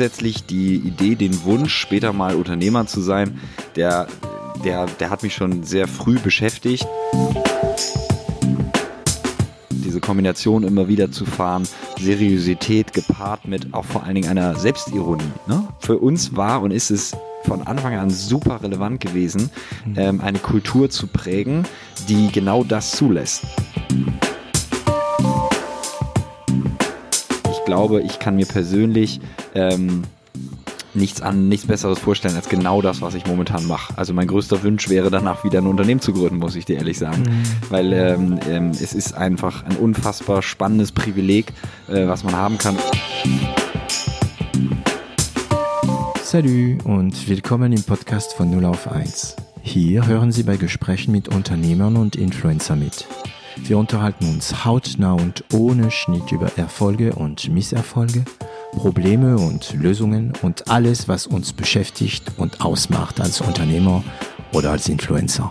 grundsätzlich 0.00 0.46
die 0.46 0.76
Idee, 0.76 1.14
den 1.14 1.44
Wunsch, 1.44 1.74
später 1.74 2.14
mal 2.14 2.34
Unternehmer 2.34 2.86
zu 2.86 3.02
sein, 3.02 3.38
der, 3.76 4.06
der, 4.64 4.86
der 4.86 5.10
hat 5.10 5.22
mich 5.22 5.34
schon 5.34 5.62
sehr 5.62 5.86
früh 5.86 6.18
beschäftigt. 6.18 6.86
Diese 9.68 10.00
Kombination 10.00 10.62
immer 10.62 10.88
wieder 10.88 11.12
zu 11.12 11.26
fahren, 11.26 11.68
Seriosität 11.98 12.94
gepaart 12.94 13.46
mit 13.46 13.74
auch 13.74 13.84
vor 13.84 14.04
allen 14.04 14.14
Dingen 14.14 14.30
einer 14.30 14.54
Selbstironie. 14.54 15.22
Ne? 15.46 15.68
Für 15.80 15.98
uns 15.98 16.34
war 16.34 16.62
und 16.62 16.70
ist 16.70 16.90
es 16.90 17.14
von 17.44 17.60
Anfang 17.66 17.94
an 17.94 18.08
super 18.08 18.62
relevant 18.62 19.02
gewesen, 19.02 19.50
mhm. 19.84 19.94
ähm, 19.98 20.20
eine 20.22 20.38
Kultur 20.38 20.88
zu 20.88 21.08
prägen, 21.08 21.66
die 22.08 22.32
genau 22.32 22.64
das 22.64 22.92
zulässt. 22.92 23.44
Glaube, 27.70 28.02
ich 28.02 28.18
kann 28.18 28.34
mir 28.34 28.46
persönlich 28.46 29.20
ähm, 29.54 30.02
nichts 30.92 31.22
an 31.22 31.48
nichts 31.48 31.68
Besseres 31.68 32.00
vorstellen 32.00 32.34
als 32.34 32.48
genau 32.48 32.82
das, 32.82 33.00
was 33.00 33.14
ich 33.14 33.24
momentan 33.26 33.64
mache. 33.68 33.96
Also 33.96 34.12
mein 34.12 34.26
größter 34.26 34.64
Wunsch 34.64 34.88
wäre 34.88 35.08
danach 35.08 35.44
wieder 35.44 35.60
ein 35.60 35.68
Unternehmen 35.68 36.00
zu 36.00 36.12
gründen, 36.12 36.38
muss 36.38 36.56
ich 36.56 36.64
dir 36.64 36.78
ehrlich 36.78 36.98
sagen, 36.98 37.22
mhm. 37.22 37.42
weil 37.68 37.92
ähm, 37.92 38.40
ähm, 38.48 38.70
es 38.70 38.92
ist 38.92 39.14
einfach 39.14 39.62
ein 39.62 39.76
unfassbar 39.76 40.42
spannendes 40.42 40.90
Privileg, 40.90 41.52
äh, 41.86 42.08
was 42.08 42.24
man 42.24 42.34
haben 42.34 42.58
kann. 42.58 42.76
Salut 46.24 46.84
und 46.84 47.28
willkommen 47.28 47.72
im 47.72 47.84
Podcast 47.84 48.32
von 48.32 48.50
0 48.50 48.64
auf 48.64 48.90
1. 48.90 49.36
Hier 49.62 50.08
hören 50.08 50.32
Sie 50.32 50.42
bei 50.42 50.56
Gesprächen 50.56 51.12
mit 51.12 51.28
Unternehmern 51.28 51.96
und 51.96 52.16
Influencer 52.16 52.74
mit. 52.74 53.06
Wir 53.62 53.78
unterhalten 53.78 54.28
uns 54.28 54.64
hautnah 54.64 55.12
und 55.12 55.44
ohne 55.52 55.90
Schnitt 55.90 56.32
über 56.32 56.50
Erfolge 56.56 57.14
und 57.14 57.48
Misserfolge, 57.48 58.24
Probleme 58.72 59.36
und 59.36 59.74
Lösungen 59.74 60.32
und 60.42 60.68
alles, 60.68 61.08
was 61.08 61.26
uns 61.26 61.52
beschäftigt 61.52 62.32
und 62.36 62.60
ausmacht 62.60 63.20
als 63.20 63.40
Unternehmer 63.40 64.02
oder 64.52 64.72
als 64.72 64.88
Influencer. 64.88 65.48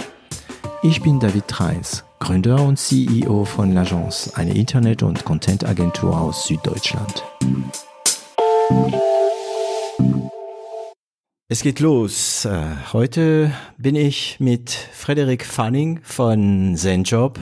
Ich 0.84 1.02
bin 1.02 1.20
David 1.20 1.60
Reis, 1.60 2.04
Gründer 2.20 2.62
und 2.62 2.78
CEO 2.78 3.46
von 3.46 3.74
L'Agence, 3.74 4.34
eine 4.36 4.56
Internet- 4.56 5.04
und 5.04 5.26
Content-Agentur 5.26 6.20
aus 6.20 6.48
Süddeutschland. 6.48 7.24
Es 11.52 11.64
geht 11.64 11.80
los. 11.80 12.46
Äh, 12.46 12.62
heute 12.94 13.52
bin 13.80 13.96
ich 13.96 14.40
mit 14.40 14.70
Frederik 14.70 15.44
Fanning 15.44 16.00
von 16.04 16.76
ZenJob. 16.76 17.40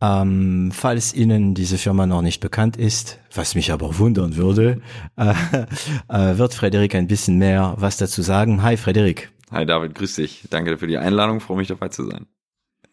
Ähm, 0.00 0.70
falls 0.72 1.14
Ihnen 1.14 1.54
diese 1.54 1.78
Firma 1.78 2.06
noch 2.06 2.22
nicht 2.22 2.40
bekannt 2.40 2.76
ist, 2.76 3.18
was 3.34 3.54
mich 3.54 3.72
aber 3.72 3.98
wundern 3.98 4.36
würde, 4.36 4.82
äh, 5.16 5.32
äh, 6.08 6.38
wird 6.38 6.54
Frederik 6.54 6.94
ein 6.94 7.06
bisschen 7.06 7.38
mehr 7.38 7.74
was 7.78 7.96
dazu 7.96 8.22
sagen. 8.22 8.62
Hi 8.62 8.76
Frederik. 8.76 9.32
Hi 9.50 9.64
David, 9.64 9.94
grüß 9.94 10.16
dich. 10.16 10.44
Danke 10.50 10.76
für 10.76 10.86
die 10.86 10.98
Einladung, 10.98 11.40
freue 11.40 11.58
mich 11.58 11.68
dabei 11.68 11.88
zu 11.88 12.04
sein. 12.04 12.26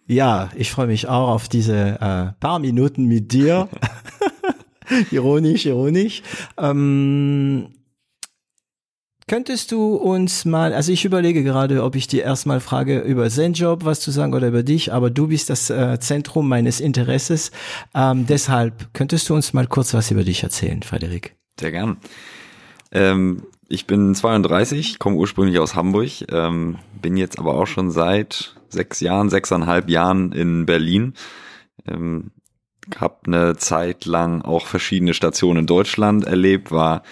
Ja, 0.06 0.50
ich 0.56 0.72
freue 0.72 0.88
mich 0.88 1.08
auch 1.08 1.30
auf 1.30 1.48
diese 1.48 2.00
äh, 2.00 2.40
paar 2.40 2.60
Minuten 2.60 3.06
mit 3.06 3.32
dir. 3.32 3.70
ironisch, 5.12 5.66
ironisch. 5.66 6.22
Ähm, 6.58 7.70
Könntest 9.28 9.72
du 9.72 9.96
uns 9.96 10.46
mal, 10.46 10.74
also 10.74 10.92
ich 10.92 11.06
überlege 11.06 11.44
gerade, 11.44 11.84
ob 11.84 11.96
ich 11.96 12.08
dir 12.08 12.24
erstmal 12.24 12.60
frage, 12.60 13.00
über 13.00 13.30
Zenjob 13.30 13.86
was 13.86 14.00
zu 14.02 14.12
sagen 14.12 14.34
oder 14.34 14.48
über 14.48 14.64
dich, 14.64 14.92
aber 14.92 15.10
du 15.10 15.28
bist 15.28 15.50
das 15.50 15.70
äh, 15.70 16.00
Zentrum 16.00 16.50
meines 16.50 16.80
Interesses. 16.80 17.52
Ähm, 17.96 18.26
deshalb 18.28 18.94
könntest 18.94 19.30
du 19.30 19.36
uns 19.36 19.54
mal 19.54 19.68
kurz 19.68 19.94
was 19.94 20.12
über 20.12 20.24
dich 20.24 20.44
erzählen, 20.44 20.84
Frederik? 20.84 21.36
Sehr 21.60 21.72
gern. 21.72 21.98
Ähm, 22.92 23.44
ich 23.70 23.88
bin 23.88 24.14
32, 24.14 25.00
komme 25.00 25.16
ursprünglich 25.16 25.58
aus 25.60 25.74
Hamburg, 25.74 26.10
ähm, 26.32 26.78
bin 27.02 27.18
jetzt 27.18 27.40
aber 27.40 27.56
auch 27.56 27.66
schon 27.66 27.92
seit 27.92 28.56
sechs 28.70 29.00
Jahren, 29.00 29.30
sechseinhalb 29.30 29.90
Jahren 29.90 30.32
in 30.32 30.66
Berlin. 30.66 31.14
Ähm, 31.88 32.32
habe 32.98 33.20
eine 33.26 33.56
Zeit 33.56 34.06
lang 34.06 34.42
auch 34.42 34.68
verschiedene 34.68 35.14
Stationen 35.14 35.62
in 35.62 35.68
Deutschland 35.68 36.26
erlebt, 36.26 36.72
war 36.72 37.04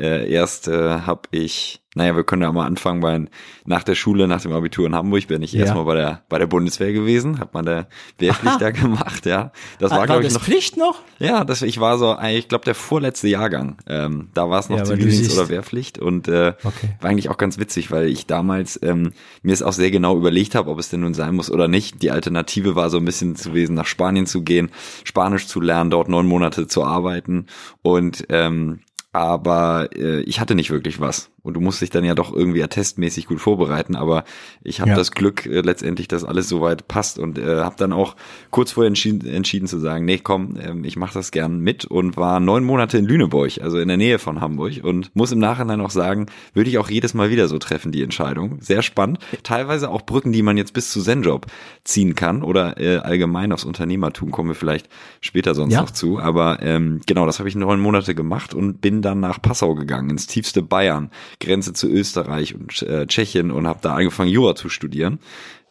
äh, 0.00 0.30
erst 0.30 0.68
äh, 0.68 1.00
habe 1.00 1.22
ich 1.30 1.80
naja, 1.98 2.14
wir 2.14 2.22
können 2.22 2.42
ja 2.42 2.52
mal 2.52 2.66
anfangen, 2.66 3.02
weil 3.02 3.28
nach 3.64 3.82
der 3.82 3.96
Schule, 3.96 4.28
nach 4.28 4.40
dem 4.40 4.52
Abitur 4.52 4.86
in 4.86 4.94
Hamburg 4.94 5.26
bin 5.26 5.42
ich 5.42 5.52
ja. 5.52 5.62
erstmal 5.62 5.84
bei 5.84 5.96
der, 5.96 6.22
bei 6.28 6.38
der 6.38 6.46
Bundeswehr 6.46 6.92
gewesen, 6.92 7.40
habe 7.40 7.50
meine 7.54 7.86
Wehrpflicht 8.18 8.54
Aha. 8.54 8.58
da 8.58 8.70
gemacht, 8.70 9.26
ja. 9.26 9.50
Das 9.80 9.90
war, 9.90 9.98
war 9.98 10.06
glaube 10.06 10.24
ich, 10.24 10.32
noch. 10.32 10.40
Pflicht 10.40 10.76
noch? 10.76 11.00
Ja, 11.18 11.44
das, 11.44 11.62
ich 11.62 11.80
war 11.80 11.98
so, 11.98 12.16
ich 12.20 12.46
glaube, 12.46 12.64
der 12.64 12.76
vorletzte 12.76 13.26
Jahrgang. 13.26 13.78
Ähm, 13.88 14.28
da 14.32 14.48
war 14.48 14.60
es 14.60 14.68
noch 14.68 14.78
ja, 14.78 14.84
Zivildienst 14.84 15.36
oder 15.36 15.48
Wehrpflicht 15.48 15.98
und 15.98 16.28
äh, 16.28 16.54
okay. 16.62 16.90
war 17.00 17.10
eigentlich 17.10 17.30
auch 17.30 17.36
ganz 17.36 17.58
witzig, 17.58 17.90
weil 17.90 18.06
ich 18.06 18.26
damals 18.26 18.78
ähm, 18.82 19.12
mir 19.42 19.52
es 19.52 19.62
auch 19.62 19.72
sehr 19.72 19.90
genau 19.90 20.16
überlegt 20.16 20.54
habe, 20.54 20.70
ob 20.70 20.78
es 20.78 20.90
denn 20.90 21.00
nun 21.00 21.14
sein 21.14 21.34
muss 21.34 21.50
oder 21.50 21.66
nicht. 21.66 22.00
Die 22.00 22.12
Alternative 22.12 22.76
war 22.76 22.90
so 22.90 22.98
ein 22.98 23.04
bisschen 23.04 23.34
zu 23.34 23.48
gewesen, 23.48 23.74
nach 23.74 23.86
Spanien 23.86 24.26
zu 24.26 24.42
gehen, 24.42 24.70
Spanisch 25.02 25.48
zu 25.48 25.60
lernen, 25.60 25.90
dort 25.90 26.08
neun 26.08 26.26
Monate 26.26 26.68
zu 26.68 26.84
arbeiten 26.84 27.46
und 27.82 28.24
ähm, 28.28 28.80
aber 29.12 29.88
äh, 29.94 30.20
ich 30.22 30.40
hatte 30.40 30.54
nicht 30.54 30.70
wirklich 30.70 31.00
was. 31.00 31.30
Und 31.42 31.54
du 31.54 31.60
musst 31.60 31.80
dich 31.80 31.90
dann 31.90 32.04
ja 32.04 32.14
doch 32.14 32.34
irgendwie 32.34 32.62
attestmäßig 32.62 33.26
gut 33.26 33.40
vorbereiten. 33.40 33.94
Aber 33.96 34.24
ich 34.62 34.80
habe 34.80 34.90
ja. 34.90 34.96
das 34.96 35.12
Glück 35.12 35.46
äh, 35.46 35.60
letztendlich, 35.60 36.08
dass 36.08 36.24
alles 36.24 36.48
soweit 36.48 36.88
passt 36.88 37.18
und 37.18 37.38
äh, 37.38 37.60
habe 37.60 37.76
dann 37.78 37.92
auch 37.92 38.16
kurz 38.50 38.72
vorher 38.72 38.88
entschieden, 38.88 39.26
entschieden 39.26 39.66
zu 39.66 39.78
sagen, 39.78 40.04
nee, 40.04 40.18
komm, 40.18 40.58
ähm, 40.60 40.84
ich 40.84 40.96
mache 40.96 41.14
das 41.14 41.30
gern 41.30 41.60
mit 41.60 41.84
und 41.84 42.16
war 42.16 42.40
neun 42.40 42.64
Monate 42.64 42.98
in 42.98 43.04
Lüneburg, 43.04 43.60
also 43.62 43.78
in 43.78 43.88
der 43.88 43.96
Nähe 43.96 44.18
von 44.18 44.40
Hamburg 44.40 44.80
und 44.82 45.14
muss 45.14 45.32
im 45.32 45.38
Nachhinein 45.38 45.80
auch 45.80 45.90
sagen, 45.90 46.26
würde 46.54 46.70
ich 46.70 46.78
auch 46.78 46.90
jedes 46.90 47.14
Mal 47.14 47.30
wieder 47.30 47.48
so 47.48 47.58
treffen, 47.58 47.92
die 47.92 48.02
Entscheidung. 48.02 48.58
Sehr 48.60 48.82
spannend. 48.82 49.18
Teilweise 49.42 49.90
auch 49.90 50.02
Brücken, 50.02 50.32
die 50.32 50.42
man 50.42 50.56
jetzt 50.56 50.72
bis 50.72 50.90
zu 50.90 51.02
Zenjob 51.02 51.46
ziehen 51.84 52.14
kann 52.14 52.42
oder 52.42 52.80
äh, 52.80 52.98
allgemein 52.98 53.52
aufs 53.52 53.64
Unternehmertum 53.64 54.32
kommen 54.32 54.50
wir 54.50 54.54
vielleicht 54.54 54.88
später 55.20 55.54
sonst 55.54 55.72
ja. 55.72 55.80
noch 55.80 55.90
zu. 55.90 56.18
Aber 56.18 56.58
ähm, 56.62 57.00
genau, 57.06 57.26
das 57.26 57.38
habe 57.38 57.48
ich 57.48 57.54
neun 57.54 57.80
Monate 57.80 58.14
gemacht 58.14 58.54
und 58.54 58.80
bin 58.80 59.02
dann 59.02 59.20
nach 59.20 59.40
Passau 59.40 59.74
gegangen, 59.74 60.10
ins 60.10 60.26
tiefste 60.26 60.62
Bayern 60.62 61.10
Grenze 61.40 61.72
zu 61.72 61.88
Österreich 61.88 62.54
und 62.54 62.82
äh, 62.82 63.06
Tschechien 63.06 63.50
und 63.50 63.66
habe 63.66 63.80
da 63.82 63.94
angefangen, 63.94 64.30
Jura 64.30 64.54
zu 64.54 64.68
studieren. 64.68 65.18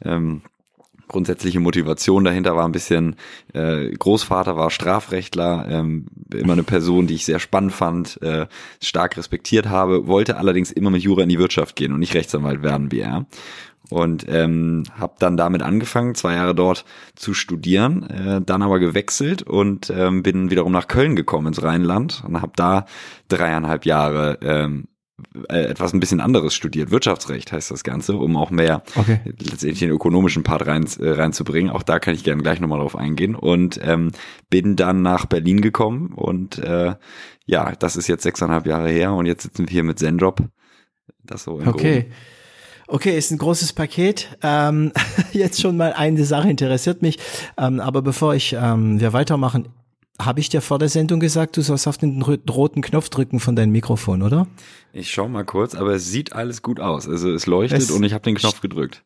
Ähm, 0.03 0.41
grundsätzliche 1.07 1.59
Motivation 1.59 2.23
dahinter 2.23 2.56
war 2.56 2.66
ein 2.66 2.72
bisschen, 2.72 3.16
äh, 3.53 3.90
Großvater 3.91 4.57
war 4.57 4.69
Strafrechtler, 4.69 5.66
ähm, 5.69 6.07
immer 6.34 6.53
eine 6.53 6.63
Person, 6.63 7.07
die 7.07 7.16
ich 7.16 7.25
sehr 7.25 7.40
spannend 7.40 7.73
fand, 7.73 8.22
äh, 8.22 8.47
stark 8.81 9.17
respektiert 9.17 9.67
habe, 9.67 10.07
wollte 10.07 10.38
allerdings 10.38 10.72
immer 10.72 10.90
mit 10.90 11.03
Jura 11.03 11.23
in 11.23 11.29
die 11.29 11.40
Wirtschaft 11.40 11.75
gehen 11.75 11.94
und 11.94 12.00
nicht 12.00 12.13
Rechtsanwalt 12.13 12.62
werden 12.62 12.91
wie 12.91 13.00
er. 13.00 13.25
Und 13.90 14.25
ähm, 14.28 14.84
habe 15.00 15.13
dann 15.19 15.38
damit 15.38 15.62
angefangen, 15.62 16.13
zwei 16.13 16.34
Jahre 16.34 16.53
dort 16.53 16.84
zu 17.16 17.34
studieren, 17.34 18.03
äh, 18.09 18.41
dann 18.41 18.62
aber 18.62 18.79
gewechselt 18.79 19.44
und 19.44 19.90
ähm, 19.90 20.23
bin 20.23 20.51
wiederum 20.51 20.73
nach 20.73 20.90
Köln 20.90 21.16
gekommen 21.16 21.47
ins 21.47 21.63
Rheinland 21.63 22.22
und 22.28 22.41
habe 22.41 22.51
da 22.57 22.85
dreieinhalb 23.29 23.85
Jahre 23.85 24.40
ähm, 24.41 24.84
äh, 24.84 24.97
etwas 25.50 25.94
ein 25.94 26.00
bisschen 26.00 26.22
anderes 26.22 26.53
studiert. 26.53 26.91
Wirtschaftsrecht 26.91 27.51
heißt 27.51 27.72
das 27.72 27.83
Ganze, 27.83 28.16
um 28.17 28.38
auch 28.38 28.51
mehr 28.51 28.83
okay. 28.95 29.19
letztendlich 29.25 29.79
den 29.79 29.89
ökonomischen 29.89 30.44
Part 30.44 30.67
rein, 30.67 30.85
äh, 31.00 31.09
reinzubringen. 31.09 31.72
Auch 31.72 31.83
da 31.83 32.00
kann 32.00 32.13
ich 32.13 32.23
gerne 32.23 32.44
gleich 32.44 32.59
nochmal 32.59 32.79
drauf 32.79 32.95
eingehen. 32.95 33.35
Und 33.35 33.79
ähm, 33.83 34.11
bin 34.50 34.75
dann 34.75 35.01
nach 35.01 35.25
Berlin 35.25 35.61
gekommen 35.61 36.13
und 36.13 36.59
äh, 36.59 36.95
ja, 37.45 37.72
das 37.75 37.95
ist 37.95 38.07
jetzt 38.07 38.23
sechseinhalb 38.23 38.67
Jahre 38.67 38.89
her 38.89 39.13
und 39.13 39.25
jetzt 39.25 39.44
sitzen 39.44 39.67
wir 39.67 39.72
hier 39.72 39.83
mit 39.83 39.97
Zenjob. 39.97 40.44
Das 41.23 41.44
so 41.44 41.59
im 41.59 41.67
Okay. 41.67 42.01
Groben. 42.01 42.13
Okay, 42.89 43.17
ist 43.17 43.31
ein 43.31 43.38
großes 43.38 43.73
Paket. 43.73 44.38
Ähm, 44.41 44.94
jetzt 45.34 45.59
schon 45.59 45.75
mal 45.75 45.93
eine 45.93 46.23
Sache 46.25 46.49
interessiert 46.49 47.02
mich. 47.02 47.19
Ähm, 47.58 47.79
aber 47.79 48.02
bevor 48.02 48.34
ich 48.34 48.53
ähm, 48.53 48.99
wir 48.99 49.11
weitermachen, 49.14 49.67
habe 50.19 50.40
ich 50.40 50.49
dir 50.49 50.61
vor 50.61 50.79
der 50.79 50.90
Sendung 50.90 51.19
gesagt, 51.19 51.58
du 51.58 51.61
sollst 51.61 51.87
auf 51.87 51.97
den 51.97 52.22
roten 52.22 52.81
Knopf 52.81 53.09
drücken 53.09 53.40
von 53.40 53.55
deinem 53.55 53.72
Mikrofon, 53.72 54.23
oder? 54.23 54.47
Ich 54.93 55.11
schau 55.11 55.28
mal 55.28 55.46
kurz, 55.46 55.75
aber 55.75 55.93
es 55.93 56.09
sieht 56.09 56.34
alles 56.34 56.61
gut 56.61 56.79
aus. 56.79 57.08
Also 57.08 57.31
es 57.31 57.46
leuchtet 57.46 57.81
es 57.81 57.91
und 57.91 58.03
ich 58.03 58.14
habe 58.14 58.23
den 58.23 58.35
Knopf 58.35 58.61
gedrückt. 58.61 59.03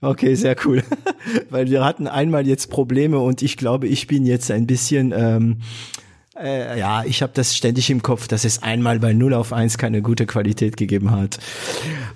Okay, 0.00 0.34
sehr 0.34 0.56
cool. 0.64 0.82
Weil 1.50 1.70
wir 1.70 1.84
hatten 1.84 2.06
einmal 2.06 2.46
jetzt 2.46 2.70
Probleme 2.70 3.18
und 3.18 3.42
ich 3.42 3.56
glaube, 3.56 3.86
ich 3.88 4.06
bin 4.06 4.24
jetzt 4.26 4.50
ein 4.50 4.66
bisschen, 4.66 5.12
ähm, 5.16 5.58
äh, 6.40 6.78
ja, 6.78 7.04
ich 7.04 7.22
habe 7.22 7.32
das 7.34 7.56
ständig 7.56 7.90
im 7.90 8.02
Kopf, 8.02 8.28
dass 8.28 8.44
es 8.44 8.62
einmal 8.62 8.98
bei 8.98 9.12
0 9.12 9.34
auf 9.34 9.52
1 9.52 9.78
keine 9.78 10.02
gute 10.02 10.26
Qualität 10.26 10.76
gegeben 10.76 11.10
hat. 11.12 11.38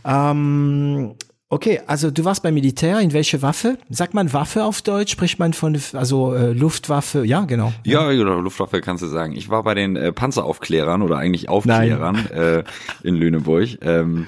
Ähm, 0.04 1.14
Okay, 1.48 1.81
also 1.87 2.10
du 2.10 2.25
warst 2.25 2.43
beim 2.43 2.54
Militär, 2.54 2.98
in 2.98 3.12
welche 3.12 3.40
Waffe? 3.40 3.78
Sagt 3.88 4.14
man 4.14 4.32
Waffe 4.32 4.64
auf 4.64 4.82
Deutsch? 4.82 5.12
Spricht 5.12 5.38
man 5.38 5.52
von, 5.52 5.81
also 5.93 6.34
äh, 6.34 6.52
Luftwaffe? 6.52 7.25
Ja, 7.25 7.44
genau. 7.44 7.72
Ja, 7.84 8.10
genau, 8.10 8.40
Luftwaffe 8.40 8.81
kannst 8.81 9.04
du 9.04 9.06
sagen. 9.06 9.32
Ich 9.32 9.48
war 9.48 9.62
bei 9.62 9.75
den 9.75 9.94
äh, 9.94 10.12
Panzeraufklärern 10.12 11.02
oder 11.02 11.19
eigentlich 11.19 11.48
Aufklärern 11.48 12.26
äh, 12.31 12.64
in 13.04 13.14
Lüneburg. 13.14 13.78
Ähm, 13.82 14.26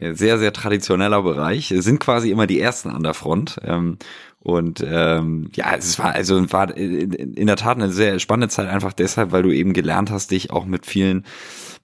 sehr, 0.00 0.38
sehr 0.38 0.52
traditioneller 0.52 1.22
Bereich. 1.22 1.74
Sind 1.76 1.98
quasi 1.98 2.30
immer 2.30 2.46
die 2.46 2.60
Ersten 2.60 2.90
an 2.90 3.02
der 3.02 3.14
Front. 3.14 3.58
Ähm, 3.64 3.98
und 4.38 4.82
ähm, 4.86 5.50
ja, 5.54 5.74
es 5.76 5.98
war 5.98 6.14
also 6.14 6.52
war 6.52 6.74
in 6.74 7.46
der 7.46 7.56
Tat 7.56 7.76
eine 7.76 7.90
sehr 7.90 8.18
spannende 8.20 8.48
Zeit 8.48 8.68
einfach 8.68 8.92
deshalb, 8.92 9.32
weil 9.32 9.42
du 9.42 9.50
eben 9.50 9.74
gelernt 9.74 10.10
hast, 10.10 10.30
dich 10.30 10.50
auch 10.50 10.64
mit 10.64 10.86
vielen 10.86 11.26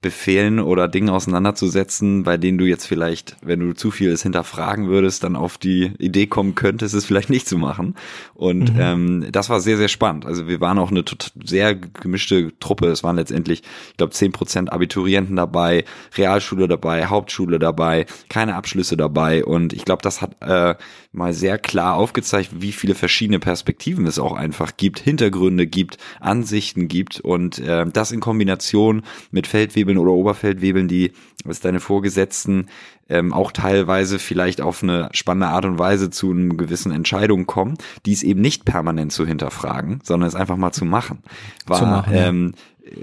Befehlen 0.07 0.61
oder 0.61 0.87
Dingen 0.87 1.11
auseinanderzusetzen, 1.11 2.23
bei 2.23 2.37
denen 2.37 2.59
du 2.59 2.65
jetzt 2.65 2.87
vielleicht, 2.87 3.37
wenn 3.43 3.59
du 3.59 3.73
zu 3.73 3.91
viel 3.91 4.13
es 4.13 4.23
hinterfragen 4.23 4.87
würdest, 4.87 5.25
dann 5.25 5.35
auf 5.35 5.59
die 5.59 5.95
Idee 5.99 6.29
kommen 6.29 6.55
könntest, 6.55 6.95
es 6.95 7.05
vielleicht 7.05 7.29
nicht 7.29 7.49
zu 7.49 7.59
machen. 7.59 7.97
Und 8.35 8.75
mhm. 8.75 8.81
ähm, 8.81 9.27
das 9.33 9.51
war 9.51 9.59
sehr, 9.59 9.77
sehr 9.77 9.89
spannend. 9.89 10.25
Also 10.25 10.47
wir 10.47 10.61
waren 10.61 10.79
auch 10.79 10.93
eine 10.93 11.03
sehr 11.45 11.75
gemischte 11.75 12.57
Truppe. 12.61 12.87
Es 12.87 13.03
waren 13.03 13.17
letztendlich, 13.17 13.65
ich 13.91 13.97
glaube, 13.97 14.13
zehn 14.13 14.31
Prozent 14.31 14.73
Abiturienten 14.73 15.35
dabei, 15.35 15.85
Realschule 16.17 16.69
dabei, 16.69 17.07
Hauptschule 17.07 17.59
dabei, 17.59 18.07
keine 18.29 18.55
Abschlüsse 18.55 18.97
dabei. 18.97 19.45
Und 19.45 19.73
ich 19.73 19.85
glaube, 19.85 20.03
das 20.03 20.23
hat 20.23 20.37
äh, 20.41 20.77
mal 21.17 21.33
sehr 21.33 21.59
klar 21.59 21.95
aufgezeigt, 21.95 22.51
wie 22.61 22.73
viele 22.73 22.95
verschiedene 22.95 23.39
Perspektiven 23.39 24.07
es 24.07 24.19
auch 24.19 24.33
einfach 24.33 24.77
gibt, 24.77 24.99
Hintergründe 24.99 25.67
gibt, 25.67 25.99
Ansichten 26.21 26.89
gibt 26.89 27.21
und 27.21 27.59
äh, 27.59 27.87
das 27.87 28.13
in 28.13 28.21
Kombination 28.21 29.03
mit 29.31 29.47
Feldwebeln 29.47 29.99
oder 29.99 30.13
Oberfeldwebeln, 30.13 30.89
die 30.89 31.13
was 31.45 31.61
deine 31.61 31.81
Vorgesetzten 31.81 32.67
ähm, 33.09 33.33
auch 33.33 33.53
teilweise 33.53 34.19
vielleicht 34.19 34.61
auf 34.61 34.83
eine 34.83 35.09
spannende 35.13 35.49
Art 35.49 35.65
und 35.65 35.79
Weise 35.79 36.11
zu 36.11 36.31
einem 36.31 36.57
gewissen 36.57 36.91
Entscheidung 36.93 37.47
kommen, 37.47 37.79
die 38.05 38.13
es 38.13 38.23
eben 38.23 38.41
nicht 38.41 38.65
permanent 38.65 39.13
zu 39.13 39.27
hinterfragen, 39.27 40.01
sondern 40.03 40.29
es 40.29 40.35
einfach 40.35 40.57
mal 40.57 40.73
zu 40.73 40.85
machen. 40.85 41.23
War, 41.67 41.79
zu 41.79 41.87
machen, 41.87 42.15
ja. 42.15 42.27
ähm, 42.27 42.55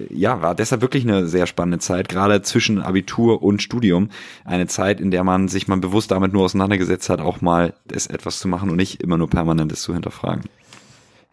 ja, 0.09 0.41
war 0.41 0.55
deshalb 0.55 0.81
wirklich 0.81 1.03
eine 1.03 1.27
sehr 1.27 1.47
spannende 1.47 1.79
Zeit, 1.79 2.09
gerade 2.09 2.41
zwischen 2.41 2.81
Abitur 2.81 3.43
und 3.43 3.61
Studium. 3.61 4.09
Eine 4.45 4.67
Zeit, 4.67 4.99
in 4.99 5.11
der 5.11 5.23
man 5.23 5.47
sich 5.47 5.67
mal 5.67 5.77
bewusst 5.77 6.11
damit 6.11 6.33
nur 6.33 6.45
auseinandergesetzt 6.45 7.09
hat, 7.09 7.19
auch 7.19 7.41
mal 7.41 7.73
es 7.91 8.07
etwas 8.07 8.39
zu 8.39 8.47
machen 8.47 8.69
und 8.69 8.77
nicht 8.77 9.01
immer 9.01 9.17
nur 9.17 9.29
permanentes 9.29 9.81
zu 9.81 9.93
hinterfragen. 9.93 10.43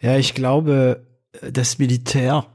Ja, 0.01 0.17
ich 0.17 0.35
glaube, 0.35 1.07
das 1.53 1.79
Militär 1.79 2.47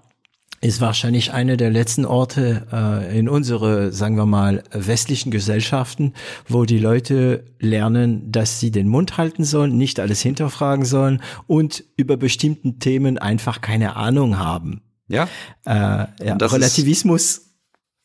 ist 0.62 0.82
wahrscheinlich 0.82 1.32
eine 1.32 1.58
der 1.58 1.70
letzten 1.70 2.06
Orte 2.06 2.66
äh, 2.72 3.20
in 3.20 3.30
unsere, 3.30 3.92
sagen 3.92 4.18
wir 4.18 4.26
mal, 4.26 4.64
westlichen 4.72 5.30
Gesellschaften, 5.30 6.14
wo 6.48 6.66
die 6.66 6.80
Leute 6.80 7.46
lernen, 7.60 8.32
dass 8.32 8.60
sie 8.60 8.72
den 8.72 8.88
Mund 8.88 9.18
halten 9.18 9.44
sollen, 9.44 9.78
nicht 9.78 10.00
alles 10.00 10.22
hinterfragen 10.22 10.86
sollen 10.86 11.22
und 11.46 11.84
über 11.98 12.18
bestimmten 12.18 12.80
Themen 12.80 13.20
einfach 13.20 13.62
keine 13.62 13.96
Ahnung 13.96 14.40
haben. 14.40 14.82
Ja. 15.08 15.28
Äh, 15.66 16.08
ja 16.24 16.36
Relativismus 16.36 17.46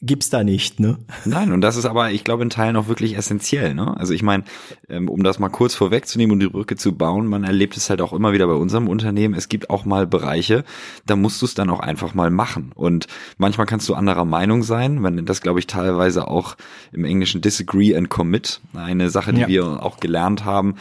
gibt's 0.02 0.31
da 0.31 0.43
nicht, 0.43 0.81
ne? 0.81 0.97
Nein, 1.26 1.52
und 1.52 1.61
das 1.61 1.76
ist 1.76 1.85
aber, 1.85 2.11
ich 2.11 2.25
glaube, 2.25 2.43
in 2.43 2.49
Teilen 2.49 2.76
auch 2.76 2.88
wirklich 2.88 3.19
essentiell, 3.19 3.75
ne? 3.75 3.94
Also 3.99 4.14
ich 4.14 4.23
meine, 4.23 4.44
ähm, 4.88 5.11
um 5.11 5.23
das 5.23 5.38
mal 5.38 5.50
kurz 5.50 5.75
vorwegzunehmen 5.75 6.32
und 6.32 6.41
die 6.41 6.49
Brücke 6.49 6.76
zu 6.76 6.97
bauen, 6.97 7.26
man 7.26 7.44
erlebt 7.44 7.76
es 7.76 7.91
halt 7.91 8.00
auch 8.00 8.14
immer 8.14 8.32
wieder 8.32 8.47
bei 8.47 8.55
unserem 8.55 8.88
Unternehmen. 8.88 9.35
Es 9.35 9.49
gibt 9.49 9.69
auch 9.69 9.85
mal 9.85 10.06
Bereiche, 10.06 10.64
da 11.05 11.17
musst 11.17 11.43
du 11.43 11.47
es 11.47 11.55
dann 11.55 11.69
auch 11.69 11.81
einfach 11.81 12.14
mal 12.14 12.31
machen. 12.31 12.73
Und 12.75 13.08
manchmal 13.37 13.67
kannst 13.67 13.88
du 13.91 13.94
anderer 13.94 14.25
Meinung 14.25 14.62
sein. 14.62 14.99
Man 14.99 15.26
das, 15.26 15.43
glaube 15.43 15.58
ich, 15.58 15.67
teilweise 15.67 16.29
auch 16.29 16.56
im 16.93 17.05
Englischen 17.05 17.43
disagree 17.43 17.94
and 17.94 18.08
commit. 18.08 18.62
Eine 18.73 19.11
Sache, 19.11 19.35
die 19.35 19.43
ja. 19.43 19.49
wir 19.49 19.82
auch 19.82 20.00
gelernt 20.00 20.47
haben 20.47 20.76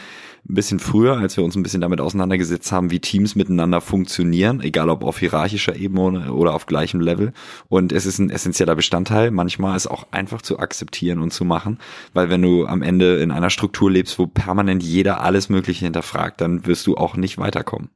ein 0.48 0.54
bisschen 0.54 0.78
früher, 0.78 1.18
als 1.18 1.36
wir 1.36 1.44
uns 1.44 1.54
ein 1.56 1.62
bisschen 1.62 1.80
damit 1.80 2.00
auseinandergesetzt 2.00 2.72
haben, 2.72 2.90
wie 2.90 3.00
Teams 3.00 3.34
miteinander 3.34 3.80
funktionieren, 3.80 4.60
egal 4.60 4.88
ob 4.88 5.04
auf 5.04 5.18
hierarchischer 5.18 5.76
Ebene 5.76 6.32
oder 6.32 6.54
auf 6.54 6.66
gleichem 6.66 7.00
Level. 7.00 7.32
Und 7.68 7.92
es 7.92 8.06
ist 8.06 8.18
ein 8.18 8.30
essentieller 8.30 8.74
Bestandteil. 8.74 9.30
Manchmal 9.30 9.76
ist 9.76 9.86
auch 9.86 10.06
einfach 10.10 10.42
zu 10.42 10.58
akzeptieren 10.58 11.20
und 11.20 11.32
zu 11.32 11.44
machen, 11.44 11.78
weil 12.14 12.30
wenn 12.30 12.42
du 12.42 12.66
am 12.66 12.82
Ende 12.82 13.20
in 13.20 13.30
einer 13.30 13.50
Struktur 13.50 13.90
lebst, 13.90 14.18
wo 14.18 14.26
permanent 14.26 14.82
jeder 14.82 15.20
alles 15.20 15.48
Mögliche 15.48 15.84
hinterfragt, 15.84 16.40
dann 16.40 16.66
wirst 16.66 16.86
du 16.86 16.96
auch 16.96 17.16
nicht 17.16 17.38
weiterkommen. 17.38 17.90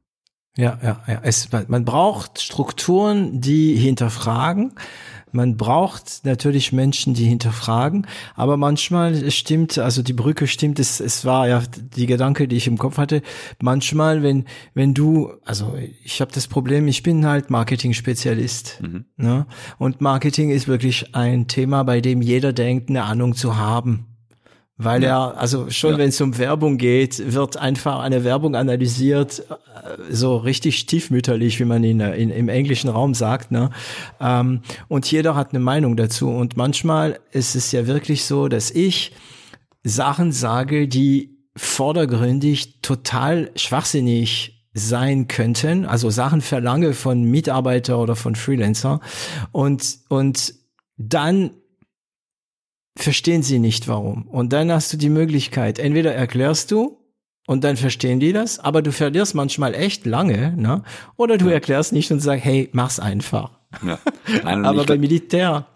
Ja, 0.56 0.79
ja, 0.82 1.00
ja. 1.08 1.20
Es, 1.23 1.49
man 1.67 1.85
braucht 1.85 2.40
Strukturen, 2.40 3.40
die 3.40 3.75
hinterfragen 3.75 4.75
man 5.34 5.56
braucht 5.56 6.25
natürlich 6.25 6.72
Menschen, 6.72 7.14
die 7.14 7.25
hinterfragen, 7.25 8.06
aber 8.34 8.56
manchmal 8.56 9.31
stimmt, 9.31 9.78
also 9.78 10.02
die 10.02 10.12
Brücke 10.12 10.46
stimmt, 10.46 10.78
es, 10.78 11.00
es 11.00 11.25
war 11.25 11.48
ja 11.48 11.62
die 11.96 12.06
Gedanke, 12.06 12.48
die 12.48 12.56
ich 12.56 12.66
im 12.66 12.78
Kopf 12.78 12.98
hatte. 12.98 13.22
Manchmal, 13.60 14.22
wenn 14.22 14.44
wenn 14.75 14.94
du, 14.94 15.32
also 15.44 15.76
ich 16.02 16.20
habe 16.20 16.32
das 16.32 16.46
Problem, 16.46 16.88
ich 16.88 17.02
bin 17.02 17.26
halt 17.26 17.50
Marketing-Spezialist, 17.50 18.81
mhm. 18.82 19.04
ne? 19.16 19.46
Und 19.78 20.00
Marketing 20.00 20.50
ist 20.50 20.69
wirklich 20.69 21.14
ein 21.14 21.48
Thema, 21.48 21.82
bei 21.82 22.00
dem 22.00 22.22
jeder 22.22 22.52
denkt, 22.52 22.88
eine 22.88 23.04
Ahnung 23.04 23.34
zu 23.34 23.56
haben. 23.56 24.13
Weil 24.76 25.05
ja. 25.05 25.29
er, 25.31 25.38
also 25.38 25.71
schon 25.71 25.93
ja. 25.93 25.99
wenn 25.99 26.09
es 26.09 26.21
um 26.21 26.37
Werbung 26.37 26.79
geht, 26.79 27.32
wird 27.32 27.56
einfach 27.56 28.00
eine 28.00 28.25
Werbung 28.25 28.56
analysiert, 28.56 29.41
äh, 29.49 30.12
so 30.12 30.37
richtig 30.37 30.79
stiefmütterlich, 30.79 31.61
wie 31.61 31.65
man 31.65 31.85
in, 31.85 32.00
in 32.00 32.31
im 32.31 32.49
englischen 32.49 32.91
Raum 32.91 33.15
sagt. 33.15 33.53
Ne? 33.53 33.71
Ähm, 34.21 34.62
und 34.88 35.11
jeder 35.11 35.37
hat 35.37 35.50
eine 35.50 35.61
Meinung 35.61 35.97
dazu. 35.97 36.29
Und 36.29 36.56
manchmal 36.56 37.21
ist 37.31 37.55
es 37.55 37.71
ja 37.71 37.87
wirklich 37.87 38.25
so, 38.25 38.49
dass 38.49 38.73
ich 38.73 39.12
Sachen 39.85 40.32
sage, 40.32 40.88
die 40.88 41.38
vordergründig 41.56 42.81
total 42.82 43.53
schwachsinnig 43.55 44.55
sein 44.73 45.29
könnten, 45.29 45.85
also 45.85 46.11
Sachen 46.11 46.41
verlange 46.41 46.94
von 46.94 47.23
Mitarbeiter 47.23 48.00
oder 48.00 48.17
von 48.17 48.35
Freelancer 48.35 49.00
und 49.53 49.99
und 50.09 50.55
dann 50.97 51.50
verstehen 52.96 53.43
sie 53.43 53.58
nicht 53.58 53.88
warum. 53.88 54.29
Und 54.29 54.52
dann 54.52 54.70
hast 54.70 54.93
du 54.93 54.96
die 54.96 55.11
Möglichkeit, 55.11 55.79
entweder 55.79 56.14
erklärst 56.14 56.70
du 56.70 56.99
und 57.46 57.64
dann 57.64 57.76
verstehen 57.76 58.20
die 58.20 58.32
das, 58.32 58.58
aber 58.58 58.82
du 58.82 58.93
verlierst 58.93 59.35
manchmal 59.35 59.75
echt 59.75 60.06
lange, 60.06 60.55
ne? 60.56 60.82
Oder 61.17 61.37
du 61.37 61.46
ja. 61.46 61.52
erklärst 61.52 61.93
nicht 61.93 62.11
und 62.11 62.20
sagst, 62.20 62.44
hey, 62.44 62.69
mach's 62.73 63.00
einfach. 63.00 63.50
Ja. 63.85 63.99
Nein, 64.43 64.64
aber 64.64 64.85
bei 64.85 64.96
Militär 64.96 65.67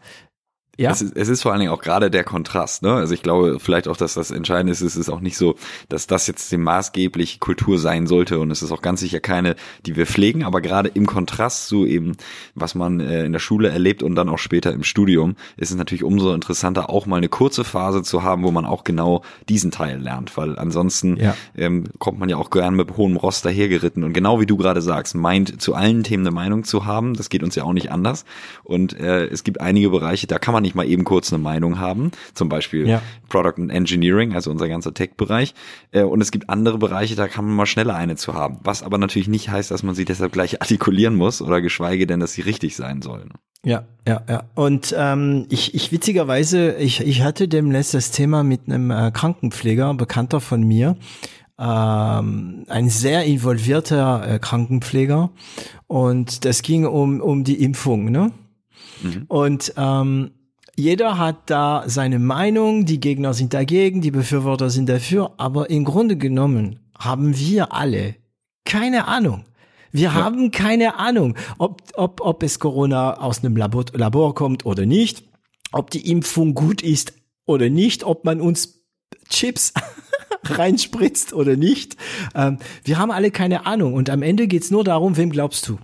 ja. 0.78 0.92
Es 0.92 1.02
ist, 1.02 1.16
es 1.16 1.28
ist 1.28 1.42
vor 1.42 1.50
allen 1.50 1.60
Dingen 1.60 1.72
auch 1.72 1.82
gerade 1.82 2.08
der 2.08 2.22
Kontrast. 2.22 2.84
Ne? 2.84 2.94
Also 2.94 3.12
ich 3.12 3.24
glaube 3.24 3.58
vielleicht 3.58 3.88
auch, 3.88 3.96
dass 3.96 4.14
das 4.14 4.30
Entscheidende 4.30 4.70
ist. 4.70 4.80
Es 4.80 4.94
ist 4.94 5.08
auch 5.08 5.18
nicht 5.18 5.36
so, 5.36 5.56
dass 5.88 6.06
das 6.06 6.28
jetzt 6.28 6.52
die 6.52 6.56
maßgebliche 6.56 7.40
Kultur 7.40 7.80
sein 7.80 8.06
sollte. 8.06 8.38
Und 8.38 8.52
es 8.52 8.62
ist 8.62 8.70
auch 8.70 8.80
ganz 8.80 9.00
sicher 9.00 9.18
keine, 9.18 9.56
die 9.86 9.96
wir 9.96 10.06
pflegen. 10.06 10.44
Aber 10.44 10.60
gerade 10.60 10.88
im 10.88 11.06
Kontrast 11.06 11.66
zu 11.66 11.84
eben, 11.84 12.16
was 12.54 12.76
man 12.76 13.00
äh, 13.00 13.24
in 13.24 13.32
der 13.32 13.40
Schule 13.40 13.70
erlebt 13.70 14.04
und 14.04 14.14
dann 14.14 14.28
auch 14.28 14.38
später 14.38 14.72
im 14.72 14.84
Studium, 14.84 15.34
ist 15.56 15.72
es 15.72 15.76
natürlich 15.76 16.04
umso 16.04 16.32
interessanter, 16.32 16.90
auch 16.90 17.06
mal 17.06 17.16
eine 17.16 17.28
kurze 17.28 17.64
Phase 17.64 18.04
zu 18.04 18.22
haben, 18.22 18.44
wo 18.44 18.52
man 18.52 18.64
auch 18.64 18.84
genau 18.84 19.22
diesen 19.48 19.72
Teil 19.72 19.98
lernt. 19.98 20.36
Weil 20.36 20.60
ansonsten 20.60 21.16
ja. 21.16 21.34
ähm, 21.56 21.86
kommt 21.98 22.20
man 22.20 22.28
ja 22.28 22.36
auch 22.36 22.50
gern 22.50 22.74
mit 22.74 22.96
hohem 22.96 23.16
Rost 23.16 23.44
dahergeritten. 23.44 24.04
Und 24.04 24.12
genau 24.12 24.40
wie 24.40 24.46
du 24.46 24.56
gerade 24.56 24.80
sagst, 24.80 25.16
meint 25.16 25.60
zu 25.60 25.74
allen 25.74 26.04
Themen 26.04 26.24
eine 26.24 26.34
Meinung 26.34 26.62
zu 26.62 26.86
haben. 26.86 27.14
Das 27.14 27.30
geht 27.30 27.42
uns 27.42 27.56
ja 27.56 27.64
auch 27.64 27.72
nicht 27.72 27.90
anders. 27.90 28.24
Und 28.62 28.92
äh, 28.92 29.26
es 29.26 29.42
gibt 29.42 29.60
einige 29.60 29.90
Bereiche, 29.90 30.28
da 30.28 30.38
kann 30.38 30.52
man 30.52 30.62
nicht 30.62 30.67
mal 30.74 30.86
eben 30.86 31.04
kurz 31.04 31.32
eine 31.32 31.42
Meinung 31.42 31.78
haben, 31.78 32.10
zum 32.34 32.48
Beispiel 32.48 32.88
ja. 32.88 33.02
Product 33.28 33.54
and 33.56 33.70
Engineering, 33.70 34.34
also 34.34 34.50
unser 34.50 34.68
ganzer 34.68 34.94
Tech-Bereich. 34.94 35.54
Äh, 35.90 36.02
und 36.02 36.20
es 36.20 36.30
gibt 36.30 36.50
andere 36.50 36.78
Bereiche, 36.78 37.16
da 37.16 37.28
kann 37.28 37.44
man 37.44 37.54
mal 37.54 37.66
schneller 37.66 37.94
eine 37.94 38.16
zu 38.16 38.34
haben. 38.34 38.58
Was 38.62 38.82
aber 38.82 38.98
natürlich 38.98 39.28
nicht 39.28 39.50
heißt, 39.50 39.70
dass 39.70 39.82
man 39.82 39.94
sie 39.94 40.04
deshalb 40.04 40.32
gleich 40.32 40.60
artikulieren 40.62 41.14
muss 41.14 41.42
oder 41.42 41.60
geschweige 41.60 42.06
denn, 42.06 42.20
dass 42.20 42.32
sie 42.32 42.42
richtig 42.42 42.76
sein 42.76 43.02
sollen. 43.02 43.32
Ja, 43.64 43.84
ja, 44.06 44.22
ja. 44.28 44.44
Und 44.54 44.94
ähm, 44.96 45.46
ich, 45.50 45.74
ich 45.74 45.90
witzigerweise, 45.90 46.76
ich, 46.76 47.00
ich 47.00 47.22
hatte 47.22 47.48
demnächst 47.48 47.92
das 47.92 48.12
Thema 48.12 48.44
mit 48.44 48.62
einem 48.66 48.90
äh, 48.90 49.10
Krankenpfleger, 49.10 49.94
Bekannter 49.94 50.40
von 50.40 50.62
mir, 50.62 50.96
ähm, 51.58 52.64
ein 52.68 52.88
sehr 52.88 53.24
involvierter 53.24 54.34
äh, 54.34 54.38
Krankenpfleger. 54.38 55.30
Und 55.88 56.44
das 56.44 56.62
ging 56.62 56.86
um, 56.86 57.20
um 57.20 57.42
die 57.42 57.62
Impfung, 57.62 58.10
ne? 58.10 58.32
Mhm. 59.02 59.24
Und 59.28 59.74
ähm, 59.76 60.30
jeder 60.78 61.18
hat 61.18 61.50
da 61.50 61.82
seine 61.86 62.18
Meinung, 62.20 62.86
die 62.86 63.00
Gegner 63.00 63.34
sind 63.34 63.52
dagegen, 63.52 64.00
die 64.00 64.12
Befürworter 64.12 64.70
sind 64.70 64.88
dafür, 64.88 65.32
aber 65.36 65.70
im 65.70 65.84
Grunde 65.84 66.16
genommen 66.16 66.78
haben 66.96 67.36
wir 67.36 67.72
alle 67.72 68.14
keine 68.64 69.08
Ahnung. 69.08 69.44
Wir 69.90 70.08
ja. 70.08 70.14
haben 70.14 70.50
keine 70.50 70.96
Ahnung, 70.98 71.36
ob, 71.56 71.82
ob, 71.94 72.20
ob 72.20 72.42
es 72.42 72.60
Corona 72.60 73.14
aus 73.14 73.42
einem 73.42 73.56
Labor, 73.56 73.86
Labor 73.92 74.34
kommt 74.34 74.66
oder 74.66 74.86
nicht, 74.86 75.24
ob 75.72 75.90
die 75.90 76.08
Impfung 76.10 76.54
gut 76.54 76.82
ist 76.82 77.14
oder 77.46 77.70
nicht, 77.70 78.04
ob 78.04 78.24
man 78.24 78.40
uns 78.40 78.84
Chips 79.30 79.72
reinspritzt 80.44 81.32
oder 81.32 81.56
nicht. 81.56 81.96
Ähm, 82.34 82.58
wir 82.84 82.98
haben 82.98 83.10
alle 83.10 83.30
keine 83.30 83.66
Ahnung 83.66 83.94
und 83.94 84.10
am 84.10 84.22
Ende 84.22 84.46
geht's 84.46 84.70
nur 84.70 84.84
darum, 84.84 85.16
wem 85.16 85.30
glaubst 85.30 85.66
du? 85.66 85.78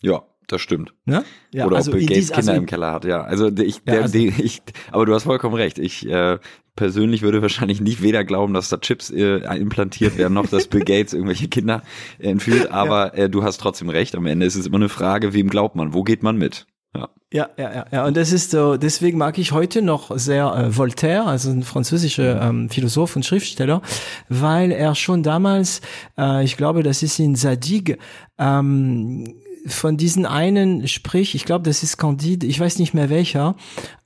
Ja, 0.00 0.24
das 0.46 0.60
stimmt. 0.60 0.94
Ne? 1.04 1.24
Ja, 1.52 1.66
Oder 1.66 1.76
also 1.76 1.92
ob 1.92 1.98
Bill 1.98 2.06
Gates 2.06 2.28
Kinder 2.28 2.36
also 2.36 2.52
im 2.52 2.66
Keller 2.66 2.92
hat, 2.92 3.04
ja. 3.04 3.22
Also 3.22 3.48
ich, 3.48 3.82
der, 3.84 3.94
ja, 3.94 4.02
also 4.02 4.18
der, 4.18 4.28
ich, 4.38 4.62
aber 4.90 5.06
du 5.06 5.14
hast 5.14 5.24
vollkommen 5.24 5.54
recht. 5.54 5.78
Ich 5.78 6.08
äh, 6.08 6.38
persönlich 6.76 7.22
würde 7.22 7.42
wahrscheinlich 7.42 7.80
nicht 7.80 8.02
weder 8.02 8.24
glauben, 8.24 8.54
dass 8.54 8.68
da 8.68 8.76
Chips 8.76 9.10
äh, 9.10 9.38
implantiert 9.56 10.18
werden, 10.18 10.34
noch 10.34 10.46
dass 10.46 10.68
Bill 10.68 10.84
Gates 10.84 11.14
irgendwelche 11.14 11.48
Kinder 11.48 11.82
entführt. 12.18 12.70
Aber 12.70 13.16
ja. 13.16 13.24
äh, 13.24 13.30
du 13.30 13.42
hast 13.42 13.58
trotzdem 13.58 13.88
recht. 13.88 14.14
Am 14.14 14.26
Ende 14.26 14.46
ist 14.46 14.54
es 14.54 14.66
immer 14.66 14.76
eine 14.76 14.88
Frage, 14.88 15.32
wem 15.32 15.48
glaubt 15.48 15.74
man? 15.74 15.94
Wo 15.94 16.04
geht 16.04 16.22
man 16.22 16.36
mit? 16.36 16.66
Ja. 16.94 17.08
Ja, 17.32 17.48
ja, 17.58 17.74
ja, 17.74 17.86
ja. 17.90 18.06
Und 18.06 18.16
das 18.16 18.32
ist 18.32 18.52
so, 18.52 18.76
deswegen 18.76 19.18
mag 19.18 19.36
ich 19.38 19.50
heute 19.50 19.82
noch 19.82 20.16
sehr 20.16 20.46
äh, 20.54 20.76
Voltaire, 20.76 21.26
also 21.26 21.50
ein 21.50 21.64
französischer 21.64 22.40
ähm, 22.40 22.70
Philosoph 22.70 23.16
und 23.16 23.26
Schriftsteller, 23.26 23.82
weil 24.28 24.70
er 24.70 24.94
schon 24.94 25.22
damals, 25.22 25.80
äh, 26.16 26.44
ich 26.44 26.56
glaube, 26.56 26.84
das 26.84 27.02
ist 27.02 27.18
in 27.18 27.34
Zadig, 27.34 27.98
ähm, 28.38 29.34
von 29.66 29.96
diesen 29.96 30.26
einen 30.26 30.86
sprich, 30.88 31.34
ich 31.34 31.44
glaube, 31.44 31.64
das 31.64 31.82
ist 31.82 31.96
Candide, 31.96 32.46
ich 32.46 32.58
weiß 32.58 32.78
nicht 32.78 32.94
mehr 32.94 33.10
welcher, 33.10 33.56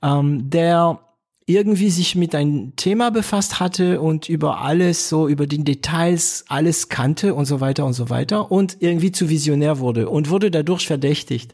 ähm, 0.01 0.49
der 0.49 0.99
irgendwie 1.51 1.89
sich 1.89 2.15
mit 2.15 2.33
einem 2.35 2.75
Thema 2.75 3.11
befasst 3.11 3.59
hatte 3.59 4.01
und 4.01 4.29
über 4.29 4.61
alles 4.61 5.09
so, 5.09 5.27
über 5.27 5.47
die 5.47 5.63
Details 5.63 6.45
alles 6.47 6.89
kannte 6.89 7.33
und 7.33 7.45
so 7.45 7.61
weiter 7.61 7.85
und 7.85 7.93
so 7.93 8.09
weiter 8.09 8.51
und 8.51 8.77
irgendwie 8.79 9.11
zu 9.11 9.29
visionär 9.29 9.79
wurde 9.79 10.09
und 10.09 10.29
wurde 10.29 10.51
dadurch 10.51 10.87
verdächtigt. 10.87 11.53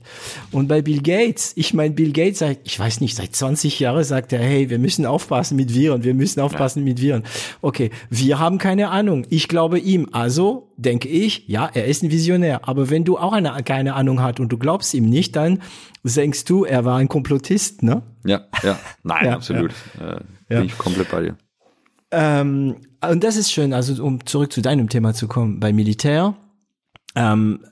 Und 0.51 0.67
bei 0.67 0.81
Bill 0.81 1.01
Gates, 1.01 1.53
ich 1.55 1.73
meine, 1.73 1.93
Bill 1.93 2.11
Gates 2.11 2.39
seit, 2.39 2.59
ich 2.63 2.79
weiß 2.79 3.01
nicht, 3.01 3.15
seit 3.15 3.35
20 3.35 3.79
Jahren 3.79 4.03
sagt 4.03 4.33
er, 4.33 4.39
hey, 4.39 4.69
wir 4.69 4.79
müssen 4.79 5.05
aufpassen 5.05 5.55
mit 5.55 5.73
Viren, 5.73 6.03
wir 6.03 6.13
müssen 6.13 6.39
aufpassen 6.39 6.79
ja. 6.79 6.85
mit 6.85 7.01
Viren. 7.01 7.23
Okay, 7.61 7.89
wir 8.09 8.39
haben 8.39 8.57
keine 8.57 8.89
Ahnung. 8.89 9.25
Ich 9.29 9.47
glaube 9.47 9.79
ihm. 9.79 10.07
Also 10.11 10.67
denke 10.77 11.09
ich, 11.09 11.43
ja, 11.47 11.69
er 11.73 11.85
ist 11.85 12.03
ein 12.03 12.11
Visionär. 12.11 12.67
Aber 12.67 12.89
wenn 12.89 13.03
du 13.03 13.17
auch 13.17 13.33
eine, 13.33 13.51
keine 13.63 13.95
Ahnung 13.95 14.21
hast 14.21 14.39
und 14.39 14.49
du 14.49 14.57
glaubst 14.57 14.93
ihm 14.93 15.09
nicht, 15.09 15.35
dann 15.35 15.61
denkst 16.15 16.45
du, 16.45 16.65
er 16.65 16.85
war 16.85 16.97
ein 16.97 17.07
Komplottist, 17.07 17.83
ne? 17.83 18.03
Ja, 18.25 18.47
ja, 18.63 18.79
nein, 19.03 19.25
ja, 19.25 19.33
absolut. 19.33 19.71
Ja. 19.99 20.15
Äh, 20.15 20.19
bin 20.47 20.57
ja. 20.57 20.63
ich 20.63 20.77
komplett 20.77 21.11
bei 21.11 21.21
dir. 21.21 21.37
Ähm, 22.11 22.77
und 23.01 23.23
das 23.23 23.35
ist 23.35 23.51
schön, 23.51 23.73
also 23.73 24.03
um 24.03 24.25
zurück 24.25 24.51
zu 24.51 24.61
deinem 24.61 24.89
Thema 24.89 25.13
zu 25.13 25.27
kommen, 25.27 25.59
bei 25.59 25.73
Militär 25.73 26.35
ähm, 27.15 27.65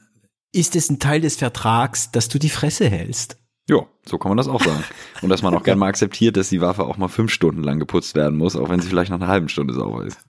ist 0.51 0.75
es 0.75 0.89
ein 0.89 0.99
Teil 0.99 1.21
des 1.21 1.35
Vertrags, 1.35 2.11
dass 2.11 2.29
du 2.29 2.39
die 2.39 2.49
Fresse 2.49 2.89
hältst. 2.89 3.37
Ja, 3.67 3.85
so 4.05 4.17
kann 4.17 4.29
man 4.29 4.37
das 4.37 4.47
auch 4.47 4.63
sagen. 4.63 4.83
Und 5.21 5.29
dass 5.29 5.41
man 5.41 5.53
auch 5.55 5.63
gerne 5.63 5.79
mal 5.79 5.87
akzeptiert, 5.87 6.37
dass 6.37 6.49
die 6.49 6.61
Waffe 6.61 6.83
auch 6.83 6.97
mal 6.97 7.07
fünf 7.07 7.31
Stunden 7.31 7.63
lang 7.63 7.79
geputzt 7.79 8.15
werden 8.15 8.37
muss, 8.37 8.55
auch 8.55 8.69
wenn 8.69 8.79
sie 8.79 8.87
vielleicht 8.87 9.09
nach 9.09 9.19
einer 9.19 9.27
halben 9.27 9.49
Stunde 9.49 9.73
sauber 9.73 10.05
ist. 10.05 10.19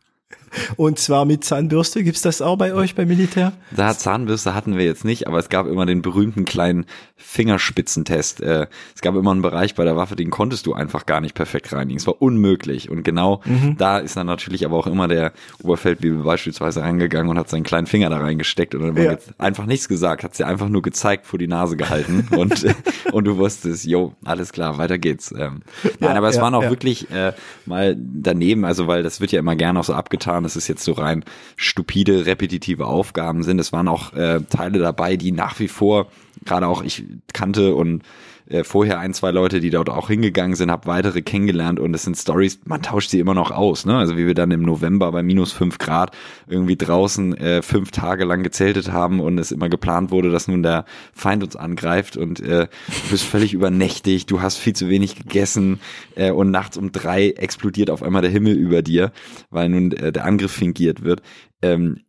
Und 0.77 0.99
zwar 0.99 1.25
mit 1.25 1.45
Zahnbürste. 1.45 2.03
Gibt's 2.05 2.23
das 2.23 2.43
auch 2.43 2.57
bei 2.57 2.75
euch 2.75 2.95
beim 2.95 3.09
Militär? 3.09 3.53
Da 3.75 3.97
Zahnbürste 3.97 4.55
hatten 4.55 4.77
wir 4.77 4.85
jetzt 4.85 5.05
nicht, 5.05 5.27
aber 5.27 5.39
es 5.39 5.49
gab 5.49 5.67
immer 5.67 5.87
den 5.87 6.03
berühmten 6.03 6.45
kleinen 6.45 6.87
Fingerspitzentest. 7.17 8.41
Äh, 8.41 8.67
es 8.95 9.01
gab 9.01 9.15
immer 9.15 9.31
einen 9.31 9.43
Bereich 9.43 9.75
bei 9.75 9.85
der 9.85 9.97
Waffe, 9.97 10.17
den 10.17 10.31
konntest 10.31 10.67
du 10.67 10.75
einfach 10.75 11.07
gar 11.07 11.21
nicht 11.21 11.35
perfekt 11.35 11.73
reinigen. 11.73 11.99
Es 11.99 12.07
war 12.07 12.21
unmöglich. 12.21 12.91
Und 12.91 13.03
genau 13.03 13.43
mhm. 13.45 13.77
da 13.77 13.99
ist 13.99 14.17
dann 14.17 14.27
natürlich 14.27 14.65
aber 14.65 14.77
auch 14.77 14.87
immer 14.87 15.09
der 15.09 15.33
Oberfeldwebel 15.63 16.23
beispielsweise 16.23 16.83
reingegangen 16.83 17.31
und 17.31 17.39
hat 17.39 17.49
seinen 17.49 17.65
kleinen 17.65 17.87
Finger 17.87 18.11
da 18.11 18.19
reingesteckt 18.19 18.75
und 18.75 18.83
dann 18.83 19.03
ja. 19.03 19.17
einfach 19.39 19.67
nichts 19.67 19.89
gesagt, 19.89 20.25
hat 20.25 20.35
sie 20.35 20.45
einfach 20.45 20.69
nur 20.69 20.83
gezeigt, 20.83 21.27
vor 21.27 21.39
die 21.39 21.49
Nase 21.49 21.77
gehalten 21.77 22.29
und, 22.37 22.65
und 23.13 23.25
du 23.25 23.37
wusstest, 23.39 23.85
jo, 23.85 24.15
alles 24.25 24.53
klar, 24.53 24.79
weiter 24.79 24.99
geht's. 24.99 25.33
Ähm, 25.33 25.63
nein, 26.01 26.11
ja, 26.13 26.17
aber 26.17 26.29
es 26.29 26.37
ja, 26.37 26.43
waren 26.43 26.55
auch 26.55 26.69
wirklich 26.69 27.11
äh, 27.11 27.33
mal 27.65 27.97
daneben, 27.97 28.65
also 28.65 28.87
weil 28.87 29.03
das 29.03 29.21
wird 29.21 29.33
ja 29.33 29.41
immer 29.41 29.57
gerne 29.57 29.81
auch 29.81 29.85
so 29.85 29.95
abgetan, 29.95 30.45
dass 30.47 30.57
es 30.57 30.69
jetzt 30.69 30.85
so 30.85 30.93
rein 30.93 31.25
stupide, 31.57 32.25
repetitive 32.25 32.87
Aufgaben 32.87 33.43
sind. 33.43 33.59
Es 33.59 33.73
waren 33.73 33.88
auch 33.88 34.12
äh, 34.15 34.41
Teile 34.49 34.79
dabei, 34.79 35.17
die 35.17 35.33
nach 35.33 35.59
wie 35.59 35.69
vor, 35.69 36.07
gerade 36.45 36.69
auch 36.69 36.83
ich 36.83 37.05
kannte 37.33 37.75
und 37.75 38.03
äh, 38.49 38.65
vorher 38.65 38.99
ein, 39.00 39.15
zwei 39.15 39.31
Leute, 39.31 39.61
die 39.61 39.71
dort 39.71 39.91
auch 39.91 40.09
hingegangen 40.09 40.57
sind, 40.57 40.71
habe 40.71 40.87
weitere 40.87 41.23
kennengelernt 41.23 41.81
und 41.81 41.95
es 41.95 42.05
sind 42.05 42.17
Stories, 42.17 42.61
man 42.65 42.83
tauscht 42.83 43.11
sie 43.11 43.21
immer 43.21 43.35
noch 43.35 43.50
aus, 43.50 43.85
ne? 43.85 43.97
Also 43.97 44.17
wie 44.17 44.26
wir 44.26 44.35
dann 44.35 44.50
im 44.50 44.62
November 44.62 45.11
bei 45.12 45.23
minus 45.23 45.53
fünf 45.53 45.79
Grad 45.79 46.17
irgendwie 46.47 46.76
draußen 46.76 47.37
äh, 47.37 47.62
fünf 47.62 47.91
Tage 47.91 48.25
lang 48.25 48.43
gezeltet 48.43 48.93
haben 48.93 49.21
und 49.21 49.38
es 49.38 49.53
immer 49.53 49.69
geplant 49.69 50.11
wurde, 50.11 50.31
dass 50.31 50.49
nun 50.49 50.62
der 50.62 50.85
Feind 51.12 51.43
uns 51.43 51.57
angreift 51.57 52.17
und 52.17 52.41
äh, 52.41 52.69
du 52.87 53.11
bist 53.11 53.25
völlig 53.25 53.53
übernächtig, 53.55 54.26
du 54.26 54.41
hast 54.41 54.57
viel 54.59 54.75
zu 54.75 54.88
wenig 54.88 55.17
gegessen 55.17 55.81
äh, 56.15 56.31
und 56.31 56.50
nachts 56.50 56.76
um 56.76 56.93
drei 56.93 57.31
explodiert 57.31 57.91
auf 57.91 58.03
einmal 58.03 58.23
der 58.23 58.31
Himmel 58.31 58.55
über 58.55 58.83
dir, 58.83 59.12
weil 59.50 59.69
nun 59.69 59.93
äh, 59.93 60.12
der 60.12 60.25
Angriff 60.25 60.53
fingiert 60.53 61.03
wird. 61.03 61.23
Ähm, 61.62 62.06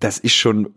das 0.00 0.18
ist 0.18 0.34
schon, 0.34 0.68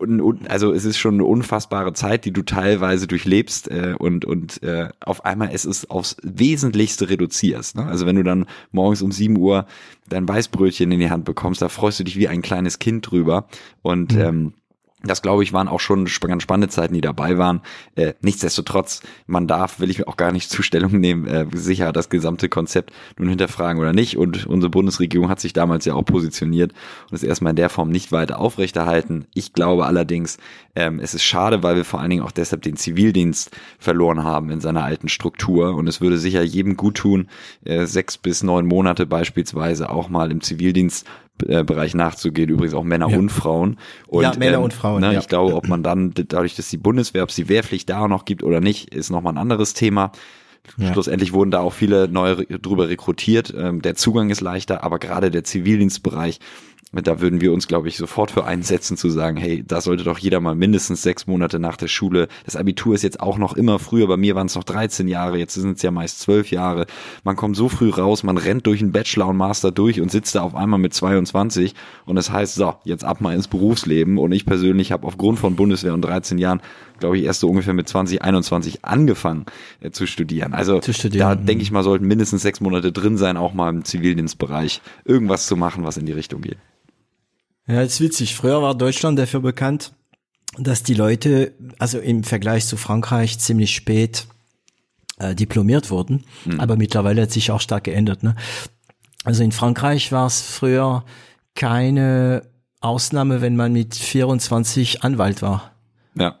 also 0.48 0.72
es 0.72 0.84
ist 0.84 0.98
schon 0.98 1.14
eine 1.14 1.24
unfassbare 1.24 1.92
Zeit, 1.92 2.24
die 2.24 2.32
du 2.32 2.42
teilweise 2.42 3.06
durchlebst 3.06 3.70
äh, 3.70 3.94
und 3.96 4.24
und 4.24 4.62
äh, 4.64 4.88
auf 5.00 5.24
einmal 5.24 5.50
es 5.52 5.64
ist 5.64 5.90
aufs 5.90 6.16
Wesentlichste 6.22 7.08
reduzierst. 7.08 7.76
Ne? 7.76 7.86
Also 7.86 8.04
wenn 8.04 8.16
du 8.16 8.24
dann 8.24 8.46
morgens 8.72 9.00
um 9.00 9.12
sieben 9.12 9.36
Uhr 9.38 9.66
dein 10.08 10.28
Weißbrötchen 10.28 10.90
in 10.90 10.98
die 10.98 11.10
Hand 11.10 11.24
bekommst, 11.24 11.62
da 11.62 11.68
freust 11.68 12.00
du 12.00 12.04
dich 12.04 12.16
wie 12.16 12.26
ein 12.26 12.42
kleines 12.42 12.80
Kind 12.80 13.08
drüber 13.08 13.46
und 13.82 14.14
mhm. 14.14 14.20
ähm, 14.20 14.54
das 15.04 15.22
glaube 15.22 15.42
ich 15.42 15.52
waren 15.52 15.68
auch 15.68 15.80
schon 15.80 16.06
ganz 16.20 16.42
spannende 16.42 16.68
Zeiten, 16.68 16.94
die 16.94 17.00
dabei 17.00 17.38
waren. 17.38 17.60
Äh, 17.94 18.14
nichtsdestotrotz, 18.20 19.02
man 19.26 19.46
darf, 19.46 19.80
will 19.80 19.90
ich 19.90 20.06
auch 20.06 20.16
gar 20.16 20.32
nicht 20.32 20.50
Zustellung 20.50 20.98
nehmen, 20.98 21.26
äh, 21.26 21.46
sicher 21.52 21.92
das 21.92 22.08
gesamte 22.08 22.48
Konzept 22.48 22.92
nun 23.18 23.28
hinterfragen 23.28 23.80
oder 23.80 23.92
nicht. 23.92 24.16
Und 24.16 24.46
unsere 24.46 24.70
Bundesregierung 24.70 25.28
hat 25.28 25.40
sich 25.40 25.52
damals 25.52 25.84
ja 25.84 25.94
auch 25.94 26.04
positioniert 26.04 26.72
und 27.10 27.14
es 27.14 27.22
erstmal 27.22 27.50
in 27.50 27.56
der 27.56 27.68
Form 27.68 27.90
nicht 27.90 28.12
weiter 28.12 28.38
aufrechterhalten. 28.38 29.26
Ich 29.34 29.52
glaube 29.52 29.86
allerdings, 29.86 30.38
ähm, 30.74 31.00
es 31.00 31.14
ist 31.14 31.24
schade, 31.24 31.62
weil 31.62 31.76
wir 31.76 31.84
vor 31.84 32.00
allen 32.00 32.10
Dingen 32.10 32.22
auch 32.22 32.32
deshalb 32.32 32.62
den 32.62 32.76
Zivildienst 32.76 33.50
verloren 33.78 34.24
haben 34.24 34.50
in 34.50 34.60
seiner 34.60 34.84
alten 34.84 35.08
Struktur. 35.08 35.74
Und 35.74 35.86
es 35.86 36.00
würde 36.00 36.18
sicher 36.18 36.42
jedem 36.42 36.76
gut 36.76 36.96
tun, 36.96 37.28
äh, 37.64 37.86
sechs 37.86 38.18
bis 38.18 38.42
neun 38.42 38.66
Monate 38.66 39.06
beispielsweise 39.06 39.90
auch 39.90 40.08
mal 40.08 40.30
im 40.30 40.40
Zivildienst 40.40 41.06
Bereich 41.64 41.94
nachzugehen, 41.94 42.48
übrigens 42.48 42.74
auch 42.74 42.84
Männer 42.84 43.08
ja. 43.08 43.18
und 43.18 43.30
Frauen. 43.30 43.78
Und, 44.06 44.22
ja, 44.22 44.32
Männer 44.36 44.58
ähm, 44.58 44.64
und 44.64 44.72
Frauen. 44.72 45.00
Ne, 45.00 45.14
ja. 45.14 45.20
Ich 45.20 45.28
glaube, 45.28 45.54
ob 45.54 45.68
man 45.68 45.82
dann 45.82 46.12
dadurch, 46.14 46.56
dass 46.56 46.68
die 46.68 46.78
Bundeswehr, 46.78 47.22
ob 47.22 47.30
es 47.30 47.36
die 47.36 47.48
Wehrpflicht 47.48 47.88
da 47.88 48.08
noch 48.08 48.24
gibt 48.24 48.42
oder 48.42 48.60
nicht, 48.60 48.94
ist 48.94 49.10
nochmal 49.10 49.34
ein 49.34 49.38
anderes 49.38 49.74
Thema. 49.74 50.12
Ja. 50.76 50.92
Schlussendlich 50.92 51.32
wurden 51.32 51.50
da 51.50 51.60
auch 51.60 51.72
viele 51.72 52.08
neue 52.08 52.46
drüber 52.46 52.88
rekrutiert. 52.88 53.52
Ähm, 53.56 53.82
der 53.82 53.96
Zugang 53.96 54.30
ist 54.30 54.40
leichter, 54.40 54.84
aber 54.84 54.98
gerade 54.98 55.30
der 55.30 55.44
Zivildienstbereich 55.44 56.38
da 56.92 57.20
würden 57.20 57.40
wir 57.40 57.54
uns, 57.54 57.68
glaube 57.68 57.88
ich, 57.88 57.96
sofort 57.96 58.30
für 58.30 58.44
einsetzen 58.44 58.98
zu 58.98 59.08
sagen, 59.08 59.38
hey, 59.38 59.64
da 59.66 59.80
sollte 59.80 60.04
doch 60.04 60.18
jeder 60.18 60.40
mal 60.40 60.54
mindestens 60.54 61.02
sechs 61.02 61.26
Monate 61.26 61.58
nach 61.58 61.78
der 61.78 61.88
Schule. 61.88 62.28
Das 62.44 62.54
Abitur 62.54 62.94
ist 62.94 63.02
jetzt 63.02 63.20
auch 63.20 63.38
noch 63.38 63.54
immer 63.54 63.78
früher. 63.78 64.06
Bei 64.06 64.18
mir 64.18 64.34
waren 64.34 64.46
es 64.46 64.54
noch 64.54 64.64
13 64.64 65.08
Jahre, 65.08 65.38
jetzt 65.38 65.54
sind 65.54 65.76
es 65.76 65.82
ja 65.82 65.90
meist 65.90 66.20
zwölf 66.20 66.50
Jahre. 66.50 66.84
Man 67.24 67.36
kommt 67.36 67.56
so 67.56 67.70
früh 67.70 67.88
raus, 67.88 68.24
man 68.24 68.36
rennt 68.36 68.66
durch 68.66 68.82
einen 68.82 68.92
Bachelor 68.92 69.28
und 69.28 69.38
Master 69.38 69.72
durch 69.72 70.02
und 70.02 70.10
sitzt 70.10 70.34
da 70.34 70.42
auf 70.42 70.54
einmal 70.54 70.78
mit 70.78 70.92
22 70.92 71.74
und 72.04 72.16
das 72.16 72.30
heißt, 72.30 72.56
so, 72.56 72.74
jetzt 72.84 73.04
ab 73.04 73.22
mal 73.22 73.34
ins 73.34 73.48
Berufsleben. 73.48 74.18
Und 74.18 74.32
ich 74.32 74.44
persönlich 74.44 74.92
habe 74.92 75.06
aufgrund 75.06 75.38
von 75.38 75.56
Bundeswehr 75.56 75.94
und 75.94 76.02
13 76.02 76.36
Jahren 76.36 76.60
glaube 76.98 77.18
ich, 77.18 77.24
erst 77.24 77.40
so 77.40 77.48
ungefähr 77.48 77.74
mit 77.74 77.88
20, 77.88 78.22
21 78.22 78.84
angefangen 78.84 79.44
äh, 79.80 79.90
zu 79.90 80.06
studieren. 80.06 80.54
Also 80.54 80.78
zu 80.78 80.92
studieren. 80.92 81.28
da 81.28 81.34
denke 81.34 81.62
ich 81.62 81.72
mal, 81.72 81.82
sollten 81.82 82.06
mindestens 82.06 82.42
sechs 82.42 82.60
Monate 82.60 82.92
drin 82.92 83.16
sein, 83.16 83.36
auch 83.36 83.54
mal 83.54 83.70
im 83.70 83.84
Zivildienstbereich 83.84 84.80
irgendwas 85.04 85.46
zu 85.46 85.56
machen, 85.56 85.84
was 85.84 85.96
in 85.96 86.06
die 86.06 86.12
Richtung 86.12 86.42
geht. 86.42 86.58
Ja, 87.72 87.80
ist 87.80 88.02
witzig. 88.02 88.34
Früher 88.34 88.60
war 88.60 88.74
Deutschland 88.74 89.18
dafür 89.18 89.40
bekannt, 89.40 89.94
dass 90.58 90.82
die 90.82 90.92
Leute, 90.92 91.54
also 91.78 91.98
im 91.98 92.22
Vergleich 92.22 92.66
zu 92.66 92.76
Frankreich, 92.76 93.38
ziemlich 93.38 93.74
spät 93.74 94.26
äh, 95.18 95.34
diplomiert 95.34 95.90
wurden. 95.90 96.24
Mhm. 96.44 96.60
Aber 96.60 96.76
mittlerweile 96.76 97.22
hat 97.22 97.30
sich 97.30 97.50
auch 97.50 97.62
stark 97.62 97.84
geändert. 97.84 98.22
Ne? 98.22 98.36
Also 99.24 99.42
in 99.42 99.52
Frankreich 99.52 100.12
war 100.12 100.26
es 100.26 100.42
früher 100.42 101.06
keine 101.54 102.42
Ausnahme, 102.82 103.40
wenn 103.40 103.56
man 103.56 103.72
mit 103.72 103.94
24 103.94 105.02
Anwalt 105.02 105.40
war. 105.40 105.72
Ja. 106.14 106.40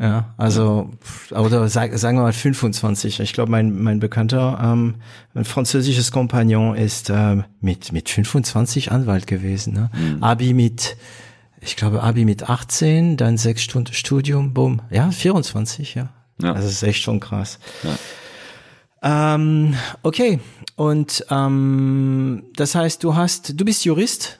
Ja, 0.00 0.32
also, 0.36 0.90
oder 1.32 1.68
sag, 1.68 1.98
sagen 1.98 2.18
wir 2.18 2.22
mal 2.22 2.32
25. 2.32 3.18
Ich 3.18 3.32
glaube, 3.32 3.50
mein, 3.50 3.82
mein 3.82 3.98
bekannter, 3.98 4.60
ähm, 4.62 4.96
ein 5.34 5.44
französisches 5.44 6.12
Kompagnon 6.12 6.76
ist 6.76 7.10
ähm, 7.10 7.44
mit, 7.60 7.90
mit 7.92 8.08
25 8.08 8.92
Anwalt 8.92 9.26
gewesen. 9.26 9.74
Ne? 9.74 9.90
Mhm. 9.92 10.22
Abi 10.22 10.54
mit, 10.54 10.96
ich 11.60 11.74
glaube, 11.74 12.04
Abi 12.04 12.24
mit 12.24 12.48
18, 12.48 13.16
dann 13.16 13.38
sechs 13.38 13.62
Stunden 13.62 13.92
Studium, 13.92 14.54
bumm. 14.54 14.82
Ja, 14.90 15.10
24, 15.10 15.96
ja. 15.96 16.10
ja. 16.40 16.54
Das 16.54 16.64
ist 16.64 16.84
echt 16.84 17.02
schon 17.02 17.18
krass. 17.18 17.58
Ja. 17.82 19.34
Ähm, 19.34 19.74
okay, 20.02 20.38
und 20.76 21.26
ähm, 21.28 22.44
das 22.54 22.76
heißt, 22.76 23.02
du 23.02 23.16
hast, 23.16 23.58
du 23.58 23.64
bist 23.64 23.84
Jurist? 23.84 24.38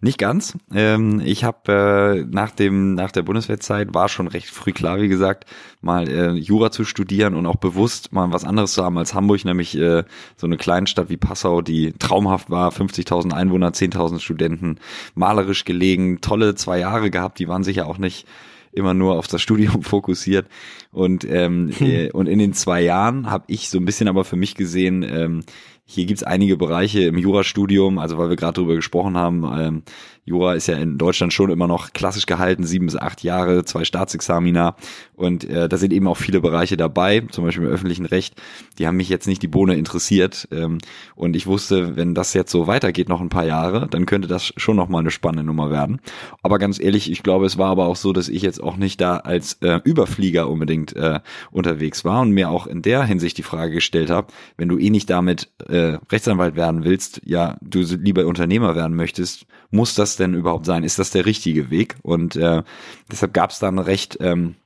Nicht 0.00 0.18
ganz. 0.18 0.56
Ähm, 0.74 1.20
ich 1.24 1.44
habe 1.44 2.24
äh, 2.24 2.26
nach 2.30 2.50
dem 2.50 2.94
nach 2.94 3.12
der 3.12 3.22
Bundeswehrzeit 3.22 3.94
war 3.94 4.08
schon 4.08 4.28
recht 4.28 4.48
früh 4.48 4.72
klar, 4.72 5.00
wie 5.00 5.08
gesagt, 5.08 5.46
mal 5.80 6.08
äh, 6.08 6.32
Jura 6.32 6.70
zu 6.70 6.84
studieren 6.84 7.34
und 7.34 7.46
auch 7.46 7.56
bewusst 7.56 8.12
mal 8.12 8.32
was 8.32 8.44
anderes 8.44 8.74
zu 8.74 8.84
haben 8.84 8.98
als 8.98 9.14
Hamburg, 9.14 9.44
nämlich 9.44 9.76
äh, 9.76 10.04
so 10.36 10.46
eine 10.46 10.56
Kleinstadt 10.56 11.08
wie 11.08 11.16
Passau, 11.16 11.62
die 11.62 11.92
traumhaft 11.92 12.50
war, 12.50 12.70
50.000 12.70 13.32
Einwohner, 13.32 13.70
10.000 13.70 14.20
Studenten, 14.20 14.78
malerisch 15.14 15.64
gelegen, 15.64 16.20
tolle 16.20 16.54
zwei 16.54 16.78
Jahre 16.78 17.10
gehabt, 17.10 17.38
die 17.38 17.48
waren 17.48 17.64
sicher 17.64 17.86
auch 17.86 17.98
nicht 17.98 18.26
immer 18.74 18.92
nur 18.92 19.16
auf 19.16 19.28
das 19.28 19.40
Studium 19.40 19.82
fokussiert 19.82 20.46
und 20.92 21.24
ähm, 21.24 21.70
hm. 21.76 21.86
äh, 21.86 22.10
und 22.10 22.26
in 22.26 22.38
den 22.38 22.52
zwei 22.52 22.82
Jahren 22.82 23.30
habe 23.30 23.44
ich 23.46 23.70
so 23.70 23.78
ein 23.78 23.84
bisschen 23.84 24.08
aber 24.08 24.24
für 24.24 24.36
mich 24.36 24.54
gesehen 24.54 25.02
ähm, 25.02 25.44
hier 25.86 26.06
gibt's 26.06 26.22
einige 26.22 26.56
Bereiche 26.56 27.02
im 27.02 27.18
Jurastudium, 27.18 27.98
also 27.98 28.16
weil 28.16 28.30
wir 28.30 28.36
gerade 28.36 28.54
drüber 28.54 28.74
gesprochen 28.74 29.16
haben, 29.16 29.44
ähm, 29.58 29.82
Jura 30.24 30.54
ist 30.54 30.68
ja 30.68 30.76
in 30.76 30.96
Deutschland 30.96 31.32
schon 31.32 31.50
immer 31.50 31.66
noch 31.66 31.92
klassisch 31.92 32.26
gehalten, 32.26 32.64
sieben 32.64 32.86
bis 32.86 32.96
acht 32.96 33.22
Jahre, 33.22 33.64
zwei 33.64 33.84
Staatsexamina. 33.84 34.74
Und 35.14 35.44
äh, 35.44 35.68
da 35.68 35.76
sind 35.76 35.92
eben 35.92 36.08
auch 36.08 36.16
viele 36.16 36.40
Bereiche 36.40 36.76
dabei, 36.76 37.20
zum 37.30 37.44
Beispiel 37.44 37.66
im 37.66 37.70
öffentlichen 37.70 38.06
Recht, 38.06 38.40
die 38.78 38.86
haben 38.86 38.96
mich 38.96 39.08
jetzt 39.08 39.26
nicht 39.26 39.42
die 39.42 39.48
Bohne 39.48 39.76
interessiert. 39.76 40.48
Ähm, 40.50 40.78
und 41.14 41.36
ich 41.36 41.46
wusste, 41.46 41.96
wenn 41.96 42.14
das 42.14 42.32
jetzt 42.34 42.50
so 42.50 42.66
weitergeht 42.66 43.08
noch 43.08 43.20
ein 43.20 43.28
paar 43.28 43.44
Jahre, 43.44 43.86
dann 43.88 44.06
könnte 44.06 44.26
das 44.26 44.52
schon 44.56 44.76
noch 44.76 44.88
mal 44.88 45.00
eine 45.00 45.10
spannende 45.10 45.44
Nummer 45.44 45.70
werden. 45.70 46.00
Aber 46.42 46.58
ganz 46.58 46.80
ehrlich, 46.80 47.10
ich 47.10 47.22
glaube, 47.22 47.46
es 47.46 47.58
war 47.58 47.70
aber 47.70 47.86
auch 47.86 47.96
so, 47.96 48.12
dass 48.12 48.28
ich 48.28 48.42
jetzt 48.42 48.62
auch 48.62 48.76
nicht 48.76 49.00
da 49.00 49.18
als 49.18 49.54
äh, 49.60 49.80
Überflieger 49.84 50.48
unbedingt 50.48 50.96
äh, 50.96 51.20
unterwegs 51.50 52.04
war 52.04 52.22
und 52.22 52.30
mir 52.30 52.50
auch 52.50 52.66
in 52.66 52.82
der 52.82 53.04
Hinsicht 53.04 53.38
die 53.38 53.42
Frage 53.42 53.74
gestellt 53.74 54.10
habe, 54.10 54.28
wenn 54.56 54.68
du 54.68 54.78
eh 54.78 54.90
nicht 54.90 55.10
damit 55.10 55.50
äh, 55.68 55.98
Rechtsanwalt 56.10 56.56
werden 56.56 56.84
willst, 56.84 57.20
ja, 57.24 57.56
du 57.60 57.80
lieber 57.80 58.26
Unternehmer 58.26 58.74
werden 58.74 58.96
möchtest, 58.96 59.46
muss 59.70 59.94
das 59.94 60.13
denn 60.16 60.34
überhaupt 60.34 60.66
sein? 60.66 60.84
Ist 60.84 60.98
das 60.98 61.10
der 61.10 61.26
richtige 61.26 61.70
Weg? 61.70 61.96
Und 62.02 62.36
äh, 62.36 62.62
deshalb 63.10 63.34
gab 63.34 63.50
es 63.50 63.58
da 63.58 63.68
einen 63.68 63.78
recht 63.78 64.18
ähm, 64.20 64.56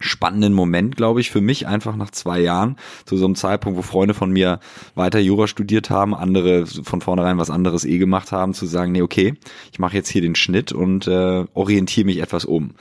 spannenden 0.00 0.54
Moment, 0.54 0.96
glaube 0.96 1.20
ich, 1.20 1.30
für 1.30 1.42
mich 1.42 1.66
einfach 1.66 1.94
nach 1.94 2.10
zwei 2.10 2.40
Jahren, 2.40 2.76
zu 3.04 3.16
so 3.16 3.26
einem 3.26 3.34
Zeitpunkt, 3.34 3.78
wo 3.78 3.82
Freunde 3.82 4.14
von 4.14 4.30
mir 4.30 4.58
weiter 4.94 5.20
Jura 5.20 5.46
studiert 5.46 5.90
haben, 5.90 6.14
andere 6.14 6.66
von 6.66 7.02
vornherein 7.02 7.38
was 7.38 7.50
anderes 7.50 7.84
eh 7.84 7.98
gemacht 7.98 8.32
haben, 8.32 8.54
zu 8.54 8.66
sagen, 8.66 8.92
nee, 8.92 9.02
okay, 9.02 9.34
ich 9.72 9.78
mache 9.78 9.96
jetzt 9.96 10.08
hier 10.08 10.22
den 10.22 10.34
Schnitt 10.34 10.72
und 10.72 11.06
äh, 11.06 11.44
orientiere 11.52 12.06
mich 12.06 12.18
etwas 12.18 12.46
um. 12.46 12.72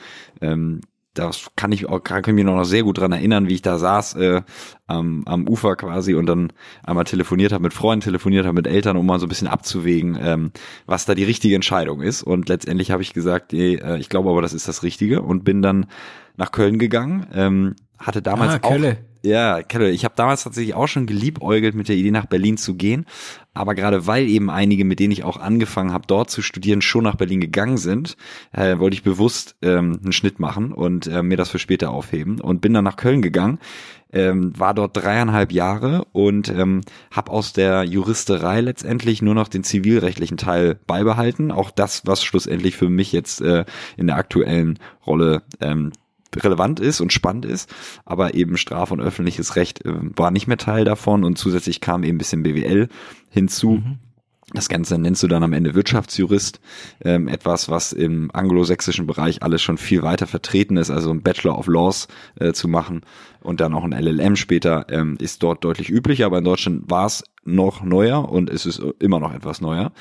Ähm, 0.41 0.79
das 1.13 1.49
kann 1.55 1.71
ich 1.71 1.87
auch, 1.89 2.03
kann 2.03 2.23
ich 2.25 2.33
mich 2.33 2.45
noch 2.45 2.63
sehr 2.63 2.83
gut 2.83 2.99
dran 2.99 3.11
erinnern, 3.11 3.49
wie 3.49 3.55
ich 3.55 3.61
da 3.61 3.77
saß 3.77 4.15
äh, 4.15 4.41
am, 4.87 5.23
am 5.25 5.47
Ufer 5.47 5.75
quasi 5.75 6.13
und 6.13 6.27
dann 6.27 6.53
einmal 6.83 7.05
telefoniert 7.05 7.51
habe 7.51 7.63
mit 7.63 7.73
Freunden, 7.73 8.03
telefoniert 8.03 8.45
habe 8.45 8.55
mit 8.55 8.67
Eltern, 8.67 8.95
um 8.95 9.05
mal 9.05 9.19
so 9.19 9.25
ein 9.25 9.29
bisschen 9.29 9.47
abzuwägen, 9.47 10.17
ähm, 10.21 10.51
was 10.85 11.05
da 11.05 11.15
die 11.15 11.23
richtige 11.23 11.55
Entscheidung 11.55 12.01
ist. 12.01 12.23
Und 12.23 12.47
letztendlich 12.49 12.91
habe 12.91 13.01
ich 13.01 13.13
gesagt, 13.13 13.53
nee, 13.53 13.75
äh, 13.75 13.97
ich 13.97 14.09
glaube 14.09 14.29
aber, 14.29 14.41
das 14.41 14.53
ist 14.53 14.67
das 14.67 14.83
Richtige 14.83 15.21
und 15.21 15.43
bin 15.43 15.61
dann 15.61 15.87
nach 16.37 16.51
Köln 16.51 16.79
gegangen. 16.79 17.27
Ähm, 17.33 17.75
hatte 17.97 18.21
damals 18.21 18.53
ah, 18.53 18.59
auch, 18.61 18.77
ja. 19.23 19.59
Ich 19.59 20.05
habe 20.05 20.15
damals 20.15 20.43
tatsächlich 20.43 20.73
auch 20.73 20.87
schon 20.87 21.05
geliebäugelt 21.05 21.75
mit 21.75 21.89
der 21.89 21.95
Idee 21.95 22.11
nach 22.11 22.25
Berlin 22.25 22.57
zu 22.57 22.75
gehen, 22.75 23.05
aber 23.53 23.75
gerade 23.75 24.07
weil 24.07 24.27
eben 24.27 24.49
einige, 24.49 24.85
mit 24.85 24.99
denen 24.99 25.11
ich 25.11 25.23
auch 25.23 25.37
angefangen 25.37 25.91
habe, 25.91 26.07
dort 26.07 26.29
zu 26.29 26.41
studieren, 26.41 26.81
schon 26.81 27.03
nach 27.03 27.15
Berlin 27.15 27.41
gegangen 27.41 27.77
sind, 27.77 28.15
äh, 28.51 28.77
wollte 28.79 28.95
ich 28.95 29.03
bewusst 29.03 29.57
ähm, 29.61 29.99
einen 30.01 30.13
Schnitt 30.13 30.39
machen 30.39 30.71
und 30.71 31.07
äh, 31.07 31.23
mir 31.23 31.37
das 31.37 31.49
für 31.49 31.59
später 31.59 31.91
aufheben 31.91 32.39
und 32.39 32.61
bin 32.61 32.73
dann 32.73 32.85
nach 32.85 32.95
Köln 32.95 33.21
gegangen. 33.21 33.59
Ähm, 34.11 34.57
war 34.57 34.73
dort 34.73 34.97
dreieinhalb 34.97 35.51
Jahre 35.51 36.05
und 36.13 36.49
ähm, 36.49 36.81
habe 37.11 37.31
aus 37.31 37.53
der 37.53 37.83
Juristerei 37.83 38.61
letztendlich 38.61 39.21
nur 39.21 39.35
noch 39.35 39.49
den 39.49 39.63
zivilrechtlichen 39.63 40.37
Teil 40.37 40.79
beibehalten. 40.87 41.51
Auch 41.51 41.69
das, 41.69 42.07
was 42.07 42.23
schlussendlich 42.23 42.75
für 42.75 42.89
mich 42.89 43.11
jetzt 43.11 43.41
äh, 43.41 43.65
in 43.97 44.07
der 44.07 44.15
aktuellen 44.15 44.79
Rolle 45.05 45.43
ähm, 45.61 45.91
relevant 46.35 46.79
ist 46.79 47.01
und 47.01 47.13
spannend 47.13 47.45
ist, 47.45 47.73
aber 48.05 48.33
eben 48.33 48.57
Straf- 48.57 48.91
und 48.91 49.01
öffentliches 49.01 49.55
Recht 49.55 49.85
äh, 49.85 49.93
war 50.15 50.31
nicht 50.31 50.47
mehr 50.47 50.57
Teil 50.57 50.85
davon 50.85 51.23
und 51.23 51.37
zusätzlich 51.37 51.81
kam 51.81 52.03
eben 52.03 52.15
ein 52.15 52.17
bisschen 52.19 52.43
BWL 52.43 52.89
hinzu. 53.29 53.81
Mhm. 53.83 53.99
Das 54.53 54.67
Ganze 54.67 54.97
nennst 54.97 55.21
du 55.21 55.27
dann 55.27 55.43
am 55.43 55.53
Ende 55.53 55.75
Wirtschaftsjurist, 55.75 56.59
ähm, 57.05 57.27
etwas, 57.27 57.69
was 57.69 57.93
im 57.93 58.31
anglosächsischen 58.33 59.05
Bereich 59.05 59.43
alles 59.43 59.61
schon 59.61 59.77
viel 59.77 60.01
weiter 60.01 60.25
vertreten 60.25 60.75
ist, 60.77 60.89
also 60.89 61.11
ein 61.11 61.21
Bachelor 61.21 61.57
of 61.57 61.67
Laws 61.67 62.07
äh, 62.39 62.51
zu 62.53 62.67
machen 62.67 63.01
und 63.41 63.61
dann 63.61 63.75
auch 63.75 63.83
ein 63.83 63.91
LLM 63.91 64.35
später, 64.35 64.87
ähm, 64.89 65.17
ist 65.19 65.43
dort 65.43 65.63
deutlich 65.63 65.89
üblicher, 65.91 66.25
aber 66.25 66.39
in 66.39 66.45
Deutschland 66.45 66.89
war 66.89 67.05
es 67.05 67.23
noch 67.45 67.83
neuer 67.83 68.27
und 68.27 68.49
es 68.49 68.65
ist 68.65 68.81
immer 68.99 69.19
noch 69.19 69.33
etwas 69.33 69.61
neuer. 69.61 69.91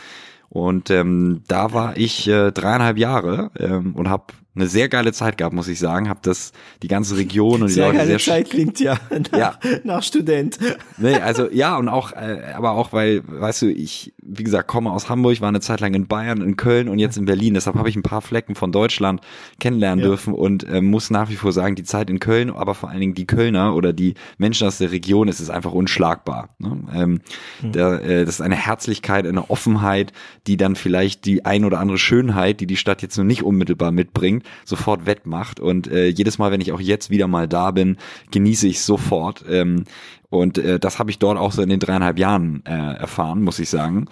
Und 0.48 0.88
ähm, 0.90 1.42
da 1.46 1.74
war 1.74 1.98
ich 1.98 2.26
äh, 2.26 2.50
dreieinhalb 2.50 2.96
Jahre 2.96 3.50
ähm, 3.58 3.94
und 3.94 4.08
habe 4.08 4.32
eine 4.54 4.66
sehr 4.66 4.88
geile 4.88 5.12
Zeit 5.12 5.38
gehabt, 5.38 5.54
muss 5.54 5.68
ich 5.68 5.78
sagen. 5.78 6.08
Hab 6.08 6.22
das 6.22 6.52
die 6.82 6.88
ganze 6.88 7.16
Region 7.16 7.62
und 7.62 7.68
die 7.68 7.74
sehr 7.74 7.86
Leute 7.86 7.98
geile 7.98 8.18
sehr 8.18 8.34
Zeit 8.34 8.50
klingt 8.50 8.80
ja 8.80 8.98
nach, 9.32 9.38
ja 9.38 9.58
nach 9.84 10.02
Student. 10.02 10.58
Nee, 10.96 11.14
also 11.14 11.48
ja 11.50 11.76
und 11.76 11.88
auch, 11.88 12.12
äh, 12.12 12.52
aber 12.54 12.72
auch 12.72 12.92
weil, 12.92 13.22
weißt 13.26 13.62
du, 13.62 13.66
ich 13.70 14.12
wie 14.28 14.44
gesagt 14.44 14.68
komme 14.68 14.92
aus 14.92 15.08
Hamburg, 15.08 15.40
war 15.40 15.48
eine 15.48 15.60
Zeit 15.60 15.80
lang 15.80 15.94
in 15.94 16.06
Bayern, 16.06 16.42
in 16.42 16.56
Köln 16.56 16.88
und 16.88 16.98
jetzt 16.98 17.16
in 17.16 17.24
Berlin. 17.24 17.54
Deshalb 17.54 17.76
habe 17.76 17.88
ich 17.88 17.96
ein 17.96 18.02
paar 18.02 18.20
Flecken 18.20 18.54
von 18.54 18.72
Deutschland 18.72 19.22
kennenlernen 19.58 20.00
ja. 20.00 20.10
dürfen 20.10 20.34
und 20.34 20.68
äh, 20.68 20.80
muss 20.80 21.10
nach 21.10 21.30
wie 21.30 21.36
vor 21.36 21.52
sagen, 21.52 21.74
die 21.74 21.84
Zeit 21.84 22.10
in 22.10 22.20
Köln, 22.20 22.50
aber 22.50 22.74
vor 22.74 22.90
allen 22.90 23.00
Dingen 23.00 23.14
die 23.14 23.26
Kölner 23.26 23.74
oder 23.74 23.92
die 23.92 24.14
Menschen 24.36 24.66
aus 24.66 24.78
der 24.78 24.92
Region, 24.92 25.28
es 25.28 25.40
ist 25.40 25.50
einfach 25.50 25.72
unschlagbar. 25.72 26.50
Ne? 26.58 26.84
Ähm, 26.94 27.20
mhm. 27.62 27.72
da, 27.72 27.98
äh, 27.98 28.24
das 28.24 28.36
ist 28.36 28.40
eine 28.40 28.56
Herzlichkeit, 28.56 29.26
eine 29.26 29.50
Offenheit, 29.50 30.12
die 30.46 30.56
dann 30.56 30.76
vielleicht 30.76 31.24
die 31.24 31.44
ein 31.44 31.64
oder 31.64 31.80
andere 31.80 31.98
Schönheit, 31.98 32.60
die 32.60 32.66
die 32.66 32.76
Stadt 32.76 33.00
jetzt 33.02 33.16
nur 33.16 33.26
nicht 33.26 33.42
unmittelbar 33.42 33.92
mitbringt, 33.92 34.37
sofort 34.64 35.06
wettmacht. 35.06 35.60
Und 35.60 35.88
äh, 35.88 36.08
jedes 36.08 36.38
Mal, 36.38 36.50
wenn 36.50 36.60
ich 36.60 36.72
auch 36.72 36.80
jetzt 36.80 37.10
wieder 37.10 37.26
mal 37.26 37.48
da 37.48 37.70
bin, 37.70 37.96
genieße 38.30 38.68
ich 38.68 38.80
sofort. 38.80 39.44
Ähm, 39.48 39.84
und 40.30 40.58
äh, 40.58 40.78
das 40.78 40.98
habe 40.98 41.10
ich 41.10 41.18
dort 41.18 41.38
auch 41.38 41.52
so 41.52 41.62
in 41.62 41.68
den 41.68 41.80
dreieinhalb 41.80 42.18
Jahren 42.18 42.62
äh, 42.66 42.96
erfahren, 42.96 43.42
muss 43.42 43.58
ich 43.58 43.70
sagen. 43.70 44.06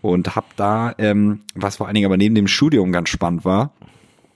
Und 0.00 0.34
habe 0.34 0.46
da, 0.56 0.94
ähm, 0.98 1.40
was 1.54 1.76
vor 1.76 1.86
allen 1.86 1.94
Dingen 1.94 2.06
aber 2.06 2.16
neben 2.16 2.34
dem 2.34 2.48
Studium 2.48 2.92
ganz 2.92 3.08
spannend 3.08 3.44
war, 3.44 3.72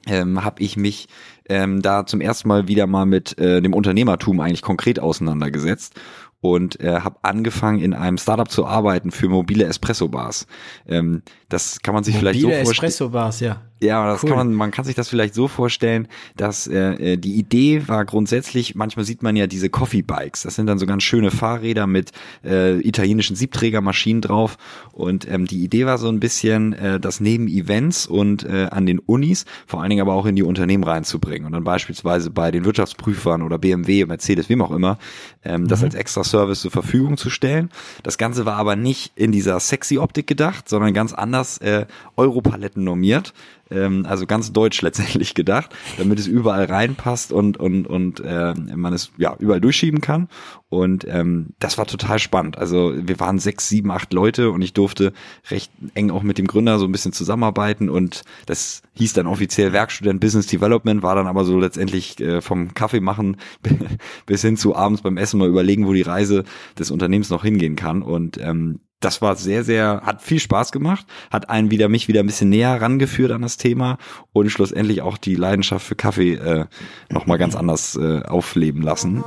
ähm, 0.07 0.45
habe 0.45 0.63
ich 0.63 0.77
mich 0.77 1.09
ähm, 1.49 1.83
da 1.83 2.07
zum 2.07 2.21
ersten 2.21 2.49
Mal 2.49 2.69
wieder 2.69 2.87
mal 2.87 3.07
mit 3.07 3.39
äh, 3.39 3.61
dem 3.61 3.75
Unternehmertum 3.75 4.41
eigentlich 4.41 4.63
konkret 4.63 5.01
auseinandergesetzt 5.01 5.95
und 6.41 6.81
äh, 6.81 7.01
habe 7.01 7.17
angefangen 7.23 7.81
in 7.81 7.95
einem 7.95 8.19
Startup 8.19 8.49
zu 8.49 8.67
arbeiten 8.67 9.11
für 9.11 9.29
mobile 9.29 9.65
Espresso 9.65 10.09
Bars. 10.09 10.47
Ähm, 10.87 11.23
das 11.49 11.81
kann 11.83 11.95
man 11.95 12.05
sich 12.05 12.15
mobile 12.15 12.33
vielleicht 12.33 12.43
so 12.43 12.49
vorstellen. 12.49 12.73
Espresso 12.73 13.09
Bars, 13.11 13.41
ja. 13.41 13.63
Ja, 13.83 14.07
das 14.07 14.23
cool. 14.23 14.31
kann 14.31 14.39
man, 14.39 14.55
man 14.55 14.71
kann 14.71 14.87
sich 14.87 14.95
das 14.95 15.09
vielleicht 15.09 15.35
so 15.35 15.49
vorstellen, 15.49 16.09
dass 16.37 16.67
äh, 16.67 17.13
äh, 17.13 17.17
die 17.19 17.35
Idee 17.35 17.89
war 17.89 18.07
grundsätzlich, 18.07 18.75
manchmal 18.75 19.05
sieht 19.05 19.23
man 19.23 19.37
ja 19.37 19.47
diese 19.47 19.69
Coffee 19.69 20.01
Bikes, 20.01 20.43
das 20.43 20.55
sind 20.55 20.67
dann 20.67 20.79
so 20.79 20.87
ganz 20.87 21.03
schöne 21.03 21.31
Fahrräder 21.31 21.87
mit 21.87 22.13
äh, 22.43 22.81
italienischen 22.81 23.37
Siebträgermaschinen 23.37 24.23
drauf 24.23 24.57
und 24.93 25.31
ähm, 25.31 25.47
die 25.47 25.63
Idee 25.63 25.85
war 25.85 25.99
so 25.99 26.09
ein 26.09 26.21
bisschen, 26.21 26.73
äh, 26.73 26.99
das 26.99 27.21
neben 27.21 27.49
Events 27.49 28.07
und 28.07 28.45
äh, 28.45 28.69
an 28.71 28.87
den 28.87 28.99
Unis, 28.99 29.45
vor 29.67 29.83
allen 29.83 29.91
Dingen 29.91 30.01
aber 30.01 30.15
auch 30.15 30.25
in 30.25 30.37
die 30.37 30.43
Unternehmen 30.43 30.85
reinzubringen 30.85 31.45
und 31.45 31.53
dann 31.53 31.65
beispielsweise 31.65 32.31
bei 32.31 32.51
den 32.51 32.65
Wirtschaftsprüfern 32.65 33.43
oder 33.43 33.59
BMW, 33.59 34.07
Mercedes, 34.07 34.49
wem 34.49 34.63
auch 34.63 34.71
immer, 34.71 34.97
ähm, 35.45 35.63
mhm. 35.63 35.69
das 35.69 35.85
als 35.85 35.95
extra 35.95 36.25
Service 36.25 36.63
zur 36.63 36.71
Verfügung 36.71 37.19
zu 37.19 37.29
stellen. 37.29 37.69
Das 38.03 38.17
Ganze 38.17 38.47
war 38.47 38.57
aber 38.57 38.75
nicht 38.75 39.13
in 39.17 39.33
dieser 39.33 39.61
sexy 39.61 39.99
Optik 39.99 40.27
gedacht, 40.27 40.67
sondern 40.67 40.95
ganz 40.95 41.13
anders 41.13 41.59
äh, 41.59 41.85
Europaletten 42.17 42.83
normiert 42.83 43.35
ähm, 43.71 44.07
also 44.09 44.27
ganz 44.27 44.53
deutsch 44.53 44.83
letztendlich 44.83 45.35
gedacht, 45.35 45.75
damit 45.99 46.19
es 46.19 46.27
überall 46.27 46.65
reinpasst 46.65 47.33
und 47.33 47.57
und 47.57 47.87
und 47.87 48.21
äh, 48.21 48.55
man 48.55 48.93
es 48.93 49.13
ja 49.17 49.37
überall 49.39 49.61
durchschieben 49.61 50.01
kann. 50.01 50.29
Und 50.69 51.07
ähm, 51.09 51.55
das 51.59 51.79
war 51.79 51.87
total 51.87 52.19
spannend. 52.19 52.59
Also 52.59 52.93
wir 52.97 53.21
waren 53.21 53.39
sechs, 53.39 53.69
sieben, 53.69 53.91
acht 53.91 54.13
Leute 54.13 54.51
und 54.51 54.63
ich 54.63 54.73
durfte 54.73 55.13
recht 55.49 55.71
eng 55.95 56.11
auch 56.11 56.23
mit 56.23 56.39
dem 56.39 56.47
Gründer 56.47 56.79
so 56.79 56.87
ein 56.87 56.93
bisschen 56.93 57.13
zusammenarbeiten 57.13 57.89
und 57.89 58.23
das 58.47 58.83
hieß 58.95 59.13
dann 59.13 59.27
offiziell 59.27 59.73
Werkstudent 59.73 60.21
Business 60.21 60.47
Development, 60.47 61.03
war 61.03 61.15
dann 61.15 61.27
aber 61.27 61.45
so 61.45 61.59
letztendlich 61.59 62.21
äh, 62.21 62.41
vom 62.41 62.75
Kaffee 62.75 63.01
machen 63.01 63.37
bis 64.27 64.43
hin 64.43 64.57
zu 64.57 64.75
abends 64.75 65.03
beim 65.03 65.17
Essen 65.17 65.39
mal 65.39 65.49
überlegen, 65.49 65.87
wo 65.87 65.93
die 65.93 66.03
Reise 66.03 66.45
des 66.79 66.91
Unternehmens 66.91 67.31
noch 67.31 67.45
hingehen 67.45 67.77
kann. 67.77 68.03
Und 68.03 68.39
ähm, 68.39 68.81
das 69.07 69.23
war 69.23 69.37
sehr, 69.37 69.63
sehr, 69.63 70.03
hat 70.05 70.21
viel 70.21 70.41
Spaß 70.41 70.73
gemacht, 70.73 71.07
hat 71.31 71.49
einen 71.49 71.71
wieder 71.71 71.89
mich 71.89 72.09
wieder 72.09 72.21
ein 72.21 72.27
bisschen 72.27 72.49
näher 72.49 72.83
rangeführt 72.83 73.31
an 73.31 73.43
das 73.43 73.57
Thema 73.57 73.99
und 74.33 74.51
schlussendlich 74.51 75.01
auch 75.01 75.17
die 75.17 75.37
Leidenschaft 75.37 75.87
für 75.87 75.95
Kaffee 75.95 76.35
äh, 76.35 76.65
nochmal 77.09 77.39
ganz 77.39 77.55
anders 77.55 77.95
äh, 77.95 78.23
aufleben 78.23 78.83
lassen. 78.83 79.23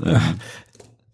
Ähm, 0.00 0.20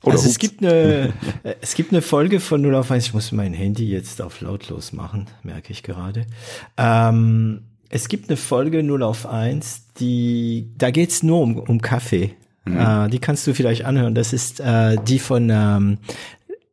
also 0.04 0.18
ups. 0.18 0.26
es 0.26 0.38
gibt 0.38 0.62
eine, 0.62 1.14
es 1.62 1.74
gibt 1.74 1.92
eine 1.92 2.02
Folge 2.02 2.40
von 2.40 2.60
0 2.60 2.74
auf 2.74 2.90
1, 2.90 3.06
ich 3.06 3.14
muss 3.14 3.32
mein 3.32 3.54
Handy 3.54 3.88
jetzt 3.88 4.20
auf 4.20 4.42
lautlos 4.42 4.92
machen, 4.92 5.28
merke 5.42 5.72
ich 5.72 5.82
gerade. 5.82 6.26
Ähm, 6.76 7.62
es 7.88 8.08
gibt 8.08 8.28
eine 8.28 8.36
Folge 8.36 8.82
0 8.82 9.02
auf 9.04 9.26
1, 9.26 9.94
die, 10.00 10.70
da 10.76 10.90
geht's 10.90 11.22
nur 11.22 11.40
um, 11.40 11.58
um 11.58 11.80
Kaffee. 11.80 12.34
Mhm. 12.64 12.78
Äh, 12.78 13.08
die 13.08 13.18
kannst 13.18 13.46
du 13.46 13.54
vielleicht 13.54 13.84
anhören. 13.84 14.14
Das 14.14 14.32
ist 14.32 14.60
äh, 14.60 14.96
die 15.06 15.18
von 15.18 15.50
ähm, 15.50 15.98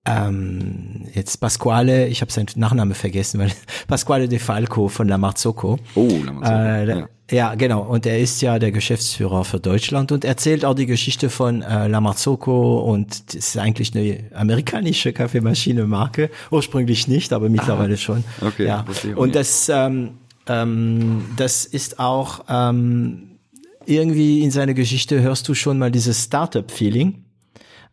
ähm, 0.09 1.05
jetzt 1.13 1.37
Pasquale, 1.37 2.07
ich 2.07 2.21
habe 2.21 2.31
seinen 2.31 2.47
Nachname 2.55 2.95
vergessen, 2.95 3.39
weil 3.39 3.51
Pasquale 3.87 4.27
De 4.27 4.39
Falco 4.39 4.87
von 4.87 5.07
La 5.07 5.17
Marzocco. 5.17 5.79
Oh, 5.95 6.07
La 6.25 6.33
Marzocco. 6.33 6.57
Äh, 6.57 6.87
ja. 6.87 7.09
ja. 7.31 7.55
genau. 7.55 7.81
Und 7.81 8.05
er 8.05 8.19
ist 8.19 8.41
ja 8.41 8.59
der 8.59 8.71
Geschäftsführer 8.71 9.43
für 9.43 9.59
Deutschland 9.59 10.11
und 10.11 10.25
erzählt 10.25 10.65
auch 10.65 10.73
die 10.73 10.85
Geschichte 10.85 11.29
von 11.29 11.61
äh, 11.61 11.87
La 11.87 12.01
Marzocco 12.01 12.79
und 12.79 13.27
das 13.27 13.35
ist 13.35 13.57
eigentlich 13.57 13.95
eine 13.95 14.23
amerikanische 14.33 15.13
Kaffeemaschine-Marke. 15.13 16.29
Ursprünglich 16.51 17.07
nicht, 17.07 17.33
aber 17.33 17.49
mittlerweile 17.49 17.93
ah, 17.93 17.97
schon. 17.97 18.23
Okay. 18.41 18.65
Ja. 18.65 18.85
Und 19.15 19.35
das, 19.35 19.69
ähm, 19.69 20.11
ähm, 20.47 21.25
das 21.37 21.65
ist 21.65 21.99
auch 21.99 22.45
ähm, 22.49 23.37
irgendwie 23.85 24.41
in 24.41 24.51
seiner 24.51 24.73
Geschichte 24.73 25.21
hörst 25.21 25.47
du 25.47 25.53
schon 25.53 25.77
mal 25.77 25.91
dieses 25.91 26.23
Startup-Feeling 26.25 27.25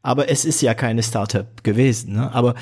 aber 0.07 0.31
es 0.31 0.45
ist 0.45 0.63
ja 0.63 0.75
keine 0.75 1.03
Startup 1.03 1.47
gewesen. 1.65 2.15
Ne? 2.15 2.33
Aber 2.33 2.55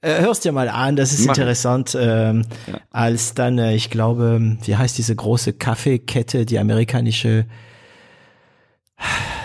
äh, 0.00 0.22
hörst 0.22 0.44
dir 0.44 0.52
mal 0.52 0.70
an, 0.70 0.96
das 0.96 1.12
ist 1.12 1.26
Mach 1.26 1.36
interessant. 1.36 1.96
Ähm, 2.00 2.44
ja. 2.66 2.78
Als 2.90 3.34
dann, 3.34 3.58
äh, 3.58 3.74
ich 3.74 3.90
glaube, 3.90 4.56
wie 4.64 4.76
heißt 4.76 4.96
diese 4.96 5.14
große 5.14 5.52
Kaffeekette, 5.52 6.46
die 6.46 6.58
amerikanische 6.58 7.44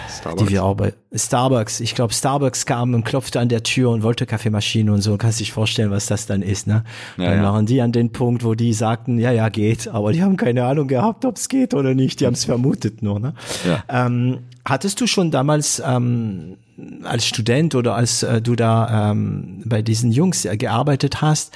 Starbucks. 0.10 0.44
Die 0.48 0.54
wir 0.54 0.64
auch 0.64 0.76
bei 0.76 0.94
Starbucks, 1.14 1.82
ich 1.82 1.96
glaube, 1.96 2.14
Starbucks 2.14 2.66
kam 2.66 2.94
und 2.94 3.04
klopfte 3.04 3.42
an 3.42 3.50
der 3.50 3.64
Tür 3.64 3.90
und 3.90 4.04
wollte 4.04 4.26
Kaffeemaschine 4.26 4.94
und 4.94 5.02
so. 5.02 5.18
Kannst 5.18 5.42
dich 5.42 5.52
vorstellen, 5.52 5.92
was 5.92 6.06
das 6.06 6.28
dann 6.28 6.42
ist, 6.42 6.66
ne? 6.66 6.86
Ja, 7.18 7.26
dann 7.26 7.40
ja. 7.40 7.44
waren 7.44 7.66
die 7.66 7.82
an 7.82 7.92
den 7.92 8.14
Punkt, 8.14 8.46
wo 8.46 8.56
die 8.56 8.72
sagten, 8.72 9.20
ja, 9.20 9.32
ja, 9.32 9.50
geht, 9.50 9.90
aber 9.90 10.14
die 10.14 10.24
haben 10.24 10.38
keine 10.38 10.64
Ahnung 10.64 10.88
gehabt, 10.88 11.26
ob 11.26 11.36
es 11.36 11.50
geht 11.50 11.74
oder 11.74 11.94
nicht. 11.94 12.22
Die 12.22 12.26
haben 12.26 12.36
es 12.36 12.46
vermutet 12.46 13.04
nur, 13.04 13.20
ne? 13.20 13.34
Ja. 13.68 13.84
Ähm, 13.90 14.40
hattest 14.66 15.02
du 15.02 15.08
schon 15.08 15.32
damals 15.32 15.82
ähm, 15.86 16.58
als 17.04 17.26
Student 17.26 17.76
oder 17.76 17.96
als 17.96 18.24
äh, 18.24 18.42
du 18.42 18.56
da 18.56 19.12
ähm, 19.12 19.64
bei 19.66 19.82
diesen 19.82 20.12
Jungs 20.12 20.46
äh, 20.46 20.58
gearbeitet 20.58 21.22
hast, 21.22 21.54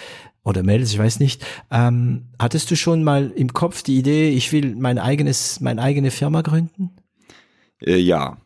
oder 0.48 0.64
Mädels, 0.64 0.94
ich 0.94 0.98
weiß 0.98 1.20
nicht. 1.20 1.46
Ähm, 1.72 2.30
hattest 2.40 2.72
du 2.72 2.78
schon 2.78 3.04
mal 3.04 3.32
im 3.36 3.52
Kopf 3.52 3.84
die 3.84 3.98
Idee, 3.98 4.30
ich 4.30 4.54
will 4.54 4.76
mein 4.76 4.98
eigenes, 4.98 5.60
meine 5.60 5.82
eigene 5.82 6.10
Firma 6.10 6.42
gründen? 6.42 6.92
Äh, 7.82 7.98
ja, 7.98 8.38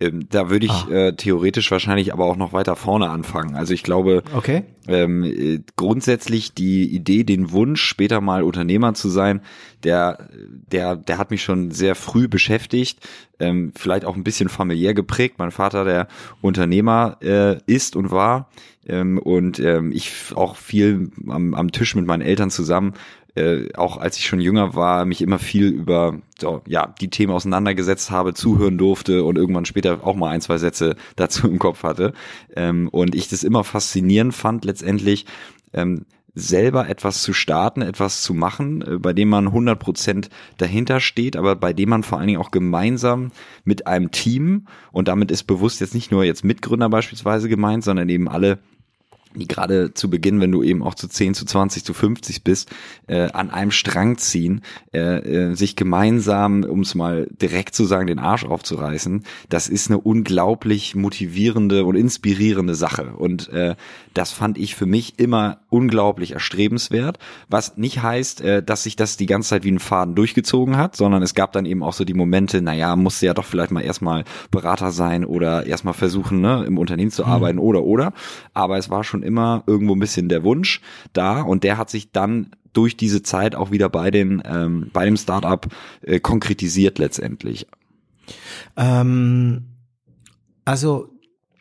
ähm, 0.00 0.26
da 0.28 0.50
würde 0.50 0.66
ich 0.66 0.72
ah. 0.72 0.90
äh, 0.90 1.12
theoretisch 1.16 1.70
wahrscheinlich 1.70 2.12
aber 2.12 2.24
auch 2.24 2.36
noch 2.36 2.52
weiter 2.52 2.76
vorne 2.76 3.08
anfangen. 3.08 3.54
Also 3.54 3.72
ich 3.72 3.82
glaube, 3.82 4.22
okay. 4.34 4.64
ähm, 4.88 5.24
äh, 5.24 5.60
grundsätzlich 5.76 6.54
die 6.54 6.84
Idee, 6.94 7.24
den 7.24 7.50
Wunsch, 7.50 7.82
später 7.82 8.20
mal 8.20 8.42
Unternehmer 8.42 8.94
zu 8.94 9.08
sein, 9.08 9.40
der, 9.84 10.28
der, 10.70 10.96
der 10.96 11.18
hat 11.18 11.30
mich 11.30 11.42
schon 11.42 11.70
sehr 11.70 11.94
früh 11.94 12.28
beschäftigt, 12.28 13.06
ähm, 13.38 13.72
vielleicht 13.74 14.04
auch 14.04 14.16
ein 14.16 14.24
bisschen 14.24 14.48
familiär 14.48 14.94
geprägt. 14.94 15.36
Mein 15.38 15.50
Vater, 15.50 15.84
der 15.84 16.08
Unternehmer 16.40 17.16
äh, 17.22 17.58
ist 17.66 17.96
und 17.96 18.10
war, 18.10 18.50
ähm, 18.88 19.18
und 19.18 19.58
ähm, 19.58 19.92
ich 19.92 20.12
auch 20.34 20.56
viel 20.56 21.10
am, 21.26 21.54
am 21.54 21.72
Tisch 21.72 21.94
mit 21.94 22.06
meinen 22.06 22.22
Eltern 22.22 22.50
zusammen 22.50 22.94
äh, 23.36 23.68
auch 23.74 23.98
als 23.98 24.16
ich 24.16 24.26
schon 24.26 24.40
jünger 24.40 24.74
war, 24.74 25.04
mich 25.04 25.22
immer 25.22 25.38
viel 25.38 25.68
über 25.68 26.18
so, 26.40 26.62
ja, 26.66 26.94
die 27.00 27.10
Themen 27.10 27.32
auseinandergesetzt 27.32 28.10
habe, 28.10 28.34
zuhören 28.34 28.78
durfte 28.78 29.24
und 29.24 29.36
irgendwann 29.36 29.66
später 29.66 30.00
auch 30.04 30.16
mal 30.16 30.30
ein, 30.30 30.40
zwei 30.40 30.58
Sätze 30.58 30.96
dazu 31.16 31.46
im 31.46 31.58
Kopf 31.58 31.82
hatte. 31.82 32.12
Ähm, 32.54 32.88
und 32.88 33.14
ich 33.14 33.28
das 33.28 33.44
immer 33.44 33.62
faszinierend 33.62 34.34
fand, 34.34 34.64
letztendlich 34.64 35.26
ähm, 35.72 36.06
selber 36.34 36.88
etwas 36.88 37.22
zu 37.22 37.32
starten, 37.32 37.82
etwas 37.82 38.22
zu 38.22 38.34
machen, 38.34 38.82
äh, 38.82 38.98
bei 38.98 39.12
dem 39.12 39.28
man 39.28 39.48
100 39.48 39.78
Prozent 39.78 40.30
dahinter 40.58 41.00
steht, 41.00 41.36
aber 41.36 41.56
bei 41.56 41.72
dem 41.72 41.88
man 41.88 42.02
vor 42.02 42.18
allen 42.18 42.28
Dingen 42.28 42.40
auch 42.40 42.50
gemeinsam 42.50 43.32
mit 43.64 43.86
einem 43.86 44.10
Team 44.10 44.66
und 44.92 45.08
damit 45.08 45.30
ist 45.30 45.44
bewusst 45.44 45.80
jetzt 45.80 45.94
nicht 45.94 46.10
nur 46.10 46.24
jetzt 46.24 46.44
Mitgründer 46.44 46.88
beispielsweise 46.88 47.48
gemeint, 47.48 47.84
sondern 47.84 48.08
eben 48.08 48.28
alle 48.28 48.58
die 49.34 49.46
gerade 49.46 49.94
zu 49.94 50.08
Beginn, 50.10 50.40
wenn 50.40 50.52
du 50.52 50.62
eben 50.62 50.82
auch 50.82 50.94
zu 50.94 51.08
10, 51.08 51.34
zu 51.34 51.44
20, 51.44 51.84
zu 51.84 51.94
50 51.94 52.44
bist, 52.44 52.70
äh, 53.06 53.28
an 53.32 53.50
einem 53.50 53.70
Strang 53.70 54.18
ziehen, 54.18 54.62
äh, 54.92 55.00
äh, 55.00 55.54
sich 55.54 55.76
gemeinsam, 55.76 56.64
um 56.64 56.80
es 56.80 56.94
mal 56.94 57.28
direkt 57.30 57.74
zu 57.74 57.84
sagen, 57.84 58.06
den 58.06 58.18
Arsch 58.18 58.44
aufzureißen, 58.44 59.24
das 59.48 59.68
ist 59.68 59.90
eine 59.90 59.98
unglaublich 59.98 60.94
motivierende 60.94 61.84
und 61.84 61.96
inspirierende 61.96 62.74
Sache. 62.74 63.14
Und 63.16 63.48
äh, 63.50 63.76
das 64.14 64.32
fand 64.32 64.58
ich 64.58 64.74
für 64.74 64.86
mich 64.86 65.18
immer 65.18 65.58
unglaublich 65.68 66.32
erstrebenswert, 66.32 67.18
was 67.48 67.76
nicht 67.76 68.02
heißt, 68.02 68.40
äh, 68.40 68.62
dass 68.62 68.84
sich 68.84 68.96
das 68.96 69.16
die 69.16 69.26
ganze 69.26 69.50
Zeit 69.50 69.64
wie 69.64 69.72
ein 69.72 69.78
Faden 69.78 70.14
durchgezogen 70.14 70.76
hat, 70.76 70.96
sondern 70.96 71.22
es 71.22 71.34
gab 71.34 71.52
dann 71.52 71.66
eben 71.66 71.82
auch 71.82 71.92
so 71.92 72.04
die 72.04 72.14
Momente, 72.14 72.62
naja, 72.62 72.96
musste 72.96 73.26
ja 73.26 73.34
doch 73.34 73.44
vielleicht 73.44 73.70
mal 73.70 73.82
erstmal 73.82 74.24
Berater 74.50 74.90
sein 74.90 75.24
oder 75.24 75.66
erstmal 75.66 75.94
versuchen, 75.94 76.40
ne, 76.40 76.64
im 76.66 76.78
Unternehmen 76.78 77.10
zu 77.10 77.24
mhm. 77.24 77.30
arbeiten 77.30 77.58
oder 77.58 77.82
oder. 77.84 78.12
Aber 78.54 78.78
es 78.78 78.90
war 78.90 79.04
schon 79.04 79.15
immer 79.22 79.64
irgendwo 79.66 79.94
ein 79.94 80.00
bisschen 80.00 80.28
der 80.28 80.44
Wunsch 80.44 80.80
da 81.12 81.42
und 81.42 81.64
der 81.64 81.78
hat 81.78 81.90
sich 81.90 82.12
dann 82.12 82.50
durch 82.72 82.96
diese 82.96 83.22
Zeit 83.22 83.54
auch 83.54 83.70
wieder 83.70 83.88
bei 83.88 84.10
den 84.10 84.42
ähm, 84.44 84.90
bei 84.92 85.04
dem 85.06 85.16
Startup 85.16 85.66
äh, 86.02 86.20
konkretisiert 86.20 86.98
letztendlich. 86.98 87.66
Ähm, 88.76 89.64
also 90.64 91.10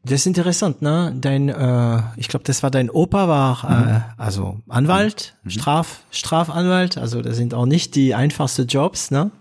das 0.06 0.22
ist 0.22 0.28
interessant, 0.28 0.84
ne? 0.84 1.16
Dein, 1.20 1.50
äh, 1.50 2.02
ich 2.18 2.28
glaube, 2.28 2.44
das 2.46 2.62
war 2.62 2.70
dein 2.70 2.92
Opa, 2.92 3.28
war 3.28 3.64
äh, 3.64 3.94
mhm. 3.94 4.04
also 4.18 4.60
Anwalt, 4.70 5.36
mhm. 5.44 5.50
Straf, 5.50 6.04
Strafanwalt. 6.12 7.00
Also 7.00 7.24
das 7.24 7.38
sind 7.38 7.56
auch 7.56 7.66
nicht 7.66 7.96
die 7.96 8.14
einfachsten 8.14 8.68
Jobs, 8.68 9.10
ne? 9.10 9.32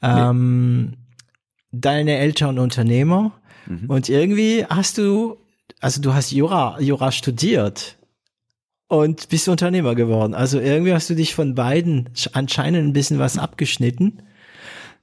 Ähm, 0.00 0.90
nee. 0.90 0.96
Deine 1.72 2.16
Eltern 2.16 2.58
Unternehmer 2.58 3.32
mhm. 3.66 3.90
und 3.90 4.08
irgendwie 4.08 4.64
hast 4.66 4.96
du, 4.96 5.36
also 5.80 6.00
du 6.00 6.14
hast 6.14 6.30
Jura, 6.32 6.80
Jura 6.80 7.12
studiert 7.12 7.96
und 8.88 9.28
bist 9.28 9.48
Unternehmer 9.48 9.94
geworden. 9.94 10.34
Also 10.34 10.60
irgendwie 10.60 10.92
hast 10.92 11.10
du 11.10 11.14
dich 11.14 11.34
von 11.34 11.54
beiden 11.54 12.10
anscheinend 12.32 12.88
ein 12.88 12.92
bisschen 12.92 13.18
was 13.18 13.38
abgeschnitten. 13.38 14.22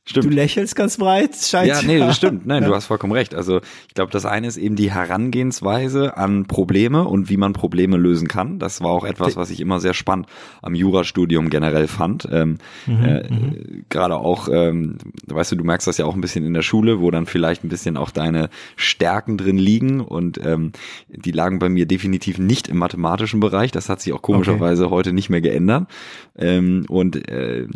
Stimmt. 0.08 0.26
Du 0.26 0.30
lächelst 0.30 0.76
ganz 0.76 0.98
breit, 0.98 1.36
scheint. 1.36 1.68
Ja, 1.68 1.82
nee, 1.82 1.98
das 1.98 2.18
stimmt. 2.18 2.46
Nein, 2.46 2.62
ja. 2.62 2.70
du 2.70 2.76
hast 2.76 2.86
vollkommen 2.86 3.14
recht. 3.14 3.34
Also 3.34 3.62
ich 3.88 3.96
glaube, 3.96 4.12
das 4.12 4.28
eine 4.28 4.46
ist 4.46 4.56
eben 4.56 4.76
die 4.76 4.92
Herangehensweise 4.92 6.16
an 6.16 6.46
Probleme 6.46 7.06
und 7.06 7.28
wie 7.28 7.38
man 7.38 7.54
Probleme 7.54 7.98
lösen 7.98 8.28
kann. 8.28 8.60
Das 8.60 8.82
war 8.82 8.92
auch 8.92 9.04
etwas, 9.04 9.36
was 9.36 9.50
ich 9.50 9.60
immer 9.60 9.80
sehr 9.80 9.96
spannend 9.96 10.28
am 10.62 10.76
Jurastudium 10.76 11.50
generell 11.50 11.88
fand. 11.88 12.28
Ähm, 12.32 12.60
mhm, 12.86 13.04
äh, 13.04 13.34
mhm. 13.34 13.86
Gerade 13.90 14.18
auch, 14.18 14.48
ähm, 14.48 15.00
weißt 15.26 15.54
du, 15.54 15.56
du 15.56 15.64
merkst 15.64 15.88
das 15.88 15.98
ja 15.98 16.06
auch 16.06 16.14
ein 16.14 16.22
bisschen 16.22 16.46
in 16.46 16.54
der 16.54 16.62
Schule, 16.62 17.02
wo 17.02 17.10
dann 17.10 17.26
vielleicht 17.26 17.64
ein 17.64 17.70
bisschen 17.70 17.98
auch 17.98 18.12
deine 18.12 18.50
Stärken 18.76 19.40
drin 19.40 19.58
liegen 19.58 20.02
und 20.02 20.40
ähm, 20.46 20.74
die 21.10 21.32
lagen 21.32 21.58
bei 21.58 21.70
mir 21.70 21.88
definitiv 21.88 22.38
nicht 22.38 22.68
im 22.68 22.78
mathematischen 22.78 23.40
Bereich. 23.40 23.72
Das 23.72 23.90
hat 23.90 24.02
sich 24.02 24.14
auch 24.14 24.22
komischerweise 24.22 24.86
okay. 24.86 24.94
heute 24.94 25.14
nicht 25.14 25.32
mehr 25.32 25.42
geändert. 25.42 25.88
Ähm, 26.38 26.86
und 26.90 27.28
äh, 27.28 27.68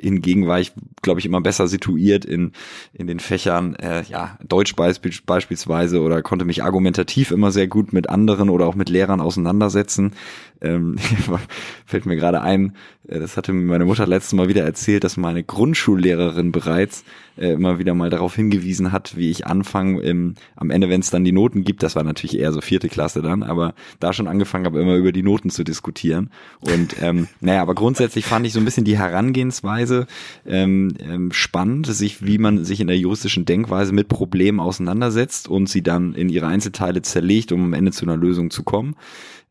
hingegen 0.00 0.46
war 0.46 0.60
ich, 0.60 0.72
glaube 1.02 1.20
ich, 1.20 1.26
immer 1.26 1.40
besser 1.40 1.68
situiert 1.68 2.24
in, 2.24 2.52
in 2.92 3.06
den 3.06 3.20
Fächern, 3.20 3.74
äh, 3.76 4.02
ja, 4.04 4.38
Deutsch 4.46 4.74
beisp 4.76 5.06
beispielsweise 5.26 6.00
oder 6.00 6.22
konnte 6.22 6.44
mich 6.44 6.62
argumentativ 6.62 7.30
immer 7.30 7.50
sehr 7.50 7.68
gut 7.68 7.92
mit 7.92 8.08
anderen 8.08 8.50
oder 8.50 8.66
auch 8.66 8.74
mit 8.74 8.88
Lehrern 8.88 9.20
auseinandersetzen. 9.20 10.12
Ähm, 10.60 10.96
fällt 11.86 12.06
mir 12.06 12.16
gerade 12.16 12.40
ein, 12.40 12.74
äh, 13.08 13.18
das 13.18 13.36
hatte 13.36 13.52
meine 13.52 13.84
Mutter 13.84 14.06
letztes 14.06 14.32
Mal 14.32 14.48
wieder 14.48 14.64
erzählt, 14.64 15.04
dass 15.04 15.16
meine 15.16 15.42
Grundschullehrerin 15.42 16.52
bereits 16.52 17.04
äh, 17.36 17.52
immer 17.52 17.78
wieder 17.78 17.94
mal 17.94 18.10
darauf 18.10 18.34
hingewiesen 18.34 18.92
hat, 18.92 19.16
wie 19.16 19.30
ich 19.30 19.46
anfange, 19.46 20.00
im, 20.02 20.34
am 20.56 20.70
Ende, 20.70 20.88
wenn 20.88 21.00
es 21.00 21.10
dann 21.10 21.24
die 21.24 21.32
Noten 21.32 21.62
gibt, 21.62 21.82
das 21.82 21.96
war 21.96 22.02
natürlich 22.02 22.38
eher 22.38 22.52
so 22.52 22.60
vierte 22.60 22.88
Klasse 22.88 23.22
dann, 23.22 23.42
aber 23.42 23.74
da 24.00 24.12
schon 24.12 24.26
angefangen 24.26 24.66
habe, 24.66 24.80
immer 24.80 24.96
über 24.96 25.12
die 25.12 25.22
Noten 25.22 25.50
zu 25.50 25.64
diskutieren. 25.64 26.30
Und 26.60 26.96
ähm, 27.00 27.28
naja, 27.40 27.62
aber 27.62 27.74
grundsätzlich 27.74 28.24
fand 28.24 28.46
ich 28.46 28.52
so 28.52 28.58
ein 28.58 28.64
bisschen 28.64 28.84
die 28.84 28.98
Herangehensweise 28.98 30.06
ähm, 30.46 30.94
ähm, 30.98 31.32
spannend, 31.32 31.86
sich, 31.86 32.24
wie 32.24 32.38
man 32.38 32.64
sich 32.64 32.80
in 32.80 32.88
der 32.88 32.98
juristischen 32.98 33.44
Denkweise 33.44 33.92
mit 33.92 34.08
Problemen 34.08 34.60
auseinandersetzt 34.60 35.48
und 35.48 35.68
sie 35.68 35.82
dann 35.82 36.14
in 36.14 36.28
ihre 36.28 36.46
Einzelteile 36.46 37.02
zerlegt, 37.02 37.52
um 37.52 37.62
am 37.62 37.72
Ende 37.74 37.92
zu 37.92 38.04
einer 38.04 38.16
Lösung 38.16 38.50
zu 38.50 38.64
kommen. 38.64 38.96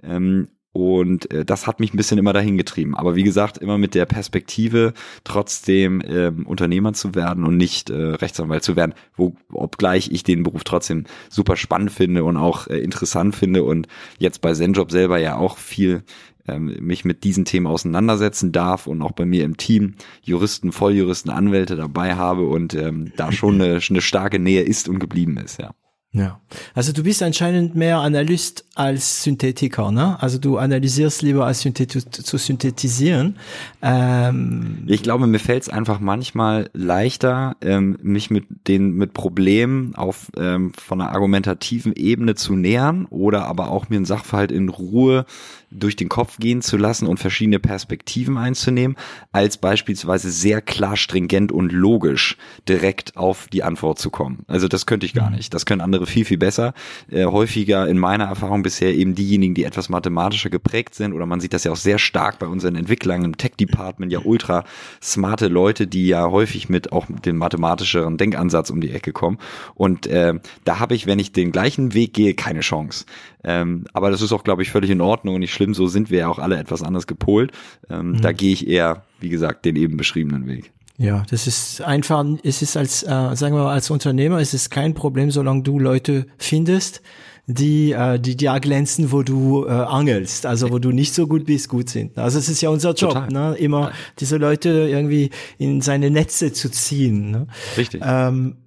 Ähm, 0.04 0.50
und 0.78 1.32
äh, 1.34 1.44
das 1.44 1.66
hat 1.66 1.80
mich 1.80 1.92
ein 1.92 1.98
bisschen 1.98 2.20
immer 2.20 2.34
dahin 2.34 2.56
getrieben. 2.56 2.96
Aber 2.96 3.16
wie 3.16 3.24
gesagt, 3.24 3.58
immer 3.58 3.80
mit 3.80 3.96
der 3.96 4.06
Perspektive, 4.06 4.94
trotzdem 5.24 6.04
ähm, 6.06 6.46
Unternehmer 6.46 6.94
zu 6.94 7.16
werden 7.16 7.46
und 7.46 7.58
nicht 7.58 7.90
äh, 7.90 7.96
Rechtsanwalt 7.96 8.64
zu 8.64 8.76
werden, 8.76 8.94
wo, 9.16 9.36
obgleich 9.52 10.12
ich 10.12 10.22
den 10.22 10.44
Beruf 10.44 10.64
trotzdem 10.64 11.06
super 11.30 11.56
spannend 11.56 11.92
finde 11.92 12.24
und 12.24 12.38
auch 12.38 12.68
äh, 12.68 12.78
interessant 12.78 13.36
finde 13.36 13.64
und 13.64 13.88
jetzt 14.20 14.42
bei 14.42 14.54
Zenjob 14.54 14.92
selber 14.92 15.18
ja 15.18 15.36
auch 15.36 15.58
viel 15.58 16.04
ähm, 16.48 16.78
mich 16.80 17.06
mit 17.06 17.24
diesen 17.24 17.44
Themen 17.44 17.66
auseinandersetzen 17.66 18.52
darf 18.52 18.86
und 18.86 19.02
auch 19.02 19.14
bei 19.14 19.26
mir 19.26 19.46
im 19.46 19.58
Team 19.58 19.96
Juristen, 20.22 20.72
Volljuristen, 20.72 21.32
Anwälte 21.32 21.76
dabei 21.76 22.16
habe 22.16 22.46
und 22.46 22.76
ähm, 22.76 23.14
da 23.18 23.32
schon 23.32 23.56
eine, 23.62 23.80
eine 23.90 24.02
starke 24.02 24.38
Nähe 24.38 24.62
ist 24.62 24.88
und 24.88 25.00
geblieben 25.00 25.38
ist, 25.38 25.60
ja. 25.60 25.72
Ja, 26.18 26.40
also 26.74 26.94
du 26.94 27.04
bist 27.04 27.22
anscheinend 27.22 27.76
mehr 27.76 28.00
Analyst 28.00 28.66
als 28.76 29.24
Synthetiker, 29.24 29.92
ne? 29.92 30.22
Also 30.22 30.38
du 30.38 30.58
analysierst 30.58 31.22
lieber 31.22 31.46
als 31.46 31.62
Synthet 31.62 31.92
zu 31.92 32.38
synthetisieren. 32.38 33.38
Ähm 33.82 34.84
ich 34.88 35.04
glaube, 35.04 35.28
mir 35.28 35.40
fällt 35.40 35.64
es 35.64 35.70
einfach 35.70 36.00
manchmal 36.00 36.70
leichter, 36.74 37.56
ähm, 37.62 37.98
mich 38.02 38.30
mit 38.30 38.46
den 38.68 38.92
mit 38.94 39.14
Problemen 39.14 39.96
auf 39.96 40.32
ähm, 40.38 40.72
von 40.78 41.02
einer 41.02 41.12
argumentativen 41.12 41.94
Ebene 41.96 42.36
zu 42.36 42.56
nähern 42.56 43.06
oder 43.10 43.46
aber 43.46 43.70
auch 43.70 43.90
mir 43.90 43.98
einen 43.98 44.06
Sachverhalt 44.06 44.52
in 44.52 44.70
Ruhe 44.70 45.26
durch 45.70 45.96
den 45.96 46.10
Kopf 46.10 46.38
gehen 46.38 46.62
zu 46.62 46.78
lassen 46.78 47.08
und 47.08 47.20
verschiedene 47.20 47.60
Perspektiven 47.60 48.38
einzunehmen, 48.38 48.98
als 49.32 49.58
beispielsweise 49.58 50.32
sehr 50.32 50.62
klar 50.62 50.96
stringent 50.96 51.52
und 51.52 51.72
logisch 51.72 52.38
direkt 52.68 53.18
auf 53.18 53.48
die 53.48 53.64
Antwort 53.64 54.00
zu 54.00 54.10
kommen. 54.10 54.44
Also 54.48 54.68
das 54.68 54.86
könnte 54.86 55.06
ich 55.06 55.14
gar 55.14 55.30
mhm. 55.30 55.38
nicht. 55.38 55.54
Das 55.54 55.66
können 55.66 55.82
andere 55.82 56.06
viel, 56.06 56.26
viel 56.26 56.38
besser. 56.38 56.74
Äh, 57.10 57.26
häufiger 57.26 57.88
in 57.88 57.98
meiner 57.98 58.26
Erfahrung 58.26 58.64
bisher 58.64 58.94
eben 58.94 59.16
diejenigen, 59.16 59.54
die 59.54 59.64
etwas 59.64 59.90
mathematischer 59.90 60.50
geprägt 60.50 60.96
sind 60.96 61.14
oder 61.14 61.26
man 61.26 61.40
sieht 61.40 61.54
das 61.54 61.64
ja 61.64 61.72
auch 61.72 61.78
sehr 61.78 62.00
stark 62.00 62.40
bei 62.40 62.48
unseren 62.48 62.76
Entwicklern 62.76 63.26
im 63.26 63.38
Tech-Department, 63.38 64.12
ja 64.12 64.20
ultra 64.24 64.64
smarte 65.02 65.48
Leute, 65.48 65.88
die 65.88 66.08
ja 66.08 66.30
häufig 66.30 66.70
mit 66.70 66.92
auch 66.92 67.10
mit 67.10 67.26
dem 67.26 67.38
mathematischeren 67.38 68.18
Denkansatz 68.18 68.70
um 68.70 68.82
die 68.82 68.92
Ecke 68.92 69.12
kommen. 69.12 69.38
Und 69.76 70.08
äh, 70.08 70.36
da 70.64 70.80
habe 70.80 70.96
ich, 70.96 71.08
wenn 71.08 71.20
ich 71.20 71.32
den 71.32 71.52
gleichen 71.52 71.94
Weg 71.94 72.14
gehe, 72.14 72.34
keine 72.34 72.62
Chance. 72.62 73.06
Ähm, 73.48 73.86
aber 73.94 74.12
das 74.12 74.22
ist 74.22 74.34
auch, 74.34 74.44
glaube 74.44 74.62
ich, 74.62 74.72
völlig 74.72 74.90
in 74.90 75.00
Ordnung 75.00 75.36
und 75.36 75.40
nicht 75.40 75.54
schlimm. 75.54 75.74
So 75.74 75.88
sind 75.88 76.12
wir 76.12 76.20
ja 76.20 76.28
auch 76.28 76.38
alle 76.38 76.58
etwas 76.58 76.84
anders 76.84 77.08
gepolt. 77.08 77.54
Ähm, 77.90 78.12
mhm. 78.12 78.22
Da 78.22 78.34
gehe 78.34 78.52
ich 78.52 78.68
eher, 78.68 79.04
wie 79.22 79.30
gesagt, 79.30 79.64
den 79.64 79.78
eben 79.78 79.96
beschriebenen 79.96 80.48
Weg. 80.48 80.74
Ja, 80.98 81.24
das 81.30 81.48
ist 81.48 81.82
einfach, 81.82 82.26
es 82.44 82.62
ist 82.62 82.76
als, 82.76 83.04
äh, 83.04 83.06
sagen 83.06 83.56
wir 83.56 83.64
mal, 83.64 83.74
als 83.74 83.90
Unternehmer 83.90 84.42
ist 84.42 84.54
es 84.54 84.70
kein 84.70 84.96
Problem, 84.96 85.32
solange 85.32 85.64
du 85.64 85.80
Leute 85.80 86.26
findest, 86.38 87.02
die, 87.46 87.94
äh, 87.94 88.20
die 88.20 88.36
da 88.36 88.60
glänzen, 88.60 89.14
wo 89.14 89.24
du 89.24 89.66
äh, 89.66 89.70
angelst, 89.70 90.46
also 90.46 90.70
wo 90.70 90.80
du 90.80 90.92
nicht 90.92 91.14
so 91.14 91.28
gut 91.28 91.46
bist, 91.46 91.70
gut 91.70 91.90
sind. 91.90 92.18
Also 92.18 92.40
es 92.40 92.50
ist 92.50 92.60
ja 92.60 92.70
unser 92.70 92.96
Job, 92.96 93.14
Total. 93.14 93.30
ne? 93.30 93.56
immer 93.58 93.94
diese 94.20 94.36
Leute 94.36 94.70
irgendwie 94.70 95.30
in 95.58 95.80
seine 95.80 96.10
Netze 96.10 96.52
zu 96.52 96.70
ziehen. 96.70 97.32
Ne? 97.32 97.48
Richtig. 97.78 98.02
Ähm, 98.04 98.58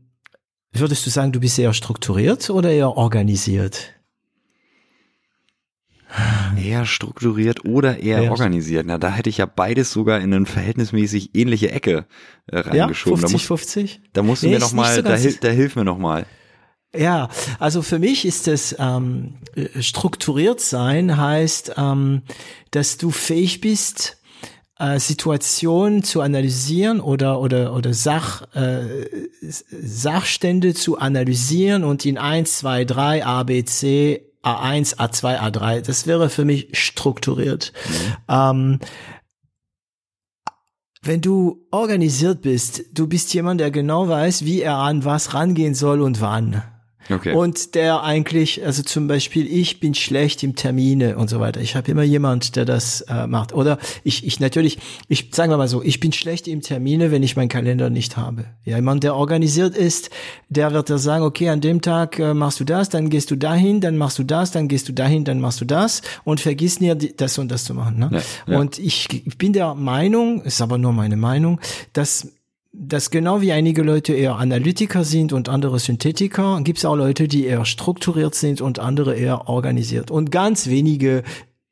würdest 0.73 1.05
du 1.05 1.11
sagen, 1.11 1.33
du 1.33 1.41
bist 1.41 1.59
eher 1.59 1.75
strukturiert 1.75 2.49
oder 2.49 2.71
eher 2.71 2.97
organisiert? 2.97 4.00
Eher 6.57 6.87
strukturiert 6.87 7.65
oder 7.65 7.99
eher 7.99 8.23
ja. 8.23 8.31
organisiert. 8.31 8.87
Na, 8.87 8.99
da 8.99 9.11
hätte 9.11 9.31
ich 9.31 9.39
ja 9.39 9.47
beides 9.47 9.93
sogar 9.93 10.21
in 10.21 10.35
eine 10.35 10.47
verhältnismäßig 10.47 11.35
ähnliche 11.35 11.71
Ecke 11.71 12.07
äh, 12.47 12.59
reingeschoben. 12.59 13.21
Ja, 13.21 13.29
50, 13.29 13.31
da, 13.31 13.33
muss, 13.33 13.43
50? 13.43 14.01
da 14.13 14.23
musst 14.23 14.43
du 14.43 14.47
nee, 14.47 14.55
mir 14.55 14.59
noch 14.59 14.73
mal, 14.73 14.95
so 14.95 15.03
da, 15.03 15.17
da 15.17 15.49
hilf 15.49 15.77
mir 15.77 15.85
noch 15.85 15.99
mal. 15.99 16.27
Ja, 16.95 17.29
also 17.61 17.83
für 17.83 18.01
mich 18.01 18.25
ist 18.25 18.49
es 18.49 18.75
ähm, 18.79 19.35
äh, 19.55 19.81
strukturiert 19.81 20.61
sein 20.61 21.17
heißt, 21.17 21.75
ähm, 21.77 22.23
dass 22.73 22.99
du 22.99 23.11
fähig 23.13 23.61
bist, 23.61 24.19
äh, 24.81 24.99
Situationen 24.99 26.03
zu 26.03 26.21
analysieren 26.21 27.01
oder 27.01 27.41
oder 27.41 27.75
oder 27.75 27.95
Sach 27.95 28.43
äh, 28.55 29.07
Sachstände 29.41 30.75
zu 30.75 30.99
analysieren 30.99 31.85
und 31.85 32.05
in 32.05 32.19
eins, 32.19 32.59
zwei, 32.59 32.85
drei 32.85 33.25
A, 33.25 33.45
B, 33.45 33.65
C 33.65 34.30
A1, 34.43 34.97
A2, 34.97 35.39
A3. 35.39 35.81
Das 35.83 36.07
wäre 36.07 36.31
für 36.31 36.45
mich 36.45 36.69
strukturiert. 36.73 37.73
Mhm. 37.89 38.17
Ähm, 38.29 38.81
wenn 41.03 41.21
du 41.23 41.67
organisiert 41.71 42.43
bist, 42.43 42.85
du 42.93 43.07
bist 43.07 43.33
jemand, 43.33 43.61
der 43.61 43.71
genau 43.71 44.09
weiß, 44.09 44.45
wie 44.45 44.61
er 44.61 44.77
an 44.77 45.05
was 45.05 45.33
rangehen 45.33 45.75
soll 45.75 46.03
und 46.03 46.21
wann. 46.21 46.63
Okay. 47.09 47.35
Und 47.35 47.75
der 47.75 48.03
eigentlich, 48.03 48.65
also 48.65 48.83
zum 48.83 49.09
Beispiel, 49.09 49.47
ich 49.47 49.81
bin 49.81 49.95
schlecht 49.95 50.43
im 50.43 50.55
Termine 50.55 51.17
und 51.17 51.31
so 51.31 51.41
weiter. 51.41 51.61
Ich 51.61 51.77
habe 51.77 51.91
immer 51.91 52.03
jemand, 52.03 52.57
der 52.57 52.65
das 52.65 53.03
äh, 53.03 53.27
macht. 53.27 53.53
Oder 53.53 53.79
ich, 54.05 54.27
ich 54.27 54.41
natürlich, 54.41 54.79
ich 55.09 55.31
sagen 55.33 55.51
wir 55.51 55.57
mal 55.57 55.69
so, 55.69 55.83
ich 55.83 56.01
bin 56.01 56.13
schlecht 56.13 56.47
im 56.47 56.61
Termine, 56.61 57.11
wenn 57.11 57.23
ich 57.23 57.37
meinen 57.37 57.49
Kalender 57.49 57.91
nicht 57.91 58.17
habe. 58.17 58.45
Ja, 58.65 58.77
jemand, 58.77 59.03
der 59.03 59.17
organisiert 59.17 59.77
ist, 59.77 60.11
der 60.49 60.73
wird 60.73 60.91
da 60.91 60.99
sagen, 60.99 61.25
okay, 61.25 61.49
an 61.49 61.61
dem 61.61 61.81
Tag 61.81 62.19
äh, 62.19 62.35
machst 62.35 62.61
du 62.61 62.65
das, 62.65 62.89
dann 62.89 63.11
gehst 63.11 63.31
du 63.31 63.37
dahin, 63.37 63.81
dann 63.81 63.97
machst 63.97 64.19
du 64.19 64.25
das, 64.25 64.51
dann 64.51 64.69
gehst 64.69 64.89
du 64.89 64.93
dahin, 64.93 65.25
dann 65.25 65.41
machst 65.41 65.61
du 65.61 65.65
das 65.65 66.03
und 66.25 66.41
vergiss 66.41 66.81
nie 66.81 66.95
das 66.95 67.39
und 67.39 67.51
das 67.51 67.65
zu 67.65 67.75
machen. 67.75 67.99
Ne? 67.99 68.11
Ja, 68.13 68.53
ja. 68.53 68.59
Und 68.59 68.79
ich, 68.79 69.09
ich 69.27 69.39
bin 69.39 69.53
der 69.53 69.75
Meinung, 69.75 70.43
ist 70.43 70.61
aber 70.61 70.79
nur 70.79 70.93
meine 70.93 71.17
Meinung, 71.17 71.61
dass 71.93 72.29
dass 72.73 73.11
genau 73.11 73.41
wie 73.41 73.53
einige 73.53 73.83
Leute 73.83 74.15
eher 74.15 74.37
Analytiker 74.37 75.05
sind 75.05 75.33
und 75.33 75.49
andere 75.49 75.79
Synthetiker, 75.79 76.61
gibt 76.63 76.79
es 76.79 76.85
auch 76.85 76.97
Leute, 76.97 77.27
die 77.27 77.45
eher 77.45 77.65
strukturiert 77.65 78.35
sind 78.35 78.61
und 78.61 78.79
andere 78.79 79.17
eher 79.17 79.49
organisiert. 79.49 80.11
Und 80.11 80.31
ganz 80.31 80.69
wenige 80.69 81.23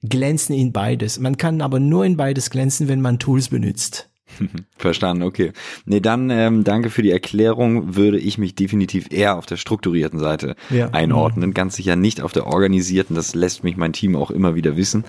glänzen 0.03 0.55
in 0.55 0.73
beides. 0.73 1.19
Man 1.19 1.37
kann 1.37 1.61
aber 1.61 1.81
nur 1.81 2.05
in 2.05 2.17
beides 2.17 2.51
glänzen, 2.51 2.89
wenn 2.89 3.01
man 3.01 3.19
Tools 3.19 3.49
benutzt. 3.49 4.11
Verstanden, 4.77 5.23
okay. 5.23 5.53
Nee, 5.85 6.01
dann 6.01 6.31
ähm, 6.31 6.65
danke 6.65 6.91
für 6.91 7.03
die 7.03 7.11
Erklärung. 7.11 7.97
Würde 7.97 8.19
ich 8.19 8.39
mich 8.39 8.55
definitiv 8.55 9.07
eher 9.11 9.39
auf 9.39 9.47
der 9.47 9.57
strukturierten 9.57 10.19
Seite 10.19 10.55
ja. 10.71 10.91
einordnen. 10.91 11.55
Ganz 11.55 11.77
sicher 11.77 11.97
nicht 11.97 12.21
auf 12.21 12.33
der 12.33 12.47
organisierten. 12.47 13.17
Das 13.17 13.35
lässt 13.35 13.65
mich 13.65 13.77
mein 13.77 13.93
Team 13.93 14.17
auch 14.17 14.31
immer 14.31 14.55
wieder 14.55 14.77
wissen. 14.77 15.05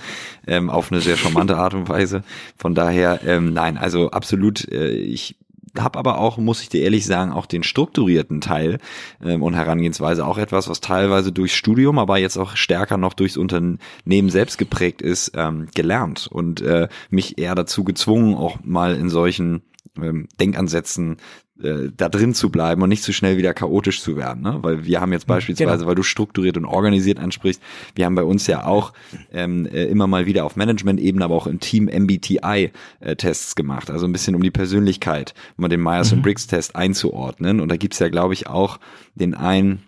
Ähm, 0.48 0.70
auf 0.70 0.92
eine 0.92 1.02
sehr 1.02 1.18
charmante 1.18 1.58
Art 1.58 1.74
und 1.74 1.90
Weise. 1.90 2.24
Von 2.58 2.76
daher, 2.76 3.20
ähm, 3.26 3.54
nein, 3.54 3.78
also 3.78 4.12
absolut, 4.12 4.68
äh, 4.72 4.92
ich 4.92 5.36
habe 5.78 6.00
aber 6.00 6.20
auch, 6.20 6.38
muss 6.38 6.62
ich 6.62 6.70
dir 6.70 6.82
ehrlich 6.82 7.06
sagen, 7.06 7.32
auch 7.32 7.46
den 7.46 7.64
strukturierten 7.64 8.42
Teil 8.42 8.80
ähm, 9.24 9.44
und 9.44 9.54
Herangehensweise 9.54 10.26
auch 10.26 10.38
etwas, 10.38 10.70
was 10.70 10.82
teilweise 10.82 11.32
durchs 11.32 11.56
Studium, 11.56 12.00
aber 12.00 12.18
jetzt 12.18 12.38
auch 12.38 12.56
stärker 12.56 12.98
noch 12.98 13.14
durchs 13.14 13.38
Unternehmen 13.38 14.30
selbst 14.30 14.58
geprägt 14.58 15.02
ist, 15.02 15.32
ähm, 15.36 15.68
gelernt 15.76 16.28
und 16.32 16.62
äh, 16.62 16.88
mich 17.10 17.38
eher 17.38 17.56
dazu 17.56 17.84
gezwungen, 17.84 18.36
auch 18.36 18.60
mal 18.64 18.96
in 18.96 19.10
solchen 19.10 19.62
ähm, 19.98 20.28
Denkansätzen 20.40 21.18
äh, 21.64 21.90
da 21.96 22.10
drin 22.10 22.34
zu 22.34 22.50
bleiben 22.50 22.82
und 22.82 22.90
nicht 22.90 23.04
zu 23.04 23.14
schnell 23.14 23.38
wieder 23.38 23.54
chaotisch 23.54 24.02
zu 24.02 24.16
werden. 24.16 24.44
Ne? 24.44 24.60
Weil 24.62 24.86
wir 24.86 25.02
haben 25.02 25.12
jetzt 25.12 25.28
mhm, 25.28 25.34
beispielsweise, 25.34 25.78
genau. 25.80 25.88
weil 25.88 25.96
du 25.96 26.04
strukturiert 26.04 26.58
und 26.58 26.66
organisiert 26.66 27.20
ansprichst, 27.20 27.62
wir 27.96 28.06
haben 28.06 28.16
bei 28.16 28.24
uns 28.24 28.48
ja 28.48 28.66
auch 28.66 28.94
ähm, 29.34 29.66
äh, 29.66 29.86
immer 29.86 30.08
mal 30.08 30.26
wieder 30.26 30.46
auf 30.46 30.56
Management-Ebene, 30.56 31.24
aber 31.26 31.36
auch 31.36 31.48
im 31.48 31.60
Team 31.60 31.86
MBTI-Tests 31.86 33.52
äh, 33.52 33.56
gemacht. 33.56 33.90
Also 33.90 34.06
ein 34.06 34.12
bisschen 34.12 34.36
um 34.36 34.44
die 34.44 34.52
Persönlichkeit, 34.52 35.34
um 35.58 35.64
mal 35.64 35.68
den 35.68 35.82
Myers- 35.82 36.12
mhm. 36.12 36.18
und 36.18 36.24
Briggs-Test 36.24 36.76
einzuordnen. 36.76 37.60
Und 37.60 37.70
da 37.70 37.78
gibt's 37.78 38.00
ja, 38.00 38.10
glaube 38.10 38.34
ich, 38.34 38.48
auch 38.48 38.80
den 39.16 39.34
einen 39.34 39.84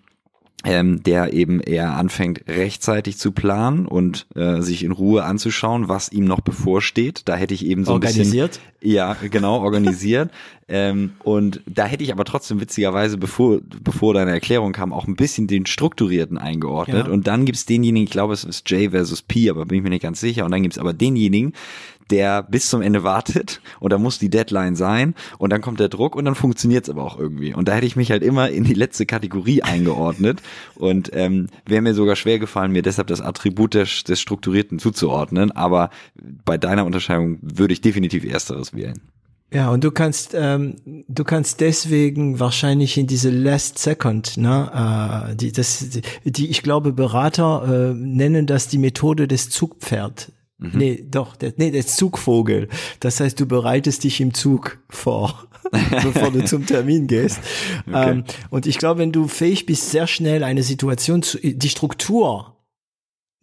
ähm, 0.64 1.02
der 1.02 1.34
eben 1.34 1.60
eher 1.60 1.96
anfängt, 1.96 2.44
rechtzeitig 2.48 3.18
zu 3.18 3.32
planen 3.32 3.88
und 3.88 4.28
äh, 4.36 4.62
sich 4.62 4.84
in 4.84 4.92
Ruhe 4.92 5.24
anzuschauen, 5.24 5.88
was 5.88 6.12
ihm 6.12 6.26
noch 6.26 6.42
bevorsteht. 6.42 7.24
Da 7.26 7.36
hätte 7.36 7.54
ich 7.54 7.66
eben 7.66 7.84
so 7.84 7.94
organisiert. 7.94 8.60
ein 8.60 8.80
bisschen 8.80 8.92
ja 8.94 9.16
genau 9.32 9.60
organisiert. 9.62 10.30
ähm, 10.68 11.14
und 11.24 11.62
da 11.66 11.86
hätte 11.86 12.04
ich 12.04 12.12
aber 12.12 12.26
trotzdem 12.26 12.62
witzigerweise, 12.62 13.18
bevor 13.18 13.60
bevor 13.84 14.14
deine 14.14 14.32
Erklärung 14.32 14.72
kam, 14.72 14.94
auch 14.94 15.08
ein 15.08 15.16
bisschen 15.16 15.48
den 15.48 15.66
strukturierten 15.66 16.38
eingeordnet. 16.38 17.08
Ja. 17.08 17.12
Und 17.12 17.26
dann 17.26 17.46
gibt's 17.46 17.66
denjenigen, 17.66 18.06
ich 18.06 18.12
glaube, 18.12 18.34
es 18.34 18.44
ist 18.44 18.70
J 18.70 18.92
versus 18.92 19.24
P, 19.24 19.50
aber 19.50 19.66
bin 19.66 19.80
ich 19.80 19.84
mir 19.84 19.90
nicht 19.90 20.04
ganz 20.04 20.20
sicher. 20.20 20.46
Und 20.46 20.52
dann 20.52 20.62
gibt's 20.62 20.78
aber 20.78 20.94
denjenigen, 20.94 21.54
der 22.12 22.44
bis 22.44 22.70
zum 22.70 22.82
Ende 22.82 23.04
wartet 23.04 23.62
und 23.80 23.92
da 23.92 23.98
muss 23.98 24.20
die 24.20 24.30
Deadline 24.30 24.76
sein 24.76 25.16
und 25.38 25.52
dann 25.52 25.62
kommt 25.62 25.80
der 25.80 25.90
Druck 25.90 26.16
und 26.16 26.26
dann 26.26 26.36
funktioniert 26.36 26.84
es 26.84 26.90
aber 26.90 27.04
auch 27.04 27.18
irgendwie. 27.18 27.54
Und 27.54 27.68
da 27.68 27.74
hätte 27.74 27.88
ich 27.88 27.96
mich 27.96 28.12
halt 28.12 28.24
immer 28.24 28.50
in 28.50 28.64
die 28.64 28.74
letzte 28.74 29.06
Kategorie 29.06 29.64
eingeordnet 29.64 30.42
und 30.76 31.10
ähm, 31.14 31.48
wäre 31.66 31.82
mir 31.82 31.94
sogar 31.94 32.16
schwer 32.16 32.40
gefallen, 32.40 32.72
mir 32.72 32.82
deshalb 32.82 33.08
das 33.08 33.22
Attribut 33.22 33.74
des, 33.74 34.04
des 34.04 34.20
Strukturierten 34.20 34.80
zuzuordnen. 34.80 35.52
Aber 35.52 35.90
bei 36.46 36.58
deiner 36.58 36.86
Unterscheidung 36.86 37.40
würde 37.42 37.74
ich 37.74 37.82
definitiv 37.82 38.26
Ersteres 38.26 38.74
wählen. 38.74 39.02
Ja, 39.54 39.70
und 39.70 39.84
du 39.84 39.92
kannst, 39.92 40.34
ähm, 40.34 40.78
du 41.10 41.26
kannst 41.26 41.60
deswegen 41.60 42.40
wahrscheinlich 42.40 42.98
in 42.98 43.08
diese 43.08 43.30
Last 43.30 43.80
Second, 43.80 44.38
ne, 44.38 45.28
äh, 45.30 45.36
die, 45.36 45.52
das, 45.52 45.90
die, 45.90 46.02
die 46.24 46.50
ich 46.50 46.64
glaube 46.64 46.94
Berater 46.94 47.92
äh, 47.92 47.94
nennen 47.94 48.48
das 48.48 48.70
die 48.70 48.78
Methode 48.78 49.28
des 49.28 49.50
Zugpferd 49.50 50.32
Mhm. 50.62 50.72
Nee, 50.74 51.06
doch, 51.10 51.36
der, 51.36 51.54
nee, 51.58 51.72
der 51.72 51.86
Zugvogel. 51.86 52.70
Das 53.00 53.20
heißt, 53.20 53.40
du 53.40 53.48
bereitest 53.48 54.04
dich 54.04 54.22
im 54.22 54.34
Zug 54.34 54.78
vor, 54.90 55.48
bevor 56.04 56.32
du 56.32 56.46
zum 56.46 56.66
Termin 56.66 57.08
gehst. 57.08 57.40
Okay. 57.88 58.12
Ähm, 58.12 58.24
und 58.52 58.68
ich 58.68 58.78
glaube, 58.78 59.00
wenn 59.00 59.12
du 59.12 59.28
fähig 59.28 59.66
bist, 59.66 59.90
sehr 59.90 60.06
schnell 60.06 60.44
eine 60.44 60.62
Situation 60.62 61.24
zu, 61.24 61.40
die 61.40 61.70
Struktur 61.70 62.56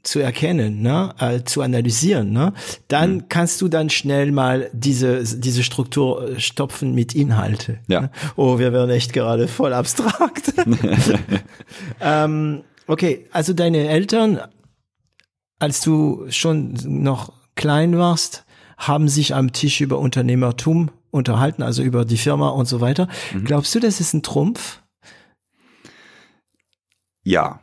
zu 0.02 0.20
erkennen, 0.20 0.80
ne, 0.80 1.12
äh, 1.18 1.42
zu 1.42 1.60
analysieren, 1.60 2.32
ne, 2.32 2.52
dann 2.86 3.14
mhm. 3.14 3.28
kannst 3.28 3.60
du 3.60 3.68
dann 3.68 3.90
schnell 3.90 4.30
mal 4.30 4.70
diese 4.72 5.24
diese 5.24 5.64
Struktur 5.64 6.30
äh, 6.30 6.40
stopfen 6.40 6.94
mit 6.94 7.14
Inhalte. 7.14 7.80
Ja. 7.88 8.02
Ne? 8.02 8.10
Oh, 8.36 8.58
wir 8.58 8.72
werden 8.72 8.90
echt 8.90 9.12
gerade 9.12 9.48
voll 9.48 9.72
abstrakt. 9.72 10.52
ähm, 12.00 12.62
okay, 12.86 13.26
also 13.32 13.52
deine 13.52 13.88
Eltern 13.88 14.40
als 15.58 15.80
du 15.80 16.26
schon 16.30 16.74
noch 16.84 17.32
klein 17.54 17.98
warst, 17.98 18.44
haben 18.76 19.08
sich 19.08 19.34
am 19.34 19.52
Tisch 19.52 19.80
über 19.80 19.98
Unternehmertum 19.98 20.90
unterhalten, 21.10 21.62
also 21.62 21.82
über 21.82 22.04
die 22.04 22.16
Firma 22.16 22.50
und 22.50 22.66
so 22.66 22.80
weiter. 22.80 23.08
Mhm. 23.34 23.44
Glaubst 23.44 23.74
du, 23.74 23.80
das 23.80 24.00
ist 24.00 24.14
ein 24.14 24.22
Trumpf? 24.22 24.80
Ja. 27.24 27.60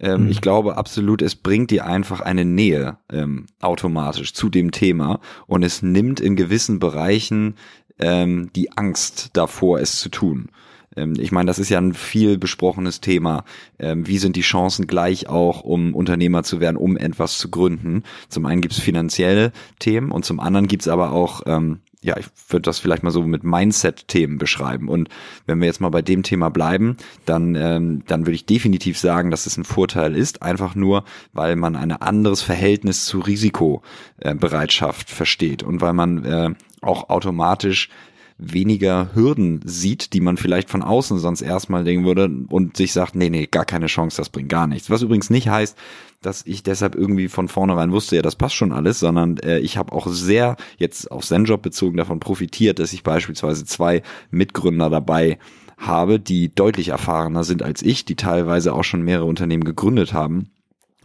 Ähm, 0.00 0.24
mhm. 0.24 0.30
Ich 0.30 0.40
glaube 0.40 0.76
absolut, 0.76 1.22
es 1.22 1.34
bringt 1.34 1.70
dir 1.70 1.86
einfach 1.86 2.20
eine 2.20 2.44
Nähe 2.44 2.98
ähm, 3.12 3.46
automatisch 3.60 4.32
zu 4.32 4.48
dem 4.48 4.72
Thema 4.72 5.20
und 5.46 5.62
es 5.62 5.82
nimmt 5.82 6.18
in 6.18 6.34
gewissen 6.34 6.78
Bereichen 6.78 7.56
ähm, 7.98 8.50
die 8.56 8.72
Angst 8.72 9.30
davor, 9.34 9.80
es 9.80 10.00
zu 10.00 10.08
tun. 10.08 10.48
Ähm, 10.96 11.14
ich 11.18 11.32
meine, 11.32 11.46
das 11.46 11.58
ist 11.58 11.68
ja 11.68 11.78
ein 11.78 11.94
viel 11.94 12.38
besprochenes 12.38 13.00
Thema. 13.00 13.44
Ähm, 13.78 14.06
wie 14.06 14.18
sind 14.18 14.36
die 14.36 14.42
Chancen 14.42 14.86
gleich 14.86 15.28
auch, 15.28 15.62
um 15.62 15.94
Unternehmer 15.94 16.42
zu 16.42 16.60
werden, 16.60 16.76
um 16.76 16.96
etwas 16.96 17.38
zu 17.38 17.50
gründen? 17.50 18.02
Zum 18.28 18.46
einen 18.46 18.60
gibt 18.60 18.74
es 18.74 18.80
finanzielle 18.80 19.52
Themen 19.78 20.10
und 20.10 20.24
zum 20.24 20.40
anderen 20.40 20.68
gibt 20.68 20.82
es 20.82 20.88
aber 20.88 21.12
auch 21.12 21.42
ähm, 21.46 21.80
ja, 22.04 22.16
ich 22.16 22.26
würde 22.48 22.62
das 22.62 22.80
vielleicht 22.80 23.04
mal 23.04 23.12
so 23.12 23.22
mit 23.22 23.44
Mindset-Themen 23.44 24.36
beschreiben. 24.36 24.88
Und 24.88 25.08
wenn 25.46 25.60
wir 25.60 25.66
jetzt 25.66 25.80
mal 25.80 25.90
bei 25.90 26.02
dem 26.02 26.24
Thema 26.24 26.48
bleiben, 26.48 26.96
dann, 27.26 27.54
dann 27.54 28.26
würde 28.26 28.32
ich 28.32 28.44
definitiv 28.44 28.98
sagen, 28.98 29.30
dass 29.30 29.46
es 29.46 29.56
ein 29.56 29.62
Vorteil 29.62 30.16
ist, 30.16 30.42
einfach 30.42 30.74
nur, 30.74 31.04
weil 31.32 31.54
man 31.54 31.76
ein 31.76 31.92
anderes 31.92 32.42
Verhältnis 32.42 33.04
zu 33.04 33.20
Risikobereitschaft 33.20 35.10
versteht 35.10 35.62
und 35.62 35.80
weil 35.80 35.92
man 35.92 36.24
äh, 36.24 36.50
auch 36.80 37.08
automatisch 37.08 37.88
weniger 38.38 39.10
Hürden 39.14 39.60
sieht, 39.64 40.12
die 40.12 40.20
man 40.20 40.36
vielleicht 40.36 40.70
von 40.70 40.82
außen 40.82 41.18
sonst 41.18 41.42
erstmal 41.42 41.84
denken 41.84 42.04
würde 42.04 42.30
und 42.48 42.76
sich 42.76 42.92
sagt, 42.92 43.14
nee, 43.14 43.30
nee, 43.30 43.46
gar 43.46 43.64
keine 43.64 43.86
Chance, 43.86 44.16
das 44.16 44.30
bringt 44.30 44.48
gar 44.48 44.66
nichts. 44.66 44.90
Was 44.90 45.02
übrigens 45.02 45.30
nicht 45.30 45.48
heißt, 45.48 45.76
dass 46.20 46.46
ich 46.46 46.62
deshalb 46.62 46.94
irgendwie 46.94 47.28
von 47.28 47.48
vornherein 47.48 47.92
wusste, 47.92 48.16
ja, 48.16 48.22
das 48.22 48.36
passt 48.36 48.54
schon 48.54 48.72
alles, 48.72 49.00
sondern 49.00 49.38
äh, 49.38 49.58
ich 49.58 49.76
habe 49.76 49.92
auch 49.92 50.06
sehr 50.06 50.56
jetzt 50.78 51.10
auf 51.10 51.24
Zenjob 51.24 51.62
bezogen 51.62 51.96
davon 51.96 52.20
profitiert, 52.20 52.78
dass 52.78 52.92
ich 52.92 53.02
beispielsweise 53.02 53.64
zwei 53.64 54.02
Mitgründer 54.30 54.88
dabei 54.88 55.38
habe, 55.78 56.20
die 56.20 56.54
deutlich 56.54 56.88
erfahrener 56.88 57.44
sind 57.44 57.62
als 57.62 57.82
ich, 57.82 58.04
die 58.04 58.14
teilweise 58.14 58.72
auch 58.72 58.84
schon 58.84 59.02
mehrere 59.02 59.26
Unternehmen 59.26 59.64
gegründet 59.64 60.12
haben 60.12 60.50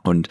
und 0.03 0.29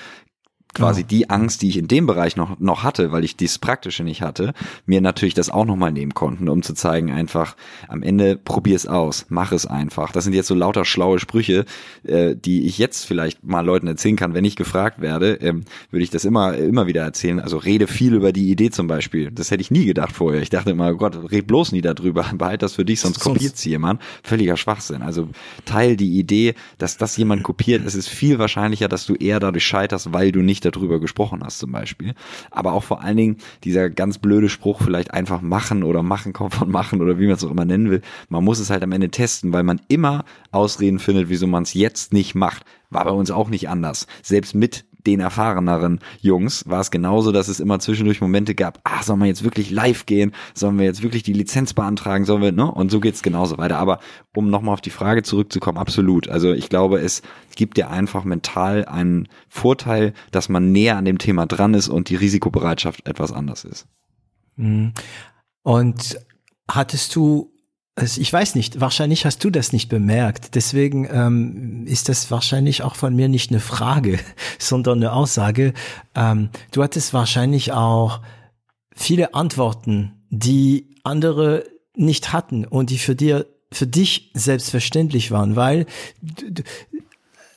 quasi 0.76 1.02
genau. 1.02 1.08
die 1.08 1.30
Angst, 1.30 1.62
die 1.62 1.68
ich 1.68 1.76
in 1.78 1.88
dem 1.88 2.06
Bereich 2.06 2.36
noch, 2.36 2.58
noch 2.60 2.82
hatte, 2.82 3.12
weil 3.12 3.24
ich 3.24 3.36
dieses 3.36 3.58
Praktische 3.58 4.04
nicht 4.04 4.22
hatte, 4.22 4.52
mir 4.84 5.00
natürlich 5.00 5.34
das 5.34 5.50
auch 5.50 5.64
nochmal 5.64 5.92
nehmen 5.92 6.14
konnten, 6.14 6.48
um 6.48 6.62
zu 6.62 6.74
zeigen, 6.74 7.10
einfach 7.10 7.56
am 7.88 8.02
Ende 8.02 8.36
probier 8.36 8.76
es 8.76 8.86
aus, 8.86 9.26
mach 9.28 9.52
es 9.52 9.66
einfach. 9.66 10.12
Das 10.12 10.24
sind 10.24 10.34
jetzt 10.34 10.48
so 10.48 10.54
lauter 10.54 10.84
schlaue 10.84 11.18
Sprüche, 11.18 11.64
äh, 12.04 12.36
die 12.36 12.66
ich 12.66 12.78
jetzt 12.78 13.06
vielleicht 13.06 13.44
mal 13.44 13.64
Leuten 13.64 13.86
erzählen 13.86 14.16
kann, 14.16 14.34
wenn 14.34 14.44
ich 14.44 14.56
gefragt 14.56 15.00
werde, 15.00 15.34
ähm, 15.34 15.64
würde 15.90 16.04
ich 16.04 16.10
das 16.10 16.24
immer, 16.24 16.56
immer 16.56 16.86
wieder 16.86 17.02
erzählen. 17.02 17.40
Also 17.40 17.56
rede 17.56 17.86
viel 17.86 18.14
über 18.14 18.32
die 18.32 18.50
Idee 18.50 18.70
zum 18.70 18.86
Beispiel. 18.86 19.30
Das 19.30 19.50
hätte 19.50 19.62
ich 19.62 19.70
nie 19.70 19.86
gedacht 19.86 20.12
vorher. 20.12 20.42
Ich 20.42 20.50
dachte 20.50 20.70
immer, 20.70 20.90
oh 20.90 20.96
Gott, 20.96 21.30
red 21.30 21.46
bloß 21.46 21.72
nie 21.72 21.82
darüber, 21.82 22.24
behalt 22.34 22.62
das 22.62 22.74
für 22.74 22.84
dich, 22.84 23.00
sonst 23.00 23.20
kopiert 23.20 23.56
jemand. 23.64 24.02
Völliger 24.22 24.56
Schwachsinn. 24.56 25.02
Also 25.02 25.28
teil 25.64 25.96
die 25.96 26.18
Idee, 26.18 26.54
dass 26.78 26.96
das 26.98 27.16
jemand 27.16 27.42
kopiert. 27.42 27.84
Es 27.86 27.94
ist 27.94 28.08
viel 28.08 28.38
wahrscheinlicher, 28.38 28.88
dass 28.88 29.06
du 29.06 29.14
eher 29.14 29.40
dadurch 29.40 29.64
scheiterst, 29.64 30.12
weil 30.12 30.32
du 30.32 30.40
nicht 30.40 30.65
darüber 30.70 31.00
gesprochen 31.00 31.42
hast 31.44 31.58
zum 31.58 31.72
Beispiel. 31.72 32.14
Aber 32.50 32.72
auch 32.72 32.82
vor 32.82 33.02
allen 33.02 33.16
Dingen 33.16 33.36
dieser 33.64 33.90
ganz 33.90 34.18
blöde 34.18 34.48
Spruch, 34.48 34.80
vielleicht 34.82 35.12
einfach 35.12 35.42
machen 35.42 35.82
oder 35.82 36.02
machen 36.02 36.32
kommt 36.32 36.54
von 36.54 36.70
machen 36.70 37.00
oder 37.00 37.18
wie 37.18 37.26
man 37.26 37.36
es 37.36 37.44
auch 37.44 37.50
immer 37.50 37.64
nennen 37.64 37.90
will. 37.90 38.02
Man 38.28 38.44
muss 38.44 38.58
es 38.58 38.70
halt 38.70 38.82
am 38.82 38.92
Ende 38.92 39.10
testen, 39.10 39.52
weil 39.52 39.62
man 39.62 39.80
immer 39.88 40.24
Ausreden 40.50 40.98
findet, 40.98 41.28
wieso 41.28 41.46
man 41.46 41.64
es 41.64 41.74
jetzt 41.74 42.12
nicht 42.12 42.34
macht. 42.34 42.64
War 42.90 43.04
bei 43.04 43.10
uns 43.10 43.30
auch 43.30 43.48
nicht 43.48 43.68
anders. 43.68 44.06
Selbst 44.22 44.54
mit 44.54 44.84
den 45.06 45.20
erfahreneren 45.20 46.00
Jungs 46.20 46.68
war 46.68 46.80
es 46.80 46.90
genauso, 46.90 47.32
dass 47.32 47.48
es 47.48 47.60
immer 47.60 47.78
zwischendurch 47.78 48.20
Momente 48.20 48.54
gab, 48.54 48.80
ah, 48.84 49.02
sollen 49.02 49.20
wir 49.20 49.26
jetzt 49.26 49.44
wirklich 49.44 49.70
live 49.70 50.06
gehen? 50.06 50.32
Sollen 50.54 50.78
wir 50.78 50.84
jetzt 50.84 51.02
wirklich 51.02 51.22
die 51.22 51.32
Lizenz 51.32 51.72
beantragen? 51.74 52.24
Sollen 52.24 52.42
wir, 52.42 52.52
ne? 52.52 52.70
Und 52.70 52.90
so 52.90 53.00
geht's 53.00 53.22
genauso 53.22 53.58
weiter. 53.58 53.78
Aber 53.78 54.00
um 54.34 54.50
nochmal 54.50 54.74
auf 54.74 54.80
die 54.80 54.90
Frage 54.90 55.22
zurückzukommen, 55.22 55.78
absolut. 55.78 56.28
Also 56.28 56.52
ich 56.52 56.68
glaube, 56.68 56.98
es 56.98 57.22
gibt 57.54 57.76
dir 57.76 57.90
einfach 57.90 58.24
mental 58.24 58.84
einen 58.84 59.28
Vorteil, 59.48 60.12
dass 60.30 60.48
man 60.48 60.72
näher 60.72 60.96
an 60.96 61.04
dem 61.04 61.18
Thema 61.18 61.46
dran 61.46 61.74
ist 61.74 61.88
und 61.88 62.08
die 62.08 62.16
Risikobereitschaft 62.16 63.06
etwas 63.06 63.32
anders 63.32 63.64
ist. 63.64 63.86
Mhm. 64.56 64.92
Und 65.62 66.18
hattest 66.68 67.14
du 67.14 67.52
also 67.96 68.20
ich 68.20 68.30
weiß 68.30 68.54
nicht, 68.54 68.80
wahrscheinlich 68.80 69.24
hast 69.24 69.42
du 69.42 69.48
das 69.48 69.72
nicht 69.72 69.88
bemerkt. 69.88 70.54
Deswegen 70.54 71.08
ähm, 71.10 71.86
ist 71.86 72.10
das 72.10 72.30
wahrscheinlich 72.30 72.82
auch 72.82 72.94
von 72.94 73.16
mir 73.16 73.28
nicht 73.28 73.50
eine 73.50 73.60
Frage, 73.60 74.20
sondern 74.58 74.98
eine 74.98 75.12
Aussage. 75.12 75.72
Ähm, 76.14 76.50
du 76.72 76.82
hattest 76.82 77.14
wahrscheinlich 77.14 77.72
auch 77.72 78.20
viele 78.94 79.34
Antworten, 79.34 80.12
die 80.28 80.94
andere 81.04 81.64
nicht 81.94 82.34
hatten 82.34 82.66
und 82.66 82.90
die 82.90 82.98
für 82.98 83.14
dir, 83.14 83.46
für 83.72 83.86
dich 83.86 84.30
selbstverständlich 84.34 85.30
waren, 85.30 85.56
weil 85.56 85.86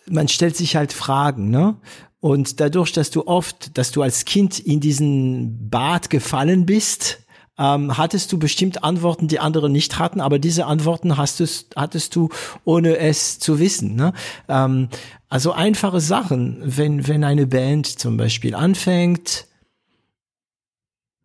man 0.07 0.29
stellt 0.29 0.55
sich 0.55 0.77
halt 0.77 0.93
Fragen, 0.93 1.49
ne? 1.49 1.75
Und 2.21 2.59
dadurch, 2.59 2.91
dass 2.91 3.11
du 3.11 3.27
oft, 3.27 3.77
dass 3.77 3.91
du 3.91 4.01
als 4.01 4.25
Kind 4.25 4.59
in 4.59 4.81
diesen 4.81 5.69
Bad 5.69 6.09
gefallen 6.09 6.65
bist, 6.65 7.19
ähm, 7.59 7.97
hattest 7.97 8.31
du 8.31 8.39
bestimmt 8.39 8.83
Antworten, 8.83 9.27
die 9.27 9.39
andere 9.39 9.69
nicht 9.69 9.99
hatten, 9.99 10.21
aber 10.21 10.39
diese 10.39 10.65
Antworten 10.65 11.17
hast 11.17 11.39
du, 11.39 11.45
hattest 11.75 12.15
du, 12.15 12.29
ohne 12.63 12.97
es 12.97 13.37
zu 13.37 13.59
wissen. 13.59 13.95
Ne? 13.95 14.13
Ähm, 14.47 14.87
also 15.27 15.51
einfache 15.51 15.99
Sachen, 15.99 16.61
wenn, 16.63 17.07
wenn 17.07 17.23
eine 17.23 17.45
Band 17.45 17.85
zum 17.85 18.17
Beispiel 18.17 18.55
anfängt, 18.55 19.45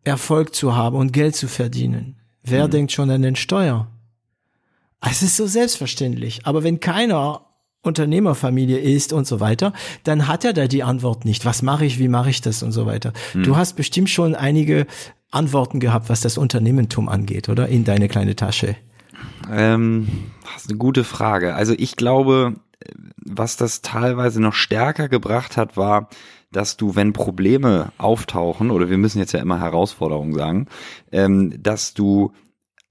Erfolg 0.03 0.53
zu 0.53 0.75
haben 0.75 0.97
und 0.97 1.13
Geld 1.13 1.35
zu 1.35 1.47
verdienen. 1.47 2.17
Wer 2.43 2.67
mhm. 2.67 2.71
denkt 2.71 2.91
schon 2.91 3.09
an 3.09 3.23
den 3.23 3.35
Steuer? 3.35 3.87
Es 5.01 5.23
ist 5.23 5.37
so 5.37 5.47
selbstverständlich. 5.47 6.41
Aber 6.45 6.63
wenn 6.63 6.79
keiner 6.79 7.41
Unternehmerfamilie 7.81 8.79
ist 8.79 9.13
und 9.13 9.25
so 9.25 9.39
weiter, 9.39 9.73
dann 10.03 10.27
hat 10.27 10.43
er 10.43 10.53
da 10.53 10.67
die 10.67 10.83
Antwort 10.83 11.25
nicht. 11.25 11.45
Was 11.45 11.61
mache 11.61 11.85
ich, 11.85 11.99
wie 11.99 12.07
mache 12.07 12.29
ich 12.29 12.41
das 12.41 12.63
und 12.63 12.71
so 12.71 12.85
weiter. 12.85 13.13
Mhm. 13.33 13.43
Du 13.43 13.55
hast 13.55 13.75
bestimmt 13.75 14.09
schon 14.09 14.35
einige 14.35 14.87
Antworten 15.35 15.79
gehabt, 15.79 16.09
was 16.09 16.21
das 16.21 16.37
Unternehmertum 16.37 17.09
angeht, 17.09 17.49
oder? 17.49 17.67
In 17.67 17.83
deine 17.83 18.07
kleine 18.07 18.35
Tasche. 18.35 18.75
Ähm, 19.51 20.07
das 20.43 20.63
ist 20.63 20.69
eine 20.69 20.77
gute 20.77 21.03
Frage. 21.03 21.55
Also 21.55 21.73
ich 21.77 21.95
glaube, 21.95 22.55
was 23.17 23.57
das 23.57 23.81
teilweise 23.81 24.41
noch 24.41 24.53
stärker 24.53 25.09
gebracht 25.09 25.57
hat, 25.57 25.77
war, 25.77 26.09
dass 26.51 26.77
du, 26.77 26.95
wenn 26.95 27.13
Probleme 27.13 27.91
auftauchen, 27.97 28.71
oder 28.71 28.89
wir 28.89 28.97
müssen 28.97 29.19
jetzt 29.19 29.33
ja 29.33 29.41
immer 29.41 29.59
Herausforderungen 29.59 30.33
sagen, 30.33 30.67
ähm, 31.11 31.53
dass 31.61 31.93
du 31.93 32.31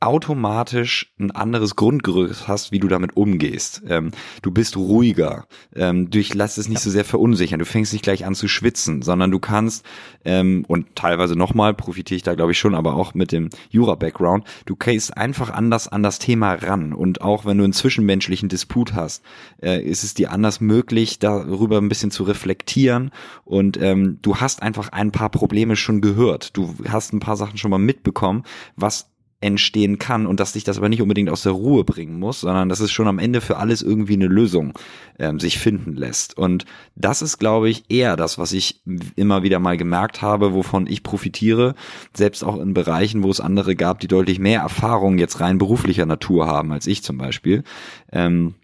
automatisch 0.04 1.12
ein 1.18 1.30
anderes 1.30 1.76
Grundgerüst 1.76 2.46
hast, 2.46 2.72
wie 2.72 2.78
du 2.78 2.88
damit 2.88 3.16
umgehst. 3.16 3.82
Ähm, 3.88 4.10
du 4.42 4.50
bist 4.50 4.76
ruhiger, 4.76 5.46
ähm, 5.74 6.10
du 6.10 6.20
lässt 6.20 6.58
es 6.58 6.68
nicht 6.68 6.78
ja. 6.78 6.84
so 6.84 6.90
sehr 6.90 7.04
verunsichern, 7.04 7.58
du 7.58 7.64
fängst 7.64 7.92
nicht 7.92 8.02
gleich 8.02 8.24
an 8.24 8.34
zu 8.34 8.48
schwitzen, 8.48 9.02
sondern 9.02 9.30
du 9.30 9.38
kannst, 9.38 9.84
ähm, 10.24 10.64
und 10.68 10.94
teilweise 10.94 11.36
nochmal 11.36 11.74
profitiere 11.74 12.16
ich 12.16 12.22
da 12.22 12.34
glaube 12.34 12.52
ich 12.52 12.58
schon, 12.58 12.74
aber 12.74 12.94
auch 12.94 13.14
mit 13.14 13.32
dem 13.32 13.50
Jura-Background, 13.70 14.44
du 14.66 14.76
gehst 14.76 15.16
einfach 15.16 15.50
anders 15.50 15.88
an 15.88 16.02
das 16.02 16.18
Thema 16.18 16.54
ran. 16.54 16.92
Und 16.92 17.20
auch 17.20 17.44
wenn 17.44 17.58
du 17.58 17.64
einen 17.64 17.72
zwischenmenschlichen 17.72 18.48
Disput 18.48 18.94
hast, 18.94 19.22
äh, 19.62 19.82
ist 19.82 20.04
es 20.04 20.14
dir 20.14 20.32
anders 20.32 20.60
möglich, 20.60 21.18
darüber 21.18 21.78
ein 21.78 21.88
bisschen 21.88 22.10
zu 22.10 22.24
reflektieren. 22.24 23.10
Und 23.44 23.80
ähm, 23.80 24.18
du 24.22 24.36
hast 24.36 24.62
einfach 24.62 24.90
ein 24.90 25.12
paar 25.12 25.30
Probleme 25.30 25.76
schon 25.76 26.00
gehört, 26.00 26.56
du 26.56 26.74
hast 26.88 27.12
ein 27.12 27.20
paar 27.20 27.36
Sachen 27.36 27.58
schon 27.58 27.70
mal 27.70 27.78
mitbekommen, 27.78 28.44
was 28.76 29.13
entstehen 29.44 29.98
kann 29.98 30.26
und 30.26 30.40
dass 30.40 30.54
dich 30.54 30.64
das 30.64 30.78
aber 30.78 30.88
nicht 30.88 31.02
unbedingt 31.02 31.28
aus 31.28 31.42
der 31.42 31.52
Ruhe 31.52 31.84
bringen 31.84 32.18
muss, 32.18 32.40
sondern 32.40 32.70
dass 32.70 32.80
es 32.80 32.90
schon 32.90 33.06
am 33.06 33.18
Ende 33.18 33.42
für 33.42 33.58
alles 33.58 33.82
irgendwie 33.82 34.14
eine 34.14 34.26
Lösung 34.26 34.72
ähm, 35.18 35.38
sich 35.38 35.58
finden 35.58 35.94
lässt. 35.94 36.36
Und 36.38 36.64
das 36.96 37.20
ist, 37.20 37.38
glaube 37.38 37.68
ich, 37.68 37.84
eher 37.90 38.16
das, 38.16 38.38
was 38.38 38.52
ich 38.52 38.80
immer 39.16 39.42
wieder 39.42 39.58
mal 39.58 39.76
gemerkt 39.76 40.22
habe, 40.22 40.54
wovon 40.54 40.86
ich 40.86 41.02
profitiere, 41.02 41.74
selbst 42.16 42.42
auch 42.42 42.58
in 42.58 42.72
Bereichen, 42.72 43.22
wo 43.22 43.30
es 43.30 43.40
andere 43.40 43.76
gab, 43.76 44.00
die 44.00 44.08
deutlich 44.08 44.38
mehr 44.38 44.60
Erfahrung 44.60 45.18
jetzt 45.18 45.40
rein 45.40 45.58
beruflicher 45.58 46.06
Natur 46.06 46.46
haben 46.46 46.72
als 46.72 46.86
ich 46.86 47.02
zum 47.02 47.18
Beispiel. 47.18 47.64
Ähm, 48.12 48.54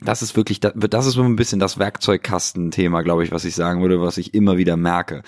das 0.00 0.22
ist 0.22 0.36
wirklich, 0.36 0.60
das 0.60 1.06
ist 1.06 1.14
so 1.14 1.22
ein 1.22 1.36
bisschen 1.36 1.58
das 1.58 1.78
Werkzeugkastenthema, 1.78 3.02
glaube 3.02 3.24
ich, 3.24 3.32
was 3.32 3.44
ich 3.44 3.56
sagen 3.56 3.82
würde, 3.82 4.00
was 4.00 4.18
ich 4.18 4.32
immer 4.32 4.56
wieder 4.56 4.76
merke 4.76 5.22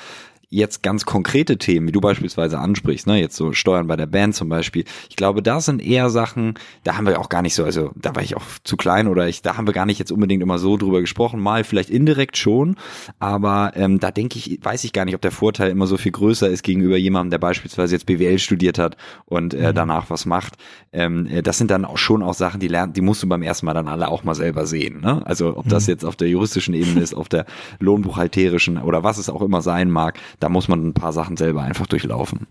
jetzt 0.50 0.82
ganz 0.82 1.06
konkrete 1.06 1.58
Themen, 1.58 1.86
wie 1.86 1.92
du 1.92 2.00
beispielsweise 2.00 2.58
ansprichst, 2.58 3.06
ne, 3.06 3.20
jetzt 3.20 3.36
so 3.36 3.52
Steuern 3.52 3.86
bei 3.86 3.94
der 3.94 4.06
Band 4.06 4.34
zum 4.34 4.48
Beispiel, 4.48 4.84
ich 5.08 5.14
glaube, 5.14 5.42
da 5.42 5.60
sind 5.60 5.80
eher 5.80 6.10
Sachen, 6.10 6.54
da 6.82 6.96
haben 6.96 7.06
wir 7.06 7.20
auch 7.20 7.28
gar 7.28 7.40
nicht 7.40 7.54
so, 7.54 7.64
also 7.64 7.92
da 7.94 8.16
war 8.16 8.22
ich 8.22 8.36
auch 8.36 8.42
zu 8.64 8.76
klein 8.76 9.06
oder 9.06 9.28
ich, 9.28 9.42
da 9.42 9.56
haben 9.56 9.68
wir 9.68 9.72
gar 9.72 9.86
nicht 9.86 10.00
jetzt 10.00 10.10
unbedingt 10.10 10.42
immer 10.42 10.58
so 10.58 10.76
drüber 10.76 11.00
gesprochen, 11.00 11.40
mal 11.40 11.62
vielleicht 11.62 11.88
indirekt 11.88 12.36
schon, 12.36 12.74
aber 13.20 13.72
ähm, 13.76 14.00
da 14.00 14.10
denke 14.10 14.38
ich, 14.38 14.58
weiß 14.60 14.82
ich 14.82 14.92
gar 14.92 15.04
nicht, 15.04 15.14
ob 15.14 15.20
der 15.20 15.30
Vorteil 15.30 15.70
immer 15.70 15.86
so 15.86 15.96
viel 15.96 16.12
größer 16.12 16.48
ist 16.48 16.64
gegenüber 16.64 16.96
jemandem, 16.96 17.30
der 17.30 17.38
beispielsweise 17.38 17.94
jetzt 17.94 18.06
BWL 18.06 18.40
studiert 18.40 18.80
hat 18.80 18.96
und 19.26 19.54
äh, 19.54 19.68
mhm. 19.68 19.74
danach 19.74 20.10
was 20.10 20.26
macht. 20.26 20.54
Ähm, 20.92 21.26
äh, 21.26 21.42
das 21.42 21.58
sind 21.58 21.70
dann 21.70 21.84
auch 21.84 21.98
schon 21.98 22.24
auch 22.24 22.34
Sachen, 22.34 22.58
die 22.58 22.68
lernen, 22.68 22.92
die 22.92 23.02
musst 23.02 23.22
du 23.22 23.28
beim 23.28 23.42
ersten 23.42 23.66
Mal 23.66 23.74
dann 23.74 23.86
alle 23.86 24.08
auch 24.08 24.24
mal 24.24 24.34
selber 24.34 24.66
sehen. 24.66 25.00
Ne? 25.00 25.24
Also 25.24 25.56
ob 25.56 25.68
das 25.68 25.86
mhm. 25.86 25.92
jetzt 25.92 26.04
auf 26.04 26.16
der 26.16 26.28
juristischen 26.28 26.74
Ebene 26.74 27.00
ist, 27.00 27.14
auf 27.14 27.28
der 27.28 27.46
lohnbuchhalterischen 27.78 28.78
oder 28.78 29.04
was 29.04 29.18
es 29.18 29.28
auch 29.28 29.42
immer 29.42 29.62
sein 29.62 29.90
mag, 29.90 30.18
da 30.40 30.48
muss 30.48 30.68
man 30.68 30.88
ein 30.88 30.94
paar 30.94 31.12
Sachen 31.12 31.36
selber 31.36 31.62
einfach 31.62 31.86
durchlaufen. 31.86 32.46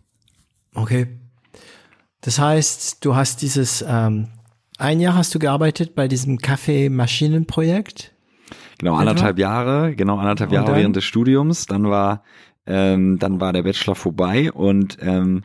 Okay. 0.74 1.08
Das 2.22 2.40
heißt, 2.40 3.04
du 3.04 3.16
hast 3.16 3.42
dieses, 3.42 3.84
ähm, 3.88 4.28
ein 4.78 5.00
Jahr 5.00 5.16
hast 5.16 5.34
du 5.36 5.40
gearbeitet 5.40 5.96
bei 5.96 6.08
diesem 6.08 6.38
Kaffeemaschinenprojekt? 6.38 8.14
Genau, 8.78 8.96
anderthalb 8.96 9.38
Jahre, 9.38 9.94
genau 9.96 10.18
anderthalb 10.18 10.52
Jahre 10.52 10.76
während 10.76 10.96
des 10.96 11.04
Studiums. 11.04 11.66
Dann 11.66 11.90
war, 11.90 12.24
ähm, 12.66 13.20
dann 13.20 13.42
war 13.42 13.52
der 13.52 13.64
Bachelor 13.64 13.96
vorbei 13.96 14.52
und 14.52 14.98
ähm, 15.02 15.44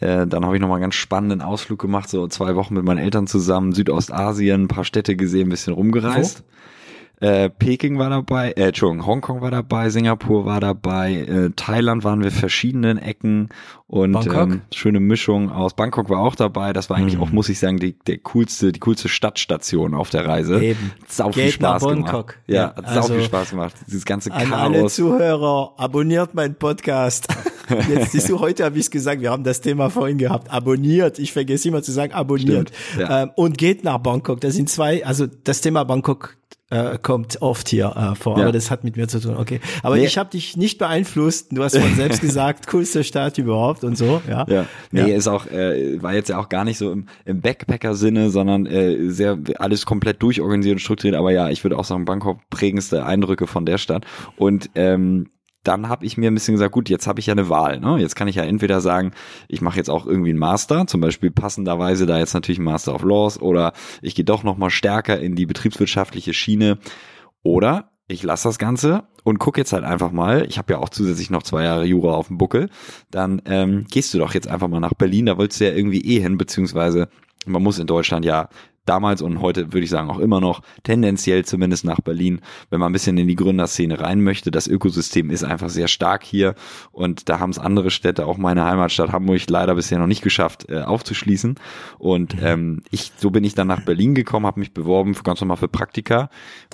äh, 0.00 0.26
dann 0.26 0.44
habe 0.44 0.56
ich 0.56 0.60
nochmal 0.60 0.76
einen 0.76 0.82
ganz 0.82 0.96
spannenden 0.96 1.40
Ausflug 1.40 1.80
gemacht, 1.80 2.08
so 2.08 2.28
zwei 2.28 2.54
Wochen 2.56 2.74
mit 2.74 2.84
meinen 2.84 2.98
Eltern 2.98 3.26
zusammen, 3.26 3.72
Südostasien, 3.72 4.64
ein 4.64 4.68
paar 4.68 4.84
Städte 4.84 5.16
gesehen, 5.16 5.48
ein 5.48 5.50
bisschen 5.50 5.72
rumgereist. 5.72 6.40
Wo? 6.40 6.44
Äh, 7.20 7.50
Peking 7.50 7.98
war 7.98 8.10
dabei, 8.10 8.52
äh, 8.52 8.68
Entschuldigung, 8.68 9.04
Hongkong 9.04 9.40
war 9.40 9.50
dabei, 9.50 9.90
Singapur 9.90 10.44
war 10.44 10.60
dabei, 10.60 11.14
äh, 11.14 11.50
Thailand 11.56 12.04
waren 12.04 12.22
wir 12.22 12.30
verschiedenen 12.30 12.96
Ecken 12.96 13.48
und 13.88 14.26
ähm, 14.26 14.60
schöne 14.72 15.00
Mischung 15.00 15.50
aus 15.50 15.74
Bangkok 15.74 16.10
war 16.10 16.20
auch 16.20 16.36
dabei. 16.36 16.72
Das 16.72 16.90
war 16.90 16.96
eigentlich 16.96 17.16
mhm. 17.16 17.22
auch, 17.22 17.30
muss 17.32 17.48
ich 17.48 17.58
sagen, 17.58 17.78
die, 17.78 17.98
der 18.06 18.18
coolste, 18.18 18.70
die 18.70 18.78
coolste 18.78 19.08
Stadtstation 19.08 19.94
auf 19.94 20.10
der 20.10 20.26
Reise. 20.26 20.62
Eben. 20.62 20.92
Sau 21.08 21.32
viel 21.32 21.50
Spaß 21.50 21.82
gemacht. 21.82 22.38
Ja, 22.46 22.74
hat 22.76 22.84
also, 22.84 23.08
sau 23.08 23.14
viel 23.14 23.24
Spaß 23.24 23.50
gemacht. 23.50 23.74
Dieses 23.86 24.04
ganze 24.04 24.30
an 24.30 24.50
Chaos. 24.50 24.60
alle 24.60 24.86
Zuhörer, 24.86 25.72
abonniert 25.76 26.34
meinen 26.34 26.54
Podcast. 26.54 27.28
Jetzt 27.88 28.12
siehst 28.12 28.28
du, 28.28 28.40
heute 28.40 28.64
habe 28.64 28.76
ich 28.76 28.82
es 28.86 28.90
gesagt, 28.90 29.20
wir 29.20 29.30
haben 29.30 29.44
das 29.44 29.60
Thema 29.60 29.90
vorhin 29.90 30.18
gehabt. 30.18 30.50
Abonniert. 30.50 31.18
Ich 31.18 31.32
vergesse 31.32 31.68
immer 31.68 31.82
zu 31.82 31.92
sagen, 31.92 32.12
abonniert. 32.12 32.70
Stimmt, 32.70 33.00
ja. 33.00 33.22
ähm, 33.24 33.30
und 33.36 33.58
geht 33.58 33.84
nach 33.84 33.98
Bangkok. 33.98 34.40
Das 34.40 34.54
sind 34.54 34.68
zwei, 34.68 35.04
also 35.04 35.26
das 35.26 35.60
Thema 35.60 35.84
Bangkok 35.84 36.38
äh, 36.70 36.98
kommt 36.98 37.40
oft 37.40 37.68
hier 37.68 37.94
äh, 37.96 38.14
vor, 38.14 38.36
ja. 38.36 38.44
aber 38.44 38.52
das 38.52 38.70
hat 38.70 38.84
mit 38.84 38.96
mir 38.96 39.08
zu 39.08 39.20
tun. 39.20 39.36
Okay, 39.36 39.60
aber 39.82 39.96
nee. 39.96 40.04
ich 40.04 40.18
habe 40.18 40.30
dich 40.30 40.56
nicht 40.56 40.78
beeinflusst. 40.78 41.48
Du 41.50 41.64
hast 41.64 41.76
von 41.76 41.94
selbst 41.94 42.20
gesagt, 42.20 42.66
coolste 42.66 43.04
Stadt 43.04 43.38
überhaupt 43.38 43.84
und 43.84 43.96
so. 43.96 44.20
Ja, 44.28 44.44
ja. 44.48 44.66
Nee, 44.90 45.10
ja. 45.10 45.16
ist 45.16 45.28
auch 45.28 45.46
äh, 45.46 46.02
war 46.02 46.14
jetzt 46.14 46.28
ja 46.28 46.38
auch 46.38 46.48
gar 46.48 46.64
nicht 46.64 46.78
so 46.78 46.92
im, 46.92 47.06
im 47.24 47.40
Backpacker-Sinne, 47.40 48.30
sondern 48.30 48.66
äh, 48.66 49.08
sehr 49.10 49.38
alles 49.58 49.86
komplett 49.86 50.22
durchorganisiert 50.22 50.74
und 50.74 50.80
strukturiert. 50.80 51.16
Aber 51.16 51.32
ja, 51.32 51.48
ich 51.48 51.64
würde 51.64 51.78
auch 51.78 51.84
sagen, 51.84 52.04
Bangkok 52.04 52.38
prägendste 52.50 53.06
Eindrücke 53.06 53.46
von 53.46 53.64
der 53.64 53.78
Stadt 53.78 54.04
und 54.36 54.70
ähm, 54.74 55.30
dann 55.64 55.88
habe 55.88 56.06
ich 56.06 56.16
mir 56.16 56.30
ein 56.30 56.34
bisschen 56.34 56.54
gesagt, 56.54 56.72
gut, 56.72 56.88
jetzt 56.88 57.06
habe 57.06 57.20
ich 57.20 57.26
ja 57.26 57.32
eine 57.32 57.48
Wahl. 57.48 57.80
Ne? 57.80 57.98
Jetzt 57.98 58.14
kann 58.14 58.28
ich 58.28 58.36
ja 58.36 58.44
entweder 58.44 58.80
sagen, 58.80 59.12
ich 59.48 59.60
mache 59.60 59.76
jetzt 59.76 59.90
auch 59.90 60.06
irgendwie 60.06 60.30
einen 60.30 60.38
Master, 60.38 60.86
zum 60.86 61.00
Beispiel 61.00 61.30
passenderweise 61.30 62.06
da 62.06 62.18
jetzt 62.18 62.34
natürlich 62.34 62.60
Master 62.60 62.94
of 62.94 63.02
Laws 63.02 63.40
oder 63.40 63.72
ich 64.00 64.14
gehe 64.14 64.24
doch 64.24 64.44
nochmal 64.44 64.70
stärker 64.70 65.18
in 65.18 65.34
die 65.34 65.46
betriebswirtschaftliche 65.46 66.32
Schiene 66.32 66.78
oder 67.42 67.90
ich 68.06 68.22
lasse 68.22 68.48
das 68.48 68.58
Ganze 68.58 69.04
und 69.22 69.38
guck 69.38 69.58
jetzt 69.58 69.72
halt 69.72 69.84
einfach 69.84 70.10
mal, 70.12 70.46
ich 70.48 70.56
habe 70.56 70.72
ja 70.72 70.78
auch 70.78 70.88
zusätzlich 70.88 71.28
noch 71.28 71.42
zwei 71.42 71.64
Jahre 71.64 71.84
Jura 71.84 72.14
auf 72.14 72.28
dem 72.28 72.38
Buckel, 72.38 72.70
dann 73.10 73.42
ähm, 73.44 73.86
gehst 73.90 74.14
du 74.14 74.18
doch 74.18 74.32
jetzt 74.32 74.48
einfach 74.48 74.68
mal 74.68 74.80
nach 74.80 74.94
Berlin, 74.94 75.26
da 75.26 75.36
wolltest 75.36 75.60
du 75.60 75.66
ja 75.66 75.74
irgendwie 75.74 76.00
eh 76.00 76.20
hin, 76.20 76.38
beziehungsweise 76.38 77.08
man 77.46 77.62
muss 77.62 77.78
in 77.78 77.86
Deutschland 77.86 78.24
ja 78.24 78.48
damals 78.88 79.22
und 79.22 79.40
heute 79.40 79.72
würde 79.72 79.84
ich 79.84 79.90
sagen 79.90 80.10
auch 80.10 80.18
immer 80.18 80.40
noch 80.40 80.62
tendenziell 80.82 81.44
zumindest 81.44 81.84
nach 81.84 82.00
Berlin, 82.00 82.40
wenn 82.70 82.80
man 82.80 82.90
ein 82.90 82.92
bisschen 82.92 83.18
in 83.18 83.28
die 83.28 83.36
Gründerszene 83.36 84.00
rein 84.00 84.22
möchte. 84.22 84.50
Das 84.50 84.66
Ökosystem 84.66 85.30
ist 85.30 85.44
einfach 85.44 85.68
sehr 85.68 85.88
stark 85.88 86.24
hier 86.24 86.54
und 86.92 87.28
da 87.28 87.40
haben 87.40 87.50
es 87.50 87.58
andere 87.58 87.90
Städte, 87.90 88.26
auch 88.26 88.38
meine 88.38 88.64
Heimatstadt 88.64 89.12
Hamburg, 89.12 89.42
leider 89.48 89.74
bisher 89.74 89.98
noch 89.98 90.06
nicht 90.06 90.22
geschafft 90.22 90.66
äh, 90.68 90.80
aufzuschließen. 90.80 91.56
Und 91.98 92.34
mhm. 92.34 92.46
ähm, 92.46 92.82
ich, 92.90 93.12
so 93.16 93.30
bin 93.30 93.44
ich 93.44 93.54
dann 93.54 93.66
nach 93.66 93.80
Berlin 93.80 94.14
gekommen, 94.14 94.46
habe 94.46 94.60
mich 94.60 94.72
beworben 94.72 95.14
für 95.14 95.22
ganz 95.22 95.40
normal 95.40 95.56
für 95.56 95.68
Praktika 95.68 96.30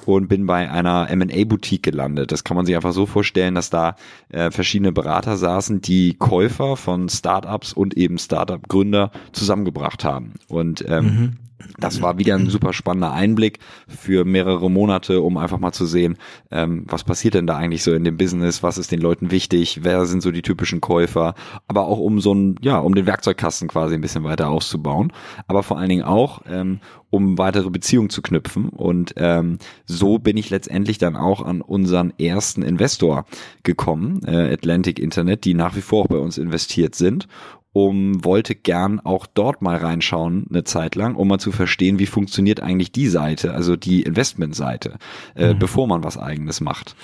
und 0.07 0.29
bin 0.29 0.47
bei 0.47 0.71
einer 0.71 1.11
M&A-Boutique 1.11 1.83
gelandet. 1.83 2.33
Das 2.33 2.45
kann 2.45 2.57
man 2.57 2.67
sich 2.67 2.77
einfach 2.77 2.93
so 2.93 3.07
vorstellen, 3.07 3.55
dass 3.55 3.71
da 3.71 3.97
äh, 4.29 4.51
verschiedene 4.51 4.93
Berater 4.93 5.37
saßen, 5.37 5.81
die 5.81 6.15
Käufer 6.15 6.77
von 6.77 7.09
Startups 7.09 7.73
und 7.73 7.97
eben 7.97 8.19
Startup-Gründer 8.19 9.11
zusammengebracht 9.33 10.05
haben. 10.05 10.35
Und 10.49 10.85
ähm, 10.89 11.05
mhm 11.05 11.44
das 11.79 12.03
war 12.03 12.19
wieder 12.19 12.35
ein 12.35 12.49
super 12.49 12.73
spannender 12.73 13.13
Einblick 13.13 13.59
für 13.89 14.25
mehrere 14.25 14.71
Monate, 14.71 15.21
um 15.21 15.37
einfach 15.37 15.59
mal 15.59 15.73
zu 15.73 15.87
sehen, 15.87 16.17
ähm, 16.51 16.85
was 16.89 17.05
passiert 17.05 17.35
denn 17.35 17.47
da 17.47 17.57
eigentlich 17.57 17.83
so 17.83 17.93
in 17.93 18.05
dem 18.05 18.17
Business, 18.17 18.63
was 18.63 18.79
ist 18.79 18.93
den 18.93 19.01
Leuten 19.01 19.31
wichtig, 19.31 19.81
wer 19.83 20.07
sind 20.07 20.23
so 20.23 20.31
die 20.31 20.43
typischen 20.43 20.81
Käufer, 20.81 21.35
aber 21.67 21.87
auch 21.87 21.99
um 21.99 22.21
so 22.21 22.35
ein, 22.35 22.57
ja, 22.61 22.79
um 22.79 22.95
den 22.95 23.07
Werkzeugkasten 23.07 23.69
quasi 23.69 23.95
ein 23.95 24.01
bisschen 24.01 24.25
weiter 24.25 24.51
auszubauen, 24.51 25.13
aber 25.47 25.63
vor 25.63 25.79
allen 25.79 25.89
Dingen 25.89 26.05
auch, 26.05 26.43
ähm, 26.49 26.81
um 27.11 27.39
weitere 27.39 27.71
Beziehungen 27.71 28.11
zu 28.11 28.23
knüpfen. 28.23 28.69
Und 28.71 29.15
ähm, 29.17 29.59
so 29.85 30.19
bin 30.19 30.37
ich 30.37 30.51
letztendlich 30.51 30.99
dann 30.99 31.15
auch 31.15 31.43
an 31.43 31.61
unseren 31.61 32.13
ersten 32.19 32.63
Investor 32.63 33.25
gekommen, 33.63 34.23
äh, 34.27 34.53
Atlantic 34.53 34.99
Internet, 34.99 35.45
die 35.45 35.55
nach 35.55 35.77
wie 35.77 35.81
vor 35.81 36.05
auch 36.05 36.09
bei 36.09 36.19
uns 36.19 36.39
investiert 36.39 36.97
sind 36.97 37.29
um 37.75 38.25
wollte 38.25 38.55
gern 38.55 39.01
auch 39.01 39.27
dort 39.27 39.61
mal 39.61 39.77
reinschauen 39.77 40.47
eine 40.49 40.63
Zeit 40.63 40.95
lang, 40.95 41.17
um 41.17 41.27
mal 41.27 41.41
zu 41.41 41.51
verstehen, 41.51 41.99
wie 41.99 42.07
funktioniert 42.07 42.61
eigentlich 42.61 42.93
die 42.93 43.09
Seite, 43.09 43.53
also 43.53 43.75
die 43.75 44.03
Investmentseite, 44.03 44.97
äh, 45.35 45.53
mhm. 45.53 45.59
bevor 45.59 45.89
man 45.89 46.05
was 46.05 46.17
eigenes 46.17 46.61
macht. 46.61 46.95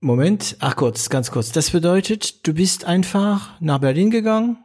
Moment, 0.00 0.56
ach 0.60 0.76
kurz, 0.76 1.10
ganz 1.10 1.32
kurz. 1.32 1.50
Das 1.50 1.70
bedeutet, 1.70 2.46
du 2.46 2.54
bist 2.54 2.84
einfach 2.84 3.60
nach 3.60 3.80
Berlin 3.80 4.10
gegangen, 4.10 4.58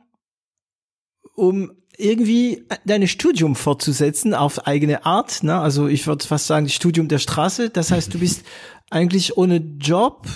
um 1.33 1.71
irgendwie 1.97 2.67
dein 2.85 3.07
Studium 3.07 3.55
fortzusetzen 3.55 4.35
auf 4.35 4.67
eigene 4.67 5.03
Art. 5.03 5.41
Ne? 5.41 5.57
Also 5.57 5.87
ich 5.87 6.05
würde 6.05 6.27
fast 6.27 6.45
sagen, 6.45 6.67
das 6.67 6.75
Studium 6.75 7.07
der 7.07 7.17
Straße. 7.17 7.71
Das 7.71 7.89
heißt, 7.89 8.13
du 8.13 8.19
bist 8.19 8.43
eigentlich 8.91 9.35
ohne 9.35 9.57
Job 9.57 10.27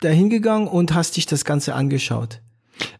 dahin 0.00 0.28
gegangen 0.28 0.66
und 0.66 0.92
hast 0.92 1.16
dich 1.16 1.26
das 1.26 1.44
Ganze 1.44 1.76
angeschaut. 1.76 2.42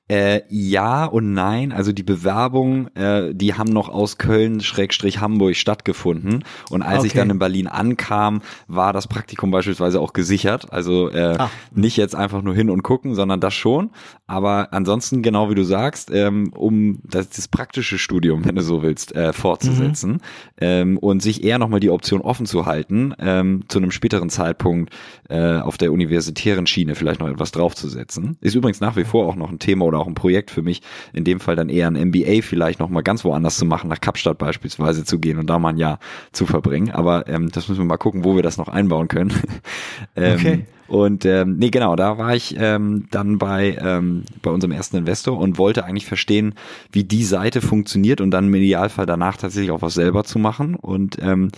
Äh, 0.09 0.43
ja 0.49 1.05
und 1.05 1.33
nein. 1.33 1.73
Also 1.73 1.93
die 1.93 2.03
Bewerbungen, 2.03 2.95
äh, 2.97 3.35
die 3.35 3.55
haben 3.55 3.73
noch 3.73 3.89
aus 3.89 4.19
Köln 4.19 4.61
Schrägstrich 4.61 5.21
Hamburg 5.21 5.57
stattgefunden. 5.57 6.45
Und 6.71 6.83
als 6.83 7.01
okay. 7.01 7.07
ich 7.07 7.13
dann 7.15 7.31
in 7.31 7.39
Berlin 7.39 7.69
ankam, 7.69 8.43
war 8.67 8.93
das 8.93 9.07
Praktikum 9.07 9.51
beispielsweise 9.51 10.01
auch 10.01 10.13
gesichert. 10.13 10.73
Also 10.73 11.11
äh, 11.11 11.37
ah. 11.39 11.51
nicht 11.73 11.97
jetzt 11.97 12.15
einfach 12.15 12.43
nur 12.43 12.55
hin 12.55 12.69
und 12.69 12.83
gucken, 12.83 13.15
sondern 13.15 13.41
das 13.41 13.55
schon. 13.55 13.91
Aber 14.27 14.73
ansonsten, 14.73 15.23
genau 15.23 15.51
wie 15.51 15.55
du 15.55 15.63
sagst, 15.63 16.11
ähm, 16.11 16.53
um 16.55 16.99
das, 17.05 17.31
das 17.31 17.49
praktische 17.49 17.97
Studium, 17.97 18.45
wenn 18.45 18.57
du 18.57 18.63
so 18.63 18.83
willst, 18.83 19.15
äh, 19.15 19.33
fortzusetzen 19.33 20.13
mhm. 20.13 20.19
ähm, 20.61 20.99
und 20.99 21.23
sich 21.23 21.45
eher 21.45 21.59
nochmal 21.59 21.81
die 21.81 21.91
Option 21.91 22.23
offen 22.23 22.47
zu 22.47 22.67
halten, 22.67 23.15
ähm, 23.19 23.65
zu 23.69 23.79
einem 23.79 23.91
späteren 23.91 24.31
Zeitpunkt 24.31 24.93
äh, 25.29 25.59
auf 25.59 25.79
der 25.79 25.93
universitären 25.93 26.67
Schiene 26.67 26.95
vielleicht 26.95 27.21
noch 27.21 27.29
etwas 27.29 27.53
draufzusetzen. 27.53 28.37
Ist 28.41 28.55
übrigens 28.55 28.81
nach 28.81 28.97
wie 28.97 29.05
vor 29.05 29.27
auch 29.27 29.37
noch 29.37 29.51
ein 29.51 29.59
Thema 29.59 29.85
oder 29.93 30.01
auch 30.01 30.07
ein 30.07 30.15
Projekt 30.15 30.51
für 30.51 30.63
mich, 30.63 30.83
in 31.13 31.25
dem 31.25 31.41
Fall 31.41 31.57
dann 31.57 31.69
eher 31.69 31.89
ein 31.89 32.09
MBA 32.09 32.43
vielleicht 32.43 32.81
nochmal 32.81 33.03
ganz 33.03 33.25
woanders 33.25 33.57
zu 33.57 33.65
machen, 33.65 33.89
nach 33.89 34.01
Kapstadt 34.01 34.39
beispielsweise 34.39 35.05
zu 35.05 35.19
gehen 35.19 35.39
und 35.39 35.49
da 35.49 35.59
mal 35.59 35.71
ein 35.71 35.79
Jahr 35.79 35.99
zu 36.33 36.47
verbringen. 36.47 36.91
Aber 36.91 37.29
ähm, 37.29 37.51
das 37.51 37.69
müssen 37.69 37.81
wir 37.81 37.87
mal 37.87 37.97
gucken, 37.97 38.25
wo 38.25 38.37
wir 38.37 38.43
das 38.43 38.59
noch 38.59 38.69
einbauen 38.69 39.09
können. 39.09 39.33
ähm, 40.17 40.35
okay. 40.35 40.67
Und 40.89 41.25
ähm, 41.25 41.57
nee, 41.57 41.71
genau, 41.71 41.97
da 41.97 42.19
war 42.19 42.35
ich 42.35 42.55
ähm, 42.59 43.07
dann 43.11 43.39
bei, 43.39 43.79
ähm, 43.81 44.25
bei 44.43 44.51
unserem 44.51 44.73
ersten 44.73 44.99
Investor 44.99 45.39
und 45.39 45.57
wollte 45.57 45.87
eigentlich 45.87 46.05
verstehen, 46.05 46.55
wie 46.91 47.03
die 47.03 47.25
Seite 47.25 47.63
funktioniert 47.63 48.21
und 48.21 48.31
dann 48.31 48.49
im 48.49 48.55
Idealfall 48.55 49.07
danach 49.07 49.39
tatsächlich 49.39 49.71
auch 49.71 49.81
was 49.81 49.95
selber 49.95 50.25
zu 50.25 50.39
machen. 50.39 50.75
Und 50.75 51.17
ähm, 51.23 51.51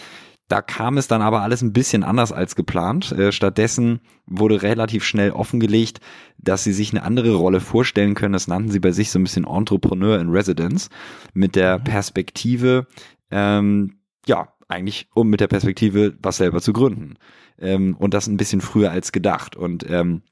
da 0.49 0.61
kam 0.61 0.99
es 0.99 1.09
dann 1.09 1.23
aber 1.23 1.41
alles 1.43 1.63
ein 1.63 1.73
bisschen 1.73 2.03
anders 2.03 2.31
als 2.31 2.55
geplant. 2.55 3.13
Äh, 3.13 3.33
stattdessen 3.33 4.01
wurde 4.27 4.63
relativ 4.63 5.05
schnell 5.05 5.31
offengelegt, 5.31 6.01
dass 6.39 6.65
sie 6.65 6.73
sich 6.73 6.93
eine 6.93 7.03
andere 7.03 7.35
Rolle 7.35 7.61
vorstellen 7.61 8.15
können. 8.15 8.35
Das 8.35 8.49
nannten 8.49 8.71
sie 8.71 8.81
bei 8.81 8.93
sich 8.93 9.11
so 9.11 9.19
ein 9.19 9.25
bisschen 9.25 9.47
Entrepreneur 9.47 10.19
in 10.19 10.31
Residence 10.31 10.91
mit 11.33 11.57
der 11.57 11.79
mhm. 11.79 11.85
Perspektive, 11.85 12.87
ähm, 13.31 13.99
ja, 14.27 14.49
eigentlich 14.69 15.09
um 15.15 15.29
mit 15.29 15.41
der 15.41 15.49
Perspektive 15.49 16.17
was 16.23 16.37
selber 16.37 16.61
zu 16.61 16.73
gründen. 16.73 17.15
Ähm, 17.59 17.97
und 17.99 18.13
das 18.13 18.27
ein 18.27 18.37
bisschen 18.37 18.61
früher 18.61 18.91
als 18.91 19.13
gedacht. 19.13 19.57
Und 19.57 19.89
ähm, 19.89 20.23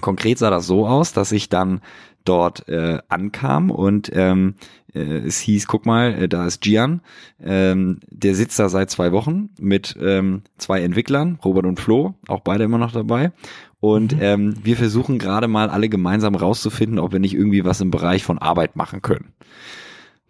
konkret 0.00 0.38
sah 0.38 0.50
das 0.50 0.66
so 0.66 0.86
aus, 0.86 1.12
dass 1.12 1.30
ich 1.30 1.48
dann 1.48 1.82
dort 2.24 2.68
äh, 2.68 2.98
ankam 3.08 3.70
und 3.70 4.10
ähm, 4.14 4.54
äh, 4.94 5.00
es 5.00 5.38
hieß, 5.38 5.66
guck 5.66 5.86
mal, 5.86 6.14
äh, 6.14 6.28
da 6.28 6.46
ist 6.46 6.60
Gian, 6.60 7.00
ähm, 7.42 8.00
der 8.10 8.34
sitzt 8.34 8.58
da 8.58 8.68
seit 8.68 8.90
zwei 8.90 9.12
Wochen 9.12 9.50
mit 9.58 9.96
ähm, 10.00 10.42
zwei 10.58 10.82
Entwicklern, 10.82 11.38
Robert 11.44 11.66
und 11.66 11.80
Flo, 11.80 12.14
auch 12.28 12.40
beide 12.40 12.64
immer 12.64 12.78
noch 12.78 12.92
dabei. 12.92 13.32
Und 13.80 14.14
mhm. 14.14 14.22
ähm, 14.22 14.54
wir 14.62 14.76
versuchen 14.76 15.18
gerade 15.18 15.48
mal 15.48 15.68
alle 15.68 15.88
gemeinsam 15.88 16.34
rauszufinden, 16.34 16.98
ob 16.98 17.12
wir 17.12 17.18
nicht 17.18 17.34
irgendwie 17.34 17.64
was 17.64 17.80
im 17.80 17.90
Bereich 17.90 18.22
von 18.22 18.38
Arbeit 18.38 18.76
machen 18.76 19.02
können 19.02 19.32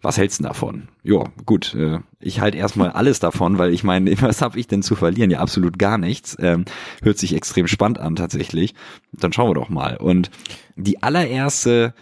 was 0.03 0.17
hältst 0.17 0.39
du 0.39 0.43
davon? 0.43 0.89
Ja, 1.01 1.23
gut, 1.45 1.73
äh, 1.75 1.99
ich 2.19 2.41
halte 2.41 2.57
erstmal 2.57 2.91
alles 2.91 3.19
davon, 3.19 3.57
weil 3.57 3.73
ich 3.73 3.83
meine, 3.83 4.11
was 4.21 4.41
habe 4.41 4.59
ich 4.59 4.67
denn 4.67 4.83
zu 4.83 4.95
verlieren? 4.95 5.31
Ja, 5.31 5.39
absolut 5.39 5.79
gar 5.79 5.97
nichts. 5.97 6.37
Ähm, 6.39 6.65
hört 7.01 7.17
sich 7.17 7.33
extrem 7.33 7.67
spannend 7.67 7.99
an 7.99 8.15
tatsächlich. 8.15 8.75
Dann 9.13 9.33
schauen 9.33 9.49
wir 9.49 9.55
doch 9.55 9.69
mal. 9.69 9.97
Und 9.97 10.29
die 10.75 11.01
allererste 11.01 11.93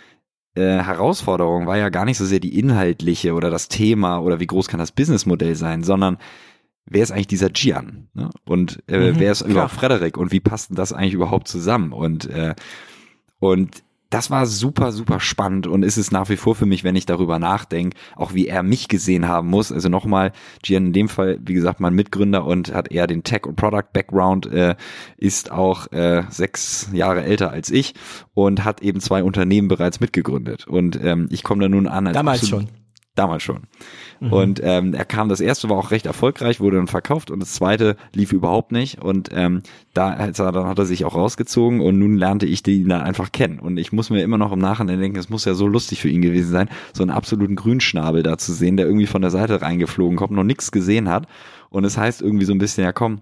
äh, 0.55 0.61
Herausforderung 0.61 1.67
war 1.67 1.77
ja 1.77 1.89
gar 1.89 2.05
nicht 2.05 2.17
so 2.17 2.25
sehr 2.25 2.39
die 2.39 2.57
inhaltliche 2.57 3.33
oder 3.33 3.51
das 3.51 3.69
Thema 3.69 4.19
oder 4.19 4.39
wie 4.39 4.47
groß 4.47 4.67
kann 4.67 4.79
das 4.79 4.91
Businessmodell 4.91 5.55
sein, 5.55 5.83
sondern 5.83 6.17
wer 6.85 7.03
ist 7.03 7.11
eigentlich 7.11 7.27
dieser 7.27 7.51
Gian? 7.51 8.09
Ne? 8.15 8.31
Und 8.45 8.81
äh, 8.87 9.11
mhm, 9.11 9.19
wer 9.19 9.31
ist 9.31 9.41
überhaupt 9.41 9.73
Frederik 9.73 10.17
und 10.17 10.31
wie 10.31 10.39
passt 10.39 10.71
denn 10.71 10.75
das 10.75 10.91
eigentlich 10.91 11.13
überhaupt 11.13 11.47
zusammen? 11.47 11.93
Und 11.93 12.27
äh, 12.31 12.55
und 13.39 13.83
das 14.11 14.29
war 14.29 14.45
super, 14.45 14.91
super 14.91 15.19
spannend 15.19 15.67
und 15.67 15.83
ist 15.83 15.97
es 15.97 16.11
nach 16.11 16.29
wie 16.29 16.35
vor 16.35 16.53
für 16.53 16.65
mich, 16.65 16.83
wenn 16.83 16.95
ich 16.95 17.05
darüber 17.05 17.39
nachdenke, 17.39 17.97
auch 18.15 18.33
wie 18.33 18.45
er 18.45 18.61
mich 18.61 18.89
gesehen 18.89 19.27
haben 19.27 19.47
muss. 19.47 19.71
Also 19.71 19.87
nochmal, 19.87 20.33
Gian 20.61 20.87
in 20.87 20.93
dem 20.93 21.09
Fall, 21.09 21.39
wie 21.41 21.53
gesagt, 21.53 21.79
mein 21.79 21.93
Mitgründer 21.93 22.45
und 22.45 22.73
hat 22.73 22.91
eher 22.91 23.07
den 23.07 23.23
Tech- 23.23 23.47
und 23.47 23.55
Product-Background, 23.55 24.47
äh, 24.47 24.75
ist 25.17 25.51
auch 25.51 25.91
äh, 25.93 26.23
sechs 26.29 26.89
Jahre 26.91 27.23
älter 27.23 27.51
als 27.51 27.71
ich 27.71 27.95
und 28.33 28.65
hat 28.65 28.81
eben 28.81 28.99
zwei 28.99 29.23
Unternehmen 29.23 29.69
bereits 29.69 30.01
mitgegründet. 30.01 30.67
Und 30.67 30.99
ähm, 31.01 31.29
ich 31.31 31.43
komme 31.43 31.61
da 31.63 31.69
nun 31.69 31.87
an 31.87 32.07
als 32.07 32.15
Damals 32.15 32.47
schon. 32.47 32.67
Damals 33.15 33.43
schon. 33.43 33.63
Mhm. 34.21 34.31
Und 34.31 34.61
ähm, 34.63 34.93
er 34.93 35.03
kam, 35.03 35.27
das 35.27 35.41
erste 35.41 35.69
war 35.69 35.77
auch 35.77 35.91
recht 35.91 36.05
erfolgreich, 36.05 36.61
wurde 36.61 36.77
dann 36.77 36.87
verkauft 36.87 37.29
und 37.29 37.41
das 37.41 37.53
zweite 37.53 37.97
lief 38.13 38.31
überhaupt 38.31 38.71
nicht. 38.71 39.01
Und 39.01 39.29
ähm, 39.33 39.63
da 39.93 40.17
hat 40.17 40.39
er, 40.39 40.51
dann 40.53 40.67
hat 40.67 40.79
er 40.79 40.85
sich 40.85 41.03
auch 41.03 41.15
rausgezogen 41.15 41.81
und 41.81 41.99
nun 41.99 42.15
lernte 42.15 42.45
ich 42.45 42.63
den 42.63 42.87
dann 42.87 43.01
einfach 43.01 43.33
kennen. 43.33 43.59
Und 43.59 43.75
ich 43.75 43.91
muss 43.91 44.09
mir 44.09 44.23
immer 44.23 44.37
noch 44.37 44.53
im 44.53 44.59
Nachhinein 44.59 45.01
denken, 45.01 45.19
es 45.19 45.29
muss 45.29 45.43
ja 45.43 45.55
so 45.55 45.67
lustig 45.67 45.99
für 45.99 46.07
ihn 46.07 46.21
gewesen 46.21 46.51
sein, 46.51 46.69
so 46.93 47.03
einen 47.03 47.11
absoluten 47.11 47.57
Grünschnabel 47.57 48.23
da 48.23 48.37
zu 48.37 48.53
sehen, 48.53 48.77
der 48.77 48.85
irgendwie 48.85 49.07
von 49.07 49.21
der 49.21 49.31
Seite 49.31 49.61
reingeflogen 49.61 50.15
kommt, 50.15 50.31
noch 50.31 50.45
nichts 50.45 50.71
gesehen 50.71 51.09
hat. 51.09 51.27
Und 51.69 51.83
es 51.83 51.97
heißt 51.97 52.21
irgendwie 52.21 52.45
so 52.45 52.53
ein 52.53 52.59
bisschen, 52.59 52.85
ja 52.85 52.93
komm, 52.93 53.21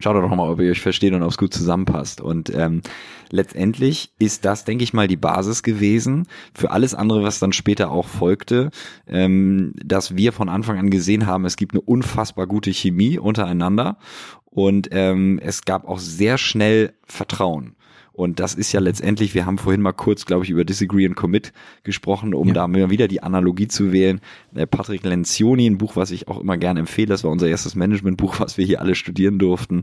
Schaut 0.00 0.14
doch 0.14 0.28
mal, 0.28 0.48
ob 0.48 0.60
ihr 0.60 0.70
euch 0.70 0.80
versteht 0.80 1.12
und 1.12 1.22
ob 1.24 1.30
es 1.30 1.38
gut 1.38 1.52
zusammenpasst. 1.52 2.20
Und 2.20 2.54
ähm, 2.54 2.82
letztendlich 3.30 4.12
ist 4.20 4.44
das, 4.44 4.64
denke 4.64 4.84
ich 4.84 4.92
mal, 4.92 5.08
die 5.08 5.16
Basis 5.16 5.64
gewesen 5.64 6.28
für 6.54 6.70
alles 6.70 6.94
andere, 6.94 7.24
was 7.24 7.40
dann 7.40 7.52
später 7.52 7.90
auch 7.90 8.06
folgte, 8.06 8.70
ähm, 9.08 9.72
dass 9.84 10.16
wir 10.16 10.32
von 10.32 10.48
Anfang 10.48 10.78
an 10.78 10.90
gesehen 10.90 11.26
haben, 11.26 11.44
es 11.44 11.56
gibt 11.56 11.72
eine 11.72 11.80
unfassbar 11.80 12.46
gute 12.46 12.70
Chemie 12.70 13.18
untereinander 13.18 13.98
und 14.44 14.88
ähm, 14.92 15.40
es 15.42 15.64
gab 15.64 15.88
auch 15.88 15.98
sehr 15.98 16.38
schnell 16.38 16.94
Vertrauen. 17.04 17.74
Und 18.18 18.40
das 18.40 18.54
ist 18.54 18.72
ja 18.72 18.80
letztendlich, 18.80 19.36
wir 19.36 19.46
haben 19.46 19.58
vorhin 19.58 19.80
mal 19.80 19.92
kurz, 19.92 20.26
glaube 20.26 20.44
ich, 20.44 20.50
über 20.50 20.64
Disagree 20.64 21.06
and 21.06 21.14
Commit 21.14 21.52
gesprochen, 21.84 22.34
um 22.34 22.48
ja. 22.48 22.54
da 22.54 22.66
mal 22.66 22.90
wieder 22.90 23.06
die 23.06 23.22
Analogie 23.22 23.68
zu 23.68 23.92
wählen. 23.92 24.20
Äh, 24.56 24.66
Patrick 24.66 25.04
Lencioni, 25.04 25.70
ein 25.70 25.78
Buch, 25.78 25.94
was 25.94 26.10
ich 26.10 26.26
auch 26.26 26.40
immer 26.40 26.56
gerne 26.56 26.80
empfehle, 26.80 27.06
das 27.06 27.22
war 27.22 27.30
unser 27.30 27.46
erstes 27.46 27.76
Managementbuch, 27.76 28.40
was 28.40 28.58
wir 28.58 28.66
hier 28.66 28.80
alle 28.80 28.96
studieren 28.96 29.38
durften. 29.38 29.82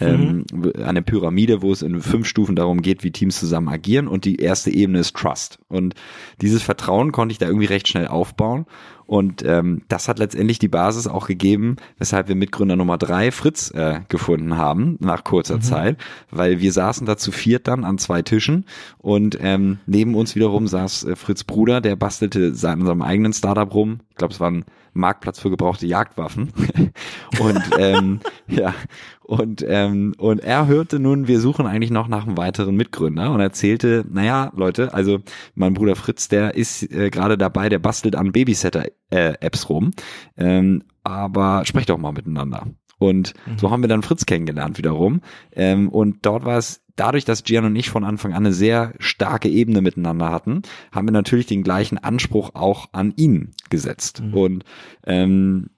Mhm. 0.00 0.46
Ähm, 0.50 0.72
eine 0.82 1.02
Pyramide, 1.02 1.60
wo 1.60 1.72
es 1.72 1.82
in 1.82 2.00
fünf 2.00 2.26
Stufen 2.26 2.56
darum 2.56 2.80
geht, 2.80 3.04
wie 3.04 3.10
Teams 3.10 3.38
zusammen 3.38 3.68
agieren. 3.68 4.08
Und 4.08 4.24
die 4.24 4.36
erste 4.36 4.70
Ebene 4.70 5.00
ist 5.00 5.14
Trust. 5.14 5.58
Und 5.68 5.94
dieses 6.40 6.62
Vertrauen 6.62 7.12
konnte 7.12 7.32
ich 7.32 7.38
da 7.38 7.48
irgendwie 7.48 7.66
recht 7.66 7.86
schnell 7.86 8.08
aufbauen. 8.08 8.64
Und 9.06 9.44
ähm, 9.44 9.82
das 9.88 10.08
hat 10.08 10.18
letztendlich 10.18 10.58
die 10.58 10.68
Basis 10.68 11.06
auch 11.06 11.26
gegeben, 11.26 11.76
weshalb 11.98 12.28
wir 12.28 12.34
Mitgründer 12.34 12.76
Nummer 12.76 12.98
drei 12.98 13.30
Fritz 13.30 13.70
äh, 13.70 14.00
gefunden 14.08 14.56
haben 14.56 14.96
nach 15.00 15.24
kurzer 15.24 15.56
mhm. 15.56 15.62
Zeit, 15.62 15.96
weil 16.30 16.60
wir 16.60 16.72
saßen 16.72 17.06
da 17.06 17.16
zu 17.16 17.30
viert 17.30 17.68
dann 17.68 17.84
an 17.84 17.98
zwei 17.98 18.22
Tischen 18.22 18.64
und 18.98 19.38
ähm, 19.40 19.78
neben 19.86 20.14
uns 20.14 20.34
wiederum 20.34 20.66
saß 20.66 21.04
äh, 21.04 21.16
Fritz 21.16 21.44
Bruder, 21.44 21.80
der 21.80 21.96
bastelte 21.96 22.48
an 22.48 22.56
seinem 22.56 23.02
eigenen 23.02 23.32
Startup 23.32 23.72
rum. 23.72 24.00
Ich 24.10 24.16
glaube, 24.16 24.32
es 24.32 24.40
war 24.40 24.50
ein 24.50 24.64
Marktplatz 24.94 25.40
für 25.40 25.50
gebrauchte 25.50 25.86
Jagdwaffen. 25.86 26.52
und 27.40 27.62
ähm, 27.78 28.20
ja, 28.48 28.74
und, 29.20 29.64
ähm, 29.66 30.14
und 30.18 30.40
er 30.40 30.66
hörte 30.66 30.98
nun, 30.98 31.28
wir 31.28 31.40
suchen 31.40 31.66
eigentlich 31.66 31.90
noch 31.90 32.08
nach 32.08 32.26
einem 32.26 32.36
weiteren 32.36 32.76
Mitgründer 32.76 33.32
und 33.32 33.40
erzählte, 33.40 34.04
naja, 34.08 34.52
Leute, 34.56 34.94
also 34.94 35.20
mein 35.54 35.74
Bruder 35.74 35.96
Fritz, 35.96 36.28
der 36.28 36.54
ist 36.54 36.82
äh, 36.92 37.10
gerade 37.10 37.36
dabei, 37.38 37.68
der 37.68 37.78
bastelt 37.78 38.16
an 38.16 38.32
Babysitter-Apps 38.32 39.64
äh, 39.64 39.66
rum. 39.66 39.90
Ähm, 40.36 40.84
aber 41.02 41.64
sprecht 41.64 41.90
doch 41.90 41.98
mal 41.98 42.12
miteinander. 42.12 42.66
Und 42.98 43.34
mhm. 43.46 43.58
so 43.58 43.70
haben 43.70 43.82
wir 43.82 43.88
dann 43.88 44.02
Fritz 44.02 44.26
kennengelernt 44.26 44.78
wiederum. 44.78 45.20
Ähm, 45.52 45.88
und 45.88 46.24
dort 46.24 46.44
war 46.44 46.58
es 46.58 46.83
dadurch, 46.96 47.24
dass 47.24 47.44
Gian 47.44 47.64
und 47.64 47.76
ich 47.76 47.90
von 47.90 48.04
Anfang 48.04 48.32
an 48.32 48.44
eine 48.44 48.52
sehr 48.52 48.94
starke 48.98 49.48
Ebene 49.48 49.82
miteinander 49.82 50.30
hatten, 50.30 50.62
haben 50.92 51.06
wir 51.08 51.12
natürlich 51.12 51.46
den 51.46 51.62
gleichen 51.62 51.98
Anspruch 51.98 52.50
auch 52.54 52.88
an 52.92 53.12
ihn 53.16 53.52
gesetzt. 53.70 54.22
Mhm. 54.22 54.34
Und 54.34 54.64
ähm, 55.04 55.70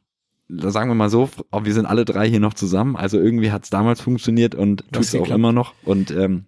sagen 0.49 0.91
wir 0.91 0.95
mal 0.95 1.11
so, 1.11 1.29
wir 1.53 1.75
sind 1.75 1.87
alle 1.87 2.05
drei 2.05 2.29
hier 2.29 2.41
noch 2.41 2.55
zusammen. 2.55 2.97
Also 2.97 3.19
irgendwie 3.19 3.51
hat 3.51 3.65
es 3.65 3.71
damals 3.71 4.01
funktioniert 4.01 4.55
und 4.55 4.85
tut 4.93 5.05
es 5.05 5.15
auch 5.15 5.31
immer 5.31 5.53
noch. 5.53 5.75
Und 5.85 6.11
ähm, 6.11 6.45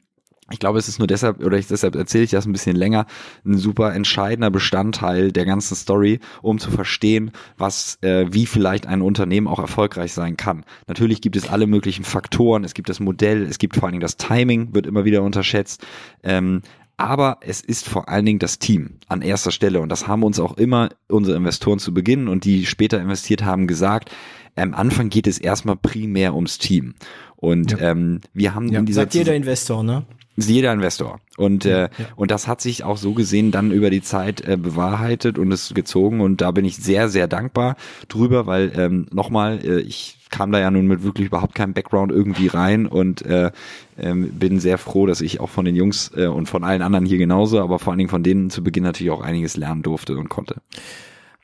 ich 0.51 0.59
glaube, 0.59 0.79
es 0.79 0.89
ist 0.89 0.99
nur 0.99 1.07
deshalb, 1.07 1.45
oder 1.45 1.59
ich, 1.59 1.67
deshalb 1.67 1.95
erzähle 1.95 2.25
ich 2.25 2.31
das 2.31 2.47
ein 2.47 2.53
bisschen 2.53 2.77
länger, 2.77 3.07
ein 3.45 3.59
super 3.59 3.95
entscheidender 3.95 4.51
Bestandteil 4.51 5.31
der 5.31 5.45
ganzen 5.45 5.75
Story, 5.75 6.21
um 6.43 6.59
zu 6.59 6.71
verstehen, 6.71 7.33
was, 7.57 7.99
äh, 8.03 8.27
wie 8.31 8.47
vielleicht 8.47 8.87
ein 8.87 9.03
Unternehmen 9.03 9.47
auch 9.47 9.59
erfolgreich 9.59 10.13
sein 10.13 10.37
kann. 10.37 10.65
Natürlich 10.87 11.21
gibt 11.21 11.37
es 11.37 11.49
alle 11.49 11.67
möglichen 11.67 12.05
Faktoren, 12.05 12.65
es 12.65 12.75
gibt 12.75 12.89
das 12.89 13.01
Modell, 13.01 13.43
es 13.43 13.59
gibt 13.59 13.77
vor 13.77 13.85
allen 13.85 13.93
Dingen 13.93 14.01
das 14.01 14.17
Timing, 14.17 14.75
wird 14.75 14.87
immer 14.87 15.05
wieder 15.05 15.23
unterschätzt. 15.23 15.87
Ähm, 16.23 16.63
aber 16.97 17.39
es 17.43 17.61
ist 17.61 17.89
vor 17.89 18.09
allen 18.09 18.27
Dingen 18.27 18.41
das 18.41 18.59
Team 18.59 18.99
an 19.07 19.23
erster 19.23 19.53
Stelle 19.53 19.81
und 19.81 19.89
das 19.89 20.09
haben 20.09 20.25
uns 20.25 20.41
auch 20.41 20.57
immer 20.57 20.89
unsere 21.09 21.37
Investoren 21.37 21.79
zu 21.79 21.95
Beginn 21.95 22.27
und 22.27 22.45
die 22.45 22.67
später 22.67 23.01
investiert 23.01 23.45
haben 23.45 23.69
gesagt, 23.69 24.11
am 24.57 24.75
Anfang 24.75 25.09
geht 25.09 25.29
es 25.29 25.39
erstmal 25.39 25.77
primär 25.77 26.35
ums 26.35 26.59
Team. 26.59 26.95
Und 27.37 27.71
ja. 27.71 27.93
ähm, 27.93 28.21
wir 28.35 28.55
haben 28.55 28.69
ja, 28.69 28.81
in 28.81 28.87
dieser 28.87 29.03
sagt 29.03 29.15
jeder 29.15 29.37
Investor, 29.37 29.85
ne? 29.85 30.05
Jeder 30.47 30.73
Investor. 30.73 31.21
Und, 31.37 31.65
äh, 31.65 31.83
ja. 31.83 31.89
und 32.17 32.31
das 32.31 32.47
hat 32.47 32.61
sich 32.61 32.85
auch 32.85 32.97
so 32.97 33.13
gesehen 33.13 33.51
dann 33.51 33.73
über 33.73 33.91
die 33.91 34.03
Zeit 34.03 34.41
äh, 34.41 34.57
bewahrheitet 34.57 35.39
und 35.39 35.51
es 35.51 35.75
gezogen. 35.75 36.21
Und 36.21 36.41
da 36.41 36.53
bin 36.53 36.65
ich 36.65 36.77
sehr, 36.77 37.09
sehr 37.09 37.27
dankbar 37.27 37.77
drüber, 38.09 38.47
weil 38.47 38.73
ähm, 38.77 39.07
nochmal, 39.11 39.59
äh, 39.65 39.81
ich 39.81 40.19
kam 40.31 40.53
da 40.53 40.61
ja 40.61 40.71
nun 40.71 40.87
mit 40.87 41.03
wirklich 41.03 41.27
überhaupt 41.27 41.55
keinem 41.55 41.73
Background 41.73 42.13
irgendwie 42.13 42.47
rein 42.47 42.87
und 42.87 43.23
äh, 43.23 43.51
ähm, 43.99 44.31
bin 44.33 44.61
sehr 44.61 44.79
froh, 44.79 45.07
dass 45.07 45.21
ich 45.21 45.41
auch 45.41 45.49
von 45.49 45.65
den 45.65 45.75
Jungs 45.75 46.13
äh, 46.15 46.27
und 46.27 46.47
von 46.47 46.65
allen 46.65 46.83
anderen 46.83 47.07
hier 47.07 47.19
genauso, 47.19 47.61
aber 47.61 47.79
vor 47.79 47.93
allen 47.93 47.99
Dingen 47.99 48.11
von 48.11 48.23
denen 48.23 48.51
zu 48.51 48.63
Beginn 48.63 48.85
natürlich 48.85 49.11
auch 49.11 49.23
einiges 49.23 49.57
lernen 49.57 49.83
durfte 49.83 50.17
und 50.17 50.29
konnte. 50.29 50.57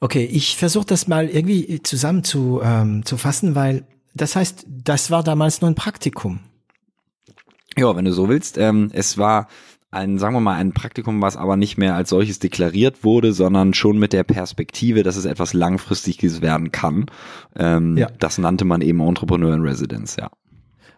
Okay, 0.01 0.29
ich 0.31 0.57
versuche 0.57 0.87
das 0.87 1.09
mal 1.09 1.29
irgendwie 1.29 1.83
zusammen 1.83 2.25
zu, 2.25 2.61
ähm, 2.63 3.05
zu 3.05 3.17
fassen, 3.17 3.55
weil 3.55 3.85
das 4.15 4.37
heißt, 4.37 4.67
das 4.69 5.11
war 5.11 5.25
damals 5.25 5.61
nur 5.61 5.71
ein 5.71 5.75
Praktikum. 5.75 6.41
Ja, 7.77 7.97
wenn 7.97 8.05
du 8.05 8.13
so 8.13 8.29
willst. 8.29 8.59
Ähm, 8.59 8.91
es 8.93 9.19
war 9.19 9.49
ein, 9.91 10.19
sagen 10.19 10.35
wir 10.35 10.41
mal, 10.41 10.57
ein 10.57 10.73
Praktikum, 10.73 11.23
was 11.23 11.37
aber 11.37 11.57
nicht 11.57 11.79
mehr 11.79 11.95
als 11.95 12.11
solches 12.11 12.41
deklariert 12.41 13.05
wurde, 13.05 13.33
sondern 13.33 13.75
schon 13.75 13.99
mit 13.99 14.13
der 14.13 14.25
Perspektive, 14.25 15.03
dass 15.03 15.17
es 15.17 15.25
etwas 15.25 15.53
Langfristiges 15.55 16.43
werden 16.43 16.73
kann. 16.73 17.07
Ähm, 17.57 17.97
ja. 17.97 18.09
Das 18.19 18.39
nannte 18.39 18.65
man 18.65 18.81
eben 18.81 19.01
Entrepreneur 19.01 19.55
in 19.55 19.63
Residence, 19.63 20.17
ja. 20.19 20.31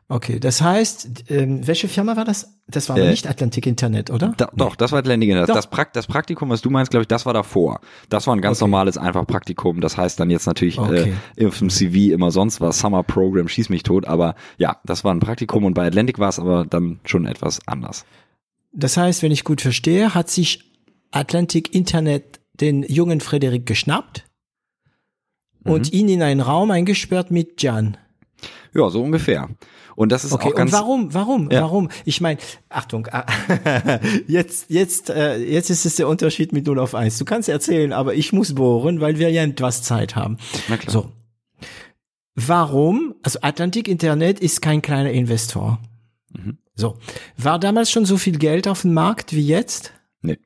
Okay, 0.09 0.38
das 0.38 0.62
heißt, 0.62 1.30
ähm, 1.30 1.66
welche 1.66 1.88
Firma 1.88 2.16
war 2.16 2.24
das? 2.24 2.61
Das 2.68 2.88
war 2.88 2.96
aber 2.96 3.07
äh, 3.07 3.11
nicht 3.11 3.26
Atlantic 3.26 3.66
Internet, 3.66 4.11
oder? 4.11 4.34
Da, 4.36 4.46
nee. 4.52 4.59
Doch, 4.59 4.76
das 4.76 4.92
war 4.92 5.00
Atlantic 5.00 5.30
Internet. 5.30 5.48
Das, 5.48 5.68
Prakt, 5.68 5.96
das 5.96 6.07
Praktikum, 6.07 6.48
was 6.48 6.62
du 6.62 6.70
meinst, 6.70 6.92
glaube 6.92 7.02
ich, 7.02 7.09
das 7.09 7.26
war 7.26 7.34
davor. 7.34 7.80
Das 8.09 8.28
war 8.28 8.36
ein 8.36 8.40
ganz 8.40 8.59
okay. 8.59 8.70
normales, 8.70 8.98
einfach 8.98 9.26
Praktikum. 9.26 9.80
Das 9.80 9.96
heißt 9.96 10.20
dann 10.20 10.30
jetzt 10.30 10.46
natürlich 10.46 10.78
okay. 10.78 11.14
äh, 11.34 11.46
auf 11.46 11.59
dem 11.59 11.70
CV 11.70 12.12
immer 12.12 12.30
sonst 12.30 12.61
was, 12.61 12.78
Summer 12.78 13.02
Program, 13.02 13.48
schieß 13.48 13.68
mich 13.68 13.82
tot. 13.82 14.07
Aber 14.07 14.36
ja, 14.59 14.76
das 14.84 15.02
war 15.02 15.12
ein 15.12 15.18
Praktikum 15.18 15.64
und 15.64 15.74
bei 15.74 15.88
Atlantic 15.88 16.20
war 16.20 16.28
es 16.28 16.38
aber 16.38 16.64
dann 16.64 17.00
schon 17.04 17.26
etwas 17.26 17.59
anders. 17.66 18.04
Das 18.72 18.96
heißt, 18.96 19.24
wenn 19.24 19.32
ich 19.32 19.42
gut 19.42 19.61
verstehe, 19.61 20.14
hat 20.14 20.30
sich 20.30 20.72
Atlantic 21.11 21.74
Internet 21.74 22.40
den 22.61 22.84
jungen 22.84 23.20
Frederik 23.20 23.66
geschnappt 23.66 24.24
mhm. 25.64 25.72
und 25.72 25.92
ihn 25.92 26.09
in 26.09 26.22
einen 26.22 26.40
Raum 26.40 26.70
eingesperrt 26.70 27.32
mit 27.32 27.61
Jan. 27.61 27.96
Ja, 28.74 28.88
so 28.90 29.03
ungefähr. 29.03 29.49
Und 29.97 30.12
das 30.12 30.24
ist 30.24 30.32
okay, 30.32 30.49
auch 30.49 30.55
ganz. 30.55 30.72
Und 30.72 30.78
warum? 30.78 31.14
Warum? 31.14 31.51
Ja. 31.51 31.62
Warum? 31.62 31.88
Ich 32.05 32.20
meine, 32.20 32.38
Achtung, 32.68 33.09
ah, 33.11 33.26
jetzt, 34.28 34.66
jetzt, 34.68 35.09
äh, 35.09 35.38
jetzt 35.38 35.70
ist 35.70 35.86
es 35.86 35.97
der 35.97 36.07
Unterschied 36.07 36.53
mit 36.53 36.66
0 36.66 36.78
auf 36.78 36.94
1. 36.94 37.18
Du 37.18 37.24
kannst 37.24 37.49
erzählen, 37.49 37.92
aber 37.92 38.14
ich 38.14 38.32
muss 38.32 38.55
bohren, 38.55 39.01
weil 39.01 39.18
wir 39.18 39.30
ja 39.30 39.42
etwas 39.42 39.82
Zeit 39.82 40.14
haben. 40.14 40.36
Na 40.68 40.76
klar. 40.76 40.92
So. 40.92 41.12
Warum? 42.34 43.14
Also 43.22 43.38
Atlantic 43.40 43.88
Internet 43.88 44.40
ist 44.40 44.61
kein 44.61 44.82
kleiner 44.82 45.11
Investor. 45.11 45.80
Mhm. 46.30 46.59
So. 46.74 46.99
War 47.38 47.59
damals 47.59 47.90
schon 47.90 48.05
so 48.05 48.18
viel 48.18 48.36
Geld 48.36 48.68
auf 48.68 48.82
dem 48.82 48.92
Markt 48.92 49.32
wie 49.32 49.47
jetzt? 49.47 49.94
Nee. 50.20 50.38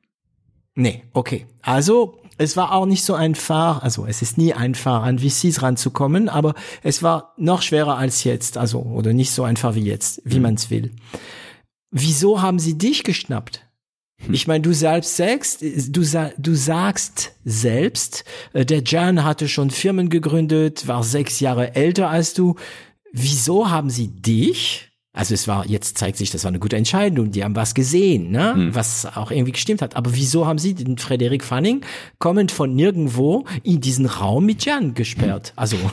Nee, 0.75 1.03
okay. 1.11 1.45
Also 1.61 2.20
es 2.41 2.57
war 2.57 2.73
auch 2.73 2.85
nicht 2.85 3.03
so 3.03 3.13
einfach, 3.13 3.81
also 3.83 4.05
es 4.05 4.21
ist 4.21 4.37
nie 4.37 4.53
einfach, 4.53 5.03
an 5.03 5.19
VCs 5.19 5.61
ranzukommen, 5.61 6.29
aber 6.29 6.53
es 6.83 7.03
war 7.03 7.33
noch 7.37 7.61
schwerer 7.61 7.97
als 7.97 8.23
jetzt, 8.23 8.57
also 8.57 8.81
oder 8.81 9.13
nicht 9.13 9.31
so 9.31 9.43
einfach 9.43 9.75
wie 9.75 9.83
jetzt, 9.85 10.21
wie 10.25 10.37
mhm. 10.37 10.41
man 10.41 10.53
es 10.55 10.69
will. 10.69 10.91
Wieso 11.91 12.41
haben 12.41 12.59
sie 12.59 12.77
dich 12.77 13.03
geschnappt? 13.03 13.65
Hm. 14.25 14.33
Ich 14.33 14.47
meine, 14.47 14.61
du 14.61 14.73
selbst 14.73 15.17
sagst, 15.17 15.61
du, 15.61 16.31
du 16.37 16.55
sagst 16.55 17.33
selbst, 17.43 18.23
äh, 18.53 18.65
der 18.65 18.83
Jan 18.83 19.23
hatte 19.23 19.47
schon 19.47 19.69
Firmen 19.69 20.09
gegründet, 20.09 20.87
war 20.87 21.03
sechs 21.03 21.39
Jahre 21.39 21.75
älter 21.75 22.09
als 22.09 22.33
du. 22.33 22.55
Wieso 23.11 23.69
haben 23.69 23.89
sie 23.89 24.07
dich 24.07 24.90
also 25.13 25.33
es 25.33 25.45
war, 25.47 25.67
jetzt 25.67 25.97
zeigt 25.97 26.17
sich, 26.17 26.31
das 26.31 26.45
war 26.45 26.49
eine 26.49 26.59
gute 26.59 26.77
Entscheidung. 26.77 27.31
Die 27.31 27.43
haben 27.43 27.55
was 27.55 27.73
gesehen, 27.73 28.31
ne? 28.31 28.53
Mhm. 28.55 28.75
was 28.75 29.05
auch 29.05 29.29
irgendwie 29.29 29.51
gestimmt 29.51 29.81
hat. 29.81 29.97
Aber 29.97 30.15
wieso 30.15 30.47
haben 30.47 30.57
sie 30.57 30.73
den 30.73 30.97
Frederik 30.97 31.43
Fanning 31.43 31.81
kommend 32.17 32.51
von 32.51 32.73
nirgendwo 32.73 33.45
in 33.63 33.81
diesen 33.81 34.05
Raum 34.05 34.45
mit 34.45 34.63
Jan 34.63 34.93
gesperrt? 34.93 35.53
Also. 35.55 35.77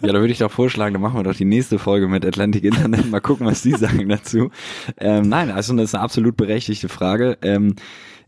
Ja, 0.00 0.10
da 0.10 0.20
würde 0.20 0.32
ich 0.32 0.38
doch 0.38 0.50
vorschlagen, 0.50 0.94
dann 0.94 1.02
machen 1.02 1.18
wir 1.18 1.22
doch 1.22 1.34
die 1.34 1.44
nächste 1.44 1.78
Folge 1.78 2.08
mit 2.08 2.24
Atlantic 2.24 2.64
Internet. 2.64 3.10
Mal 3.10 3.20
gucken, 3.20 3.46
was 3.46 3.60
die 3.60 3.72
sagen 3.76 4.08
dazu. 4.08 4.50
Ähm, 4.96 5.28
nein, 5.28 5.50
also 5.50 5.76
das 5.76 5.90
ist 5.90 5.94
eine 5.94 6.02
absolut 6.02 6.34
berechtigte 6.34 6.88
Frage. 6.88 7.36
Ähm, 7.42 7.76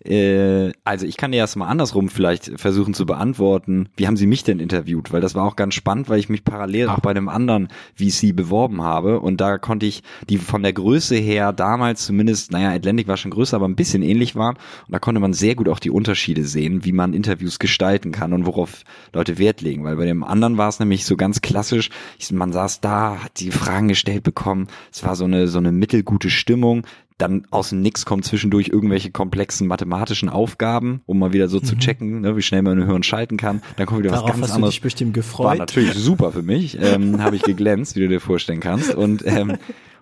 Äh, 0.04 0.72
also 0.84 1.06
ich 1.06 1.16
kann 1.16 1.32
dir 1.32 1.38
erst 1.38 1.56
mal 1.56 1.66
andersrum 1.66 2.08
vielleicht 2.08 2.58
versuchen 2.60 2.94
zu 2.94 3.04
beantworten. 3.04 3.88
Wie 3.96 4.06
haben 4.06 4.16
Sie 4.16 4.26
mich 4.26 4.44
denn 4.44 4.60
interviewt? 4.60 5.12
Weil 5.12 5.20
das 5.20 5.34
war 5.34 5.44
auch 5.44 5.56
ganz 5.56 5.74
spannend, 5.74 6.08
weil 6.08 6.20
ich 6.20 6.28
mich 6.28 6.44
parallel 6.44 6.88
auch 6.88 7.00
bei 7.00 7.10
einem 7.10 7.28
anderen 7.28 7.68
VC 7.96 8.34
beworben 8.34 8.82
habe 8.82 9.20
und 9.20 9.40
da 9.40 9.58
konnte 9.58 9.86
ich 9.86 10.02
die 10.28 10.38
von 10.38 10.62
der 10.62 10.72
Größe 10.72 11.16
her 11.16 11.52
damals 11.52 12.06
zumindest, 12.06 12.52
naja, 12.52 12.70
Atlantic 12.70 13.08
war 13.08 13.16
schon 13.16 13.32
größer, 13.32 13.56
aber 13.56 13.66
ein 13.66 13.76
bisschen 13.76 14.02
ähnlich 14.02 14.36
waren 14.36 14.56
und 14.56 14.92
da 14.92 14.98
konnte 14.98 15.20
man 15.20 15.32
sehr 15.32 15.54
gut 15.54 15.68
auch 15.68 15.80
die 15.80 15.90
Unterschiede 15.90 16.44
sehen, 16.44 16.84
wie 16.84 16.92
man 16.92 17.12
Interviews 17.12 17.58
gestalten 17.58 18.12
kann 18.12 18.32
und 18.32 18.46
worauf 18.46 18.84
Leute 19.12 19.38
Wert 19.38 19.60
legen. 19.62 19.84
Weil 19.84 19.96
bei 19.96 20.06
dem 20.06 20.22
anderen 20.22 20.58
war 20.58 20.68
es 20.68 20.78
nämlich 20.78 21.04
so 21.04 21.16
ganz 21.16 21.40
klassisch, 21.40 21.90
man 22.30 22.52
saß 22.52 22.80
da, 22.80 23.24
hat 23.24 23.40
die 23.40 23.50
Fragen 23.50 23.88
gestellt 23.88 24.22
bekommen, 24.22 24.68
es 24.92 25.04
war 25.04 25.16
so 25.16 25.24
eine 25.24 25.48
so 25.48 25.58
eine 25.58 25.72
mittelgute 25.72 26.30
Stimmung 26.30 26.86
dann 27.18 27.46
aus 27.50 27.70
dem 27.70 27.82
Nix 27.82 28.06
kommen 28.06 28.22
zwischendurch 28.22 28.68
irgendwelche 28.68 29.10
komplexen 29.10 29.66
mathematischen 29.66 30.28
Aufgaben, 30.28 31.02
um 31.06 31.18
mal 31.18 31.32
wieder 31.32 31.48
so 31.48 31.58
mhm. 31.58 31.64
zu 31.64 31.76
checken, 31.76 32.20
ne, 32.20 32.36
wie 32.36 32.42
schnell 32.42 32.62
man 32.62 32.84
Hören 32.86 33.02
schalten 33.02 33.36
kann. 33.36 33.60
Dann 33.76 33.86
kommt 33.86 34.00
wieder 34.00 34.10
Darauf 34.10 34.28
was 34.28 34.34
ganz 34.36 34.44
hast 34.44 34.54
anderes. 34.54 34.74
Du 34.74 34.76
dich 34.76 34.82
bestimmt 34.82 35.14
gefreut. 35.14 35.46
War 35.46 35.56
natürlich 35.56 35.94
super 35.94 36.32
für 36.32 36.42
mich. 36.42 36.78
Ähm, 36.80 37.22
Habe 37.22 37.36
ich 37.36 37.42
geglänzt, 37.42 37.96
wie 37.96 38.00
du 38.00 38.08
dir 38.08 38.20
vorstellen 38.20 38.60
kannst. 38.60 38.94
Und 38.94 39.24
ähm, 39.26 39.58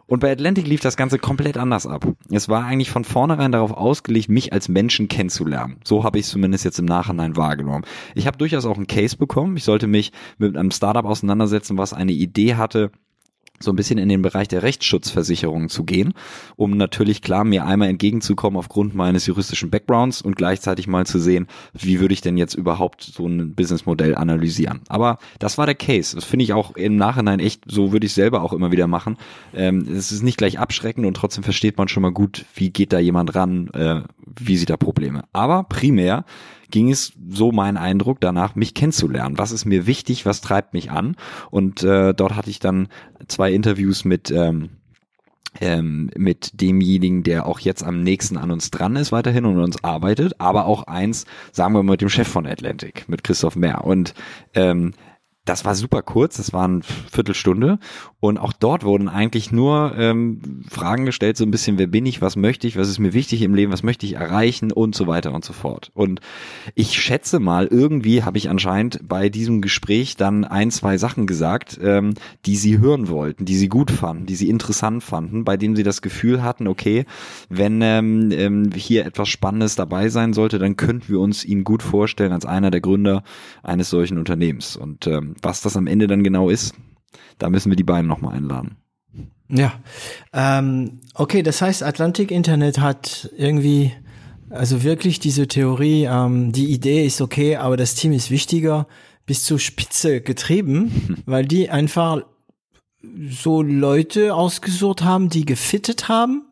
und 0.08 0.20
bei 0.20 0.30
Atlantic 0.30 0.68
lief 0.68 0.80
das 0.80 0.96
Ganze 0.96 1.18
komplett 1.18 1.56
anders 1.58 1.86
ab. 1.86 2.06
Es 2.30 2.48
war 2.48 2.64
eigentlich 2.64 2.90
von 2.90 3.02
vornherein 3.02 3.50
darauf 3.50 3.72
ausgelegt, 3.72 4.28
mich 4.28 4.52
als 4.52 4.68
Menschen 4.68 5.08
kennenzulernen. 5.08 5.78
So 5.82 6.04
habe 6.04 6.18
ich 6.18 6.26
es 6.26 6.30
zumindest 6.30 6.64
jetzt 6.64 6.78
im 6.78 6.84
Nachhinein 6.84 7.36
wahrgenommen. 7.36 7.84
Ich 8.14 8.28
habe 8.28 8.38
durchaus 8.38 8.66
auch 8.66 8.76
einen 8.76 8.86
Case 8.86 9.16
bekommen. 9.16 9.56
Ich 9.56 9.64
sollte 9.64 9.88
mich 9.88 10.12
mit 10.38 10.56
einem 10.56 10.70
Startup 10.70 11.04
auseinandersetzen, 11.04 11.76
was 11.76 11.92
eine 11.92 12.12
Idee 12.12 12.54
hatte, 12.54 12.92
so 13.60 13.70
ein 13.70 13.76
bisschen 13.76 13.98
in 13.98 14.08
den 14.08 14.22
Bereich 14.22 14.48
der 14.48 14.62
Rechtsschutzversicherung 14.62 15.68
zu 15.68 15.84
gehen, 15.84 16.14
um 16.56 16.76
natürlich 16.76 17.22
klar 17.22 17.44
mir 17.44 17.66
einmal 17.66 17.88
entgegenzukommen 17.88 18.58
aufgrund 18.58 18.94
meines 18.94 19.26
juristischen 19.26 19.70
Backgrounds 19.70 20.22
und 20.22 20.36
gleichzeitig 20.36 20.86
mal 20.86 21.06
zu 21.06 21.18
sehen, 21.18 21.46
wie 21.72 22.00
würde 22.00 22.14
ich 22.14 22.20
denn 22.20 22.36
jetzt 22.36 22.54
überhaupt 22.54 23.02
so 23.02 23.26
ein 23.26 23.54
Businessmodell 23.54 24.14
analysieren. 24.14 24.80
Aber 24.88 25.18
das 25.38 25.58
war 25.58 25.66
der 25.66 25.74
Case. 25.74 26.14
Das 26.14 26.24
finde 26.24 26.44
ich 26.44 26.52
auch 26.52 26.76
im 26.76 26.96
Nachhinein 26.96 27.40
echt, 27.40 27.62
so 27.66 27.92
würde 27.92 28.06
ich 28.06 28.14
selber 28.14 28.42
auch 28.42 28.52
immer 28.52 28.72
wieder 28.72 28.86
machen. 28.86 29.16
Ähm, 29.54 29.86
es 29.90 30.12
ist 30.12 30.22
nicht 30.22 30.38
gleich 30.38 30.58
abschreckend 30.58 31.06
und 31.06 31.14
trotzdem 31.14 31.44
versteht 31.44 31.78
man 31.78 31.88
schon 31.88 32.02
mal 32.02 32.12
gut, 32.12 32.44
wie 32.54 32.70
geht 32.70 32.92
da 32.92 32.98
jemand 32.98 33.34
ran, 33.34 33.68
äh, 33.74 34.02
wie 34.38 34.56
sieht 34.56 34.70
da 34.70 34.76
Probleme. 34.76 35.24
Aber 35.32 35.64
primär 35.64 36.24
ging 36.70 36.90
es 36.90 37.12
so 37.28 37.52
mein 37.52 37.76
Eindruck 37.76 38.20
danach, 38.20 38.54
mich 38.54 38.74
kennenzulernen. 38.74 39.38
Was 39.38 39.52
ist 39.52 39.64
mir 39.64 39.86
wichtig, 39.86 40.26
was 40.26 40.40
treibt 40.40 40.74
mich 40.74 40.90
an? 40.90 41.16
Und 41.50 41.82
äh, 41.82 42.14
dort 42.14 42.36
hatte 42.36 42.50
ich 42.50 42.58
dann 42.58 42.88
zwei 43.28 43.52
Interviews 43.52 44.04
mit 44.04 44.30
ähm, 44.30 44.70
ähm, 45.60 46.10
mit 46.16 46.60
demjenigen, 46.60 47.22
der 47.22 47.46
auch 47.46 47.60
jetzt 47.60 47.82
am 47.82 48.02
nächsten 48.02 48.36
an 48.36 48.50
uns 48.50 48.70
dran 48.70 48.96
ist, 48.96 49.12
weiterhin 49.12 49.44
und 49.44 49.58
uns 49.58 49.82
arbeitet, 49.82 50.40
aber 50.40 50.66
auch 50.66 50.84
eins, 50.84 51.24
sagen 51.52 51.74
wir 51.74 51.82
mal, 51.82 51.92
mit 51.92 52.00
dem 52.00 52.08
Chef 52.08 52.28
von 52.28 52.46
Atlantic, 52.46 53.08
mit 53.08 53.24
Christoph 53.24 53.56
Mehr. 53.56 53.84
Und 53.84 54.14
ähm, 54.54 54.92
das 55.46 55.64
war 55.64 55.74
super 55.74 56.02
kurz, 56.02 56.36
das 56.36 56.52
waren 56.52 56.82
Viertelstunde 56.82 57.78
und 58.20 58.38
auch 58.38 58.52
dort 58.52 58.84
wurden 58.84 59.08
eigentlich 59.08 59.52
nur 59.52 59.94
ähm, 59.96 60.64
Fragen 60.68 61.06
gestellt, 61.06 61.36
so 61.36 61.44
ein 61.44 61.52
bisschen, 61.52 61.78
wer 61.78 61.86
bin 61.86 62.04
ich, 62.04 62.20
was 62.20 62.34
möchte 62.34 62.66
ich, 62.66 62.76
was 62.76 62.88
ist 62.88 62.98
mir 62.98 63.14
wichtig 63.14 63.42
im 63.42 63.54
Leben, 63.54 63.72
was 63.72 63.84
möchte 63.84 64.04
ich 64.04 64.14
erreichen 64.14 64.72
und 64.72 64.96
so 64.96 65.06
weiter 65.06 65.32
und 65.32 65.44
so 65.44 65.52
fort. 65.52 65.92
Und 65.94 66.20
ich 66.74 67.00
schätze 67.00 67.38
mal, 67.38 67.66
irgendwie 67.66 68.24
habe 68.24 68.36
ich 68.38 68.50
anscheinend 68.50 69.08
bei 69.08 69.28
diesem 69.28 69.60
Gespräch 69.62 70.16
dann 70.16 70.44
ein, 70.44 70.72
zwei 70.72 70.98
Sachen 70.98 71.26
gesagt, 71.28 71.78
ähm, 71.80 72.14
die 72.44 72.56
sie 72.56 72.78
hören 72.78 73.08
wollten, 73.08 73.44
die 73.44 73.56
sie 73.56 73.68
gut 73.68 73.92
fanden, 73.92 74.26
die 74.26 74.34
sie 74.34 74.48
interessant 74.48 75.04
fanden, 75.04 75.44
bei 75.44 75.56
denen 75.56 75.76
sie 75.76 75.84
das 75.84 76.02
Gefühl 76.02 76.42
hatten, 76.42 76.66
okay, 76.66 77.06
wenn 77.48 77.80
ähm, 77.82 78.32
ähm, 78.32 78.70
hier 78.74 79.06
etwas 79.06 79.28
Spannendes 79.28 79.76
dabei 79.76 80.08
sein 80.08 80.32
sollte, 80.32 80.58
dann 80.58 80.76
könnten 80.76 81.08
wir 81.08 81.20
uns 81.20 81.44
ihn 81.44 81.62
gut 81.62 81.84
vorstellen 81.84 82.32
als 82.32 82.44
einer 82.44 82.72
der 82.72 82.80
Gründer 82.80 83.22
eines 83.62 83.90
solchen 83.90 84.18
Unternehmens. 84.18 84.76
Und 84.76 85.06
ähm, 85.06 85.35
was 85.42 85.60
das 85.60 85.76
am 85.76 85.86
Ende 85.86 86.06
dann 86.06 86.22
genau 86.22 86.50
ist, 86.50 86.74
da 87.38 87.50
müssen 87.50 87.70
wir 87.70 87.76
die 87.76 87.84
beiden 87.84 88.08
nochmal 88.08 88.34
einladen. 88.34 88.76
Ja, 89.48 89.74
ähm, 90.32 91.00
okay, 91.14 91.42
das 91.42 91.62
heißt, 91.62 91.82
Atlantic 91.82 92.30
Internet 92.30 92.78
hat 92.78 93.30
irgendwie, 93.36 93.92
also 94.50 94.82
wirklich 94.82 95.20
diese 95.20 95.46
Theorie, 95.46 96.04
ähm, 96.04 96.52
die 96.52 96.72
Idee 96.72 97.06
ist 97.06 97.20
okay, 97.20 97.56
aber 97.56 97.76
das 97.76 97.94
Team 97.94 98.12
ist 98.12 98.30
wichtiger, 98.30 98.88
bis 99.24 99.44
zur 99.44 99.58
Spitze 99.58 100.20
getrieben, 100.20 101.22
weil 101.26 101.46
die 101.46 101.70
einfach 101.70 102.22
so 103.30 103.62
Leute 103.62 104.34
ausgesucht 104.34 105.02
haben, 105.02 105.28
die 105.28 105.44
gefittet 105.44 106.08
haben, 106.08 106.42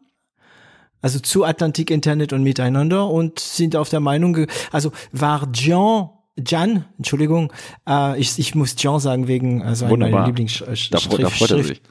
also 1.03 1.19
zu 1.19 1.45
Atlantic 1.45 1.91
Internet 1.91 2.33
und 2.33 2.45
miteinander 2.45 3.11
und 3.11 3.41
sind 3.41 3.75
auf 3.75 3.89
der 3.89 4.01
Meinung, 4.01 4.47
also 4.71 4.93
war 5.11 5.51
Jean 5.53 6.11
Jan, 6.37 6.85
Entschuldigung, 6.97 7.53
äh, 7.89 8.19
ich, 8.19 8.39
ich 8.39 8.55
muss 8.55 8.75
Jean 8.77 8.99
sagen 8.99 9.29
wegen 9.29 9.63
also 9.63 9.87
meiner 9.87 10.27
Lieblingsschrift. 10.27 10.93
Da, 10.93 10.99
da 10.99 11.31
freut 11.31 11.51
er 11.51 11.63
sich. 11.63 11.83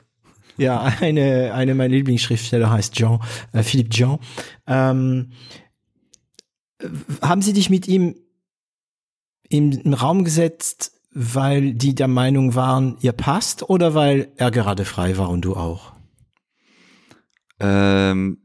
Ja, 0.58 0.82
eine, 1.02 1.54
eine 1.54 1.76
meiner 1.76 1.94
Lieblingsschriftsteller 1.94 2.70
heißt 2.70 2.96
Jean, 2.96 3.20
äh, 3.54 3.64
Philippe 3.64 3.90
Jean. 3.90 4.20
Ähm, 4.68 5.32
haben 7.22 7.42
Sie 7.42 7.54
dich 7.54 7.70
mit 7.70 7.88
ihm 7.88 8.16
im 9.50 9.94
Raum 9.94 10.24
gesetzt, 10.24 10.92
weil 11.12 11.74
die 11.74 11.96
der 11.96 12.08
Meinung 12.08 12.56
waren, 12.56 12.98
ihr 13.02 13.14
passt 13.14 13.70
oder 13.70 13.94
weil 13.94 14.32
er 14.36 14.52
gerade 14.52 14.84
frei 14.84 15.18
war 15.18 15.30
und 15.30 15.42
du 15.42 15.56
auch? 15.56 15.94
Ähm, 17.60 18.40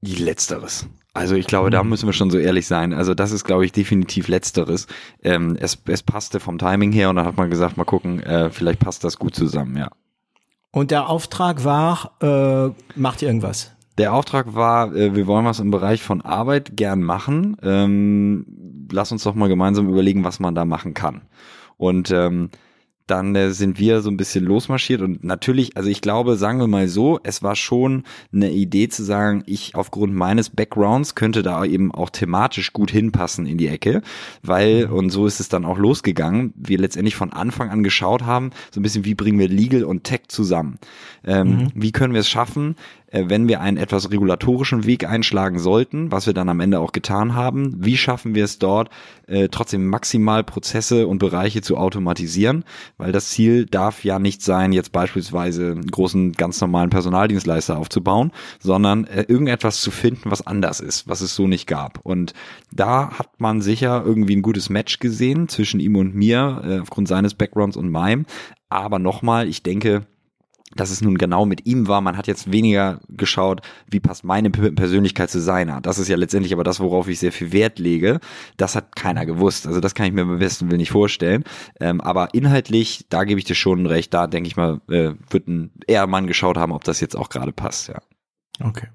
letzteres. 0.00 0.86
Also 1.16 1.34
ich 1.34 1.46
glaube, 1.46 1.70
da 1.70 1.82
mhm. 1.82 1.90
müssen 1.90 2.06
wir 2.06 2.12
schon 2.12 2.30
so 2.30 2.38
ehrlich 2.38 2.66
sein. 2.66 2.92
Also 2.92 3.14
das 3.14 3.32
ist, 3.32 3.44
glaube 3.44 3.64
ich, 3.64 3.72
definitiv 3.72 4.28
letzteres. 4.28 4.86
Ähm, 5.22 5.56
es, 5.58 5.78
es 5.86 6.02
passte 6.02 6.40
vom 6.40 6.58
Timing 6.58 6.92
her 6.92 7.08
und 7.10 7.16
dann 7.16 7.24
hat 7.24 7.36
man 7.36 7.48
gesagt, 7.50 7.76
mal 7.76 7.84
gucken, 7.84 8.22
äh, 8.22 8.50
vielleicht 8.50 8.80
passt 8.80 9.02
das 9.02 9.18
gut 9.18 9.34
zusammen, 9.34 9.76
ja. 9.76 9.88
Und 10.72 10.90
der 10.90 11.08
Auftrag 11.08 11.64
war, 11.64 12.12
äh, 12.20 12.70
macht 12.96 13.22
irgendwas? 13.22 13.72
Der 13.96 14.12
Auftrag 14.12 14.54
war, 14.54 14.94
äh, 14.94 15.14
wir 15.14 15.26
wollen 15.26 15.46
was 15.46 15.58
im 15.58 15.70
Bereich 15.70 16.02
von 16.02 16.20
Arbeit 16.20 16.76
gern 16.76 17.02
machen. 17.02 17.56
Ähm, 17.62 18.86
lass 18.92 19.10
uns 19.10 19.22
doch 19.24 19.34
mal 19.34 19.48
gemeinsam 19.48 19.88
überlegen, 19.88 20.22
was 20.22 20.38
man 20.38 20.54
da 20.54 20.66
machen 20.66 20.92
kann. 20.92 21.22
Und 21.78 22.10
ähm, 22.10 22.50
dann 23.06 23.34
äh, 23.34 23.52
sind 23.52 23.78
wir 23.78 24.00
so 24.00 24.10
ein 24.10 24.16
bisschen 24.16 24.44
losmarschiert 24.44 25.00
und 25.00 25.22
natürlich, 25.22 25.76
also 25.76 25.88
ich 25.88 26.00
glaube, 26.00 26.36
sagen 26.36 26.58
wir 26.58 26.66
mal 26.66 26.88
so, 26.88 27.20
es 27.22 27.42
war 27.42 27.54
schon 27.54 28.04
eine 28.32 28.50
Idee 28.50 28.88
zu 28.88 29.04
sagen, 29.04 29.42
ich 29.46 29.74
aufgrund 29.74 30.14
meines 30.14 30.50
Backgrounds 30.50 31.14
könnte 31.14 31.42
da 31.42 31.64
eben 31.64 31.92
auch 31.92 32.10
thematisch 32.10 32.72
gut 32.72 32.90
hinpassen 32.90 33.46
in 33.46 33.58
die 33.58 33.68
Ecke, 33.68 34.02
weil, 34.42 34.86
mhm. 34.86 34.92
und 34.92 35.10
so 35.10 35.26
ist 35.26 35.40
es 35.40 35.48
dann 35.48 35.64
auch 35.64 35.78
losgegangen, 35.78 36.52
wir 36.56 36.78
letztendlich 36.78 37.16
von 37.16 37.32
Anfang 37.32 37.70
an 37.70 37.82
geschaut 37.82 38.24
haben, 38.24 38.50
so 38.72 38.80
ein 38.80 38.82
bisschen, 38.82 39.04
wie 39.04 39.14
bringen 39.14 39.38
wir 39.38 39.48
Legal 39.48 39.84
und 39.84 40.04
Tech 40.04 40.22
zusammen? 40.28 40.78
Ähm, 41.24 41.48
mhm. 41.48 41.68
Wie 41.74 41.92
können 41.92 42.12
wir 42.12 42.20
es 42.20 42.28
schaffen, 42.28 42.76
wenn 43.12 43.48
wir 43.48 43.60
einen 43.60 43.76
etwas 43.76 44.10
regulatorischen 44.10 44.84
Weg 44.84 45.08
einschlagen 45.08 45.58
sollten, 45.58 46.10
was 46.10 46.26
wir 46.26 46.34
dann 46.34 46.48
am 46.48 46.60
Ende 46.60 46.80
auch 46.80 46.92
getan 46.92 47.34
haben, 47.34 47.76
wie 47.78 47.96
schaffen 47.96 48.34
wir 48.34 48.44
es 48.44 48.58
dort, 48.58 48.90
äh, 49.26 49.48
trotzdem 49.48 49.86
maximal 49.86 50.42
Prozesse 50.42 51.06
und 51.06 51.18
Bereiche 51.18 51.62
zu 51.62 51.76
automatisieren, 51.76 52.64
weil 52.96 53.12
das 53.12 53.30
Ziel 53.30 53.66
darf 53.66 54.04
ja 54.04 54.18
nicht 54.18 54.42
sein, 54.42 54.72
jetzt 54.72 54.92
beispielsweise 54.92 55.72
einen 55.72 55.86
großen, 55.86 56.32
ganz 56.32 56.60
normalen 56.60 56.90
Personaldienstleister 56.90 57.78
aufzubauen, 57.78 58.32
sondern 58.58 59.04
äh, 59.04 59.22
irgendetwas 59.28 59.80
zu 59.80 59.90
finden, 59.90 60.30
was 60.30 60.46
anders 60.46 60.80
ist, 60.80 61.08
was 61.08 61.20
es 61.20 61.34
so 61.34 61.46
nicht 61.46 61.66
gab. 61.66 62.00
Und 62.02 62.34
da 62.72 63.10
hat 63.18 63.40
man 63.40 63.60
sicher 63.60 64.02
irgendwie 64.04 64.36
ein 64.36 64.42
gutes 64.42 64.68
Match 64.68 64.98
gesehen 64.98 65.48
zwischen 65.48 65.80
ihm 65.80 65.96
und 65.96 66.14
mir, 66.14 66.62
äh, 66.64 66.80
aufgrund 66.80 67.08
seines 67.08 67.34
Backgrounds 67.34 67.76
und 67.76 67.90
meinem. 67.90 68.26
Aber 68.68 68.98
nochmal, 68.98 69.48
ich 69.48 69.62
denke, 69.62 70.06
dass 70.76 70.90
es 70.90 71.00
nun 71.00 71.18
genau 71.18 71.46
mit 71.46 71.66
ihm 71.66 71.88
war. 71.88 72.00
Man 72.00 72.16
hat 72.16 72.26
jetzt 72.26 72.52
weniger 72.52 73.00
geschaut, 73.08 73.62
wie 73.90 74.00
passt 74.00 74.24
meine 74.24 74.50
Persönlichkeit 74.50 75.30
zu 75.30 75.40
seiner. 75.40 75.80
Das 75.80 75.98
ist 75.98 76.08
ja 76.08 76.16
letztendlich 76.16 76.52
aber 76.52 76.64
das, 76.64 76.80
worauf 76.80 77.08
ich 77.08 77.18
sehr 77.18 77.32
viel 77.32 77.52
Wert 77.52 77.78
lege. 77.78 78.20
Das 78.56 78.76
hat 78.76 78.96
keiner 78.96 79.26
gewusst. 79.26 79.66
Also 79.66 79.80
das 79.80 79.94
kann 79.94 80.06
ich 80.06 80.12
mir 80.12 80.24
beim 80.24 80.38
besten 80.38 80.68
Willen 80.68 80.78
nicht 80.78 80.90
vorstellen. 80.90 81.44
Ähm, 81.80 82.00
aber 82.00 82.34
inhaltlich, 82.34 83.06
da 83.08 83.24
gebe 83.24 83.38
ich 83.38 83.44
dir 83.44 83.54
schon 83.54 83.86
recht. 83.86 84.14
Da 84.14 84.26
denke 84.26 84.48
ich 84.48 84.56
mal, 84.56 84.80
äh, 84.88 85.12
wird 85.30 85.48
ein 85.48 85.72
eher 85.86 86.06
Mann 86.06 86.26
geschaut 86.26 86.56
haben, 86.56 86.72
ob 86.72 86.84
das 86.84 87.00
jetzt 87.00 87.16
auch 87.16 87.28
gerade 87.28 87.52
passt, 87.52 87.88
ja. 87.88 88.00
Okay. 88.62 88.88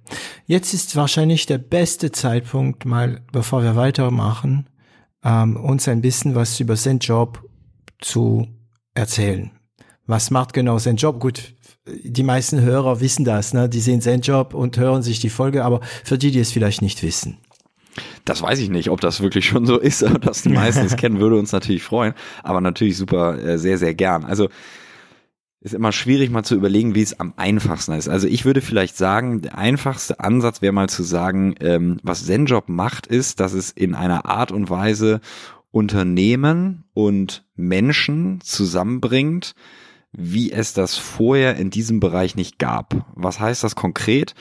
Jetzt 0.45 0.73
ist 0.73 0.95
wahrscheinlich 0.95 1.45
der 1.45 1.59
beste 1.59 2.11
Zeitpunkt, 2.11 2.85
mal 2.85 3.21
bevor 3.31 3.61
wir 3.63 3.75
weitermachen, 3.75 4.67
ähm, 5.23 5.55
uns 5.55 5.87
ein 5.87 6.01
bisschen 6.01 6.35
was 6.35 6.59
über 6.59 6.75
seinen 6.75 6.99
Job 6.99 7.47
zu 7.99 8.47
erzählen. 8.93 9.51
Was 10.07 10.31
macht 10.31 10.53
genau 10.53 10.77
sein 10.79 10.95
Job? 10.95 11.19
Gut, 11.19 11.55
die 11.87 12.23
meisten 12.23 12.61
Hörer 12.61 12.99
wissen 12.99 13.25
das, 13.25 13.53
ne? 13.53 13.67
Die 13.67 13.79
sehen 13.79 14.01
seinen 14.01 14.21
Job 14.21 14.53
und 14.53 14.77
hören 14.77 15.01
sich 15.01 15.19
die 15.19 15.29
Folge, 15.29 15.65
aber 15.65 15.81
für 16.03 16.17
die, 16.17 16.31
die 16.31 16.39
es 16.39 16.51
vielleicht 16.51 16.81
nicht 16.81 17.01
wissen. 17.03 17.37
Das 18.23 18.41
weiß 18.41 18.59
ich 18.59 18.69
nicht, 18.69 18.89
ob 18.89 19.01
das 19.01 19.21
wirklich 19.21 19.45
schon 19.45 19.65
so 19.65 19.77
ist, 19.77 20.03
aber 20.05 20.19
dass 20.19 20.43
die 20.43 20.49
meisten 20.49 20.85
es 20.85 20.95
kennen, 20.95 21.19
würde 21.19 21.37
uns 21.37 21.51
natürlich 21.51 21.83
freuen. 21.83 22.13
Aber 22.43 22.61
natürlich 22.61 22.97
super, 22.97 23.37
äh, 23.37 23.57
sehr, 23.57 23.77
sehr 23.77 23.93
gern. 23.93 24.25
Also 24.25 24.49
ist 25.63 25.75
immer 25.75 25.91
schwierig 25.91 26.31
mal 26.31 26.43
zu 26.43 26.55
überlegen, 26.55 26.95
wie 26.95 27.03
es 27.03 27.19
am 27.19 27.33
einfachsten 27.37 27.93
ist. 27.93 28.09
Also 28.09 28.27
ich 28.27 28.45
würde 28.45 28.61
vielleicht 28.61 28.97
sagen, 28.97 29.41
der 29.41 29.57
einfachste 29.57 30.19
Ansatz 30.19 30.63
wäre 30.63 30.73
mal 30.73 30.89
zu 30.89 31.03
sagen, 31.03 31.53
ähm, 31.59 31.97
was 32.01 32.25
ZenJob 32.25 32.67
macht, 32.67 33.05
ist, 33.05 33.39
dass 33.39 33.53
es 33.53 33.69
in 33.69 33.93
einer 33.93 34.25
Art 34.25 34.51
und 34.51 34.71
Weise 34.71 35.21
Unternehmen 35.69 36.83
und 36.93 37.45
Menschen 37.55 38.41
zusammenbringt, 38.41 39.53
wie 40.13 40.51
es 40.51 40.73
das 40.73 40.97
vorher 40.97 41.55
in 41.55 41.69
diesem 41.69 41.99
Bereich 41.99 42.35
nicht 42.35 42.59
gab. 42.59 43.05
Was 43.15 43.39
heißt 43.39 43.63
das 43.63 43.75
konkret? 43.75 44.35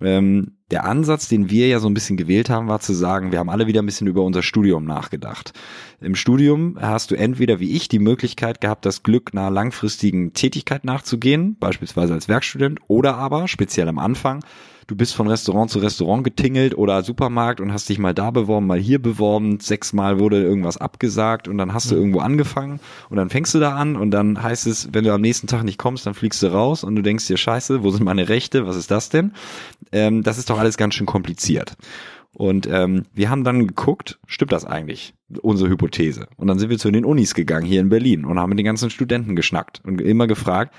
Ähm, 0.00 0.52
der 0.70 0.84
Ansatz, 0.84 1.28
den 1.28 1.50
wir 1.50 1.66
ja 1.66 1.80
so 1.80 1.88
ein 1.88 1.94
bisschen 1.94 2.16
gewählt 2.16 2.50
haben, 2.50 2.68
war 2.68 2.80
zu 2.80 2.92
sagen, 2.92 3.32
wir 3.32 3.38
haben 3.38 3.48
alle 3.48 3.66
wieder 3.66 3.82
ein 3.82 3.86
bisschen 3.86 4.06
über 4.06 4.22
unser 4.22 4.42
Studium 4.42 4.84
nachgedacht. 4.84 5.52
Im 6.00 6.14
Studium 6.14 6.76
hast 6.80 7.10
du 7.10 7.16
entweder 7.16 7.58
wie 7.58 7.74
ich 7.74 7.88
die 7.88 7.98
Möglichkeit 7.98 8.60
gehabt, 8.60 8.84
das 8.84 9.02
Glück 9.02 9.30
einer 9.32 9.50
langfristigen 9.50 10.34
Tätigkeit 10.34 10.84
nachzugehen, 10.84 11.56
beispielsweise 11.58 12.12
als 12.12 12.28
Werkstudent, 12.28 12.80
oder 12.86 13.16
aber, 13.16 13.48
speziell 13.48 13.88
am 13.88 13.98
Anfang, 13.98 14.44
du 14.88 14.96
bist 14.96 15.14
von 15.14 15.28
Restaurant 15.28 15.70
zu 15.70 15.78
Restaurant 15.78 16.24
getingelt 16.24 16.76
oder 16.76 17.02
Supermarkt 17.02 17.60
und 17.60 17.72
hast 17.72 17.88
dich 17.88 17.98
mal 17.98 18.14
da 18.14 18.32
beworben, 18.32 18.66
mal 18.66 18.80
hier 18.80 19.00
beworben, 19.00 19.60
sechsmal 19.60 20.18
wurde 20.18 20.42
irgendwas 20.42 20.78
abgesagt 20.78 21.46
und 21.46 21.58
dann 21.58 21.72
hast 21.72 21.90
du 21.90 21.94
mhm. 21.94 22.00
irgendwo 22.00 22.20
angefangen 22.20 22.80
und 23.10 23.18
dann 23.18 23.30
fängst 23.30 23.54
du 23.54 23.60
da 23.60 23.76
an 23.76 23.96
und 23.96 24.10
dann 24.10 24.42
heißt 24.42 24.66
es, 24.66 24.88
wenn 24.92 25.04
du 25.04 25.12
am 25.12 25.20
nächsten 25.20 25.46
Tag 25.46 25.62
nicht 25.62 25.78
kommst, 25.78 26.06
dann 26.06 26.14
fliegst 26.14 26.42
du 26.42 26.48
raus 26.48 26.82
und 26.82 26.96
du 26.96 27.02
denkst 27.02 27.26
dir, 27.26 27.36
scheiße, 27.36 27.84
wo 27.84 27.90
sind 27.90 28.04
meine 28.04 28.28
Rechte, 28.28 28.66
was 28.66 28.76
ist 28.76 28.90
das 28.90 29.10
denn? 29.10 29.32
Ähm, 29.92 30.22
das 30.22 30.38
ist 30.38 30.50
doch 30.50 30.58
alles 30.58 30.76
ganz 30.78 30.94
schön 30.94 31.06
kompliziert. 31.06 31.76
Und 32.32 32.66
ähm, 32.70 33.04
wir 33.14 33.30
haben 33.30 33.42
dann 33.42 33.66
geguckt, 33.66 34.18
stimmt 34.26 34.52
das 34.52 34.64
eigentlich, 34.64 35.14
unsere 35.42 35.70
Hypothese? 35.70 36.28
Und 36.36 36.46
dann 36.46 36.58
sind 36.58 36.70
wir 36.70 36.78
zu 36.78 36.90
den 36.90 37.04
Unis 37.04 37.34
gegangen 37.34 37.66
hier 37.66 37.80
in 37.80 37.88
Berlin 37.88 38.24
und 38.24 38.38
haben 38.38 38.50
mit 38.50 38.58
den 38.58 38.66
ganzen 38.66 38.90
Studenten 38.90 39.34
geschnackt 39.34 39.82
und 39.84 40.00
immer 40.00 40.26
gefragt, 40.26 40.74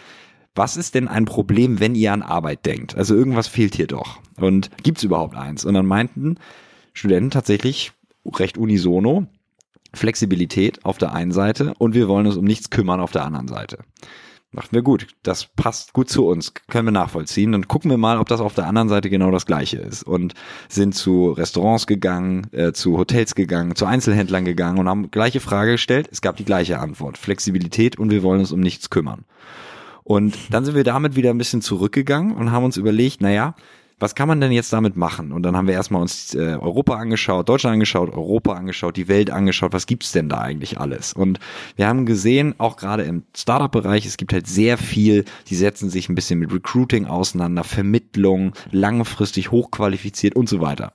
was 0.60 0.76
ist 0.76 0.93
denn 0.93 1.07
ein 1.07 1.24
Problem, 1.24 1.80
wenn 1.80 1.95
ihr 1.95 2.12
an 2.12 2.22
Arbeit 2.22 2.66
denkt? 2.66 2.97
Also 2.97 3.16
irgendwas 3.16 3.47
fehlt 3.47 3.76
hier 3.76 3.88
doch. 3.88 4.20
Und 4.36 4.70
gibt's 4.84 5.03
überhaupt 5.03 5.34
eins? 5.34 5.64
Und 5.64 5.74
dann 5.74 5.86
meinten 5.86 6.36
Studenten 6.91 7.32
tatsächlich 7.32 7.93
recht 8.26 8.57
unisono, 8.57 9.26
Flexibilität 9.93 10.84
auf 10.84 10.97
der 10.97 11.14
einen 11.14 11.32
Seite 11.32 11.76
und 11.78 11.93
wir 11.95 12.10
wollen 12.10 12.28
uns 12.28 12.36
um 12.36 12.43
nichts 12.43 12.70
kümmern 12.70 12.99
auf 12.99 13.12
der 13.12 13.24
anderen 13.24 13.47
Seite. 13.47 13.80
Dachten 14.51 14.76
wir 14.76 14.82
gut, 14.82 15.07
das 15.24 15.45
passt 15.45 15.93
gut 15.93 16.10
zu 16.10 16.28
uns, 16.28 16.53
können 16.53 16.88
wir 16.88 16.91
nachvollziehen. 16.91 17.53
Dann 17.53 17.70
gucken 17.70 17.89
wir 17.89 17.97
mal, 17.97 18.18
ob 18.18 18.28
das 18.28 18.41
auf 18.41 18.53
der 18.53 18.68
anderen 18.68 18.89
Seite 18.89 19.10
genau 19.10 19.32
das 19.32 19.45
gleiche 19.45 19.78
ist. 19.78 20.03
Und 20.03 20.34
sind 20.68 20.93
zu 20.93 21.32
Restaurants 21.32 21.88
gegangen, 21.88 22.51
äh, 22.51 22.74
zu 22.74 22.97
Hotels 22.97 23.34
gegangen, 23.34 23.76
zu 23.76 23.86
Einzelhändlern 23.86 24.43
gegangen 24.43 24.80
und 24.80 24.89
haben 24.89 25.10
gleiche 25.10 25.39
Frage 25.39 25.74
gestellt. 25.74 26.10
Es 26.12 26.22
gab 26.22 26.36
die 26.36 26.45
gleiche 26.45 26.80
Antwort. 26.80 27.18
Flexibilität 27.18 27.97
und 27.97 28.12
wir 28.12 28.24
wollen 28.24 28.41
uns 28.41 28.51
um 28.51 28.60
nichts 28.60 28.89
kümmern. 28.89 29.24
Und 30.10 30.36
dann 30.49 30.66
sind 30.66 30.74
wir 30.74 30.84
damit 30.84 31.16
wieder 31.16 31.30
ein 31.30 31.38
bisschen 31.38 31.62
zurückgegangen 31.62 32.36
und 32.36 32.51
haben 32.51 32.64
uns 32.64 32.78
überlegt, 32.78 33.22
naja, 33.22 33.53
was 33.99 34.16
kann 34.16 34.28
man 34.28 34.41
denn 34.41 34.51
jetzt 34.51 34.74
damit 34.74 34.97
machen? 34.97 35.32
Und 35.32 35.43
dann 35.43 35.55
haben 35.55 35.68
wir 35.68 35.76
erstmal 35.76 36.01
uns 36.01 36.34
äh, 36.34 36.57
Europa 36.60 36.95
angeschaut, 36.95 37.47
Deutschland 37.47 37.74
angeschaut, 37.74 38.12
Europa 38.12 38.53
angeschaut, 38.53 38.97
die 38.97 39.07
Welt 39.07 39.30
angeschaut, 39.30 39.72
was 39.72 39.86
gibt's 39.86 40.12
denn 40.12 40.28
da 40.28 40.39
eigentlich 40.39 40.80
alles? 40.80 41.14
Und 41.14 41.39
wir 41.76 41.88
haben 41.88 42.07
gesehen, 42.07 42.55
auch 42.57 42.76
gerade 42.76 43.03
im 43.03 43.22
Startup-Bereich, 43.38 44.07
es 44.07 44.18
gibt 44.18 44.34
halt 44.34 44.47
sehr 44.47 44.80
viel, 44.80 45.26
die 45.47 45.55
setzen 45.55 45.91
sich 45.91 46.10
ein 46.10 46.16
bisschen 46.16 46.39
mit 46.39 46.51
Recruiting 46.51 47.05
auseinander, 47.05 47.64
Vermittlung, 47.64 48.53
langfristig 48.72 49.51
hochqualifiziert 49.51 50.36
und 50.36 50.49
so 50.49 50.60
weiter. 50.60 50.93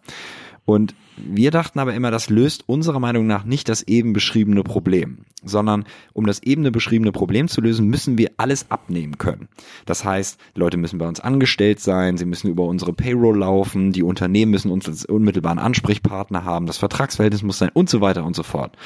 Und 0.65 0.95
wir 1.17 1.51
dachten 1.51 1.79
aber 1.79 1.95
immer, 1.95 2.11
das 2.11 2.31
löst 2.31 2.65
unserer 2.67 2.99
Meinung 2.99 3.27
nach 3.27 3.45
nicht 3.45 3.69
das 3.69 3.83
eben 3.83 4.13
beschriebene 4.13 4.63
Problem, 4.63 5.19
sondern 5.45 5.85
um 6.13 6.27
das 6.27 6.43
eben 6.43 6.71
beschriebene 6.73 7.13
Problem 7.13 7.49
zu 7.49 7.61
lösen, 7.61 7.89
müssen 7.89 8.17
wir 8.17 8.33
alles 8.39 8.71
abnehmen 8.71 9.19
können. 9.19 9.49
Das 9.85 10.05
heißt, 10.05 10.41
Leute 10.55 10.77
müssen 10.79 10.99
bei 10.99 11.07
uns 11.07 11.21
angestellt 11.21 11.81
sein, 11.81 12.17
sie 12.17 12.25
müssen 12.25 12.49
über 12.49 12.65
unsere 12.65 12.95
Payroll 12.95 13.39
laufen, 13.39 13.93
die 13.93 14.03
Unternehmen 14.03 14.51
müssen 14.51 14.71
uns 14.71 14.89
als 14.89 15.05
unmittelbaren 15.05 15.59
Ansprechpartner 15.59 16.45
haben, 16.45 16.67
das 16.67 16.79
Vertragsverhältnis 16.79 17.43
muss 17.43 17.59
sein 17.59 17.71
und 17.75 17.91
so 17.91 18.01
weiter 18.01 18.25
und 18.25 18.35
so 18.35 18.43
fort. 18.43 18.77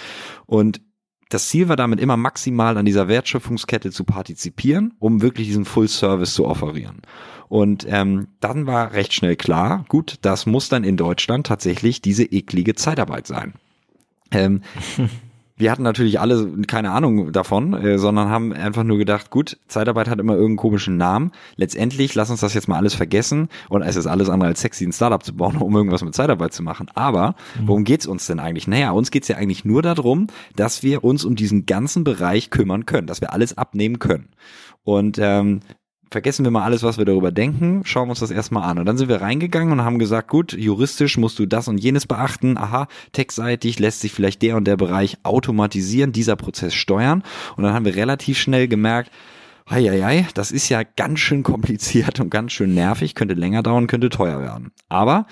Und 0.46 0.80
das 1.28 1.48
Ziel 1.48 1.68
war 1.68 1.76
damit 1.76 2.00
immer 2.00 2.16
maximal 2.16 2.76
an 2.78 2.86
dieser 2.86 3.08
Wertschöpfungskette 3.08 3.90
zu 3.90 4.04
partizipieren, 4.04 4.94
um 4.98 5.20
wirklich 5.22 5.46
diesen 5.46 5.64
Full 5.64 5.88
Service 5.88 6.34
zu 6.34 6.46
offerieren. 6.46 7.02
Und 7.48 7.86
ähm, 7.88 8.28
dann 8.40 8.66
war 8.66 8.92
recht 8.92 9.12
schnell 9.12 9.36
klar, 9.36 9.84
gut, 9.88 10.18
das 10.22 10.46
muss 10.46 10.68
dann 10.68 10.84
in 10.84 10.96
Deutschland 10.96 11.46
tatsächlich 11.46 12.02
diese 12.02 12.24
eklige 12.24 12.74
Zeitarbeit 12.74 13.26
sein. 13.26 13.54
Ähm, 14.30 14.62
wir 15.58 15.70
hatten 15.70 15.82
natürlich 15.82 16.20
alle 16.20 16.62
keine 16.66 16.92
Ahnung 16.92 17.32
davon, 17.32 17.74
äh, 17.74 17.98
sondern 17.98 18.30
haben 18.30 18.52
einfach 18.52 18.84
nur 18.84 18.96
gedacht, 18.96 19.30
gut, 19.30 19.58
Zeitarbeit 19.66 20.08
hat 20.08 20.20
immer 20.20 20.34
irgendeinen 20.34 20.56
komischen 20.56 20.96
Namen. 20.96 21.32
Letztendlich, 21.56 22.14
lass 22.14 22.30
uns 22.30 22.40
das 22.40 22.54
jetzt 22.54 22.68
mal 22.68 22.76
alles 22.76 22.94
vergessen 22.94 23.48
und 23.68 23.82
es 23.82 23.96
ist 23.96 24.06
alles 24.06 24.28
andere 24.28 24.48
als 24.48 24.60
sexy, 24.60 24.84
ein 24.84 24.92
Startup 24.92 25.22
zu 25.22 25.34
bauen, 25.34 25.56
um 25.58 25.74
irgendwas 25.74 26.04
mit 26.04 26.14
Zeitarbeit 26.14 26.52
zu 26.52 26.62
machen. 26.62 26.88
Aber 26.94 27.34
mhm. 27.60 27.68
worum 27.68 27.84
geht's 27.84 28.06
uns 28.06 28.26
denn 28.26 28.40
eigentlich? 28.40 28.68
Naja, 28.68 28.92
uns 28.92 29.10
geht's 29.10 29.28
ja 29.28 29.36
eigentlich 29.36 29.64
nur 29.64 29.82
darum, 29.82 30.28
dass 30.56 30.82
wir 30.82 31.04
uns 31.04 31.24
um 31.24 31.36
diesen 31.36 31.66
ganzen 31.66 32.04
Bereich 32.04 32.50
kümmern 32.50 32.86
können, 32.86 33.06
dass 33.06 33.20
wir 33.20 33.32
alles 33.32 33.58
abnehmen 33.58 33.98
können. 33.98 34.28
Und 34.84 35.18
ähm, 35.20 35.60
vergessen 36.10 36.44
wir 36.44 36.50
mal 36.50 36.64
alles, 36.64 36.82
was 36.82 36.98
wir 36.98 37.04
darüber 37.04 37.32
denken, 37.32 37.82
schauen 37.84 38.08
wir 38.08 38.10
uns 38.10 38.20
das 38.20 38.30
erstmal 38.30 38.68
an. 38.68 38.78
Und 38.78 38.86
dann 38.86 38.98
sind 38.98 39.08
wir 39.08 39.20
reingegangen 39.20 39.72
und 39.72 39.84
haben 39.84 39.98
gesagt, 39.98 40.28
gut, 40.28 40.52
juristisch 40.52 41.18
musst 41.18 41.38
du 41.38 41.46
das 41.46 41.68
und 41.68 41.78
jenes 41.78 42.06
beachten. 42.06 42.56
Aha, 42.56 42.88
textseitig 43.12 43.78
lässt 43.78 44.00
sich 44.00 44.12
vielleicht 44.12 44.42
der 44.42 44.56
und 44.56 44.64
der 44.64 44.76
Bereich 44.76 45.18
automatisieren, 45.22 46.12
dieser 46.12 46.36
Prozess 46.36 46.74
steuern. 46.74 47.22
Und 47.56 47.64
dann 47.64 47.74
haben 47.74 47.84
wir 47.84 47.96
relativ 47.96 48.38
schnell 48.38 48.68
gemerkt, 48.68 49.10
Heieiei, 49.70 50.26
das 50.32 50.50
ist 50.50 50.70
ja 50.70 50.82
ganz 50.82 51.20
schön 51.20 51.42
kompliziert 51.42 52.20
und 52.20 52.30
ganz 52.30 52.52
schön 52.52 52.74
nervig, 52.74 53.14
könnte 53.14 53.34
länger 53.34 53.62
dauern, 53.62 53.86
könnte 53.86 54.08
teuer 54.08 54.40
werden. 54.40 54.72
Aber 54.88 55.26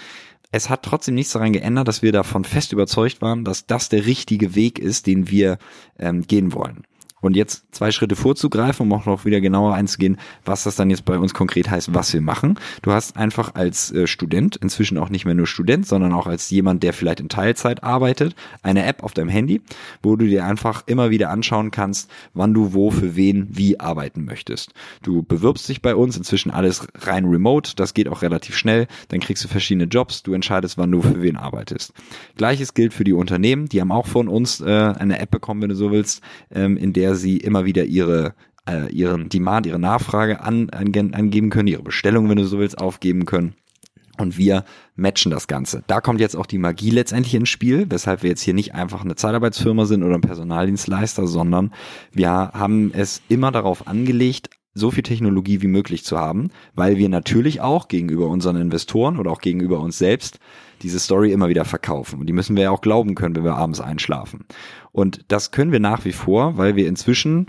es 0.52 0.68
hat 0.68 0.82
trotzdem 0.82 1.14
nichts 1.14 1.32
daran 1.32 1.52
geändert, 1.52 1.88
dass 1.88 2.02
wir 2.02 2.12
davon 2.12 2.44
fest 2.44 2.72
überzeugt 2.72 3.22
waren, 3.22 3.44
dass 3.44 3.66
das 3.66 3.88
der 3.88 4.06
richtige 4.06 4.54
Weg 4.54 4.78
ist, 4.78 5.06
den 5.06 5.30
wir 5.30 5.58
ähm, 5.98 6.26
gehen 6.26 6.52
wollen. 6.52 6.84
Und 7.26 7.34
jetzt 7.34 7.64
zwei 7.74 7.90
Schritte 7.90 8.14
vorzugreifen, 8.14 8.86
um 8.86 8.92
auch 8.92 9.04
noch 9.04 9.24
wieder 9.24 9.40
genauer 9.40 9.74
einzugehen, 9.74 10.16
was 10.44 10.62
das 10.62 10.76
dann 10.76 10.90
jetzt 10.90 11.04
bei 11.04 11.18
uns 11.18 11.34
konkret 11.34 11.68
heißt, 11.68 11.92
was 11.92 12.12
wir 12.14 12.20
machen. 12.20 12.56
Du 12.82 12.92
hast 12.92 13.16
einfach 13.16 13.56
als 13.56 13.90
äh, 13.90 14.06
Student, 14.06 14.54
inzwischen 14.54 14.96
auch 14.96 15.08
nicht 15.08 15.24
mehr 15.24 15.34
nur 15.34 15.48
Student, 15.48 15.88
sondern 15.88 16.12
auch 16.12 16.28
als 16.28 16.50
jemand, 16.50 16.84
der 16.84 16.92
vielleicht 16.92 17.18
in 17.18 17.28
Teilzeit 17.28 17.82
arbeitet, 17.82 18.36
eine 18.62 18.86
App 18.86 19.02
auf 19.02 19.12
deinem 19.12 19.28
Handy, 19.28 19.60
wo 20.04 20.14
du 20.14 20.26
dir 20.26 20.46
einfach 20.46 20.84
immer 20.86 21.10
wieder 21.10 21.30
anschauen 21.30 21.72
kannst, 21.72 22.08
wann 22.32 22.54
du 22.54 22.74
wo 22.74 22.92
für 22.92 23.16
wen 23.16 23.48
wie 23.50 23.80
arbeiten 23.80 24.24
möchtest. 24.24 24.72
Du 25.02 25.24
bewirbst 25.24 25.68
dich 25.68 25.82
bei 25.82 25.96
uns, 25.96 26.16
inzwischen 26.16 26.52
alles 26.52 26.86
rein 26.94 27.24
remote, 27.24 27.72
das 27.74 27.92
geht 27.92 28.06
auch 28.06 28.22
relativ 28.22 28.56
schnell, 28.56 28.86
dann 29.08 29.18
kriegst 29.18 29.42
du 29.42 29.48
verschiedene 29.48 29.86
Jobs, 29.86 30.22
du 30.22 30.32
entscheidest, 30.32 30.78
wann 30.78 30.92
du 30.92 31.02
für 31.02 31.22
wen 31.22 31.36
arbeitest. 31.36 31.92
Gleiches 32.36 32.72
gilt 32.74 32.94
für 32.94 33.02
die 33.02 33.14
Unternehmen, 33.14 33.68
die 33.68 33.80
haben 33.80 33.90
auch 33.90 34.06
von 34.06 34.28
uns 34.28 34.60
äh, 34.60 34.64
eine 34.64 35.18
App 35.18 35.32
bekommen, 35.32 35.62
wenn 35.62 35.70
du 35.70 35.74
so 35.74 35.90
willst, 35.90 36.22
ähm, 36.54 36.76
in 36.76 36.92
der 36.92 37.15
sie 37.16 37.38
immer 37.38 37.64
wieder 37.64 37.84
ihre 37.84 38.34
äh, 38.68 38.92
ihren 38.92 39.28
Demand, 39.28 39.66
ihre 39.66 39.78
Nachfrage 39.78 40.40
an, 40.40 40.70
an, 40.70 40.92
angeben 41.14 41.50
können, 41.50 41.68
ihre 41.68 41.82
Bestellung, 41.82 42.28
wenn 42.28 42.38
du 42.38 42.44
so 42.44 42.58
willst, 42.58 42.78
aufgeben 42.78 43.24
können. 43.24 43.54
Und 44.18 44.38
wir 44.38 44.64
matchen 44.94 45.30
das 45.30 45.46
Ganze. 45.46 45.84
Da 45.86 46.00
kommt 46.00 46.20
jetzt 46.20 46.36
auch 46.36 46.46
die 46.46 46.58
Magie 46.58 46.90
letztendlich 46.90 47.34
ins 47.34 47.50
Spiel, 47.50 47.86
weshalb 47.90 48.22
wir 48.22 48.30
jetzt 48.30 48.40
hier 48.40 48.54
nicht 48.54 48.74
einfach 48.74 49.04
eine 49.04 49.14
Zeitarbeitsfirma 49.14 49.84
sind 49.84 50.02
oder 50.02 50.14
ein 50.14 50.22
Personaldienstleister, 50.22 51.26
sondern 51.26 51.72
wir 52.12 52.30
haben 52.30 52.92
es 52.94 53.20
immer 53.28 53.52
darauf 53.52 53.86
angelegt, 53.86 54.48
so 54.72 54.90
viel 54.90 55.02
Technologie 55.02 55.62
wie 55.62 55.68
möglich 55.68 56.04
zu 56.04 56.18
haben, 56.18 56.50
weil 56.74 56.98
wir 56.98 57.08
natürlich 57.08 57.62
auch 57.62 57.88
gegenüber 57.88 58.28
unseren 58.28 58.56
Investoren 58.56 59.18
oder 59.18 59.30
auch 59.30 59.40
gegenüber 59.40 59.80
uns 59.80 59.98
selbst 59.98 60.38
diese 60.82 60.98
Story 60.98 61.32
immer 61.32 61.48
wieder 61.48 61.64
verkaufen. 61.64 62.20
Und 62.20 62.26
die 62.26 62.34
müssen 62.34 62.56
wir 62.56 62.64
ja 62.64 62.70
auch 62.70 62.82
glauben 62.82 63.14
können, 63.14 63.34
wenn 63.36 63.44
wir 63.44 63.56
abends 63.56 63.80
einschlafen. 63.80 64.44
Und 64.96 65.26
das 65.28 65.50
können 65.50 65.72
wir 65.72 65.80
nach 65.80 66.06
wie 66.06 66.12
vor, 66.12 66.56
weil 66.56 66.74
wir 66.74 66.88
inzwischen 66.88 67.48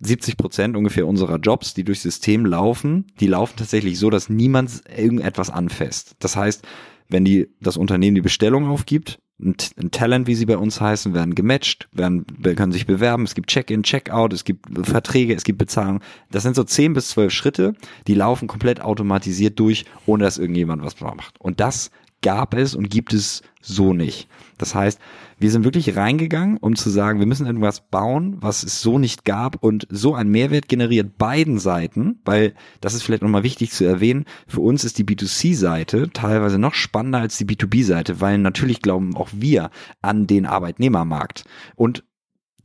70 0.00 0.36
Prozent 0.36 0.76
ungefähr 0.76 1.06
unserer 1.06 1.38
Jobs, 1.38 1.72
die 1.72 1.82
durchs 1.82 2.02
System 2.02 2.44
laufen, 2.44 3.06
die 3.20 3.26
laufen 3.26 3.54
tatsächlich 3.56 3.98
so, 3.98 4.10
dass 4.10 4.28
niemand 4.28 4.82
irgendetwas 4.94 5.48
anfasst. 5.48 6.14
Das 6.18 6.36
heißt, 6.36 6.62
wenn 7.08 7.24
die, 7.24 7.48
das 7.58 7.78
Unternehmen 7.78 8.14
die 8.14 8.20
Bestellung 8.20 8.68
aufgibt, 8.68 9.18
ein, 9.40 9.56
Talent, 9.92 10.26
wie 10.26 10.34
sie 10.34 10.44
bei 10.44 10.58
uns 10.58 10.78
heißen, 10.78 11.14
werden 11.14 11.34
gematcht, 11.34 11.88
werden, 11.90 12.26
können 12.42 12.72
sich 12.72 12.84
bewerben, 12.84 13.24
es 13.24 13.34
gibt 13.34 13.48
Check-in, 13.48 13.82
Check-out, 13.82 14.34
es 14.34 14.44
gibt 14.44 14.66
Verträge, 14.86 15.34
es 15.34 15.44
gibt 15.44 15.58
Bezahlung. 15.58 16.00
Das 16.30 16.42
sind 16.42 16.54
so 16.54 16.64
zehn 16.64 16.92
bis 16.92 17.08
zwölf 17.08 17.32
Schritte, 17.32 17.72
die 18.06 18.14
laufen 18.14 18.46
komplett 18.46 18.82
automatisiert 18.82 19.58
durch, 19.58 19.86
ohne 20.04 20.24
dass 20.24 20.36
irgendjemand 20.36 20.84
was 20.84 21.00
macht. 21.00 21.40
Und 21.40 21.60
das 21.60 21.90
gab 22.20 22.52
es 22.52 22.74
und 22.74 22.90
gibt 22.90 23.14
es 23.14 23.42
so 23.62 23.94
nicht. 23.94 24.28
Das 24.58 24.74
heißt, 24.74 25.00
wir 25.38 25.50
sind 25.50 25.64
wirklich 25.64 25.96
reingegangen, 25.96 26.58
um 26.58 26.76
zu 26.76 26.90
sagen, 26.90 27.18
wir 27.18 27.26
müssen 27.26 27.46
irgendwas 27.46 27.80
bauen, 27.80 28.36
was 28.40 28.62
es 28.62 28.80
so 28.80 28.98
nicht 28.98 29.24
gab 29.24 29.62
und 29.62 29.86
so 29.90 30.14
ein 30.14 30.28
Mehrwert 30.28 30.68
generiert 30.68 31.18
beiden 31.18 31.58
Seiten, 31.58 32.20
weil 32.24 32.54
das 32.80 32.94
ist 32.94 33.02
vielleicht 33.02 33.22
nochmal 33.22 33.42
wichtig 33.42 33.72
zu 33.72 33.84
erwähnen, 33.84 34.24
für 34.46 34.60
uns 34.60 34.84
ist 34.84 34.98
die 34.98 35.04
B2C-Seite 35.04 36.10
teilweise 36.12 36.58
noch 36.58 36.74
spannender 36.74 37.20
als 37.20 37.38
die 37.38 37.46
B2B-Seite, 37.46 38.20
weil 38.20 38.38
natürlich 38.38 38.82
glauben 38.82 39.16
auch 39.16 39.28
wir 39.32 39.70
an 40.02 40.26
den 40.26 40.46
Arbeitnehmermarkt. 40.46 41.44
Und 41.74 42.04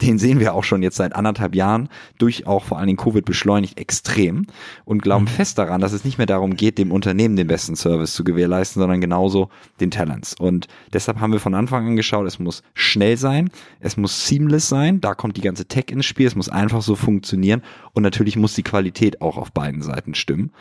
den 0.01 0.17
sehen 0.17 0.39
wir 0.39 0.53
auch 0.53 0.63
schon 0.63 0.81
jetzt 0.81 0.95
seit 0.95 1.15
anderthalb 1.15 1.55
Jahren 1.55 1.89
durch 2.17 2.47
auch 2.47 2.63
vor 2.63 2.77
allen 2.77 2.87
Dingen 2.87 2.97
Covid 2.97 3.25
beschleunigt 3.25 3.77
extrem 3.77 4.45
und 4.85 5.01
glauben 5.01 5.25
mhm. 5.25 5.29
fest 5.29 5.57
daran, 5.57 5.81
dass 5.81 5.93
es 5.93 6.05
nicht 6.05 6.17
mehr 6.17 6.27
darum 6.27 6.55
geht, 6.55 6.77
dem 6.77 6.91
Unternehmen 6.91 7.35
den 7.35 7.47
besten 7.47 7.75
Service 7.75 8.13
zu 8.13 8.23
gewährleisten, 8.23 8.79
sondern 8.79 9.01
genauso 9.01 9.49
den 9.79 9.91
Talents. 9.91 10.33
Und 10.33 10.67
deshalb 10.93 11.19
haben 11.19 11.33
wir 11.33 11.39
von 11.39 11.55
Anfang 11.55 11.87
an 11.87 11.95
geschaut, 11.95 12.27
es 12.27 12.39
muss 12.39 12.63
schnell 12.73 13.17
sein, 13.17 13.49
es 13.79 13.97
muss 13.97 14.27
seamless 14.27 14.69
sein, 14.69 15.01
da 15.01 15.13
kommt 15.13 15.37
die 15.37 15.41
ganze 15.41 15.65
Tech 15.65 15.85
ins 15.89 16.05
Spiel, 16.05 16.27
es 16.27 16.35
muss 16.35 16.49
einfach 16.49 16.81
so 16.81 16.95
funktionieren 16.95 17.61
und 17.93 18.03
natürlich 18.03 18.37
muss 18.37 18.55
die 18.55 18.63
Qualität 18.63 19.21
auch 19.21 19.37
auf 19.37 19.51
beiden 19.51 19.81
Seiten 19.81 20.15
stimmen. 20.15 20.51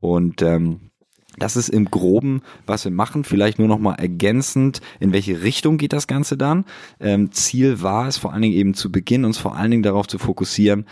Und 0.00 0.42
ähm, 0.42 0.90
das 1.38 1.56
ist 1.56 1.68
im 1.68 1.86
Groben, 1.86 2.42
was 2.66 2.84
wir 2.84 2.92
machen. 2.92 3.24
Vielleicht 3.24 3.58
nur 3.58 3.68
noch 3.68 3.78
mal 3.78 3.94
ergänzend, 3.94 4.80
in 5.00 5.12
welche 5.12 5.42
Richtung 5.42 5.78
geht 5.78 5.92
das 5.92 6.06
Ganze 6.06 6.36
dann? 6.36 6.64
Ähm, 7.00 7.32
Ziel 7.32 7.82
war 7.82 8.08
es 8.08 8.18
vor 8.18 8.32
allen 8.32 8.42
Dingen 8.42 8.54
eben 8.54 8.74
zu 8.74 8.92
Beginn, 8.92 9.24
uns 9.24 9.38
vor 9.38 9.56
allen 9.56 9.70
Dingen 9.70 9.82
darauf 9.82 10.06
zu 10.06 10.18
fokussieren, 10.18 10.86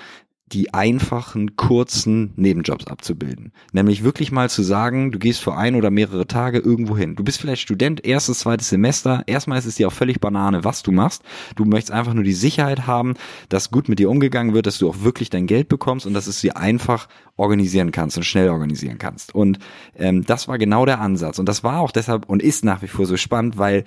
die 0.53 0.72
einfachen, 0.72 1.57
kurzen 1.57 2.32
Nebenjobs 2.36 2.86
abzubilden. 2.86 3.53
Nämlich 3.72 4.05
wirklich 4.05 4.30
mal 4.30 4.49
zu 4.49 4.62
sagen, 4.62 5.11
du 5.11 5.18
gehst 5.18 5.42
für 5.42 5.57
ein 5.57 5.74
oder 5.74 5.90
mehrere 5.90 6.28
Tage 6.28 6.59
irgendwo 6.59 6.97
hin. 6.97 7.16
Du 7.16 7.24
bist 7.24 7.40
vielleicht 7.40 7.62
Student, 7.62 8.07
erstes, 8.07 8.40
zweites 8.40 8.68
Semester. 8.68 9.24
Erstmal 9.26 9.59
ist 9.59 9.66
es 9.66 9.74
dir 9.74 9.88
auch 9.88 9.92
völlig 9.92 10.20
Banane, 10.20 10.62
was 10.62 10.84
du 10.84 10.92
machst. 10.92 11.22
Du 11.57 11.64
möchtest 11.64 11.90
einfach 11.90 12.14
nur 12.14 12.22
die 12.22 12.32
Sicherheit 12.32 12.86
haben, 12.86 13.14
dass 13.49 13.72
gut 13.72 13.88
mit 13.88 13.99
dir 13.99 14.09
umgegangen 14.09 14.55
wird, 14.55 14.66
dass 14.66 14.78
du 14.78 14.88
auch 14.88 15.03
wirklich 15.03 15.30
dein 15.30 15.49
Geld 15.49 15.68
bekommst 15.68 16.07
und 16.07 16.14
dass 16.14 16.28
es 16.28 16.40
dir 16.40 16.57
einfach 16.57 17.09
organisieren 17.36 17.90
kannst 17.90 18.16
und 18.16 18.22
schnell 18.22 18.49
organisieren 18.49 18.99
kannst. 18.99 19.34
Und 19.34 19.59
ähm, 19.97 20.24
das 20.24 20.47
war 20.47 20.59
genau 20.59 20.86
der 20.86 21.01
Ansatz. 21.01 21.40
Und 21.40 21.49
das 21.49 21.64
war 21.64 21.80
auch 21.80 21.90
deshalb 21.90 22.28
und 22.28 22.40
ist 22.40 22.64
nach 22.64 22.82
wie 22.82 22.88
vor 22.88 23.07
so 23.07 23.16
spannend, 23.16 23.59
weil 23.59 23.84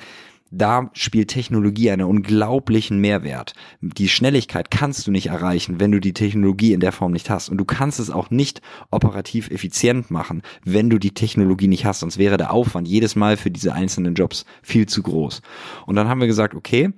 da 0.52 0.90
spielt 0.94 1.30
Technologie 1.30 1.92
einen 1.92 2.08
unglaublichen 2.08 3.00
Mehrwert. 3.00 3.54
Die 3.82 4.10
Schnelligkeit 4.10 4.72
kannst 4.72 5.06
du 5.08 5.12
nicht 5.12 5.28
erreichen, 5.28 5.80
wenn 5.80 5.92
du 5.92 6.00
die 6.00 6.14
Technologie 6.14 6.74
in 6.74 6.80
der 6.80 6.92
Form 6.92 7.12
nicht 7.12 7.30
hast. 7.30 7.50
Und 7.50 7.58
du 7.58 7.66
kannst 7.66 8.00
es 8.00 8.10
auch 8.10 8.30
nicht 8.30 8.62
operativ 8.92 9.50
effizient 9.52 10.12
machen, 10.12 10.42
wenn 10.64 10.90
du 10.90 10.98
die 10.98 11.14
Technologie 11.14 11.68
nicht 11.68 11.86
hast. 11.86 12.00
Sonst 12.00 12.18
wäre 12.18 12.38
der 12.38 12.52
Aufwand 12.52 12.88
jedes 12.88 13.16
Mal 13.16 13.38
für 13.38 13.52
diese 13.52 13.74
einzelnen 13.74 14.16
Jobs 14.16 14.46
viel 14.62 14.88
zu 14.88 15.04
groß. 15.04 15.42
Und 15.86 15.96
dann 15.96 16.08
haben 16.08 16.22
wir 16.22 16.28
gesagt, 16.28 16.56
okay, 16.56 16.92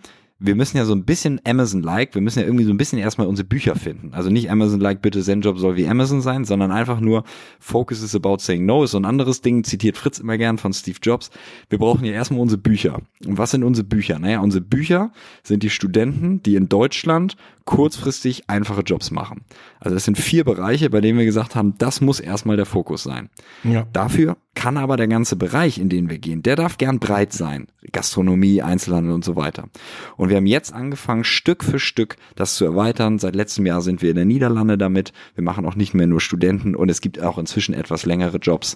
wir 0.44 0.56
müssen 0.56 0.78
ja 0.78 0.86
so 0.86 0.94
ein 0.94 1.06
bisschen 1.06 1.40
Amazon-like, 1.46 2.16
wir 2.16 2.22
müssen 2.22 2.40
ja 2.40 2.46
irgendwie 2.46 2.66
so 2.66 2.72
ein 2.72 2.78
bisschen 2.78 2.98
erstmal 2.98 3.28
unsere 3.28 3.48
Bücher 3.48 3.76
finden. 3.76 4.10
Also 4.14 4.32
nicht 4.32 4.50
Amazon-like, 4.50 5.02
bitte 5.04 5.22
Zenjob 5.22 5.60
soll 5.60 5.76
wie 5.78 5.88
Amazon 5.88 6.22
sein, 6.22 6.46
sondern 6.46 6.72
einfach 6.72 7.00
nur 7.00 7.24
Focus 7.60 8.02
is 8.02 8.16
about 8.16 8.40
saying 8.40 8.66
no 8.66 8.84
ist 8.84 8.92
so 8.92 8.98
ein 8.98 9.06
anderes 9.06 9.42
Ding, 9.42 9.64
zitiert 9.64 9.98
Fritz 9.98 10.18
immer 10.18 10.40
gern 10.40 10.58
von 10.58 10.74
Steve 10.74 10.98
Jobs. 11.02 11.30
Wir 11.70 11.78
brauchen 11.78 12.06
ja 12.06 12.14
erstmal 12.14 12.42
unsere 12.42 12.60
Bücher. 12.60 13.02
Und 13.24 13.38
was 13.38 13.52
sind 13.52 13.64
unsere 13.64 13.86
Bücher? 13.86 14.18
Naja, 14.18 14.40
unsere 14.40 14.64
Bücher 14.64 15.12
sind 15.44 15.62
die 15.62 15.70
Studenten, 15.70 16.42
die 16.42 16.56
in 16.56 16.68
Deutschland 16.68 17.38
kurzfristig 17.72 18.50
einfache 18.50 18.82
Jobs 18.82 19.12
machen. 19.12 19.46
Also 19.80 19.96
das 19.96 20.04
sind 20.04 20.18
vier 20.18 20.44
Bereiche, 20.44 20.90
bei 20.90 21.00
denen 21.00 21.18
wir 21.18 21.24
gesagt 21.24 21.56
haben, 21.56 21.78
das 21.78 22.02
muss 22.02 22.20
erstmal 22.20 22.58
der 22.58 22.66
Fokus 22.66 23.02
sein. 23.02 23.30
Ja. 23.64 23.88
Dafür 23.94 24.36
kann 24.56 24.76
aber 24.76 24.98
der 24.98 25.08
ganze 25.08 25.38
Bereich, 25.38 25.78
in 25.78 25.88
den 25.88 26.10
wir 26.10 26.20
gehen, 26.20 26.44
der 26.44 26.58
darf 26.58 26.78
gern 26.78 27.00
breit 27.00 27.32
sein. 27.32 27.68
Gastronomie, 27.94 28.62
Einzelhandel 28.62 29.14
und 29.14 29.24
so 29.24 29.38
weiter. 29.38 29.70
Und 30.18 30.28
wir 30.28 30.36
haben 30.36 30.48
jetzt 30.48 30.74
angefangen, 30.74 31.24
Stück 31.24 31.64
für 31.64 31.80
Stück 31.80 32.18
das 32.36 32.56
zu 32.56 32.66
erweitern. 32.66 33.20
Seit 33.20 33.38
letztem 33.38 33.66
Jahr 33.66 33.82
sind 33.82 34.02
wir 34.02 34.10
in 34.10 34.18
der 34.18 34.26
Niederlande 34.26 34.78
damit. 34.78 35.14
Wir 35.36 35.46
machen 35.46 35.66
auch 35.66 35.76
nicht 35.76 35.94
mehr 35.94 36.08
nur 36.08 36.20
Studenten 36.20 36.76
und 36.76 36.92
es 36.92 37.00
gibt 37.00 37.22
auch 37.22 37.38
inzwischen 37.38 37.74
etwas 37.74 38.06
längere 38.06 38.36
Jobs. 38.36 38.76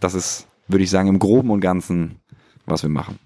Das 0.00 0.12
ist, 0.12 0.48
würde 0.68 0.84
ich 0.84 0.90
sagen, 0.90 1.08
im 1.08 1.18
Groben 1.18 1.48
und 1.48 1.60
Ganzen, 1.60 2.16
was 2.66 2.82
wir 2.82 2.90
machen. 2.90 3.18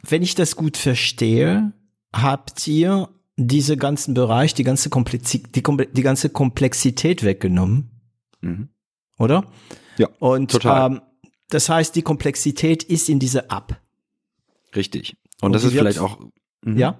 Wenn 0.00 0.22
ich 0.22 0.34
das 0.34 0.56
gut 0.56 0.78
verstehe, 0.78 1.74
habt 2.14 2.66
ihr 2.66 3.10
diese 3.36 3.76
ganzen 3.76 4.14
Bereich, 4.14 4.54
die 4.54 4.64
ganze 4.64 4.90
Komplexität, 4.90 5.56
die, 5.56 5.62
die 5.92 6.02
ganze 6.02 6.30
Komplexität 6.30 7.24
weggenommen. 7.24 7.90
Mhm. 8.40 8.68
Oder? 9.18 9.44
Ja. 9.98 10.08
Und 10.18 10.50
total. 10.50 10.92
Ähm, 10.92 11.00
das 11.48 11.68
heißt, 11.68 11.94
die 11.94 12.02
Komplexität 12.02 12.82
ist 12.82 13.08
in 13.08 13.18
dieser 13.18 13.50
App. 13.50 13.80
Richtig. 14.74 15.16
Und, 15.40 15.46
Und 15.46 15.52
das 15.52 15.64
ist 15.64 15.72
vielleicht 15.72 15.98
auch. 15.98 16.18
Mh. 16.62 16.78
Ja. 16.78 16.98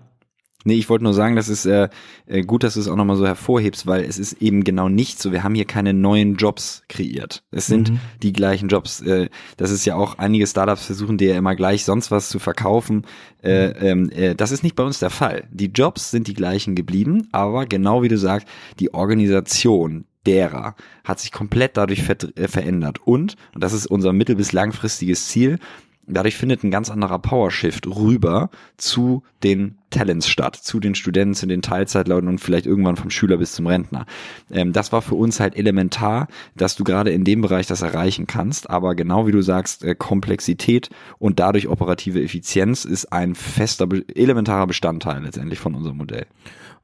Nee, 0.64 0.74
ich 0.74 0.88
wollte 0.88 1.04
nur 1.04 1.14
sagen, 1.14 1.36
das 1.36 1.48
ist 1.48 1.66
äh, 1.66 1.88
äh, 2.26 2.42
gut, 2.42 2.64
dass 2.64 2.74
du 2.74 2.80
es 2.80 2.88
auch 2.88 2.96
nochmal 2.96 3.16
so 3.16 3.26
hervorhebst, 3.26 3.86
weil 3.86 4.02
es 4.02 4.18
ist 4.18 4.40
eben 4.40 4.64
genau 4.64 4.88
nicht 4.88 5.20
so. 5.20 5.30
Wir 5.30 5.44
haben 5.44 5.54
hier 5.54 5.66
keine 5.66 5.92
neuen 5.92 6.36
Jobs 6.36 6.82
kreiert. 6.88 7.44
Es 7.50 7.66
sind 7.66 7.90
mhm. 7.90 8.00
die 8.22 8.32
gleichen 8.32 8.68
Jobs. 8.68 9.00
Äh, 9.02 9.28
das 9.58 9.70
ist 9.70 9.84
ja 9.84 9.94
auch, 9.94 10.18
einige 10.18 10.46
Startups 10.46 10.86
versuchen 10.86 11.18
dir 11.18 11.32
ja 11.32 11.38
immer 11.38 11.54
gleich 11.54 11.84
sonst 11.84 12.10
was 12.10 12.30
zu 12.30 12.38
verkaufen. 12.38 13.06
Äh, 13.42 13.66
ähm, 13.90 14.10
äh, 14.10 14.34
das 14.34 14.52
ist 14.52 14.62
nicht 14.62 14.74
bei 14.74 14.84
uns 14.84 14.98
der 14.98 15.10
Fall. 15.10 15.44
Die 15.50 15.66
Jobs 15.66 16.10
sind 16.10 16.28
die 16.28 16.34
gleichen 16.34 16.74
geblieben, 16.74 17.28
aber 17.30 17.66
genau 17.66 18.02
wie 18.02 18.08
du 18.08 18.16
sagst, 18.16 18.48
die 18.80 18.94
Organisation, 18.94 20.06
derer 20.26 20.74
hat 21.04 21.20
sich 21.20 21.32
komplett 21.32 21.76
dadurch 21.76 22.02
ver 22.02 22.16
äh, 22.36 22.48
verändert. 22.48 22.98
Und, 23.04 23.36
und 23.54 23.62
das 23.62 23.72
ist 23.72 23.86
unser 23.86 24.12
mittel- 24.12 24.36
bis 24.36 24.52
langfristiges 24.52 25.28
Ziel, 25.28 25.58
Dadurch 26.06 26.36
findet 26.36 26.64
ein 26.64 26.70
ganz 26.70 26.90
anderer 26.90 27.18
Powershift 27.18 27.86
rüber 27.86 28.50
zu 28.76 29.22
den 29.42 29.78
Talents 29.90 30.28
statt, 30.28 30.56
zu 30.56 30.80
den 30.80 30.94
Studenten, 30.94 31.34
zu 31.34 31.46
den 31.46 31.62
Teilzeitleuten 31.62 32.28
und 32.28 32.38
vielleicht 32.38 32.66
irgendwann 32.66 32.96
vom 32.96 33.10
Schüler 33.10 33.36
bis 33.36 33.52
zum 33.52 33.66
Rentner. 33.66 34.06
Ähm, 34.50 34.72
das 34.72 34.92
war 34.92 35.02
für 35.02 35.14
uns 35.14 35.40
halt 35.40 35.56
elementar, 35.56 36.28
dass 36.56 36.76
du 36.76 36.84
gerade 36.84 37.10
in 37.10 37.24
dem 37.24 37.40
Bereich 37.40 37.66
das 37.66 37.82
erreichen 37.82 38.26
kannst. 38.26 38.70
Aber 38.70 38.94
genau 38.94 39.26
wie 39.26 39.32
du 39.32 39.42
sagst, 39.42 39.84
äh, 39.84 39.94
Komplexität 39.94 40.90
und 41.18 41.40
dadurch 41.40 41.68
operative 41.68 42.22
Effizienz 42.22 42.84
ist 42.84 43.12
ein 43.12 43.34
fester, 43.34 43.88
elementarer 44.14 44.66
Bestandteil 44.66 45.22
letztendlich 45.22 45.58
von 45.58 45.74
unserem 45.74 45.96
Modell. 45.96 46.26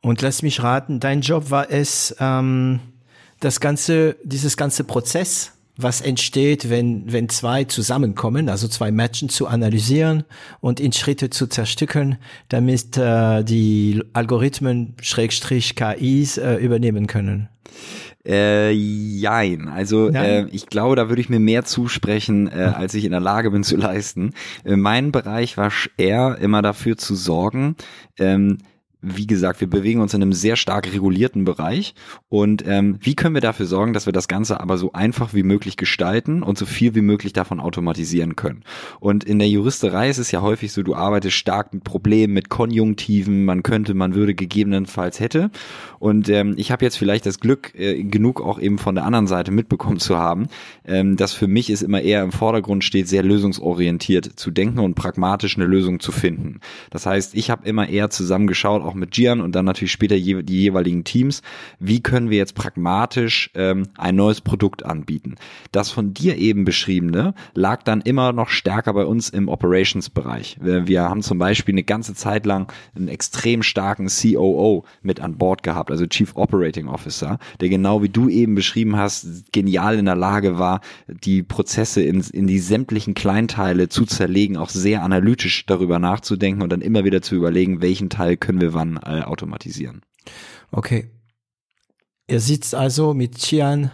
Und 0.00 0.22
lass 0.22 0.42
mich 0.42 0.62
raten, 0.62 1.00
dein 1.00 1.20
Job 1.20 1.50
war 1.50 1.70
es, 1.70 2.14
ähm, 2.20 2.80
das 3.40 3.60
ganze, 3.60 4.16
dieses 4.22 4.56
ganze 4.56 4.84
Prozess 4.84 5.52
was 5.82 6.00
entsteht, 6.00 6.70
wenn, 6.70 7.12
wenn 7.12 7.28
zwei 7.28 7.64
zusammenkommen, 7.64 8.48
also 8.48 8.68
zwei 8.68 8.90
Matchen 8.90 9.28
zu 9.28 9.46
analysieren 9.46 10.24
und 10.60 10.80
in 10.80 10.92
Schritte 10.92 11.30
zu 11.30 11.46
zerstückeln, 11.46 12.18
damit 12.48 12.96
äh, 12.96 13.42
die 13.44 14.02
Algorithmen 14.12 14.94
Schrägstrich 15.00 15.76
KIs 15.76 16.38
äh, 16.38 16.56
übernehmen 16.56 17.06
können. 17.06 17.48
Äh, 18.26 18.72
jein. 18.72 19.68
Also 19.68 20.10
äh, 20.10 20.46
ich 20.50 20.66
glaube, 20.66 20.94
da 20.94 21.08
würde 21.08 21.22
ich 21.22 21.30
mir 21.30 21.40
mehr 21.40 21.64
zusprechen, 21.64 22.48
äh, 22.48 22.72
als 22.74 22.92
ich 22.92 23.06
in 23.06 23.12
der 23.12 23.20
Lage 23.20 23.50
bin 23.50 23.64
zu 23.64 23.76
leisten. 23.76 24.34
Äh, 24.64 24.76
mein 24.76 25.10
Bereich 25.10 25.56
war 25.56 25.72
eher 25.96 26.36
immer 26.38 26.60
dafür 26.60 26.98
zu 26.98 27.14
sorgen, 27.14 27.76
ähm, 28.18 28.58
wie 29.02 29.26
gesagt, 29.26 29.60
wir 29.60 29.70
bewegen 29.70 30.00
uns 30.00 30.12
in 30.14 30.22
einem 30.22 30.32
sehr 30.32 30.56
stark 30.56 30.92
regulierten 30.92 31.44
Bereich. 31.44 31.94
Und 32.28 32.64
ähm, 32.66 32.98
wie 33.00 33.14
können 33.14 33.34
wir 33.34 33.40
dafür 33.40 33.66
sorgen, 33.66 33.92
dass 33.92 34.06
wir 34.06 34.12
das 34.12 34.28
Ganze 34.28 34.60
aber 34.60 34.76
so 34.76 34.92
einfach 34.92 35.32
wie 35.32 35.42
möglich 35.42 35.76
gestalten 35.76 36.42
und 36.42 36.58
so 36.58 36.66
viel 36.66 36.94
wie 36.94 37.00
möglich 37.00 37.32
davon 37.32 37.60
automatisieren 37.60 38.36
können? 38.36 38.62
Und 38.98 39.24
in 39.24 39.38
der 39.38 39.48
Juristerei 39.48 40.10
ist 40.10 40.18
es 40.18 40.30
ja 40.30 40.42
häufig 40.42 40.72
so, 40.72 40.82
du 40.82 40.94
arbeitest 40.94 41.36
stark 41.36 41.72
mit 41.72 41.84
Problemen, 41.84 42.34
mit 42.34 42.50
Konjunktiven, 42.50 43.44
man 43.44 43.62
könnte, 43.62 43.94
man 43.94 44.14
würde 44.14 44.34
gegebenenfalls 44.34 45.18
hätte. 45.18 45.50
Und 45.98 46.28
ähm, 46.28 46.54
ich 46.56 46.70
habe 46.70 46.84
jetzt 46.84 46.96
vielleicht 46.96 47.24
das 47.24 47.40
Glück, 47.40 47.74
äh, 47.74 48.02
genug 48.04 48.40
auch 48.40 48.58
eben 48.58 48.78
von 48.78 48.94
der 48.94 49.04
anderen 49.04 49.26
Seite 49.26 49.50
mitbekommen 49.50 49.98
zu 49.98 50.18
haben, 50.18 50.48
ähm, 50.84 51.16
dass 51.16 51.32
für 51.32 51.46
mich 51.46 51.70
es 51.70 51.82
immer 51.82 52.02
eher 52.02 52.22
im 52.22 52.32
Vordergrund 52.32 52.84
steht, 52.84 53.08
sehr 53.08 53.22
lösungsorientiert 53.22 54.24
zu 54.38 54.50
denken 54.50 54.80
und 54.80 54.94
pragmatisch 54.94 55.56
eine 55.56 55.66
Lösung 55.66 56.00
zu 56.00 56.12
finden. 56.12 56.60
Das 56.90 57.06
heißt, 57.06 57.34
ich 57.34 57.50
habe 57.50 57.66
immer 57.66 57.88
eher 57.88 58.10
zusammengeschaut, 58.10 58.82
auch 58.90 58.94
mit 58.94 59.12
Gian 59.12 59.40
und 59.40 59.54
dann 59.54 59.64
natürlich 59.64 59.92
später 59.92 60.16
je, 60.16 60.42
die 60.42 60.60
jeweiligen 60.60 61.04
Teams, 61.04 61.42
wie 61.78 62.00
können 62.00 62.28
wir 62.30 62.38
jetzt 62.38 62.54
pragmatisch 62.54 63.50
ähm, 63.54 63.88
ein 63.96 64.16
neues 64.16 64.40
Produkt 64.40 64.84
anbieten. 64.84 65.36
Das 65.70 65.90
von 65.90 66.12
dir 66.12 66.36
eben 66.36 66.64
beschriebene 66.64 67.34
lag 67.54 67.82
dann 67.84 68.00
immer 68.00 68.32
noch 68.32 68.48
stärker 68.48 68.92
bei 68.92 69.04
uns 69.04 69.30
im 69.30 69.48
Operations-Bereich. 69.48 70.58
Wir, 70.60 70.88
wir 70.88 71.02
haben 71.02 71.22
zum 71.22 71.38
Beispiel 71.38 71.74
eine 71.74 71.84
ganze 71.84 72.14
Zeit 72.14 72.46
lang 72.46 72.72
einen 72.94 73.08
extrem 73.08 73.62
starken 73.62 74.08
COO 74.08 74.84
mit 75.02 75.20
an 75.20 75.38
Bord 75.38 75.62
gehabt, 75.62 75.90
also 75.90 76.06
Chief 76.06 76.32
Operating 76.34 76.88
Officer, 76.88 77.38
der 77.60 77.68
genau 77.68 78.02
wie 78.02 78.08
du 78.08 78.28
eben 78.28 78.54
beschrieben 78.54 78.96
hast, 78.96 79.52
genial 79.52 79.98
in 79.98 80.06
der 80.06 80.16
Lage 80.16 80.58
war, 80.58 80.80
die 81.06 81.42
Prozesse 81.42 82.02
in, 82.02 82.20
in 82.32 82.46
die 82.46 82.58
sämtlichen 82.58 83.14
Kleinteile 83.14 83.88
zu 83.88 84.04
zerlegen, 84.04 84.56
auch 84.56 84.70
sehr 84.70 85.02
analytisch 85.02 85.66
darüber 85.66 85.98
nachzudenken 85.98 86.62
und 86.62 86.70
dann 86.70 86.80
immer 86.80 87.04
wieder 87.04 87.22
zu 87.22 87.36
überlegen, 87.36 87.82
welchen 87.82 88.10
Teil 88.10 88.36
können 88.36 88.60
wir 88.60 88.74
wann 88.80 88.98
äh, 89.04 89.22
automatisieren. 89.22 90.02
Okay. 90.70 91.10
Ihr 92.28 92.40
sitzt 92.40 92.74
also 92.74 93.14
mit 93.14 93.38
Chian 93.38 93.90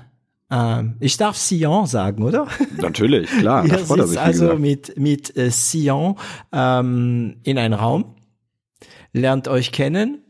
ähm, 0.49 0.95
ich 1.01 1.17
darf 1.17 1.37
Sion 1.37 1.87
sagen, 1.87 2.23
oder? 2.23 2.47
Natürlich, 2.77 3.29
klar. 3.31 3.67
Ihr 3.67 3.85
sitzt 3.85 4.17
also 4.17 4.57
mit, 4.57 4.97
mit 4.97 5.37
äh, 5.37 5.51
Sion 5.51 6.15
ähm, 6.53 7.39
in 7.43 7.59
einem 7.59 7.75
Raum, 7.75 8.15
lernt 9.13 9.49
euch 9.49 9.73
kennen 9.73 10.23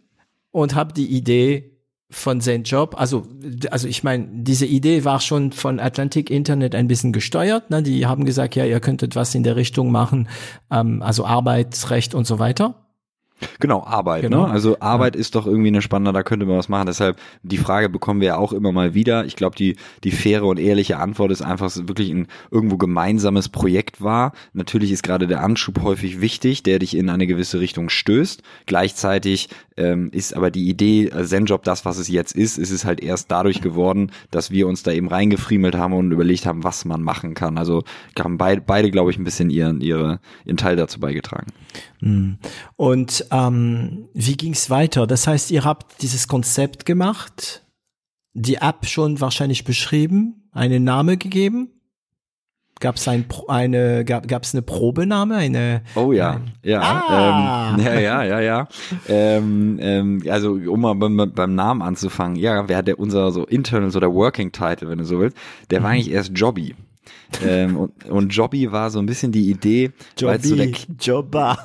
und 0.52 0.74
habt 0.74 0.96
die 0.96 1.14
Idee 1.14 1.76
von 2.09 2.40
seinem 2.40 2.62
Job. 2.62 2.94
Also, 2.98 3.26
also 3.70 3.88
ich 3.88 4.04
meine, 4.04 4.26
diese 4.30 4.64
Idee 4.64 5.04
war 5.04 5.20
schon 5.20 5.52
von 5.52 5.78
Atlantic 5.80 6.30
Internet 6.30 6.74
ein 6.74 6.88
bisschen 6.88 7.12
gesteuert. 7.12 7.68
Ne? 7.68 7.82
Die 7.82 8.07
haben 8.07 8.24
gesagt, 8.24 8.57
ja, 8.57 8.64
ihr 8.64 8.80
könntet 8.80 9.16
was 9.16 9.34
in 9.34 9.42
der 9.42 9.57
Richtung 9.57 9.90
machen, 9.90 10.30
ähm, 10.70 11.02
also 11.02 11.26
Arbeitsrecht 11.26 12.14
und 12.14 12.26
so 12.26 12.38
weiter. 12.38 12.86
Genau, 13.61 13.84
Arbeit. 13.84 14.22
Ne? 14.24 14.30
Genau. 14.30 14.47
Ne? 14.47 14.53
Also 14.53 14.80
Arbeit 14.80 15.14
ja. 15.14 15.20
ist 15.20 15.34
doch 15.34 15.47
irgendwie 15.47 15.68
eine 15.68 15.82
spannende, 15.82 16.12
da 16.12 16.22
könnte 16.22 16.47
man 16.47 16.57
was 16.57 16.68
machen. 16.68 16.87
Deshalb 16.87 17.18
die 17.43 17.59
Frage 17.59 17.89
bekommen 17.89 18.20
wir 18.20 18.28
ja 18.28 18.37
auch 18.37 18.53
immer 18.53 18.72
mal 18.72 18.95
wieder. 18.95 19.24
Ich 19.26 19.37
glaube, 19.37 19.57
die 19.57 19.76
die 20.05 20.11
faire 20.11 20.45
und 20.45 20.59
ehrliche 20.59 20.99
Antwort 20.99 21.30
ist 21.30 21.43
einfach, 21.43 21.66
dass 21.66 21.76
es 21.76 21.89
wirklich 21.89 22.11
ein 22.11 22.28
irgendwo 22.51 22.76
gemeinsames 22.76 23.49
Projekt 23.49 24.03
war. 24.03 24.32
Natürlich 24.53 24.93
ist 24.93 25.03
gerade 25.03 25.26
der 25.26 25.43
Anschub 25.43 25.82
häufig 25.82 26.20
wichtig, 26.20 26.62
der 26.62 26.78
dich 26.78 26.97
in 26.97 27.11
eine 27.11 27.26
gewisse 27.26 27.61
Richtung 27.61 27.89
stößt. 27.89 28.43
Gleichzeitig 28.66 29.49
ähm, 29.77 30.11
ist 30.12 30.35
aber 30.35 30.51
die 30.51 30.68
Idee 30.68 31.07
äh, 31.07 31.24
Zenjob 31.24 31.62
das, 31.64 31.85
was 31.85 31.99
es 31.99 32.09
jetzt 32.09 32.35
ist. 32.35 32.59
ist 32.59 32.70
Es 32.70 32.85
halt 32.85 33.01
erst 33.01 33.31
dadurch 33.31 33.61
geworden, 33.61 34.11
dass 34.31 34.51
wir 34.51 34.66
uns 34.66 34.83
da 34.83 34.93
eben 34.93 35.09
reingefriemelt 35.09 35.74
haben 35.74 35.93
und 35.93 36.12
überlegt 36.12 36.47
haben, 36.47 36.64
was 36.64 36.85
man 36.85 37.03
machen 37.03 37.35
kann. 37.35 37.59
Also 37.59 37.85
haben 38.18 38.39
beide, 38.39 38.61
beide 38.61 38.91
glaube 38.91 39.11
ich, 39.11 39.18
ein 39.18 39.24
bisschen 39.24 39.51
ihren 39.51 39.81
ihre 39.81 40.20
ihren 40.45 40.57
Teil 40.57 40.77
dazu 40.77 41.01
beigetragen. 41.01 41.53
Hm. 42.01 42.39
Und 42.77 43.27
ähm, 43.31 44.09
wie 44.14 44.37
ging's 44.37 44.70
weiter? 44.70 45.07
Das 45.07 45.27
heißt, 45.27 45.51
ihr 45.51 45.64
habt 45.64 46.03
dieses 46.03 46.29
Konzept 46.29 46.87
gemacht, 46.87 47.64
die 48.33 48.57
App 48.57 48.87
schon 48.87 49.20
wahrscheinlich 49.20 49.64
beschrieben, 49.64 50.49
einen 50.53 50.85
Name 50.85 51.16
gegeben. 51.16 51.76
Gab 52.79 52.97
es 52.97 53.09
ein, 53.09 53.24
eine 53.49 54.05
gab 54.05 54.29
gab's 54.29 54.55
eine 54.55 54.61
Probename 54.61 55.37
eine 55.37 55.83
Oh 55.95 56.12
ja 56.12 56.43
ja 56.62 56.81
ah. 56.83 57.74
ähm, 57.79 57.85
ja 57.85 57.95
ja 58.01 58.24
ja 58.24 58.41
ja. 58.41 58.68
Ähm, 59.09 59.79
ähm, 59.81 60.22
also 60.29 60.53
um 60.53 60.83
mal 60.83 60.95
beim, 60.95 61.33
beim 61.35 61.55
Namen 61.55 61.81
anzufangen 61.81 62.37
ja 62.37 62.68
wer 62.68 62.83
der 62.83 62.99
unser 62.99 63.33
so 63.33 63.47
internal 63.47 63.91
so 63.91 63.99
der 63.99 64.12
Working 64.12 64.53
Title 64.53 64.91
wenn 64.91 64.99
du 64.99 65.05
so 65.05 65.18
willst? 65.20 65.39
Der 65.70 65.83
war 65.83 65.91
mhm. 65.91 65.95
eigentlich 65.95 66.12
erst 66.12 66.33
Jobby. 66.35 66.74
Ähm, 67.45 67.77
und, 67.77 68.05
und 68.07 68.29
Jobby 68.29 68.70
war 68.70 68.91
so 68.91 68.99
ein 68.99 69.07
bisschen 69.07 69.33
die 69.33 69.51
Idee 69.51 69.93
Jobby 70.18 70.49
so 70.49 70.57
der, 70.57 70.68
Jobber 71.01 71.59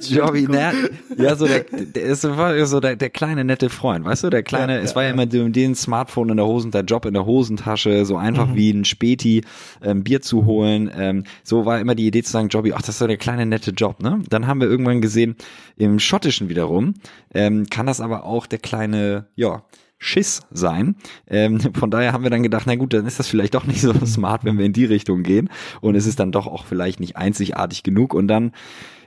Jobby, 0.00 0.46
ne? 0.48 0.72
Ja, 1.16 1.34
so 1.34 1.46
der, 1.46 1.64
der 1.70 2.02
ist 2.02 2.20
so 2.22 2.80
der, 2.80 2.96
der 2.96 3.10
kleine 3.10 3.44
nette 3.44 3.70
Freund, 3.70 4.04
weißt 4.04 4.24
du, 4.24 4.30
der 4.30 4.42
kleine, 4.42 4.76
ja, 4.76 4.82
es 4.82 4.94
war 4.94 5.04
ja, 5.04 5.10
immer 5.10 5.26
den 5.26 5.74
Smartphone 5.74 6.30
in 6.30 6.36
der 6.36 6.46
Hosen, 6.46 6.70
der 6.70 6.84
Job 6.84 7.06
in 7.06 7.14
der 7.14 7.24
Hosentasche, 7.26 8.04
so 8.04 8.16
einfach 8.16 8.48
mhm. 8.48 8.54
wie 8.54 8.70
ein 8.70 8.84
Späti 8.84 9.44
ähm, 9.82 10.04
Bier 10.04 10.20
zu 10.20 10.44
holen. 10.44 10.90
Ähm, 10.94 11.24
so 11.42 11.64
war 11.64 11.80
immer 11.80 11.94
die 11.94 12.06
Idee 12.06 12.22
zu 12.22 12.32
sagen, 12.32 12.48
Jobby, 12.48 12.72
ach, 12.72 12.80
das 12.80 12.90
ist 12.90 12.98
so 12.98 13.06
der 13.06 13.16
kleine 13.16 13.46
nette 13.46 13.70
Job, 13.70 14.02
ne? 14.02 14.22
Dann 14.28 14.46
haben 14.46 14.60
wir 14.60 14.68
irgendwann 14.68 15.00
gesehen, 15.00 15.36
im 15.76 15.98
Schottischen 15.98 16.48
wiederum, 16.48 16.94
ähm, 17.34 17.66
kann 17.70 17.86
das 17.86 18.00
aber 18.00 18.24
auch 18.24 18.46
der 18.46 18.58
kleine, 18.58 19.26
ja, 19.36 19.62
Schiss 19.98 20.42
sein. 20.52 20.94
Ähm, 21.26 21.60
von 21.74 21.90
daher 21.90 22.12
haben 22.12 22.22
wir 22.22 22.30
dann 22.30 22.44
gedacht, 22.44 22.64
na 22.66 22.76
gut, 22.76 22.94
dann 22.94 23.06
ist 23.06 23.18
das 23.18 23.26
vielleicht 23.26 23.54
doch 23.54 23.64
nicht 23.64 23.80
so 23.80 23.92
smart, 24.06 24.44
wenn 24.44 24.56
wir 24.56 24.64
in 24.64 24.72
die 24.72 24.84
Richtung 24.84 25.24
gehen. 25.24 25.50
Und 25.80 25.96
es 25.96 26.06
ist 26.06 26.20
dann 26.20 26.30
doch 26.30 26.46
auch 26.46 26.64
vielleicht 26.64 27.00
nicht 27.00 27.16
einzigartig 27.16 27.82
genug. 27.82 28.14
Und 28.14 28.28
dann 28.28 28.52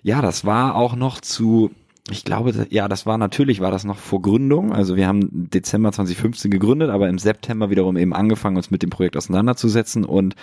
ja, 0.03 0.21
das 0.21 0.45
war 0.45 0.75
auch 0.75 0.95
noch 0.95 1.21
zu 1.21 1.71
ich 2.09 2.25
glaube, 2.25 2.67
ja, 2.71 2.87
das 2.87 3.05
war 3.05 3.19
natürlich, 3.19 3.61
war 3.61 3.69
das 3.69 3.83
noch 3.83 3.97
vor 3.97 4.21
Gründung. 4.23 4.73
Also 4.73 4.95
wir 4.95 5.07
haben 5.07 5.49
Dezember 5.51 5.91
2015 5.91 6.49
gegründet, 6.49 6.89
aber 6.89 7.07
im 7.07 7.19
September 7.19 7.69
wiederum 7.69 7.95
eben 7.95 8.13
angefangen, 8.13 8.57
uns 8.57 8.71
mit 8.71 8.81
dem 8.81 8.89
Projekt 8.89 9.15
auseinanderzusetzen 9.15 10.03
und 10.03 10.35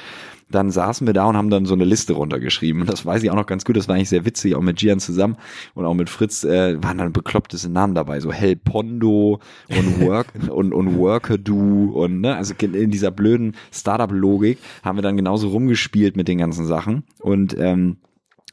dann 0.51 0.71
saßen 0.71 1.07
wir 1.07 1.15
da 1.15 1.27
und 1.27 1.37
haben 1.37 1.51
dann 1.51 1.67
so 1.67 1.75
eine 1.75 1.85
Liste 1.85 2.13
runtergeschrieben. 2.13 2.87
Das 2.87 3.05
weiß 3.05 3.23
ich 3.23 3.31
auch 3.31 3.35
noch 3.35 3.47
ganz 3.47 3.65
gut, 3.65 3.77
das 3.77 3.89
war 3.89 3.97
eigentlich 3.97 4.09
sehr 4.09 4.25
witzig, 4.25 4.55
auch 4.55 4.63
mit 4.63 4.79
Gian 4.79 5.01
zusammen 5.01 5.37
und 5.75 5.85
auch 5.85 5.95
mit 5.95 6.09
Fritz 6.09 6.45
äh, 6.45 6.83
waren 6.83 6.99
dann 6.99 7.13
bekloppte 7.13 7.59
Namen 7.69 7.95
dabei, 7.95 8.21
so 8.21 8.33
Hell 8.33 8.57
Pondo 8.57 9.41
und 9.69 10.01
Work 10.07 10.29
und, 10.49 10.73
und 10.73 10.97
Worker 10.97 11.39
Do 11.39 11.91
und 11.93 12.21
ne, 12.21 12.37
also 12.37 12.55
in 12.61 12.91
dieser 12.91 13.11
blöden 13.11 13.57
Startup-Logik 13.73 14.59
haben 14.85 14.97
wir 14.97 15.03
dann 15.03 15.17
genauso 15.17 15.49
rumgespielt 15.49 16.17
mit 16.17 16.29
den 16.29 16.39
ganzen 16.39 16.67
Sachen 16.67 17.03
und 17.19 17.57
ähm, 17.59 17.97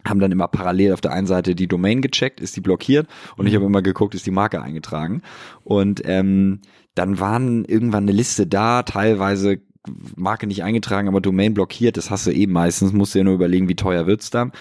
haben 0.05 0.19
dann 0.19 0.31
immer 0.31 0.47
parallel 0.47 0.93
auf 0.93 1.01
der 1.01 1.11
einen 1.11 1.27
Seite 1.27 1.55
die 1.55 1.67
Domain 1.67 2.01
gecheckt, 2.01 2.39
ist 2.39 2.55
die 2.55 2.61
blockiert 2.61 3.07
und 3.37 3.47
ich 3.47 3.53
mhm. 3.53 3.57
habe 3.57 3.65
immer 3.65 3.81
geguckt, 3.81 4.15
ist 4.15 4.25
die 4.25 4.31
Marke 4.31 4.61
eingetragen. 4.61 5.21
Und 5.63 6.01
ähm, 6.05 6.61
dann 6.93 7.19
waren 7.19 7.65
irgendwann 7.65 8.03
eine 8.03 8.11
Liste 8.11 8.47
da, 8.47 8.83
teilweise 8.83 9.59
Marke 10.15 10.47
nicht 10.47 10.63
eingetragen, 10.63 11.07
aber 11.07 11.21
Domain 11.21 11.53
blockiert, 11.53 11.97
das 11.97 12.09
hast 12.09 12.25
du 12.27 12.31
eben 12.31 12.53
meistens, 12.53 12.93
musst 12.93 13.13
du 13.13 13.19
ja 13.19 13.23
nur 13.23 13.35
überlegen, 13.35 13.69
wie 13.69 13.75
teuer 13.75 14.07
wird's 14.07 14.29
dann. 14.29 14.51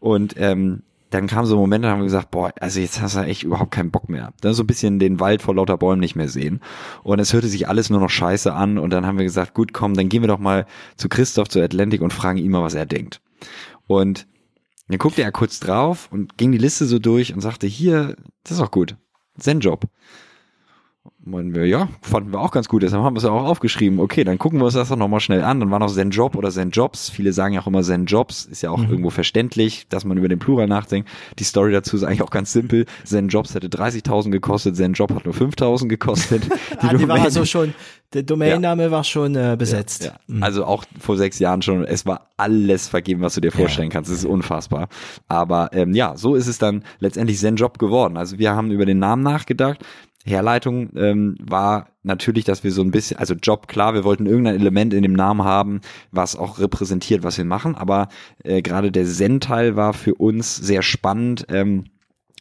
Und 0.00 0.34
ähm, 0.38 0.82
dann 1.10 1.26
kam 1.26 1.46
so 1.46 1.56
ein 1.56 1.60
Moment, 1.60 1.84
da 1.84 1.90
haben 1.90 2.00
wir 2.00 2.04
gesagt, 2.04 2.30
boah, 2.30 2.52
also 2.60 2.80
jetzt 2.80 3.00
hast 3.00 3.16
du 3.16 3.20
echt 3.20 3.42
überhaupt 3.42 3.70
keinen 3.70 3.90
Bock 3.90 4.08
mehr. 4.08 4.32
Dann 4.42 4.52
so 4.52 4.62
ein 4.62 4.66
bisschen 4.66 4.98
den 4.98 5.20
Wald 5.20 5.40
vor 5.40 5.54
lauter 5.54 5.78
Bäumen 5.78 6.00
nicht 6.00 6.16
mehr 6.16 6.28
sehen. 6.28 6.60
Und 7.02 7.18
es 7.18 7.32
hörte 7.32 7.48
sich 7.48 7.66
alles 7.66 7.88
nur 7.88 8.00
noch 8.00 8.10
scheiße 8.10 8.52
an. 8.52 8.78
Und 8.78 8.90
dann 8.90 9.06
haben 9.06 9.16
wir 9.16 9.24
gesagt, 9.24 9.54
gut, 9.54 9.72
komm, 9.72 9.94
dann 9.94 10.10
gehen 10.10 10.22
wir 10.22 10.28
doch 10.28 10.38
mal 10.38 10.66
zu 10.96 11.08
Christoph, 11.08 11.48
zu 11.48 11.62
Atlantic 11.62 12.02
und 12.02 12.12
fragen 12.12 12.38
ihn 12.38 12.50
mal, 12.50 12.62
was 12.62 12.74
er 12.74 12.84
denkt. 12.84 13.22
Und 13.86 14.26
dann 14.88 14.98
guckte 14.98 15.22
er 15.22 15.32
kurz 15.32 15.60
drauf 15.60 16.08
und 16.10 16.38
ging 16.38 16.52
die 16.52 16.58
Liste 16.58 16.86
so 16.86 16.98
durch 16.98 17.34
und 17.34 17.40
sagte, 17.40 17.66
hier, 17.66 18.16
das 18.44 18.52
ist 18.52 18.60
auch 18.60 18.70
gut. 18.70 18.96
Zen-Job. 19.38 19.86
Meinen 21.24 21.54
wir, 21.54 21.66
ja, 21.66 21.88
fanden 22.00 22.32
wir 22.32 22.40
auch 22.40 22.52
ganz 22.52 22.68
gut, 22.68 22.82
deshalb 22.82 23.02
haben 23.02 23.14
wir 23.14 23.18
es 23.18 23.24
ja 23.24 23.30
auch 23.30 23.44
aufgeschrieben. 23.44 23.98
Okay, 24.00 24.24
dann 24.24 24.38
gucken 24.38 24.60
wir 24.60 24.64
uns 24.64 24.74
das 24.74 24.88
doch 24.88 24.96
nochmal 24.96 25.20
schnell 25.20 25.42
an. 25.42 25.60
Dann 25.60 25.70
war 25.70 25.78
noch 25.78 25.92
Zen 25.92 26.10
Job 26.10 26.36
oder 26.36 26.50
Zen 26.50 26.70
Jobs. 26.70 27.10
Viele 27.10 27.32
sagen 27.32 27.54
ja 27.54 27.60
auch 27.60 27.66
immer 27.66 27.82
Zen 27.82 28.06
Jobs, 28.06 28.46
ist 28.46 28.62
ja 28.62 28.70
auch 28.70 28.78
mhm. 28.78 28.90
irgendwo 28.90 29.10
verständlich, 29.10 29.86
dass 29.88 30.04
man 30.04 30.16
über 30.16 30.28
den 30.28 30.38
Plural 30.38 30.66
nachdenkt. 30.66 31.10
Die 31.38 31.44
Story 31.44 31.72
dazu 31.72 31.96
ist 31.96 32.04
eigentlich 32.04 32.22
auch 32.22 32.30
ganz 32.30 32.52
simpel. 32.52 32.86
Zen 33.04 33.28
Jobs 33.28 33.54
hätte 33.54 33.68
30.000 33.68 34.30
gekostet, 34.30 34.76
Zen 34.76 34.94
Job 34.94 35.14
hat 35.14 35.24
nur 35.24 35.34
5.000 35.34 35.88
gekostet. 35.88 36.44
Die, 36.82 36.86
ah, 36.86 36.94
die 36.94 37.08
war 37.08 37.20
also 37.20 37.44
schon, 37.44 37.74
der 38.14 38.22
Domainname 38.22 38.84
ja. 38.84 38.90
war 38.90 39.04
schon 39.04 39.34
äh, 39.34 39.56
besetzt. 39.58 40.04
Ja, 40.04 40.10
ja. 40.10 40.18
Mhm. 40.28 40.42
Also 40.42 40.64
auch 40.64 40.84
vor 40.98 41.16
sechs 41.16 41.38
Jahren 41.38 41.60
schon, 41.60 41.84
es 41.84 42.06
war 42.06 42.28
alles 42.36 42.88
vergeben, 42.88 43.20
was 43.20 43.34
du 43.34 43.40
dir 43.40 43.52
vorstellen 43.52 43.90
kannst. 43.90 44.10
Es 44.10 44.18
ist 44.18 44.24
unfassbar. 44.24 44.88
Aber 45.26 45.70
ähm, 45.72 45.92
ja, 45.92 46.16
so 46.16 46.34
ist 46.34 46.46
es 46.46 46.58
dann 46.58 46.84
letztendlich 47.00 47.38
Zen 47.38 47.56
Job 47.56 47.78
geworden. 47.78 48.16
Also 48.16 48.38
wir 48.38 48.52
haben 48.52 48.70
über 48.70 48.86
den 48.86 48.98
Namen 48.98 49.22
nachgedacht. 49.22 49.84
Herleitung 50.28 50.90
ähm, 50.96 51.36
war 51.40 51.88
natürlich, 52.02 52.44
dass 52.44 52.64
wir 52.64 52.72
so 52.72 52.82
ein 52.82 52.90
bisschen, 52.90 53.18
also 53.18 53.34
Job, 53.34 53.68
klar, 53.68 53.94
wir 53.94 54.04
wollten 54.04 54.26
irgendein 54.26 54.56
Element 54.56 54.94
in 54.94 55.02
dem 55.02 55.12
Namen 55.12 55.44
haben, 55.44 55.80
was 56.10 56.36
auch 56.36 56.58
repräsentiert, 56.58 57.22
was 57.22 57.38
wir 57.38 57.44
machen, 57.44 57.74
aber 57.74 58.08
äh, 58.44 58.62
gerade 58.62 58.92
der 58.92 59.06
Zen-Teil 59.06 59.76
war 59.76 59.92
für 59.94 60.14
uns 60.14 60.56
sehr 60.56 60.82
spannend. 60.82 61.46
Ähm, 61.50 61.84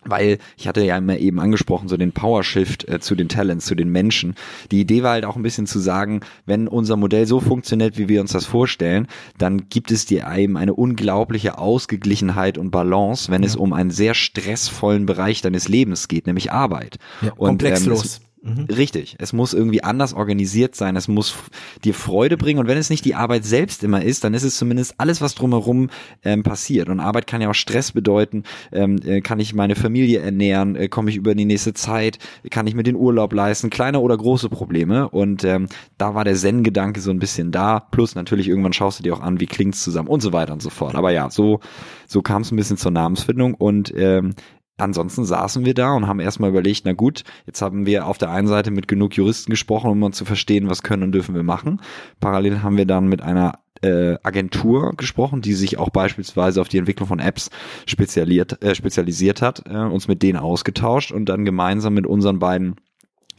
weil 0.10 0.40
ich 0.58 0.68
hatte 0.68 0.84
ja 0.84 0.98
immer 0.98 1.18
eben 1.18 1.40
angesprochen, 1.40 1.88
so 1.88 1.98
den 1.98 2.12
Power 2.12 2.44
Shift 2.44 2.88
äh, 2.88 3.00
zu 3.00 3.16
den 3.16 3.30
Talents, 3.30 3.66
zu 3.66 3.76
den 3.76 3.90
Menschen. 3.90 4.36
Die 4.72 4.82
Idee 4.82 5.04
war 5.04 5.12
halt 5.12 5.26
auch 5.26 5.36
ein 5.36 5.44
bisschen 5.44 5.68
zu 5.68 5.80
sagen, 5.80 6.22
wenn 6.46 6.68
unser 6.68 6.98
Modell 6.98 7.28
so 7.28 7.40
funktioniert, 7.40 7.98
wie 7.98 8.10
wir 8.10 8.22
uns 8.22 8.32
das 8.32 8.46
vorstellen, 8.46 9.08
dann 9.38 9.70
gibt 9.70 9.92
es 9.92 10.06
dir 10.06 10.28
eben 10.36 10.58
eine 10.58 10.74
unglaubliche 10.74 11.58
Ausgeglichenheit 11.58 12.58
und 12.58 12.72
Balance, 12.72 13.32
wenn 13.32 13.44
ja. 13.44 13.48
es 13.48 13.56
um 13.56 13.74
einen 13.74 13.92
sehr 13.92 14.14
stressvollen 14.14 15.06
Bereich 15.06 15.42
deines 15.42 15.68
Lebens 15.68 16.08
geht, 16.08 16.28
nämlich 16.28 16.52
Arbeit. 16.52 16.98
Ja, 17.22 17.32
und, 17.34 17.48
komplexlos. 17.48 18.18
Ähm, 18.18 18.27
Mhm. 18.48 18.66
Richtig. 18.66 19.16
Es 19.20 19.34
muss 19.34 19.54
irgendwie 19.54 19.84
anders 19.84 20.14
organisiert 20.14 20.76
sein. 20.76 20.96
Es 20.96 21.08
muss 21.08 21.36
dir 21.84 21.94
Freude 21.94 22.38
bringen. 22.38 22.60
Und 22.60 22.68
wenn 22.68 22.78
es 22.78 22.90
nicht 22.90 23.06
die 23.06 23.16
Arbeit 23.16 23.46
selbst 23.46 23.84
immer 23.84 24.02
ist, 24.02 24.24
dann 24.24 24.34
ist 24.34 24.44
es 24.44 24.58
zumindest 24.58 24.96
alles, 24.98 25.22
was 25.22 25.36
drumherum 25.36 25.90
ähm, 26.24 26.44
passiert. 26.44 26.90
Und 26.90 27.00
Arbeit 27.00 27.28
kann 27.28 27.42
ja 27.42 27.50
auch 27.50 27.56
Stress 27.56 27.92
bedeuten. 27.92 28.44
Ähm, 28.72 29.00
äh, 29.06 29.22
kann 29.22 29.40
ich 29.40 29.54
meine 29.54 29.76
Familie 29.76 30.20
ernähren? 30.20 30.76
Äh, 30.76 30.88
Komme 30.88 31.10
ich 31.10 31.18
über 31.18 31.36
die 31.36 31.46
nächste 31.46 31.74
Zeit? 31.74 32.20
Kann 32.50 32.68
ich 32.68 32.76
mir 32.76 32.84
den 32.84 32.96
Urlaub 32.96 33.34
leisten? 33.34 33.70
Kleine 33.70 34.00
oder 34.00 34.18
große 34.18 34.50
Probleme. 34.50 35.10
Und 35.10 35.44
ähm, 35.44 35.68
da 35.98 36.16
war 36.16 36.24
der 36.24 36.36
Zen-Gedanke 36.36 37.02
so 37.02 37.12
ein 37.12 37.20
bisschen 37.20 37.52
da. 37.52 37.80
Plus 37.80 38.16
natürlich 38.16 38.48
irgendwann 38.48 38.74
schaust 38.74 39.00
du 39.00 39.04
dir 39.04 39.14
auch 39.14 39.22
an, 39.22 39.40
wie 39.40 39.46
klingt's 39.46 39.84
zusammen 39.84 40.08
und 40.08 40.22
so 40.22 40.32
weiter 40.34 40.54
und 40.54 40.62
so 40.62 40.70
fort. 40.70 40.96
Aber 40.96 41.12
ja, 41.12 41.30
so, 41.30 41.60
so 42.08 42.22
kam 42.22 42.44
es 42.44 42.52
ein 42.52 42.56
bisschen 42.56 42.78
zur 42.78 42.92
Namensfindung. 42.92 43.54
Und 43.56 43.94
ähm, 43.96 44.34
ansonsten 44.78 45.26
saßen 45.26 45.66
wir 45.66 45.74
da 45.74 45.94
und 45.94 46.08
haben 46.08 46.20
erstmal 46.20 46.50
überlegt, 46.50 46.82
na 46.86 46.94
gut, 46.94 47.24
jetzt 47.46 47.62
haben 47.62 47.86
wir 47.86 48.06
auf 48.06 48.18
der 48.18 48.32
einen 48.32 48.48
Seite 48.48 48.72
mit 48.72 48.88
genug 48.88 49.16
Juristen 49.16 49.52
gesprochen, 49.52 49.90
um 49.90 50.00
mal 50.00 50.12
zu 50.12 50.26
verstehen, 50.26 50.70
was 50.70 50.84
können 50.84 51.04
und 51.04 51.12
dürfen 51.12 51.36
wir 51.36 51.44
machen. 51.44 51.82
Parallel 52.20 52.64
haben 52.64 52.78
wir 52.78 52.86
dann 52.86 53.08
mit 53.08 53.22
einer 53.22 53.60
äh, 53.82 54.18
Agentur 54.24 54.94
gesprochen, 54.96 55.42
die 55.42 55.54
sich 55.54 55.78
auch 55.78 55.90
beispielsweise 55.90 56.62
auf 56.62 56.70
die 56.70 56.78
Entwicklung 56.78 57.08
von 57.08 57.20
Apps 57.20 57.50
spezialisiert, 57.86 58.64
äh, 58.64 58.76
spezialisiert 58.76 59.42
hat, 59.42 59.64
äh, 59.68 59.78
uns 59.78 60.08
mit 60.08 60.24
denen 60.24 60.40
ausgetauscht 60.40 61.12
und 61.12 61.26
dann 61.30 61.46
gemeinsam 61.46 61.94
mit 61.94 62.08
unseren 62.08 62.40
beiden 62.40 62.76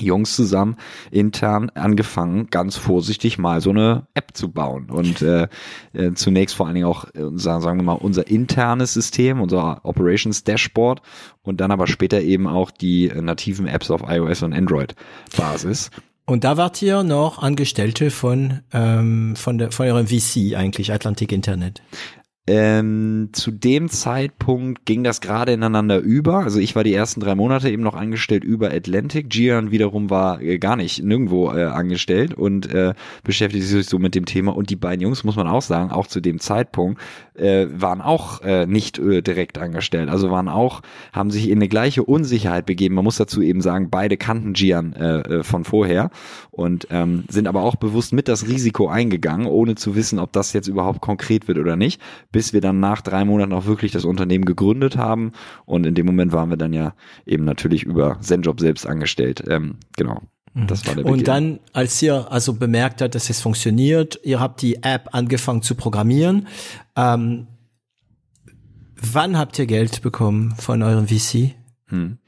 Jungs 0.01 0.34
zusammen 0.36 0.76
intern 1.11 1.70
angefangen, 1.70 2.49
ganz 2.51 2.76
vorsichtig 2.76 3.38
mal 3.38 3.61
so 3.61 3.70
eine 3.70 4.07
App 4.14 4.30
zu 4.34 4.51
bauen. 4.51 4.90
Und 4.90 5.22
äh, 5.22 5.49
äh, 5.92 6.12
zunächst 6.14 6.57
vor 6.57 6.66
allen 6.66 6.74
Dingen 6.74 6.86
auch, 6.86 7.05
äh, 7.14 7.30
sagen 7.34 7.78
wir 7.78 7.84
mal, 7.84 7.92
unser 7.92 8.26
internes 8.28 8.94
System, 8.94 9.40
unser 9.40 9.84
Operations 9.84 10.44
Dashboard 10.44 11.03
und 11.42 11.61
dann 11.61 11.70
aber 11.70 11.86
später 11.86 12.20
eben 12.20 12.46
auch 12.46 12.70
die 12.70 13.09
äh, 13.09 13.20
nativen 13.20 13.66
Apps 13.66 13.90
auf 13.90 14.03
iOS 14.09 14.42
und 14.42 14.53
Android 14.53 14.94
Basis. 15.36 15.90
Und 16.28 16.44
da 16.44 16.59
wart 16.59 16.82
ihr 16.82 17.05
noch 17.05 17.42
Angestellte 17.42 18.11
von, 18.11 18.61
ähm, 18.74 19.34
von, 19.34 19.57
der, 19.57 19.72
von 19.72 19.86
eurem 19.86 20.09
VC 20.09 20.57
eigentlich, 20.57 20.92
Atlantic 20.92 21.32
Internet. 21.32 21.80
Ähm, 22.51 23.28
zu 23.32 23.51
dem 23.51 23.90
Zeitpunkt 23.90 24.86
ging 24.86 25.05
das 25.05 25.20
gerade 25.20 25.53
ineinander 25.53 25.99
über. 25.99 26.38
Also 26.38 26.61
ich 26.61 26.74
war 26.74 26.82
die 26.82 26.94
ersten 26.94 27.20
drei 27.20 27.34
Monate 27.34 27.68
eben 27.68 27.82
noch 27.82 27.94
angestellt 27.94 28.42
über 28.42 28.72
Atlantic. 28.72 29.28
Gian 29.28 29.70
wiederum 29.70 30.09
war 30.09 30.40
äh, 30.40 30.59
gar 30.59 30.74
nicht 30.74 31.05
nirgendwo 31.05 31.53
äh, 31.53 31.64
angestellt 31.64 32.32
und 32.32 32.72
äh, 32.72 32.94
beschäftigte 33.22 33.66
sich 33.66 33.84
so 33.84 33.99
mit 33.99 34.14
dem 34.14 34.24
Thema. 34.24 34.57
Und 34.57 34.70
die 34.70 34.76
beiden 34.76 35.03
Jungs, 35.03 35.24
muss 35.24 35.36
man 35.36 35.46
auch 35.46 35.61
sagen, 35.61 35.90
auch 35.90 36.07
zu 36.07 36.22
dem 36.22 36.40
Zeitpunkt, 36.40 37.03
äh, 37.34 37.66
waren 37.70 38.01
auch 38.01 38.40
äh, 38.40 38.64
nicht 38.64 38.99
äh, 38.99 39.20
direkt 39.20 39.59
angestellt. 39.59 40.09
Also 40.09 40.30
waren 40.30 40.49
auch, 40.49 40.80
haben 41.12 41.30
sich 41.30 41.51
in 41.51 41.59
eine 41.59 41.68
gleiche 41.68 42.03
Unsicherheit 42.03 42.64
begeben. 42.64 42.94
Man 42.94 43.05
muss 43.05 43.16
dazu 43.16 43.42
eben 43.42 43.61
sagen, 43.61 43.90
beide 43.90 44.16
kannten 44.16 44.55
Gian 44.55 44.94
von 45.42 45.64
vorher 45.64 46.11
und 46.51 46.88
ähm, 46.90 47.24
sind 47.28 47.46
aber 47.46 47.62
auch 47.62 47.76
bewusst 47.76 48.12
mit 48.12 48.28
das 48.28 48.46
Risiko 48.46 48.88
eingegangen, 48.88 49.46
ohne 49.46 49.74
zu 49.74 49.94
wissen, 49.94 50.18
ob 50.18 50.32
das 50.32 50.53
jetzt 50.53 50.68
überhaupt 50.68 51.01
konkret 51.01 51.49
wird 51.49 51.59
oder 51.59 51.76
nicht 51.76 52.01
bis 52.39 52.53
wir 52.53 52.61
dann 52.61 52.78
nach 52.78 53.01
drei 53.01 53.24
Monaten 53.24 53.53
auch 53.53 53.66
wirklich 53.66 53.91
das 53.91 54.05
Unternehmen 54.05 54.45
gegründet 54.45 54.97
haben. 54.97 55.32
Und 55.66 55.84
in 55.86 55.97
dem 55.97 56.07
Moment 56.07 56.30
waren 56.30 56.51
wir 56.51 56.57
dann 56.57 56.72
ja 56.72 56.95
eben 57.26 57.45
natürlich 57.45 57.82
über 57.82 58.20
Zenjob 58.20 58.61
selbst 58.61 58.86
angestellt. 58.86 59.43
Ähm, 59.51 59.78
genau. 59.97 60.22
Mhm. 60.55 60.68
Das 60.68 60.86
war 60.86 60.95
der 60.95 61.03
Beginn. 61.03 61.18
Und 61.18 61.26
dann, 61.26 61.59
als 61.72 62.01
ihr 62.01 62.30
also 62.30 62.53
bemerkt 62.53 63.03
habt, 63.03 63.16
dass 63.16 63.28
es 63.28 63.41
funktioniert, 63.41 64.20
ihr 64.22 64.39
habt 64.39 64.62
die 64.62 64.84
App 64.84 65.09
angefangen 65.11 65.62
zu 65.62 65.74
programmieren. 65.74 66.47
Ähm, 66.95 67.49
wann 68.95 69.36
habt 69.36 69.59
ihr 69.59 69.66
Geld 69.66 70.01
bekommen 70.01 70.55
von 70.59 70.80
eurem 70.84 71.09
VC? 71.09 71.57
Hm. 71.86 72.18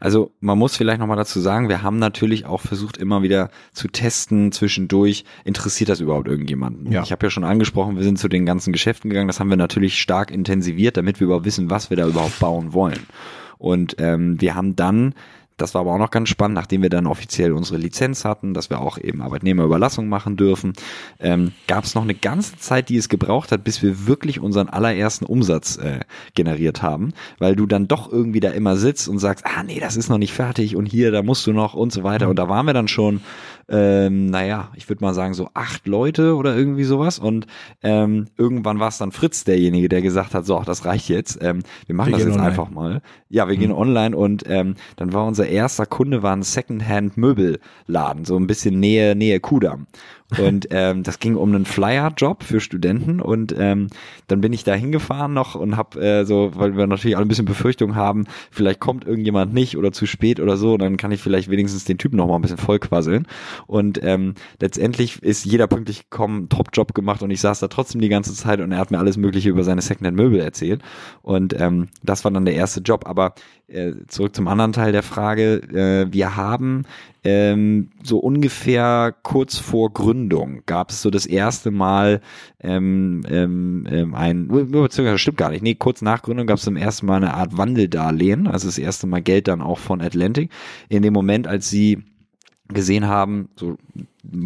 Also 0.00 0.32
man 0.40 0.58
muss 0.58 0.76
vielleicht 0.76 0.98
nochmal 0.98 1.18
dazu 1.18 1.40
sagen, 1.40 1.68
wir 1.68 1.82
haben 1.82 1.98
natürlich 1.98 2.46
auch 2.46 2.62
versucht, 2.62 2.96
immer 2.96 3.22
wieder 3.22 3.50
zu 3.72 3.86
testen 3.86 4.50
zwischendurch, 4.50 5.24
interessiert 5.44 5.90
das 5.90 6.00
überhaupt 6.00 6.26
irgendjemanden? 6.26 6.90
Ja. 6.90 7.02
Ich 7.02 7.12
habe 7.12 7.26
ja 7.26 7.30
schon 7.30 7.44
angesprochen, 7.44 7.96
wir 7.96 8.02
sind 8.02 8.18
zu 8.18 8.28
den 8.28 8.46
ganzen 8.46 8.72
Geschäften 8.72 9.10
gegangen, 9.10 9.28
das 9.28 9.38
haben 9.38 9.50
wir 9.50 9.58
natürlich 9.58 10.00
stark 10.00 10.30
intensiviert, 10.30 10.96
damit 10.96 11.20
wir 11.20 11.26
überhaupt 11.26 11.44
wissen, 11.44 11.68
was 11.68 11.90
wir 11.90 11.98
da 11.98 12.08
überhaupt 12.08 12.38
bauen 12.40 12.72
wollen. 12.72 13.06
Und 13.58 13.96
ähm, 13.98 14.40
wir 14.40 14.54
haben 14.54 14.74
dann 14.74 15.14
das 15.60 15.74
war 15.74 15.82
aber 15.82 15.92
auch 15.92 15.98
noch 15.98 16.10
ganz 16.10 16.28
spannend, 16.28 16.54
nachdem 16.54 16.82
wir 16.82 16.90
dann 16.90 17.06
offiziell 17.06 17.52
unsere 17.52 17.78
Lizenz 17.78 18.24
hatten, 18.24 18.54
dass 18.54 18.70
wir 18.70 18.80
auch 18.80 18.98
eben 18.98 19.22
Arbeitnehmerüberlassung 19.22 20.08
machen 20.08 20.36
dürfen, 20.36 20.72
ähm, 21.18 21.52
gab 21.66 21.84
es 21.84 21.94
noch 21.94 22.02
eine 22.02 22.14
ganze 22.14 22.56
Zeit, 22.56 22.88
die 22.88 22.96
es 22.96 23.08
gebraucht 23.08 23.52
hat, 23.52 23.64
bis 23.64 23.82
wir 23.82 24.06
wirklich 24.06 24.40
unseren 24.40 24.68
allerersten 24.68 25.24
Umsatz 25.24 25.76
äh, 25.76 26.00
generiert 26.34 26.82
haben, 26.82 27.12
weil 27.38 27.56
du 27.56 27.66
dann 27.66 27.88
doch 27.88 28.10
irgendwie 28.10 28.40
da 28.40 28.50
immer 28.50 28.76
sitzt 28.76 29.08
und 29.08 29.18
sagst, 29.18 29.44
ah 29.46 29.62
nee, 29.62 29.80
das 29.80 29.96
ist 29.96 30.08
noch 30.08 30.18
nicht 30.18 30.32
fertig 30.32 30.76
und 30.76 30.86
hier, 30.86 31.10
da 31.10 31.22
musst 31.22 31.46
du 31.46 31.52
noch 31.52 31.74
und 31.74 31.92
so 31.92 32.02
weiter. 32.02 32.28
Und 32.28 32.38
da 32.38 32.48
waren 32.48 32.66
wir 32.66 32.74
dann 32.74 32.88
schon 32.88 33.20
ähm, 33.68 34.26
naja, 34.26 34.70
ich 34.74 34.88
würde 34.88 35.04
mal 35.04 35.14
sagen, 35.14 35.34
so 35.34 35.48
acht 35.54 35.86
Leute 35.86 36.36
oder 36.36 36.56
irgendwie 36.56 36.84
sowas. 36.84 37.18
Und 37.18 37.46
ähm, 37.82 38.26
irgendwann 38.36 38.80
war 38.80 38.88
es 38.88 38.98
dann 38.98 39.12
Fritz 39.12 39.44
derjenige, 39.44 39.88
der 39.88 40.02
gesagt 40.02 40.34
hat, 40.34 40.46
so, 40.46 40.62
das 40.64 40.84
reicht 40.84 41.08
jetzt. 41.08 41.38
Ähm, 41.42 41.62
wir 41.86 41.94
machen 41.94 42.10
wir 42.10 42.18
das 42.18 42.26
jetzt 42.26 42.34
online. 42.34 42.48
einfach 42.48 42.70
mal. 42.70 43.02
Ja, 43.28 43.48
wir 43.48 43.56
mhm. 43.56 43.60
gehen 43.60 43.72
online 43.72 44.16
und 44.16 44.44
ähm, 44.46 44.74
dann 44.96 45.12
war 45.12 45.26
unser 45.26 45.46
erster 45.46 45.86
Kunde 45.86 46.22
war 46.22 46.34
ein 46.34 46.42
Secondhand-Möbelladen, 46.42 48.24
so 48.24 48.36
ein 48.36 48.46
bisschen 48.46 48.80
Nähe, 48.80 49.14
Nähe 49.14 49.40
Kudamm. 49.40 49.86
Und 50.38 50.68
ähm, 50.70 51.02
das 51.02 51.18
ging 51.18 51.36
um 51.36 51.54
einen 51.54 51.64
Flyer-Job 51.64 52.44
für 52.44 52.60
Studenten 52.60 53.20
und 53.20 53.54
ähm, 53.58 53.88
dann 54.28 54.40
bin 54.40 54.52
ich 54.52 54.62
da 54.62 54.74
hingefahren 54.74 55.32
noch 55.32 55.56
und 55.56 55.76
hab 55.76 55.96
äh, 55.96 56.24
so, 56.24 56.52
weil 56.54 56.76
wir 56.76 56.86
natürlich 56.86 57.16
alle 57.16 57.26
ein 57.26 57.28
bisschen 57.28 57.46
Befürchtung 57.46 57.96
haben, 57.96 58.26
vielleicht 58.50 58.78
kommt 58.78 59.04
irgendjemand 59.04 59.52
nicht 59.52 59.76
oder 59.76 59.90
zu 59.90 60.06
spät 60.06 60.38
oder 60.38 60.56
so, 60.56 60.76
dann 60.76 60.96
kann 60.96 61.10
ich 61.10 61.20
vielleicht 61.20 61.50
wenigstens 61.50 61.84
den 61.84 61.98
Typen 61.98 62.16
noch 62.16 62.28
mal 62.28 62.36
ein 62.36 62.42
bisschen 62.42 62.58
vollquasseln. 62.58 63.26
Und 63.66 64.00
ähm, 64.04 64.34
letztendlich 64.60 65.20
ist 65.22 65.44
jeder 65.44 65.66
pünktlich 65.66 66.08
gekommen, 66.10 66.48
Top-Job 66.48 66.94
gemacht 66.94 67.22
und 67.22 67.30
ich 67.30 67.40
saß 67.40 67.58
da 67.58 67.68
trotzdem 67.68 68.00
die 68.00 68.08
ganze 68.08 68.34
Zeit 68.34 68.60
und 68.60 68.70
er 68.70 68.78
hat 68.78 68.90
mir 68.90 68.98
alles 68.98 69.16
Mögliche 69.16 69.48
über 69.48 69.64
seine 69.64 69.82
Secondhand-Möbel 69.82 70.40
erzählt. 70.40 70.82
Und 71.22 71.58
ähm, 71.58 71.88
das 72.02 72.24
war 72.24 72.30
dann 72.30 72.44
der 72.44 72.54
erste 72.54 72.80
Job. 72.80 73.06
Aber 73.06 73.34
äh, 73.68 73.92
zurück 74.08 74.34
zum 74.34 74.48
anderen 74.48 74.72
Teil 74.72 74.92
der 74.92 75.02
Frage. 75.02 75.62
Äh, 75.72 76.12
wir 76.12 76.36
haben 76.36 76.84
ähm, 77.22 77.90
so 78.02 78.18
ungefähr 78.18 79.14
kurz 79.22 79.58
vor 79.58 79.92
Gründung 79.92 80.62
gab 80.66 80.90
es 80.90 81.02
so 81.02 81.10
das 81.10 81.26
erste 81.26 81.70
Mal 81.70 82.20
ähm, 82.60 83.22
ähm, 83.28 83.86
ähm 83.90 84.14
ein, 84.14 84.48
beziehungsweise 84.48 85.18
stimmt 85.18 85.36
gar 85.36 85.50
nicht, 85.50 85.62
nee, 85.62 85.74
kurz 85.74 86.02
nach 86.02 86.22
Gründung 86.22 86.46
gab 86.46 86.58
es 86.58 86.64
zum 86.64 86.76
ersten 86.76 87.06
Mal 87.06 87.16
eine 87.16 87.34
Art 87.34 87.56
Wandeldarlehen, 87.56 88.46
also 88.46 88.68
das 88.68 88.78
erste 88.78 89.06
Mal 89.06 89.22
Geld 89.22 89.48
dann 89.48 89.60
auch 89.60 89.78
von 89.78 90.00
Atlantic. 90.00 90.50
In 90.88 91.02
dem 91.02 91.12
Moment, 91.12 91.46
als 91.46 91.68
sie 91.68 92.02
gesehen 92.68 93.06
haben, 93.06 93.48
so, 93.56 93.76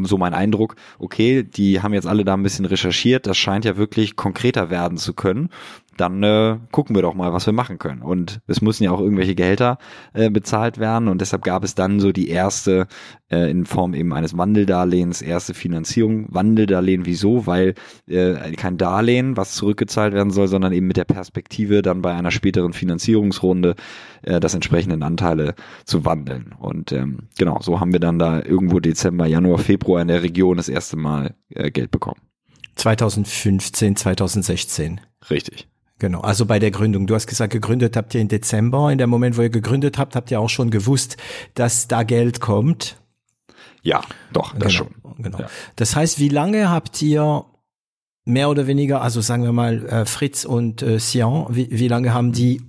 so 0.03 0.19
mein 0.19 0.35
Eindruck, 0.35 0.77
okay, 0.99 1.43
die 1.43 1.81
haben 1.81 1.95
jetzt 1.95 2.07
alle 2.07 2.25
da 2.25 2.35
ein 2.35 2.43
bisschen 2.43 2.65
recherchiert, 2.65 3.27
das 3.27 3.37
scheint 3.37 3.65
ja 3.65 3.77
wirklich 3.77 4.17
konkreter 4.17 4.71
werden 4.71 4.99
zu 4.99 5.15
können 5.15 5.51
dann 5.97 6.23
äh, 6.23 6.59
gucken 6.71 6.95
wir 6.95 7.03
doch 7.03 7.15
mal, 7.15 7.33
was 7.33 7.47
wir 7.47 7.53
machen 7.53 7.79
können. 7.79 8.03
Und 8.03 8.41
es 8.47 8.61
müssen 8.61 8.85
ja 8.85 8.91
auch 8.91 9.01
irgendwelche 9.01 9.35
Gehälter 9.35 9.79
äh, 10.13 10.31
bezahlt 10.31 10.79
werden 10.79 11.09
und 11.09 11.21
deshalb 11.21 11.43
gab 11.43 11.65
es 11.65 11.75
dann 11.75 12.01
so 12.01 12.13
die 12.13 12.29
erste 12.29 12.87
äh, 13.31 13.51
in 13.51 13.67
Form 13.67 13.95
eben 13.95 14.13
eines 14.13 14.37
Wandeldarlehens 14.37 15.23
erste 15.23 15.55
Finanzierung. 15.55 16.27
Wandeldarlehen 16.31 17.07
wieso? 17.07 17.47
Weil 17.47 17.75
äh, 18.07 18.53
kein 18.53 18.77
Darlehen, 18.77 19.37
was 19.37 19.55
zurückgezahlt 19.55 20.15
werden 20.15 20.31
soll, 20.31 20.49
sondern 20.49 20.73
eben 20.73 20.87
mit 20.87 20.97
der 20.97 21.05
Perspektive 21.05 21.83
dann 21.83 22.03
bei 22.03 22.13
einer 22.13 22.31
späteren 22.31 22.73
Finanzierungsrunde 22.73 23.75
äh, 24.23 24.41
das 24.41 24.55
entsprechenden 24.55 25.03
Anteile 25.03 25.55
zu 25.85 26.05
wandeln. 26.05 26.55
Und 26.59 26.93
ähm, 26.93 27.29
genau, 27.39 27.61
so 27.61 27.81
haben 27.81 27.93
wir 27.93 28.01
dann 28.01 28.19
da 28.19 28.43
irgendwo 28.43 28.81
Dezember, 28.81 29.27
Januar, 29.27 29.59
Februar 29.65 30.01
in 30.03 30.09
der 30.09 30.23
Region 30.23 30.57
das 30.57 30.69
erste 30.69 30.97
Mal 30.97 31.35
äh, 31.51 31.71
Geld 31.71 31.91
bekommen. 31.91 32.21
2015, 32.77 33.97
2016. 33.97 35.01
Richtig. 35.31 35.69
Genau, 35.99 36.21
also 36.21 36.45
bei 36.45 36.59
der 36.59 36.71
Gründung. 36.71 37.07
Du 37.07 37.15
hast 37.15 37.27
gesagt, 37.27 37.53
gegründet 37.53 37.97
habt 37.97 38.15
ihr 38.15 38.21
im 38.21 38.29
Dezember. 38.29 38.91
In 38.91 38.99
dem 38.99 39.11
Moment, 39.11 39.37
wo 39.37 39.43
ihr 39.43 39.51
gegründet 39.51 39.97
habt, 39.97 40.17
habt 40.17 40.31
ihr 40.31 40.41
auch 40.41 40.51
schon 40.51 40.71
gewusst, 40.71 41.17
dass 41.55 41.89
da 41.89 42.03
Geld 42.03 42.41
kommt. 42.41 42.97
Ja, 43.83 44.03
doch, 44.33 44.55
das 44.55 44.73
genau, 44.73 44.89
schon. 45.03 45.23
Genau. 45.23 45.39
Ja. 45.39 45.47
Das 45.77 45.95
heißt, 45.95 46.19
wie 46.19 46.29
lange 46.29 46.71
habt 46.71 47.01
ihr 47.01 47.45
mehr 48.25 48.49
oder 48.51 48.67
weniger, 48.67 49.03
also 49.03 49.21
sagen 49.21 49.45
wir 49.45 49.53
mal 49.53 49.87
äh, 49.87 50.05
Fritz 50.07 50.45
und 50.45 50.83
äh, 50.83 50.99
Sian, 50.99 51.47
wie, 51.51 51.69
wie 51.71 51.89
lange 51.89 52.13
haben 52.13 52.33
die 52.33 52.63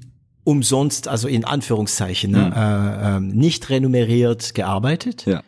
umsonst, 0.43 1.07
also 1.07 1.27
in 1.27 1.45
Anführungszeichen, 1.45 2.31
ne, 2.31 2.45
mhm. 2.45 2.53
äh, 2.53 3.17
äh, 3.17 3.19
nicht 3.19 3.69
renumeriert 3.69 4.53
gearbeitet? 4.53 5.25
Ja. 5.25 5.41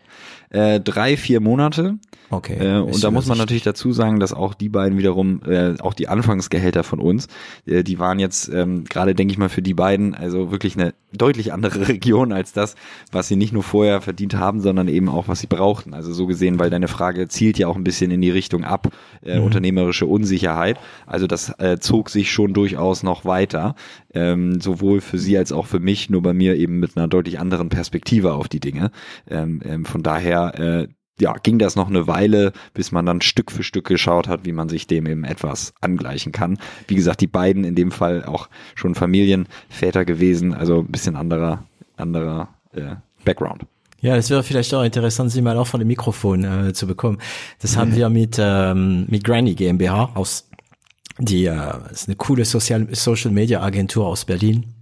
Äh, 0.49 0.79
drei, 0.79 1.17
vier 1.17 1.41
Monate. 1.41 1.97
Okay. 2.29 2.55
Äh, 2.55 2.79
und 2.79 3.03
da 3.03 3.11
muss 3.11 3.27
man 3.27 3.37
natürlich 3.37 3.63
dazu 3.63 3.91
sagen, 3.91 4.19
dass 4.19 4.33
auch 4.33 4.53
die 4.53 4.69
beiden 4.69 4.97
wiederum, 4.97 5.41
äh, 5.45 5.75
auch 5.79 5.93
die 5.93 6.07
Anfangsgehälter 6.07 6.83
von 6.83 6.99
uns, 6.99 7.27
äh, 7.65 7.83
die 7.83 7.99
waren 7.99 8.19
jetzt 8.19 8.49
ähm, 8.49 8.83
gerade, 8.85 9.15
denke 9.15 9.31
ich 9.31 9.37
mal, 9.37 9.49
für 9.49 9.61
die 9.61 9.73
beiden 9.73 10.13
also 10.15 10.51
wirklich 10.51 10.77
eine 10.77 10.93
deutlich 11.13 11.53
andere 11.53 11.87
Region 11.87 12.31
als 12.31 12.53
das, 12.53 12.75
was 13.11 13.27
sie 13.27 13.35
nicht 13.35 13.53
nur 13.53 13.63
vorher 13.63 14.01
verdient 14.01 14.35
haben, 14.35 14.61
sondern 14.61 14.87
eben 14.87 15.09
auch, 15.09 15.27
was 15.27 15.39
sie 15.39 15.47
brauchten. 15.47 15.93
Also 15.93 16.13
so 16.13 16.27
gesehen, 16.27 16.59
weil 16.59 16.69
deine 16.69 16.87
Frage 16.87 17.27
zielt 17.27 17.57
ja 17.57 17.67
auch 17.67 17.75
ein 17.75 17.83
bisschen 17.83 18.11
in 18.11 18.21
die 18.21 18.31
Richtung 18.31 18.63
ab, 18.63 18.89
äh, 19.23 19.39
mhm. 19.39 19.45
unternehmerische 19.45 20.05
Unsicherheit. 20.05 20.77
Also 21.05 21.27
das 21.27 21.57
äh, 21.59 21.77
zog 21.79 22.09
sich 22.09 22.31
schon 22.31 22.53
durchaus 22.53 23.03
noch 23.03 23.25
weiter, 23.25 23.75
ähm, 24.17 24.59
sowohl 24.59 25.01
für 25.01 25.19
sie 25.19 25.37
als 25.37 25.51
auch 25.51 25.67
für 25.67 25.79
mich, 25.79 26.09
nur 26.09 26.21
bei 26.21 26.33
mir 26.33 26.55
eben 26.55 26.79
mit 26.79 26.97
einer 26.97 27.07
deutlich 27.07 27.39
anderen 27.39 27.69
Perspektive 27.69 28.33
auf 28.33 28.47
die 28.47 28.59
Dinge. 28.59 28.91
Ähm, 29.29 29.61
ähm, 29.63 29.85
von 29.85 30.03
daher 30.03 30.59
äh, 30.59 30.87
ja, 31.19 31.33
ging 31.41 31.57
das 31.59 31.75
noch 31.75 31.87
eine 31.87 32.07
Weile, 32.07 32.53
bis 32.73 32.91
man 32.91 33.05
dann 33.05 33.21
Stück 33.21 33.51
für 33.51 33.63
Stück 33.63 33.87
geschaut 33.87 34.27
hat, 34.27 34.45
wie 34.45 34.51
man 34.51 34.69
sich 34.69 34.87
dem 34.87 35.07
eben 35.07 35.23
etwas 35.23 35.73
angleichen 35.81 36.31
kann. 36.31 36.57
Wie 36.87 36.95
gesagt, 36.95 37.21
die 37.21 37.27
beiden 37.27 37.63
in 37.63 37.75
dem 37.75 37.91
Fall 37.91 38.23
auch 38.23 38.49
schon 38.75 38.95
Familienväter 38.95 40.05
gewesen, 40.05 40.53
also 40.53 40.79
ein 40.79 40.91
bisschen 40.91 41.15
anderer, 41.15 41.63
anderer 41.95 42.49
äh, 42.73 42.95
Background. 43.25 43.65
Ja, 43.99 44.15
es 44.15 44.29
wäre 44.29 44.43
vielleicht 44.43 44.73
auch 44.75 44.83
interessant, 44.83 45.31
sie 45.31 45.41
mal 45.41 45.57
auch 45.57 45.65
von 45.65 45.79
dem 45.79 45.87
Mikrofon 45.87 46.43
äh, 46.43 46.73
zu 46.73 46.85
bekommen. 46.85 47.17
Das 47.59 47.75
mhm. 47.75 47.79
haben 47.79 47.95
wir 47.95 48.09
mit, 48.09 48.37
ähm, 48.39 49.07
mit 49.09 49.23
Granny 49.23 49.55
GmbH 49.55 50.11
aus, 50.13 50.46
die 51.19 51.45
äh, 51.45 51.91
ist 51.91 52.07
eine 52.07 52.15
coole 52.15 52.45
Social, 52.45 52.87
Social 52.93 53.31
Media 53.31 53.61
Agentur 53.61 54.07
aus 54.07 54.25
Berlin. 54.25 54.73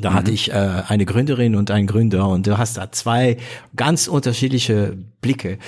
Da 0.00 0.10
mhm. 0.10 0.14
hatte 0.14 0.30
ich 0.30 0.50
äh, 0.50 0.82
eine 0.88 1.06
Gründerin 1.06 1.54
und 1.54 1.70
einen 1.70 1.86
Gründer 1.86 2.28
und 2.28 2.46
du 2.46 2.58
hast 2.58 2.76
da 2.76 2.92
zwei 2.92 3.38
ganz 3.74 4.08
unterschiedliche 4.08 4.96
Blicke. 5.20 5.58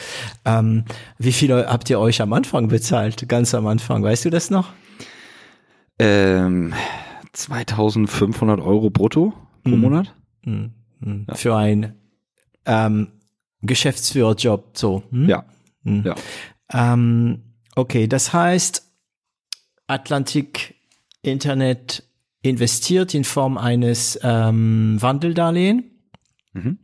Ähm, 0.45 0.85
wie 1.19 1.33
viele 1.33 1.67
habt 1.69 1.89
ihr 1.91 2.01
euch 2.01 2.21
am 2.21 2.33
Anfang 2.33 2.69
bezahlt? 2.69 3.29
Ganz 3.29 3.55
am 3.55 3.67
Anfang, 3.67 4.03
weißt 4.03 4.27
du 4.27 4.31
das 4.31 4.51
noch? 4.51 4.73
Ähm, 5.99 6.75
2500 7.33 8.61
Euro 8.61 8.91
brutto 8.91 9.33
pro 9.65 9.71
mhm. 9.71 9.81
Monat. 9.81 10.15
Mhm. 10.45 10.73
mhm. 11.01 11.27
Ja. 11.29 11.35
Für 11.35 11.57
ein 11.57 11.95
ähm, 12.67 13.09
Geschäftsführerjob, 13.63 14.77
so. 14.77 15.03
Hm? 15.11 15.29
Ja. 15.29 15.45
Mhm. 15.83 16.05
ja. 16.05 16.15
Ähm, 16.73 17.43
okay, 17.75 18.07
das 18.07 18.33
heißt, 18.33 18.88
Atlantik 19.89 20.77
Internet 21.23 22.05
investiert 22.43 23.15
in 23.15 23.25
Form 23.25 23.59
eines 23.59 24.19
ähm, 24.23 24.97
Wandeldarlehen. 25.01 25.91
Mhm. 26.53 26.79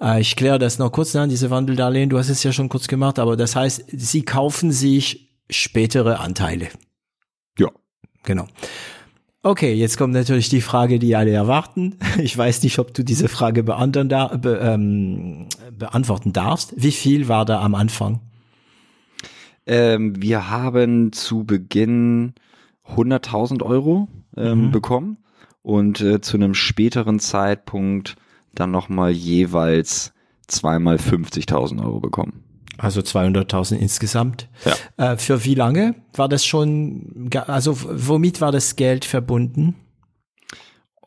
Äh, 0.00 0.20
ich 0.20 0.36
kläre 0.36 0.58
das 0.58 0.78
noch 0.78 0.90
kurz 0.90 1.14
an, 1.14 1.28
diese 1.28 1.50
Wandeldarlehen, 1.50 2.08
du 2.08 2.18
hast 2.18 2.30
es 2.30 2.42
ja 2.42 2.52
schon 2.52 2.68
kurz 2.68 2.88
gemacht, 2.88 3.18
aber 3.18 3.36
das 3.36 3.54
heißt, 3.54 3.84
sie 3.88 4.22
kaufen 4.22 4.72
sich 4.72 5.36
spätere 5.50 6.20
Anteile. 6.20 6.68
Ja. 7.58 7.68
genau. 8.24 8.46
Okay, 9.42 9.74
jetzt 9.74 9.96
kommt 9.96 10.12
natürlich 10.12 10.48
die 10.48 10.60
Frage, 10.60 10.98
die 10.98 11.14
alle 11.14 11.30
erwarten. 11.30 11.98
Ich 12.18 12.36
weiß 12.36 12.62
nicht, 12.62 12.78
ob 12.78 12.94
du 12.94 13.04
diese 13.04 13.28
Frage 13.28 13.62
beantworten, 13.62 14.08
da, 14.08 14.28
be, 14.28 14.58
ähm, 14.60 15.48
beantworten 15.70 16.32
darfst. 16.32 16.72
Wie 16.76 16.90
viel 16.90 17.28
war 17.28 17.44
da 17.44 17.60
am 17.60 17.74
Anfang? 17.74 18.20
Ähm, 19.66 20.20
wir 20.20 20.50
haben 20.50 21.12
zu 21.12 21.44
Beginn 21.44 22.34
100.000 22.88 23.62
Euro 23.62 24.08
ähm, 24.36 24.66
mhm. 24.66 24.70
bekommen 24.70 25.18
und 25.62 26.00
äh, 26.00 26.20
zu 26.20 26.36
einem 26.36 26.54
späteren 26.54 27.18
Zeitpunkt 27.18 28.16
dann 28.54 28.70
nochmal 28.70 29.10
jeweils 29.10 30.12
zweimal 30.46 30.96
50.000 30.96 31.84
Euro 31.84 32.00
bekommen. 32.00 32.44
Also 32.78 33.00
200.000 33.00 33.76
insgesamt. 33.76 34.48
Ja. 34.64 35.12
Äh, 35.12 35.16
für 35.16 35.44
wie 35.44 35.54
lange 35.54 35.94
war 36.12 36.28
das 36.28 36.44
schon, 36.44 37.30
also 37.46 37.76
womit 37.82 38.40
war 38.40 38.52
das 38.52 38.76
Geld 38.76 39.04
verbunden? 39.04 39.74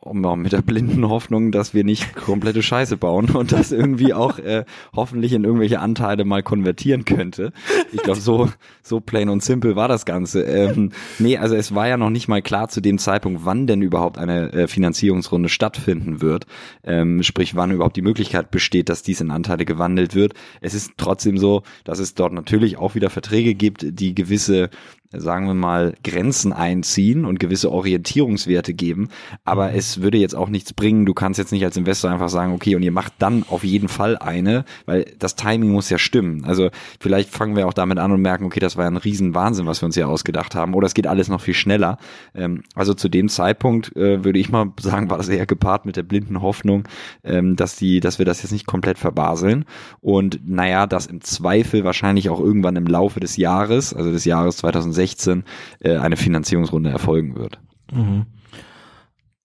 Mit 0.02 0.52
der 0.52 0.62
blinden 0.62 1.08
Hoffnung, 1.08 1.52
dass 1.52 1.74
wir 1.74 1.84
nicht 1.84 2.14
komplette 2.14 2.62
Scheiße 2.62 2.96
bauen 2.96 3.30
und 3.30 3.52
das 3.52 3.70
irgendwie 3.70 4.14
auch 4.14 4.38
äh, 4.38 4.64
hoffentlich 4.94 5.34
in 5.34 5.44
irgendwelche 5.44 5.80
Anteile 5.80 6.24
mal 6.24 6.42
konvertieren 6.42 7.04
könnte. 7.04 7.52
Ich 7.92 8.02
glaube, 8.02 8.20
so 8.20 8.48
so 8.82 9.00
plain 9.00 9.28
und 9.28 9.42
simple 9.42 9.76
war 9.76 9.88
das 9.88 10.06
Ganze. 10.06 10.42
Ähm, 10.42 10.92
nee, 11.18 11.36
also 11.36 11.54
es 11.54 11.74
war 11.74 11.86
ja 11.86 11.98
noch 11.98 12.08
nicht 12.08 12.28
mal 12.28 12.40
klar 12.40 12.68
zu 12.68 12.80
dem 12.80 12.98
Zeitpunkt, 12.98 13.44
wann 13.44 13.66
denn 13.66 13.82
überhaupt 13.82 14.16
eine 14.16 14.52
äh, 14.52 14.68
Finanzierungsrunde 14.68 15.48
stattfinden 15.48 16.22
wird. 16.22 16.46
Ähm, 16.82 17.22
sprich, 17.22 17.54
wann 17.54 17.70
überhaupt 17.70 17.96
die 17.96 18.02
Möglichkeit 18.02 18.50
besteht, 18.50 18.88
dass 18.88 19.02
dies 19.02 19.20
in 19.20 19.30
Anteile 19.30 19.66
gewandelt 19.66 20.14
wird. 20.14 20.32
Es 20.62 20.72
ist 20.72 20.92
trotzdem 20.96 21.36
so, 21.36 21.62
dass 21.84 21.98
es 21.98 22.14
dort 22.14 22.32
natürlich 22.32 22.78
auch 22.78 22.94
wieder 22.94 23.10
Verträge 23.10 23.54
gibt, 23.54 23.84
die 23.88 24.14
gewisse 24.14 24.70
sagen 25.12 25.46
wir 25.46 25.54
mal, 25.54 25.94
Grenzen 26.04 26.52
einziehen 26.52 27.24
und 27.24 27.40
gewisse 27.40 27.72
Orientierungswerte 27.72 28.74
geben. 28.74 29.08
Aber 29.44 29.70
mhm. 29.70 29.76
es 29.76 30.02
würde 30.02 30.18
jetzt 30.18 30.36
auch 30.36 30.48
nichts 30.48 30.72
bringen. 30.72 31.04
Du 31.04 31.14
kannst 31.14 31.38
jetzt 31.38 31.50
nicht 31.50 31.64
als 31.64 31.76
Investor 31.76 32.10
einfach 32.10 32.28
sagen, 32.28 32.52
okay, 32.52 32.76
und 32.76 32.82
ihr 32.82 32.92
macht 32.92 33.14
dann 33.18 33.44
auf 33.48 33.64
jeden 33.64 33.88
Fall 33.88 34.16
eine, 34.16 34.64
weil 34.86 35.06
das 35.18 35.34
Timing 35.34 35.70
muss 35.70 35.90
ja 35.90 35.98
stimmen. 35.98 36.44
Also 36.44 36.70
vielleicht 37.00 37.30
fangen 37.30 37.56
wir 37.56 37.66
auch 37.66 37.72
damit 37.72 37.98
an 37.98 38.12
und 38.12 38.22
merken, 38.22 38.44
okay, 38.44 38.60
das 38.60 38.76
war 38.76 38.86
ein 38.86 38.96
Riesenwahnsinn, 38.96 39.66
was 39.66 39.82
wir 39.82 39.86
uns 39.86 39.96
hier 39.96 40.08
ausgedacht 40.08 40.54
haben. 40.54 40.74
Oder 40.74 40.86
es 40.86 40.94
geht 40.94 41.08
alles 41.08 41.28
noch 41.28 41.40
viel 41.40 41.54
schneller. 41.54 41.98
Ähm, 42.32 42.62
also 42.76 42.94
zu 42.94 43.08
dem 43.08 43.28
Zeitpunkt 43.28 43.96
äh, 43.96 44.24
würde 44.24 44.38
ich 44.38 44.50
mal 44.50 44.72
sagen, 44.80 45.10
war 45.10 45.18
das 45.18 45.28
eher 45.28 45.46
gepaart 45.46 45.86
mit 45.86 45.96
der 45.96 46.04
blinden 46.04 46.40
Hoffnung, 46.40 46.84
ähm, 47.24 47.56
dass 47.56 47.74
die, 47.74 47.98
dass 47.98 48.18
wir 48.18 48.26
das 48.26 48.42
jetzt 48.42 48.52
nicht 48.52 48.66
komplett 48.66 48.98
verbaseln. 48.98 49.64
Und 50.00 50.40
naja, 50.48 50.86
dass 50.86 51.06
im 51.06 51.20
Zweifel 51.20 51.82
wahrscheinlich 51.82 52.30
auch 52.30 52.38
irgendwann 52.38 52.76
im 52.76 52.86
Laufe 52.86 53.18
des 53.18 53.36
Jahres, 53.36 53.92
also 53.92 54.12
des 54.12 54.24
Jahres 54.24 54.58
2016, 54.58 54.99
2016 55.06 55.44
äh, 55.80 55.96
eine 55.96 56.16
Finanzierungsrunde 56.16 56.90
erfolgen 56.90 57.36
wird. 57.36 57.58
Mhm. 57.92 58.26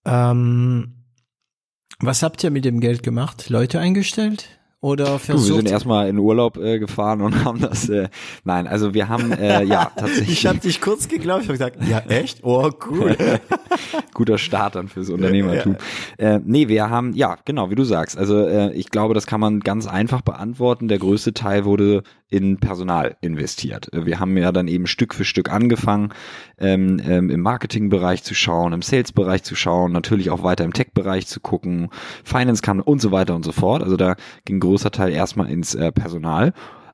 Ähm, 0.04 0.92
was 1.98 2.22
habt 2.22 2.44
ihr 2.44 2.50
mit 2.50 2.64
dem 2.64 2.80
Geld 2.80 3.02
gemacht? 3.02 3.48
Leute 3.48 3.80
eingestellt? 3.80 4.48
Oder 4.80 5.18
versucht? 5.18 5.48
Du, 5.48 5.54
wir 5.54 5.62
sind 5.62 5.70
erstmal 5.70 6.08
in 6.08 6.18
Urlaub 6.18 6.58
äh, 6.58 6.78
gefahren 6.78 7.22
und 7.22 7.44
haben 7.44 7.60
das. 7.60 7.88
Äh, 7.88 8.08
nein, 8.44 8.66
also 8.66 8.94
wir 8.94 9.08
haben 9.08 9.32
äh, 9.32 9.64
ja 9.64 9.90
tatsächlich. 9.96 10.28
ich 10.30 10.46
habe 10.46 10.58
dich 10.58 10.80
kurz 10.80 11.08
geglaubt. 11.08 11.42
Ich 11.42 11.48
habe 11.48 11.58
gesagt, 11.58 11.88
ja 11.88 12.00
echt? 12.00 12.44
Oh 12.44 12.70
cool. 12.88 13.16
Guter 14.14 14.38
Start 14.38 14.74
dann 14.74 14.88
fürs 14.88 15.10
Unternehmertum. 15.10 15.76
Ja. 16.18 16.36
Äh, 16.36 16.40
nee, 16.44 16.68
wir 16.68 16.90
haben 16.90 17.14
ja 17.14 17.36
genau 17.44 17.70
wie 17.70 17.74
du 17.74 17.84
sagst. 17.84 18.16
Also 18.16 18.46
äh, 18.46 18.72
ich 18.72 18.90
glaube, 18.90 19.14
das 19.14 19.26
kann 19.26 19.40
man 19.40 19.60
ganz 19.60 19.86
einfach 19.86 20.22
beantworten. 20.22 20.88
Der 20.88 20.98
größte 20.98 21.34
Teil 21.34 21.64
wurde 21.64 22.02
in 22.28 22.58
Personal 22.58 23.16
investiert. 23.20 23.88
Wir 23.92 24.18
haben 24.18 24.36
ja 24.36 24.50
dann 24.50 24.66
eben 24.66 24.86
Stück 24.86 25.14
für 25.14 25.24
Stück 25.24 25.50
angefangen, 25.50 26.12
ähm, 26.58 27.00
ähm, 27.06 27.30
im 27.30 27.40
Marketingbereich 27.40 28.24
zu 28.24 28.34
schauen, 28.34 28.72
im 28.72 28.82
Sales-Bereich 28.82 29.44
zu 29.44 29.54
schauen, 29.54 29.92
natürlich 29.92 30.30
auch 30.30 30.42
weiter 30.42 30.64
im 30.64 30.72
Tech-Bereich 30.72 31.28
zu 31.28 31.38
gucken, 31.38 31.90
Finance 32.24 32.62
kann 32.62 32.80
und 32.80 33.00
so 33.00 33.12
weiter 33.12 33.36
und 33.36 33.44
so 33.44 33.52
fort. 33.52 33.82
Also 33.82 33.96
da 33.96 34.16
ging 34.44 34.58
großer 34.58 34.90
Teil 34.90 35.12
erstmal 35.12 35.48
ins 35.50 35.74
äh, 35.74 35.92
Personal. 35.92 36.52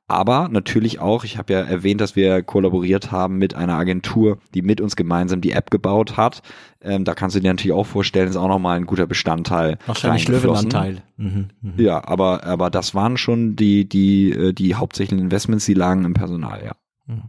Aber 0.09 0.49
natürlich 0.49 1.01
auch, 1.01 1.25
ich 1.25 1.39
habe 1.39 1.53
ja 1.53 1.61
erwähnt, 1.61 2.01
dass 2.01 2.17
wir 2.17 2.43
kollaboriert 2.43 3.13
haben 3.13 3.39
mit 3.39 3.55
einer 3.55 3.75
Agentur, 3.75 4.39
die 4.55 4.61
mit 4.61 4.81
uns 4.81 4.97
gemeinsam 4.97 5.41
die 5.41 5.53
App 5.53 5.71
gebaut 5.71 6.17
hat. 6.17 6.43
Ähm, 6.83 7.05
da 7.05 7.15
kannst 7.15 7.37
du 7.37 7.41
dir 7.41 7.51
natürlich 7.51 7.73
auch 7.73 7.87
vorstellen, 7.87 8.29
ist 8.29 8.37
auch 8.37 8.49
nochmal 8.49 8.77
ein 8.77 8.87
guter 8.87 9.07
Bestandteil. 9.07 9.79
Wahrscheinlich 9.87 10.29
Löwenanteil. 10.29 11.03
Mhm, 11.17 11.49
mh. 11.63 11.73
Ja, 11.83 12.07
aber, 12.07 12.45
aber 12.45 12.69
das 12.69 12.95
waren 12.95 13.17
schon 13.17 13.57
die, 13.57 13.89
die, 13.89 14.33
äh, 14.33 14.53
die 14.53 14.75
hauptsächlichen 14.75 15.25
Investments, 15.25 15.65
die 15.65 15.75
lagen 15.75 16.05
im 16.05 16.15
Personal, 16.15 16.63
ja. 16.65 16.73
Mhm. 17.07 17.23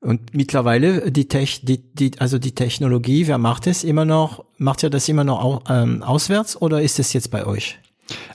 Und 0.00 0.34
mittlerweile 0.34 1.10
die 1.10 1.26
Tech, 1.26 1.62
die, 1.64 1.92
die, 1.92 2.12
also 2.18 2.38
die 2.38 2.54
Technologie, 2.54 3.26
wer 3.26 3.38
macht 3.38 3.66
es 3.66 3.82
immer 3.82 4.04
noch? 4.04 4.44
Macht 4.56 4.82
ihr 4.82 4.90
das 4.90 5.08
immer 5.08 5.24
noch 5.24 5.64
ähm, 5.68 6.02
auswärts 6.02 6.60
oder 6.60 6.82
ist 6.82 7.00
es 7.00 7.12
jetzt 7.12 7.30
bei 7.30 7.44
euch? 7.46 7.80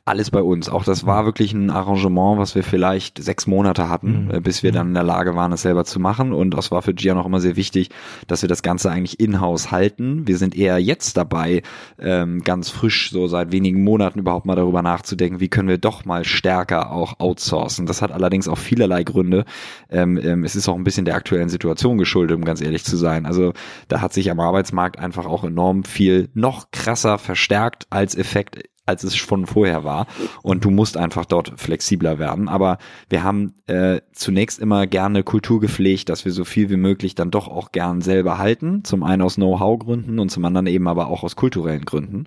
Alles 0.05 0.31
bei 0.31 0.41
uns. 0.41 0.69
Auch 0.69 0.83
das 0.83 1.05
war 1.05 1.25
wirklich 1.25 1.53
ein 1.53 1.69
Arrangement, 1.69 2.39
was 2.39 2.55
wir 2.55 2.63
vielleicht 2.63 3.23
sechs 3.23 3.47
Monate 3.47 3.89
hatten, 3.89 4.25
mhm. 4.25 4.31
Äh, 4.31 4.39
bis 4.41 4.63
wir 4.63 4.71
mhm. 4.71 4.75
dann 4.75 4.87
in 4.89 4.93
der 4.93 5.03
Lage 5.03 5.35
waren, 5.35 5.51
es 5.51 5.61
selber 5.61 5.85
zu 5.85 5.99
machen. 5.99 6.33
Und 6.33 6.51
das 6.51 6.71
war 6.71 6.81
für 6.81 6.93
Gian 6.93 7.17
auch 7.17 7.25
immer 7.25 7.39
sehr 7.39 7.55
wichtig, 7.55 7.89
dass 8.27 8.41
wir 8.41 8.49
das 8.49 8.61
Ganze 8.61 8.91
eigentlich 8.91 9.19
in-house 9.19 9.71
halten. 9.71 10.27
Wir 10.27 10.37
sind 10.37 10.55
eher 10.55 10.79
jetzt 10.79 11.17
dabei, 11.17 11.63
ähm, 11.99 12.43
ganz 12.43 12.69
frisch, 12.69 13.11
so 13.11 13.27
seit 13.27 13.51
wenigen 13.51 13.83
Monaten 13.83 14.19
überhaupt 14.19 14.45
mal 14.45 14.55
darüber 14.55 14.81
nachzudenken, 14.81 15.39
wie 15.39 15.49
können 15.49 15.69
wir 15.69 15.77
doch 15.77 16.05
mal 16.05 16.25
stärker 16.25 16.91
auch 16.91 17.19
outsourcen. 17.19 17.85
Das 17.85 18.01
hat 18.01 18.11
allerdings 18.11 18.47
auch 18.47 18.57
vielerlei 18.57 19.03
Gründe. 19.03 19.45
Ähm, 19.89 20.19
ähm, 20.21 20.43
es 20.43 20.55
ist 20.55 20.67
auch 20.67 20.75
ein 20.75 20.83
bisschen 20.83 21.05
der 21.05 21.15
aktuellen 21.15 21.49
Situation 21.49 21.97
geschuldet, 21.97 22.37
um 22.37 22.45
ganz 22.45 22.61
ehrlich 22.61 22.83
zu 22.83 22.97
sein. 22.97 23.25
Also 23.25 23.53
da 23.87 24.01
hat 24.01 24.13
sich 24.13 24.29
am 24.29 24.39
Arbeitsmarkt 24.39 24.99
einfach 24.99 25.25
auch 25.25 25.43
enorm 25.43 25.83
viel 25.83 26.29
noch 26.33 26.71
krasser 26.71 27.17
verstärkt 27.17 27.87
als 27.89 28.15
Effekt 28.15 28.72
als 28.85 29.03
es 29.03 29.15
von 29.15 29.45
vorher 29.45 29.84
war. 29.84 30.07
Und 30.41 30.65
du 30.65 30.69
musst 30.69 30.97
einfach 30.97 31.26
dort 31.26 31.53
flexibler 31.60 32.19
werden. 32.19 32.49
Aber 32.49 32.77
wir 33.10 33.23
haben 33.23 33.53
äh, 33.68 34.01
zunächst 34.11 34.60
immer 34.60 34.88
gerne 34.88 35.23
Kultur 35.23 35.60
gepflegt, 35.60 36.10
dass 36.10 36.26
wir 36.26 36.31
so 36.31 36.45
viel 36.45 36.69
wie 36.69 36.77
möglich 36.77 37.15
dann 37.15 37.31
doch 37.31 37.47
auch 37.47 37.72
gern 37.72 38.01
selber 38.01 38.38
halten. 38.38 38.84
Zum 38.84 39.03
einen 39.03 39.22
aus 39.22 39.35
Know-how-Gründen 39.35 40.19
und 40.19 40.30
zum 40.30 40.43
anderen 40.45 40.68
eben 40.68 40.88
aber 40.88 41.07
auch 41.07 41.23
aus 41.23 41.35
kulturellen 41.35 41.85
Gründen. 41.85 42.26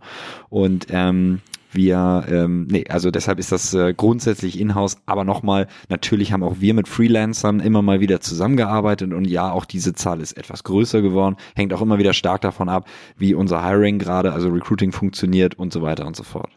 Und 0.48 0.86
ähm, 0.90 1.40
wir, 1.76 2.24
ähm, 2.28 2.66
nee, 2.70 2.84
also 2.88 3.10
deshalb 3.10 3.38
ist 3.38 3.52
das 3.52 3.72
äh, 3.74 3.94
grundsätzlich 3.94 4.58
in-house, 4.58 4.96
aber 5.06 5.24
nochmal, 5.24 5.68
natürlich 5.88 6.32
haben 6.32 6.42
auch 6.42 6.56
wir 6.58 6.74
mit 6.74 6.88
Freelancern 6.88 7.60
immer 7.60 7.82
mal 7.82 8.00
wieder 8.00 8.20
zusammengearbeitet 8.20 9.12
und 9.12 9.26
ja, 9.26 9.52
auch 9.52 9.64
diese 9.64 9.92
Zahl 9.92 10.20
ist 10.20 10.36
etwas 10.36 10.64
größer 10.64 11.02
geworden, 11.02 11.36
hängt 11.54 11.72
auch 11.72 11.82
immer 11.82 11.98
wieder 11.98 12.14
stark 12.14 12.40
davon 12.40 12.68
ab, 12.68 12.88
wie 13.16 13.34
unser 13.34 13.64
Hiring 13.64 13.98
gerade, 13.98 14.32
also 14.32 14.48
Recruiting 14.48 14.92
funktioniert 14.92 15.58
und 15.58 15.72
so 15.72 15.82
weiter 15.82 16.06
und 16.06 16.16
so 16.16 16.24
fort. 16.24 16.50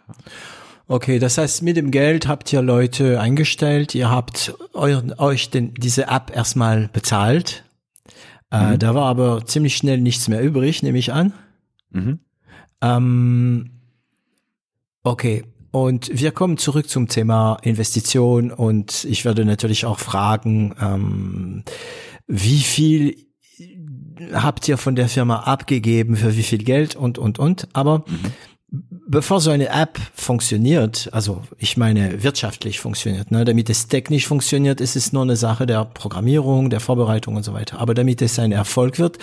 Okay, 0.88 1.20
das 1.20 1.38
heißt, 1.38 1.62
mit 1.62 1.78
dem 1.78 1.92
Geld 1.92 2.28
habt 2.28 2.52
ihr 2.52 2.64
Leute 2.64 3.22
eingestellt, 3.22 3.94
ihr 3.94 4.10
habt 4.10 4.56
euren, 4.74 5.14
euch 5.20 5.52
den, 5.52 5.76
diese 5.76 6.08
App 6.08 6.36
erstmal 6.36 6.90
bezahlt. 6.92 7.64
Äh, 8.52 8.74
mhm. 8.74 8.80
Da 8.80 8.96
war 8.96 9.06
aber 9.06 9.46
ziemlich 9.46 9.78
schnell 9.78 10.02
nichts 10.02 10.28
mehr 10.28 10.42
übrig, 10.42 10.82
nehme 10.82 10.98
ich 10.98 11.14
an. 11.14 11.34
Mhm. 11.92 12.20
Ähm, 12.82 13.79
Okay, 15.04 15.44
und 15.72 16.10
wir 16.12 16.32
kommen 16.32 16.58
zurück 16.58 16.90
zum 16.90 17.08
Thema 17.08 17.58
Investition 17.62 18.52
und 18.52 19.06
ich 19.06 19.24
werde 19.24 19.46
natürlich 19.46 19.86
auch 19.86 20.00
fragen, 20.00 20.76
ähm, 20.82 21.64
wie 22.28 22.60
viel 22.60 23.16
habt 24.34 24.68
ihr 24.68 24.78
von 24.78 24.96
der 24.96 25.08
Firma 25.08 25.42
abgegeben, 25.42 26.16
für 26.16 26.36
wie 26.36 26.44
viel 26.44 26.64
Geld 26.64 26.96
und, 26.96 27.18
und, 27.18 27.40
und. 27.40 27.68
Aber 27.74 28.00
mhm. 28.00 28.82
bevor 29.08 29.40
so 29.40 29.52
eine 29.52 29.70
App 29.70 30.00
funktioniert, 30.14 31.10
also 31.14 31.44
ich 31.58 31.78
meine 31.78 32.24
wirtschaftlich 32.24 32.80
funktioniert, 32.80 33.32
ne, 33.32 33.46
damit 33.46 33.70
es 33.70 33.88
technisch 33.88 34.28
funktioniert, 34.28 34.82
ist 34.82 34.96
es 34.96 35.14
nur 35.14 35.22
eine 35.22 35.36
Sache 35.36 35.66
der 35.66 35.86
Programmierung, 35.86 36.70
der 36.70 36.80
Vorbereitung 36.80 37.36
und 37.36 37.44
so 37.44 37.54
weiter. 37.54 37.80
Aber 37.80 37.94
damit 37.94 38.22
es 38.22 38.40
ein 38.40 38.52
Erfolg 38.52 39.00
wird, 39.00 39.18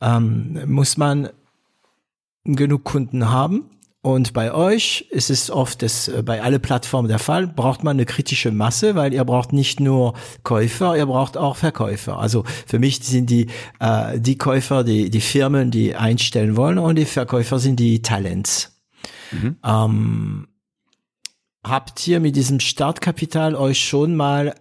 ähm, 0.00 0.60
muss 0.66 0.96
man 0.96 1.30
genug 2.44 2.84
Kunden 2.84 3.30
haben 3.30 3.70
und 4.04 4.34
bei 4.34 4.52
euch 4.52 5.06
ist 5.08 5.30
es 5.30 5.50
oft 5.50 5.80
das, 5.80 6.08
äh, 6.08 6.22
bei 6.22 6.42
alle 6.42 6.58
Plattformen 6.58 7.08
der 7.08 7.18
Fall, 7.18 7.46
braucht 7.46 7.84
man 7.84 7.96
eine 7.96 8.04
kritische 8.04 8.50
Masse, 8.50 8.96
weil 8.96 9.14
ihr 9.14 9.24
braucht 9.24 9.54
nicht 9.54 9.80
nur 9.80 10.12
Käufer, 10.42 10.94
ihr 10.94 11.06
braucht 11.06 11.38
auch 11.38 11.56
Verkäufer. 11.56 12.18
Also 12.18 12.44
für 12.66 12.78
mich 12.78 12.98
sind 12.98 13.30
die, 13.30 13.46
äh, 13.80 14.20
die 14.20 14.36
Käufer 14.36 14.84
die, 14.84 15.08
die 15.08 15.22
Firmen, 15.22 15.70
die 15.70 15.96
einstellen 15.96 16.54
wollen 16.54 16.76
und 16.76 16.96
die 16.96 17.06
Verkäufer 17.06 17.58
sind 17.58 17.80
die 17.80 18.02
Talents. 18.02 18.78
Mhm. 19.32 19.56
Ähm, 19.64 20.48
habt 21.66 22.06
ihr 22.06 22.20
mit 22.20 22.36
diesem 22.36 22.60
Startkapital 22.60 23.54
euch 23.54 23.82
schon 23.82 24.16
mal 24.16 24.54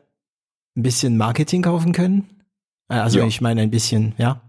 ein 0.77 0.83
bisschen 0.83 1.17
Marketing 1.17 1.63
kaufen 1.63 1.91
können? 1.91 2.29
Äh, 2.87 2.93
also 2.93 3.19
ja. 3.19 3.25
ich 3.25 3.41
meine 3.41 3.59
ein 3.59 3.71
bisschen, 3.71 4.15
ja? 4.17 4.39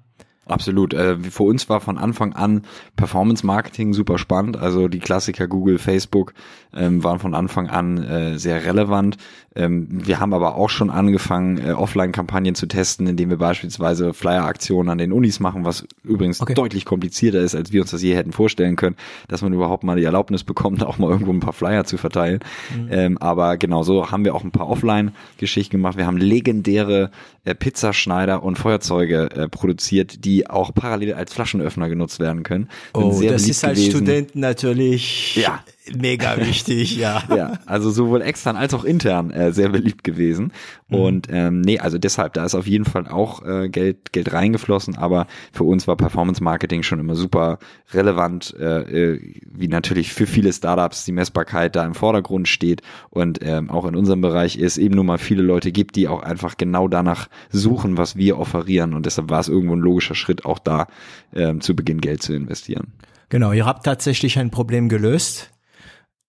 Absolut. 0.47 0.93
Äh, 0.93 1.17
für 1.19 1.45
uns 1.45 1.69
war 1.69 1.81
von 1.81 1.97
Anfang 1.97 2.35
an 2.35 2.63
Performance 2.97 3.47
Marketing 3.47 3.95
super 3.95 4.19
spannend. 4.19 4.57
Also 4.57 4.89
die 4.89 4.99
Klassiker 4.99 5.49
Google, 5.49 5.79
Facebook 5.79 6.35
ähm, 6.77 7.05
waren 7.05 7.19
von 7.19 7.35
Anfang 7.35 7.69
an 7.69 8.03
äh, 8.03 8.39
sehr 8.39 8.65
relevant. 8.65 9.17
Ähm, 9.57 9.87
wir 9.91 10.19
haben 10.19 10.35
aber 10.35 10.57
auch 10.57 10.69
schon 10.69 10.91
angefangen, 10.91 11.59
äh, 11.59 11.73
Offline-Kampagnen 11.73 12.55
zu 12.55 12.67
testen, 12.67 13.07
indem 13.07 13.31
wir 13.31 13.37
beispielsweise 13.37 14.13
Flyer-Aktionen 14.13 14.89
an 14.89 14.99
den 14.99 15.13
Unis 15.13 15.39
machen, 15.39 15.65
was 15.65 15.87
übrigens 16.03 16.41
okay. 16.41 16.55
deutlich 16.55 16.85
komplizierter 16.85 17.39
ist, 17.39 17.55
als 17.55 17.73
wir 17.73 17.83
uns 17.83 17.93
das 17.93 18.03
je 18.03 18.17
hätten 18.17 18.33
vorstellen 18.33 18.75
können, 18.75 18.97
dass 19.29 19.43
man 19.43 19.53
überhaupt 19.53 19.85
mal 19.85 19.97
die 19.97 20.05
Erlaubnis 20.05 20.43
bekommt, 20.43 20.83
auch 20.87 20.99
mal 20.99 21.11
irgendwo 21.11 21.33
ein 21.33 21.41
paar 21.41 21.53
Flyer 21.53 21.85
zu 21.85 21.97
verteilen. 21.99 22.41
Mhm. 22.77 22.89
Ähm, 22.91 23.19
aber 23.19 23.57
genau 23.57 23.85
so 23.85 24.11
haben 24.11 24.25
wir 24.25 24.35
auch 24.35 24.43
ein 24.43 24.51
paar 24.51 24.69
Offline-Geschichten 24.69 25.77
gemacht. 25.77 25.97
Wir 25.97 26.07
haben 26.07 26.17
legendäre 26.17 27.11
äh, 27.45 27.55
Pizzaschneider 27.55 28.43
und 28.43 28.59
Feuerzeuge 28.59 29.31
äh, 29.31 29.49
produziert, 29.49 30.25
die 30.25 30.51
auch 30.51 30.75
parallel 30.75 31.15
als 31.15 31.33
Flaschenöffner 31.33 31.89
genutzt 31.89 32.19
werden 32.19 32.43
können. 32.43 32.69
oh, 32.93 33.21
das 33.23 33.47
ist 33.47 33.65
als 33.65 33.79
gewesen. 33.79 33.91
Student 33.99 34.37
natürlich 34.37 35.37
ja. 35.37 35.63
Mega 35.93 36.37
wichtig, 36.39 36.97
ja. 36.97 37.23
ja, 37.37 37.59
also 37.67 37.91
sowohl 37.91 38.23
extern 38.23 38.57
als 38.57 38.75
auch 38.75 38.85
intern 38.85 39.31
äh, 39.31 39.53
sehr 39.53 39.69
beliebt 39.69 40.05
gewesen. 40.05 40.53
Mhm. 40.89 40.97
Und 40.97 41.29
ähm, 41.31 41.61
nee, 41.61 41.79
also 41.79 41.99
deshalb, 41.99 42.35
da 42.35 42.45
ist 42.45 42.55
auf 42.55 42.67
jeden 42.67 42.85
Fall 42.85 43.07
auch 43.07 43.45
äh, 43.45 43.69
Geld, 43.69 44.13
Geld 44.13 44.33
reingeflossen, 44.33 44.97
aber 44.97 45.27
für 45.53 45.65
uns 45.65 45.87
war 45.87 45.97
Performance 45.97 46.43
Marketing 46.43 46.83
schon 46.83 47.01
immer 47.01 47.15
super 47.15 47.59
relevant, 47.93 48.55
äh, 48.59 49.13
äh, 49.13 49.35
wie 49.47 49.69
natürlich 49.69 50.13
für 50.13 50.27
viele 50.27 50.53
Startups 50.53 51.05
die 51.05 51.13
Messbarkeit 51.13 51.77
da 51.77 51.85
im 51.85 51.95
Vordergrund 51.95 52.49
steht 52.49 52.83
und 53.11 53.41
ähm, 53.43 53.71
auch 53.71 53.85
in 53.87 53.97
unserem 53.97 54.21
Bereich 54.21 54.57
ist 54.57 54.79
eben 54.79 54.95
nur 54.95 55.05
mal 55.05 55.19
viele 55.19 55.43
Leute 55.43 55.73
gibt, 55.73 55.97
die 55.97 56.09
auch 56.09 56.23
einfach 56.23 56.57
genau 56.57 56.89
danach 56.89 57.29
suchen, 57.51 57.99
was 57.99 58.17
wir 58.17 58.39
offerieren. 58.39 58.95
Und 58.95 59.07
deshalb 59.07 59.31
war 59.31 59.41
es 59.41 59.49
irgendwo 59.49 59.77
ein 59.77 59.81
logischer 59.81 60.15
Schritt, 60.15 60.45
auch 60.45 60.59
da 60.59 60.87
ähm, 61.35 61.61
zu 61.61 61.77
Beginn 61.77 62.01
Geld 62.01 62.23
zu 62.23 62.35
investieren. 62.35 62.93
Genau, 63.29 63.53
ihr 63.53 63.67
habt 63.67 63.85
tatsächlich 63.85 64.39
ein 64.39 64.51
Problem 64.51 64.89
gelöst, 64.89 65.51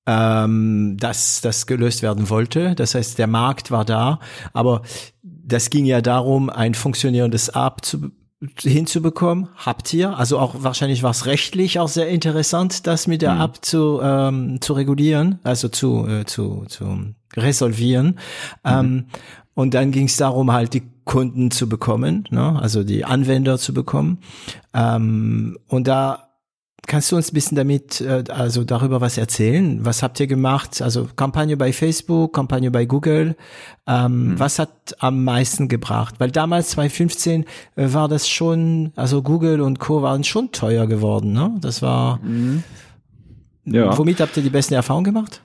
ähm, 0.06 0.98
dass 1.00 1.42
das 1.42 1.66
gelöst 1.66 2.02
werden 2.02 2.30
wollte. 2.30 2.76
Das 2.76 2.96
heißt, 2.96 3.18
der 3.18 3.28
Markt 3.28 3.72
war 3.72 3.86
da, 3.86 4.20
aber 4.54 4.82
das 5.24 5.70
ging 5.70 5.86
ja 5.86 6.02
darum, 6.02 6.50
ein 6.50 6.74
funktionierendes 6.74 7.50
App 7.50 7.84
zu 7.84 8.12
hinzubekommen, 8.60 9.50
habt 9.56 9.94
ihr. 9.94 10.18
Also 10.18 10.40
auch 10.40 10.56
wahrscheinlich 10.60 11.04
war 11.04 11.12
es 11.12 11.26
rechtlich 11.26 11.80
auch 11.80 11.88
sehr 11.88 12.10
interessant, 12.10 12.86
das 12.86 13.08
mit 13.08 13.22
der 13.22 13.36
mhm. 13.36 13.42
App 13.42 13.66
zu, 13.66 14.00
ähm, 14.02 14.62
zu 14.62 14.74
regulieren, 14.74 15.40
also 15.44 15.70
zu, 15.70 16.06
äh, 16.08 16.26
zu, 16.26 16.66
zu 16.68 17.16
resolvieren. 17.36 18.08
Mhm. 18.08 18.16
Ähm, 18.66 19.06
und 19.54 19.74
dann 19.74 19.92
ging 19.92 20.06
es 20.06 20.18
darum, 20.18 20.52
halt 20.52 20.74
die 20.74 20.84
Kunden 21.06 21.50
zu 21.50 21.70
bekommen, 21.70 22.28
ne? 22.30 22.60
also 22.62 22.84
die 22.84 23.06
Anwender 23.06 23.58
zu 23.58 23.74
bekommen. 23.74 24.20
Ähm, 24.74 25.58
und 25.68 25.88
da 25.88 26.25
kannst 26.88 27.12
du 27.12 27.16
uns 27.16 27.32
ein 27.32 27.34
bisschen 27.34 27.56
damit, 27.56 28.02
äh, 28.02 28.24
also 28.30 28.64
darüber 28.64 29.02
was 29.02 29.18
erzählen? 29.18 29.84
Was 29.86 30.04
habt 30.04 30.20
ihr 30.20 30.28
gemacht? 30.28 30.82
Also 30.82 31.08
Kampagne 31.16 31.58
bei 31.58 31.74
Facebook, 31.74 32.34
Kampagne 32.34 32.72
bei 32.72 32.86
Google. 32.86 33.36
Ähm, 33.88 34.32
mhm. 34.32 34.40
Was 34.40 34.60
hat 34.60 34.96
am 35.00 35.24
meisten 35.24 35.68
gebracht? 35.68 36.16
Weil 36.20 36.32
damals 36.32 36.70
2015 36.70 37.46
äh, 37.76 37.94
war 37.94 38.08
das 38.08 38.28
schon, 38.28 38.92
also 38.96 39.22
Google 39.22 39.62
und 39.62 39.80
Co. 39.80 40.02
waren 40.02 40.24
schon 40.24 40.52
teuer 40.52 40.88
geworden, 40.88 41.34
ne? 41.34 41.56
Das 41.62 41.82
war. 41.82 42.20
Mhm. 42.20 42.64
Ja. 43.66 43.98
Womit 43.98 44.20
habt 44.20 44.38
ihr 44.38 44.44
die 44.44 44.50
besten 44.50 44.76
Erfahrungen 44.76 45.06
gemacht? 45.06 45.42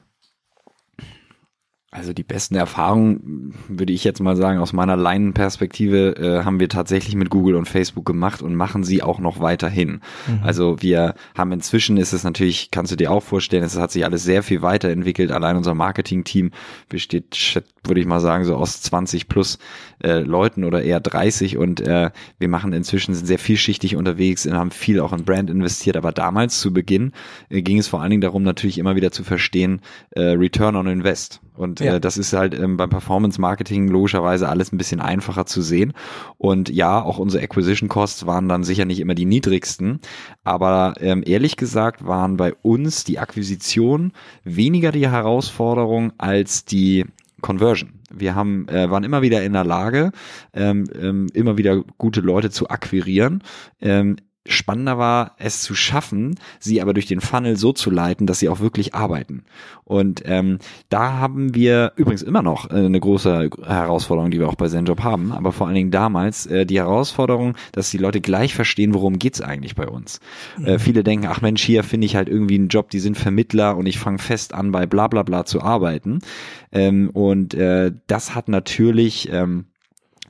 Also 1.92 2.12
die 2.12 2.22
besten 2.22 2.54
Erfahrungen, 2.54 3.52
würde 3.66 3.92
ich 3.92 4.04
jetzt 4.04 4.20
mal 4.20 4.36
sagen, 4.36 4.60
aus 4.60 4.72
meiner 4.72 4.96
Leinenperspektive 4.96 6.16
äh, 6.16 6.44
haben 6.44 6.60
wir 6.60 6.68
tatsächlich 6.68 7.16
mit 7.16 7.30
Google 7.30 7.56
und 7.56 7.66
Facebook 7.66 8.06
gemacht 8.06 8.42
und 8.42 8.54
machen 8.54 8.84
sie 8.84 9.02
auch 9.02 9.18
noch 9.18 9.40
weiterhin. 9.40 10.00
Mhm. 10.28 10.40
Also 10.44 10.80
wir 10.80 11.16
haben 11.36 11.50
inzwischen 11.50 11.96
ist 11.96 12.12
es 12.12 12.22
natürlich, 12.22 12.70
kannst 12.70 12.92
du 12.92 12.96
dir 12.96 13.10
auch 13.10 13.24
vorstellen, 13.24 13.64
es 13.64 13.76
hat 13.76 13.90
sich 13.90 14.04
alles 14.04 14.22
sehr 14.22 14.44
viel 14.44 14.62
weiterentwickelt. 14.62 15.32
Allein 15.32 15.56
unser 15.56 15.74
Marketing-Team 15.74 16.52
besteht, 16.88 17.60
würde 17.82 18.00
ich 18.00 18.06
mal 18.06 18.20
sagen, 18.20 18.44
so 18.44 18.54
aus 18.54 18.82
20 18.82 19.28
plus 19.28 19.58
äh, 20.02 20.20
Leuten 20.20 20.64
oder 20.64 20.82
eher 20.82 21.00
30 21.00 21.56
und 21.56 21.80
äh, 21.80 22.10
wir 22.38 22.48
machen 22.48 22.72
inzwischen 22.72 23.14
sind 23.14 23.26
sehr 23.26 23.38
vielschichtig 23.38 23.96
unterwegs 23.96 24.46
und 24.46 24.54
haben 24.54 24.70
viel 24.70 25.00
auch 25.00 25.12
in 25.12 25.24
Brand 25.24 25.50
investiert. 25.50 25.96
Aber 25.96 26.12
damals 26.12 26.60
zu 26.60 26.72
Beginn 26.72 27.12
äh, 27.48 27.62
ging 27.62 27.78
es 27.78 27.88
vor 27.88 28.00
allen 28.00 28.10
Dingen 28.10 28.22
darum, 28.22 28.42
natürlich 28.42 28.78
immer 28.78 28.96
wieder 28.96 29.10
zu 29.10 29.24
verstehen, 29.24 29.80
äh, 30.10 30.22
Return 30.22 30.76
on 30.76 30.86
Invest. 30.86 31.40
Und 31.54 31.80
ja. 31.80 31.96
äh, 31.96 32.00
das 32.00 32.16
ist 32.16 32.32
halt 32.32 32.58
ähm, 32.58 32.76
beim 32.76 32.88
Performance 32.88 33.40
Marketing 33.40 33.88
logischerweise 33.88 34.48
alles 34.48 34.72
ein 34.72 34.78
bisschen 34.78 35.00
einfacher 35.00 35.44
zu 35.44 35.60
sehen. 35.60 35.92
Und 36.38 36.70
ja, 36.70 37.02
auch 37.02 37.18
unsere 37.18 37.42
Acquisition 37.42 37.88
Costs 37.88 38.26
waren 38.26 38.48
dann 38.48 38.64
sicher 38.64 38.86
nicht 38.86 39.00
immer 39.00 39.14
die 39.14 39.26
niedrigsten. 39.26 40.00
Aber 40.42 40.94
ähm, 41.00 41.22
ehrlich 41.26 41.56
gesagt 41.56 42.06
waren 42.06 42.36
bei 42.36 42.54
uns 42.62 43.04
die 43.04 43.18
Akquisition 43.18 44.12
weniger 44.44 44.90
die 44.90 45.08
Herausforderung 45.08 46.12
als 46.16 46.64
die 46.64 47.04
Conversion. 47.42 47.99
Wir 48.12 48.34
haben, 48.34 48.68
äh, 48.68 48.90
waren 48.90 49.04
immer 49.04 49.22
wieder 49.22 49.42
in 49.42 49.52
der 49.52 49.64
Lage, 49.64 50.12
ähm, 50.52 50.84
ähm, 50.94 51.28
immer 51.32 51.56
wieder 51.58 51.82
gute 51.98 52.20
Leute 52.20 52.50
zu 52.50 52.68
akquirieren. 52.68 53.42
Ähm, 53.80 54.16
spannender 54.46 54.96
war, 54.96 55.34
es 55.38 55.60
zu 55.62 55.74
schaffen, 55.74 56.38
sie 56.58 56.80
aber 56.80 56.94
durch 56.94 57.06
den 57.06 57.20
Funnel 57.20 57.56
so 57.56 57.72
zu 57.72 57.90
leiten, 57.90 58.26
dass 58.26 58.38
sie 58.38 58.48
auch 58.48 58.60
wirklich 58.60 58.94
arbeiten. 58.94 59.44
Und 59.84 60.22
ähm, 60.24 60.58
da 60.88 61.18
haben 61.18 61.54
wir 61.54 61.92
übrigens 61.96 62.22
immer 62.22 62.40
noch 62.40 62.70
äh, 62.70 62.74
eine 62.74 62.98
große 62.98 63.50
Herausforderung, 63.66 64.30
die 64.30 64.38
wir 64.38 64.48
auch 64.48 64.54
bei 64.54 64.68
ZenJob 64.68 65.02
haben, 65.02 65.32
aber 65.32 65.52
vor 65.52 65.66
allen 65.66 65.74
Dingen 65.74 65.90
damals 65.90 66.46
äh, 66.46 66.64
die 66.64 66.78
Herausforderung, 66.78 67.54
dass 67.72 67.90
die 67.90 67.98
Leute 67.98 68.22
gleich 68.22 68.54
verstehen, 68.54 68.94
worum 68.94 69.18
geht's 69.18 69.42
eigentlich 69.42 69.74
bei 69.74 69.86
uns. 69.86 70.20
Mhm. 70.56 70.66
Äh, 70.66 70.78
viele 70.78 71.04
denken, 71.04 71.26
ach 71.26 71.42
Mensch, 71.42 71.62
hier 71.62 71.84
finde 71.84 72.06
ich 72.06 72.16
halt 72.16 72.28
irgendwie 72.28 72.54
einen 72.54 72.68
Job, 72.68 72.90
die 72.90 73.00
sind 73.00 73.18
Vermittler 73.18 73.76
und 73.76 73.86
ich 73.86 73.98
fange 73.98 74.18
fest 74.18 74.54
an, 74.54 74.72
bei 74.72 74.86
bla 74.86 75.08
bla 75.08 75.22
bla 75.22 75.44
zu 75.44 75.60
arbeiten. 75.60 76.20
Ähm, 76.72 77.10
und 77.10 77.52
äh, 77.52 77.92
das 78.06 78.34
hat 78.34 78.48
natürlich 78.48 79.28
ähm, 79.30 79.66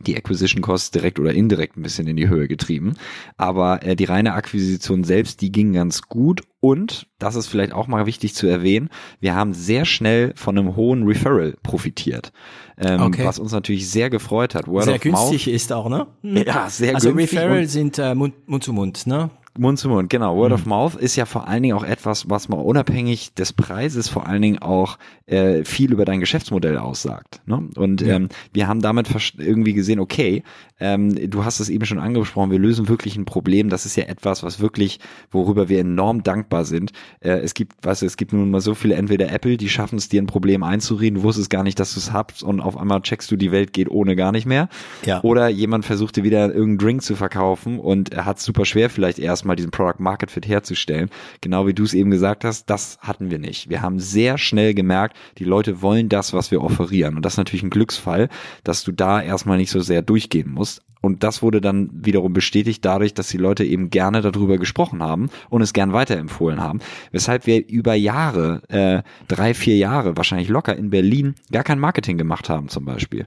die 0.01 0.17
Acquisition 0.17 0.63
Costs 0.63 0.91
direkt 0.91 1.19
oder 1.19 1.33
indirekt 1.33 1.77
ein 1.77 1.83
bisschen 1.83 2.07
in 2.07 2.17
die 2.17 2.29
Höhe 2.29 2.49
getrieben. 2.49 2.95
Aber 3.37 3.83
äh, 3.83 3.97
die 3.97 4.05
reine 4.05 4.35
Akquisition 4.35 5.05
selbst, 5.05 5.41
die 5.41 5.53
ging 5.53 5.73
ganz 5.73 6.03
gut. 6.03 6.43
Und, 6.61 7.07
das 7.19 7.37
ist 7.37 7.47
vielleicht 7.47 7.73
auch 7.73 7.87
mal 7.87 8.05
wichtig 8.05 8.35
zu 8.35 8.47
erwähnen, 8.47 8.91
wir 9.19 9.35
haben 9.35 9.55
sehr 9.55 9.87
schnell 9.87 10.33
von 10.37 10.59
einem 10.59 10.77
hohen 10.77 11.05
Referral 11.05 11.57
profitiert. 11.63 12.33
Ähm, 12.77 13.01
okay. 13.01 13.25
Was 13.25 13.39
uns 13.39 13.53
natürlich 13.53 13.89
sehr 13.91 14.11
gefreut 14.11 14.55
hat. 14.55 14.67
Word 14.67 14.85
sehr 14.85 14.99
günstig 14.99 15.47
Mouth. 15.47 15.55
ist 15.55 15.73
auch, 15.73 15.89
ne? 15.89 16.07
Ja, 16.23 16.69
sehr 16.69 16.95
also 16.95 17.13
günstig. 17.13 17.39
Also 17.39 17.49
Referral 17.49 17.67
sind 17.67 17.99
äh, 17.99 18.15
Mund, 18.15 18.35
Mund 18.47 18.65
zu 18.65 18.73
Mund, 18.73 19.07
ne? 19.07 19.31
Mund 19.59 19.79
zu 19.79 19.89
Mund, 19.89 20.09
genau. 20.11 20.37
Word 20.37 20.51
mhm. 20.51 20.55
of 20.55 20.67
Mouth 20.67 20.95
ist 20.95 21.17
ja 21.17 21.27
vor 21.27 21.49
allen 21.49 21.63
Dingen 21.63 21.77
auch 21.77 21.85
etwas, 21.85 22.31
was 22.31 22.49
mal 22.49 22.57
unabhängig 22.57 23.35
des 23.35 23.53
Preises 23.53 24.09
vor 24.09 24.27
allen 24.27 24.43
Dingen 24.43 24.59
auch 24.59 24.97
äh, 25.27 25.65
viel 25.65 25.93
über 25.93 26.05
dein 26.05 26.21
Geschäftsmodell 26.21 26.79
aussagt. 26.79 27.41
Ne? 27.47 27.69
Und 27.77 28.01
ja. 28.01 28.17
ähm, 28.17 28.29
wir 28.53 28.69
haben 28.69 28.81
damit 28.81 29.09
irgendwie 29.39 29.73
gesehen, 29.73 30.01
okay, 30.01 30.43
ähm, 30.81 31.31
du 31.31 31.45
hast 31.45 31.61
es 31.61 31.69
eben 31.69 31.85
schon 31.85 31.99
angesprochen, 31.99 32.51
wir 32.51 32.59
lösen 32.59 32.89
wirklich 32.89 33.17
ein 33.17 33.27
Problem. 33.27 33.69
Das 33.69 33.87
ist 33.87 33.97
ja 33.97 34.05
etwas, 34.05 34.43
was 34.43 34.61
wirklich, 34.61 34.99
worüber 35.31 35.69
wir 35.69 35.81
enorm 35.81 36.23
dankbar 36.23 36.65
sind. 36.65 36.93
Äh, 37.21 37.41
es 37.41 37.55
gibt, 37.55 37.75
was, 37.83 38.03
es 38.03 38.17
gibt 38.17 38.33
nun 38.33 38.51
mal 38.51 38.61
so 38.61 38.75
viele, 38.75 38.95
entweder 38.95 39.31
Apple, 39.31 39.57
die 39.57 39.69
schaffen 39.69 39.97
es 39.99 40.09
dir 40.09 40.23
ein 40.23 40.27
Problem 40.27 40.63
einzureden, 40.63 41.17
du 41.17 41.23
wusstest 41.23 41.51
gar 41.51 41.63
nicht, 41.63 41.79
dass 41.79 41.95
du 41.95 42.01
es 42.01 42.13
hast 42.13 42.43
und 42.43 42.61
auf 42.61 42.77
einmal 42.77 43.03
checkst 43.03 43.31
du, 43.31 43.37
die 43.37 43.53
Welt 43.53 43.73
geht 43.73 43.91
ohne 43.91 44.17
gar 44.17 44.33
nicht 44.33 44.47
mehr. 44.47 44.69
Ja. 45.05 45.23
Oder 45.23 45.49
jemand 45.49 45.85
versucht 45.85 46.17
dir 46.17 46.25
wieder 46.25 46.47
irgendeinen 46.47 46.79
Drink 46.79 47.03
zu 47.03 47.15
verkaufen 47.15 47.79
und 47.79 48.13
er 48.13 48.25
hat 48.25 48.41
super 48.41 48.65
schwer 48.65 48.91
vielleicht 48.91 49.19
erst 49.19 49.45
erstmal 49.51 49.57
diesen 49.57 49.71
Product 49.71 50.01
Market 50.01 50.31
Fit 50.31 50.47
herzustellen. 50.47 51.11
Genau 51.41 51.67
wie 51.67 51.75
du 51.75 51.83
es 51.83 51.95
eben 51.95 52.11
gesagt 52.11 52.45
hast, 52.45 52.67
das 52.71 52.99
hatten 53.01 53.31
wir 53.31 53.39
nicht. 53.39 53.69
Wir 53.69 53.83
haben 53.83 53.99
sehr 53.99 54.39
schnell 54.39 54.75
gemerkt, 54.75 55.17
die 55.39 55.45
Leute 55.45 55.83
wollen 55.83 56.09
das, 56.09 56.33
was 56.33 56.51
wir 56.51 56.63
offerieren. 56.63 57.17
Und 57.17 57.25
das 57.25 57.35
ist 57.35 57.39
natürlich 57.39 57.63
ein 57.63 57.71
Glücksfall, 57.71 58.29
dass 58.65 58.85
du 58.85 58.93
da 58.93 59.21
erstmal 59.21 59.59
nicht 59.59 59.71
so 59.71 59.81
sehr 59.81 60.03
durchgehen 60.03 60.51
musst. 60.51 60.83
Und 61.03 61.23
das 61.23 61.43
wurde 61.43 61.63
dann 61.63 61.89
wiederum 61.95 62.35
bestätigt 62.35 62.85
dadurch, 62.85 63.15
dass 63.15 63.29
die 63.29 63.39
Leute 63.39 63.65
eben 63.65 63.89
gerne 63.89 64.21
darüber 64.21 64.59
gesprochen 64.59 65.03
haben 65.03 65.31
und 65.49 65.63
es 65.63 65.73
gern 65.73 65.95
weiterempfohlen 65.95 66.61
haben. 66.61 66.81
Weshalb 67.11 67.47
wir 67.47 67.67
über 67.67 67.95
Jahre, 67.95 68.61
äh, 68.69 69.03
drei, 69.27 69.55
vier 69.55 69.79
Jahre 69.79 70.19
wahrscheinlich 70.19 70.49
locker 70.49 70.77
in 70.77 70.91
Berlin 70.91 71.37
gar 71.51 71.65
kein 71.65 71.79
Marketing 71.79 72.19
gemacht 72.19 72.51
haben 72.51 72.69
zum 72.69 72.85
Beispiel 72.85 73.27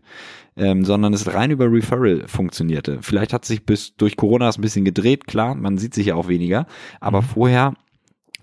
ähm, 0.55 0.85
sondern 0.85 1.13
es 1.13 1.33
rein 1.33 1.51
über 1.51 1.71
Referral 1.71 2.27
funktionierte. 2.27 2.99
Vielleicht 3.01 3.33
hat 3.33 3.45
sich 3.45 3.65
bis 3.65 3.95
durch 3.95 4.17
Corona 4.17 4.49
es 4.49 4.57
ein 4.57 4.61
bisschen 4.61 4.85
gedreht, 4.85 5.27
klar, 5.27 5.55
man 5.55 5.77
sieht 5.77 5.93
sich 5.93 6.07
ja 6.07 6.15
auch 6.15 6.27
weniger, 6.27 6.65
aber 6.99 7.21
mhm. 7.21 7.25
vorher 7.25 7.73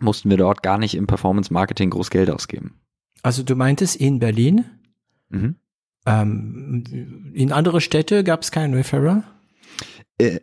mussten 0.01 0.31
wir 0.31 0.37
dort 0.37 0.63
gar 0.63 0.79
nicht 0.79 0.95
im 0.95 1.07
Performance 1.07 1.53
Marketing 1.53 1.91
groß 1.91 2.11
Geld 2.11 2.31
ausgeben. 2.31 2.81
Also 3.23 3.43
du 3.43 3.55
meintest 3.55 3.97
in 3.97 4.19
Berlin? 4.19 4.65
Mhm. 5.29 5.57
Ähm, 6.07 7.33
in 7.35 7.53
andere 7.53 7.81
Städte 7.81 8.25
gab 8.25 8.43
es 8.43 8.51
keinen 8.51 8.75
Referral? 8.75 9.25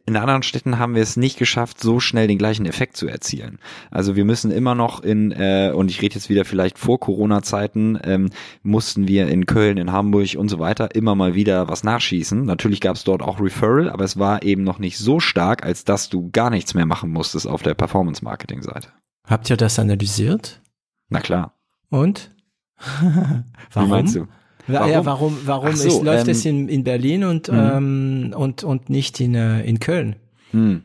In 0.05 0.17
anderen 0.17 0.43
Städten 0.43 0.79
haben 0.79 0.95
wir 0.95 1.03
es 1.03 1.17
nicht 1.17 1.37
geschafft, 1.37 1.79
so 1.79 1.99
schnell 1.99 2.27
den 2.27 2.37
gleichen 2.37 2.65
Effekt 2.65 2.97
zu 2.97 3.07
erzielen. 3.07 3.59
Also 3.91 4.15
wir 4.15 4.25
müssen 4.25 4.49
immer 4.49 4.73
noch 4.73 5.03
in, 5.03 5.31
äh, 5.31 5.71
und 5.73 5.91
ich 5.91 6.01
rede 6.01 6.15
jetzt 6.15 6.29
wieder 6.29 6.45
vielleicht 6.45 6.79
vor 6.79 6.99
Corona-Zeiten, 6.99 7.99
ähm, 8.03 8.29
mussten 8.63 9.07
wir 9.07 9.27
in 9.27 9.45
Köln, 9.45 9.77
in 9.77 9.91
Hamburg 9.91 10.35
und 10.35 10.49
so 10.49 10.59
weiter 10.59 10.95
immer 10.95 11.15
mal 11.15 11.35
wieder 11.35 11.67
was 11.67 11.83
nachschießen. 11.83 12.43
Natürlich 12.45 12.81
gab 12.81 12.95
es 12.95 13.03
dort 13.03 13.21
auch 13.21 13.39
Referral, 13.39 13.89
aber 13.89 14.03
es 14.03 14.17
war 14.17 14.43
eben 14.43 14.63
noch 14.63 14.79
nicht 14.79 14.97
so 14.97 15.19
stark, 15.19 15.63
als 15.63 15.85
dass 15.85 16.09
du 16.09 16.29
gar 16.31 16.49
nichts 16.49 16.73
mehr 16.73 16.85
machen 16.85 17.11
musstest 17.11 17.47
auf 17.47 17.61
der 17.61 17.75
Performance-Marketing-Seite. 17.75 18.89
Habt 19.25 19.49
ihr 19.49 19.57
das 19.57 19.77
analysiert? 19.77 20.61
Na 21.09 21.19
klar. 21.19 21.53
Und? 21.89 22.31
warum? 23.73 24.27
Warum? 24.67 24.91
Ja, 24.91 25.05
warum, 25.05 25.37
warum 25.45 25.75
so, 25.75 25.87
ist, 25.87 26.03
läuft 26.03 26.27
ähm, 26.27 26.31
es 26.31 26.45
in, 26.45 26.69
in 26.69 26.83
Berlin 26.83 27.23
und, 27.23 27.51
mhm. 27.51 27.57
ähm, 27.57 28.33
und, 28.35 28.63
und 28.63 28.89
nicht 28.89 29.19
in, 29.19 29.35
äh, 29.35 29.61
in 29.63 29.79
Köln? 29.79 30.17
Hm. 30.51 30.83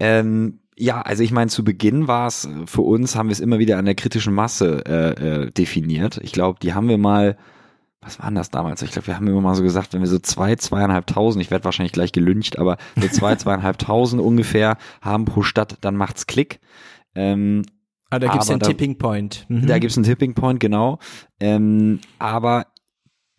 Ähm, 0.00 0.58
ja, 0.76 1.02
also 1.02 1.22
ich 1.22 1.32
meine, 1.32 1.50
zu 1.50 1.64
Beginn 1.64 2.08
war 2.08 2.26
es 2.26 2.48
für 2.66 2.82
uns, 2.82 3.14
haben 3.14 3.28
wir 3.28 3.32
es 3.32 3.40
immer 3.40 3.58
wieder 3.58 3.78
an 3.78 3.84
der 3.84 3.94
kritischen 3.94 4.34
Masse 4.34 4.82
äh, 4.86 5.42
äh, 5.44 5.50
definiert. 5.50 6.18
Ich 6.22 6.32
glaube, 6.32 6.58
die 6.60 6.74
haben 6.74 6.88
wir 6.88 6.98
mal, 6.98 7.36
was 8.00 8.18
waren 8.18 8.34
das 8.34 8.50
damals? 8.50 8.82
Ich 8.82 8.90
glaube, 8.90 9.06
wir 9.06 9.16
haben 9.16 9.28
immer 9.28 9.40
mal 9.40 9.54
so 9.54 9.62
gesagt, 9.62 9.92
wenn 9.92 10.00
wir 10.00 10.08
so 10.08 10.18
zwei, 10.18 10.56
zweieinhalbtausend, 10.56 11.42
ich 11.44 11.50
werde 11.50 11.64
wahrscheinlich 11.64 11.92
gleich 11.92 12.12
gelüncht, 12.12 12.58
aber 12.58 12.78
so 12.96 13.06
zwei, 13.12 13.36
zweieinhalbtausend 13.36 14.20
ungefähr 14.20 14.76
haben 15.00 15.24
pro 15.24 15.42
Stadt, 15.42 15.76
dann 15.82 15.94
macht's 15.94 16.26
Klick. 16.26 16.58
Ähm, 17.14 17.62
Ah, 18.12 18.18
da 18.18 18.28
gibt's 18.28 18.50
einen 18.50 18.60
da, 18.60 18.66
Tipping 18.66 18.98
Point. 18.98 19.46
Mhm. 19.48 19.66
Da 19.66 19.78
gibt's 19.78 19.96
einen 19.96 20.04
Tipping 20.04 20.34
Point, 20.34 20.60
genau. 20.60 20.98
Ähm, 21.40 21.98
aber 22.18 22.66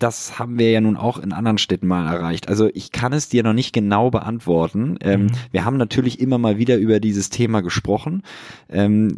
das 0.04 0.38
haben 0.38 0.60
wir 0.60 0.70
ja 0.70 0.82
nun 0.82 0.98
auch 0.98 1.18
in 1.18 1.32
anderen 1.32 1.58
Städten 1.58 1.88
mal 1.88 2.06
erreicht. 2.06 2.50
Also 2.50 2.70
ich 2.74 2.92
kann 2.92 3.14
es 3.14 3.30
dir 3.30 3.42
noch 3.42 3.54
nicht 3.54 3.72
genau 3.72 4.12
beantworten. 4.12 4.98
Ähm, 5.00 5.24
mhm. 5.24 5.32
Wir 5.52 5.64
haben 5.64 5.78
natürlich 5.78 6.20
immer 6.20 6.38
mal 6.38 6.58
wieder 6.58 6.76
über 6.76 7.00
dieses 7.00 7.30
Thema 7.30 7.62
gesprochen. 7.62 8.22
Ähm, 8.70 9.18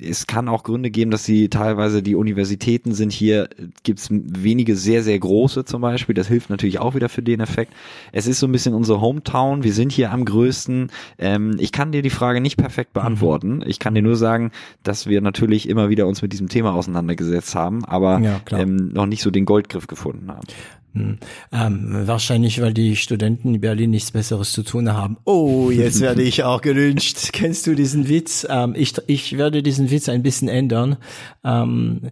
es 0.00 0.26
kann 0.26 0.48
auch 0.48 0.62
Gründe 0.62 0.90
geben, 0.90 1.10
dass 1.10 1.26
sie 1.26 1.50
teilweise 1.50 2.02
die 2.02 2.14
Universitäten 2.14 2.94
sind 2.94 3.12
hier, 3.12 3.50
gibt 3.82 3.98
es 3.98 4.08
wenige 4.10 4.74
sehr, 4.74 5.02
sehr 5.02 5.18
große 5.18 5.66
zum 5.66 5.82
Beispiel. 5.82 6.14
Das 6.14 6.28
hilft 6.28 6.48
natürlich 6.48 6.78
auch 6.78 6.94
wieder 6.94 7.10
für 7.10 7.22
den 7.22 7.40
Effekt. 7.40 7.74
Es 8.12 8.26
ist 8.26 8.40
so 8.40 8.46
ein 8.46 8.52
bisschen 8.52 8.72
unsere 8.72 9.02
Hometown. 9.02 9.64
Wir 9.64 9.74
sind 9.74 9.92
hier 9.92 10.12
am 10.12 10.24
größten. 10.24 10.90
Ähm, 11.18 11.56
ich 11.58 11.72
kann 11.72 11.92
dir 11.92 12.00
die 12.00 12.08
Frage 12.08 12.40
nicht 12.40 12.56
perfekt 12.56 12.94
beantworten. 12.94 13.56
Mhm. 13.56 13.64
Ich 13.66 13.78
kann 13.78 13.94
dir 13.94 14.02
nur 14.02 14.16
sagen, 14.16 14.50
dass 14.82 15.06
wir 15.06 15.20
natürlich 15.20 15.68
immer 15.68 15.90
wieder 15.90 16.06
uns 16.06 16.22
mit 16.22 16.32
diesem 16.32 16.48
Thema 16.48 16.72
auseinandergesetzt 16.72 17.54
haben, 17.54 17.84
aber 17.84 18.18
ja, 18.20 18.40
ähm, 18.52 18.88
noch 18.94 19.04
nicht 19.04 19.20
so 19.20 19.30
den 19.30 19.44
Goldgriff 19.44 19.86
gefunden 19.86 20.21
gefunden 20.22 20.30
haben. 20.30 20.46
Hm. 20.94 21.18
Ähm, 21.52 22.06
wahrscheinlich, 22.06 22.60
weil 22.60 22.74
die 22.74 22.96
Studenten 22.96 23.54
in 23.54 23.60
Berlin 23.60 23.90
nichts 23.90 24.10
Besseres 24.10 24.52
zu 24.52 24.62
tun 24.62 24.92
haben. 24.92 25.16
Oh, 25.24 25.70
jetzt 25.70 26.00
werde 26.02 26.22
ich 26.22 26.44
auch 26.44 26.60
gelünscht. 26.60 27.32
Kennst 27.32 27.66
du 27.66 27.74
diesen 27.74 28.08
Witz? 28.08 28.46
Ähm, 28.48 28.74
ich, 28.76 28.94
ich 29.06 29.38
werde 29.38 29.62
diesen 29.62 29.90
Witz 29.90 30.08
ein 30.08 30.22
bisschen 30.22 30.48
ändern. 30.48 30.98
Ähm, 31.44 32.10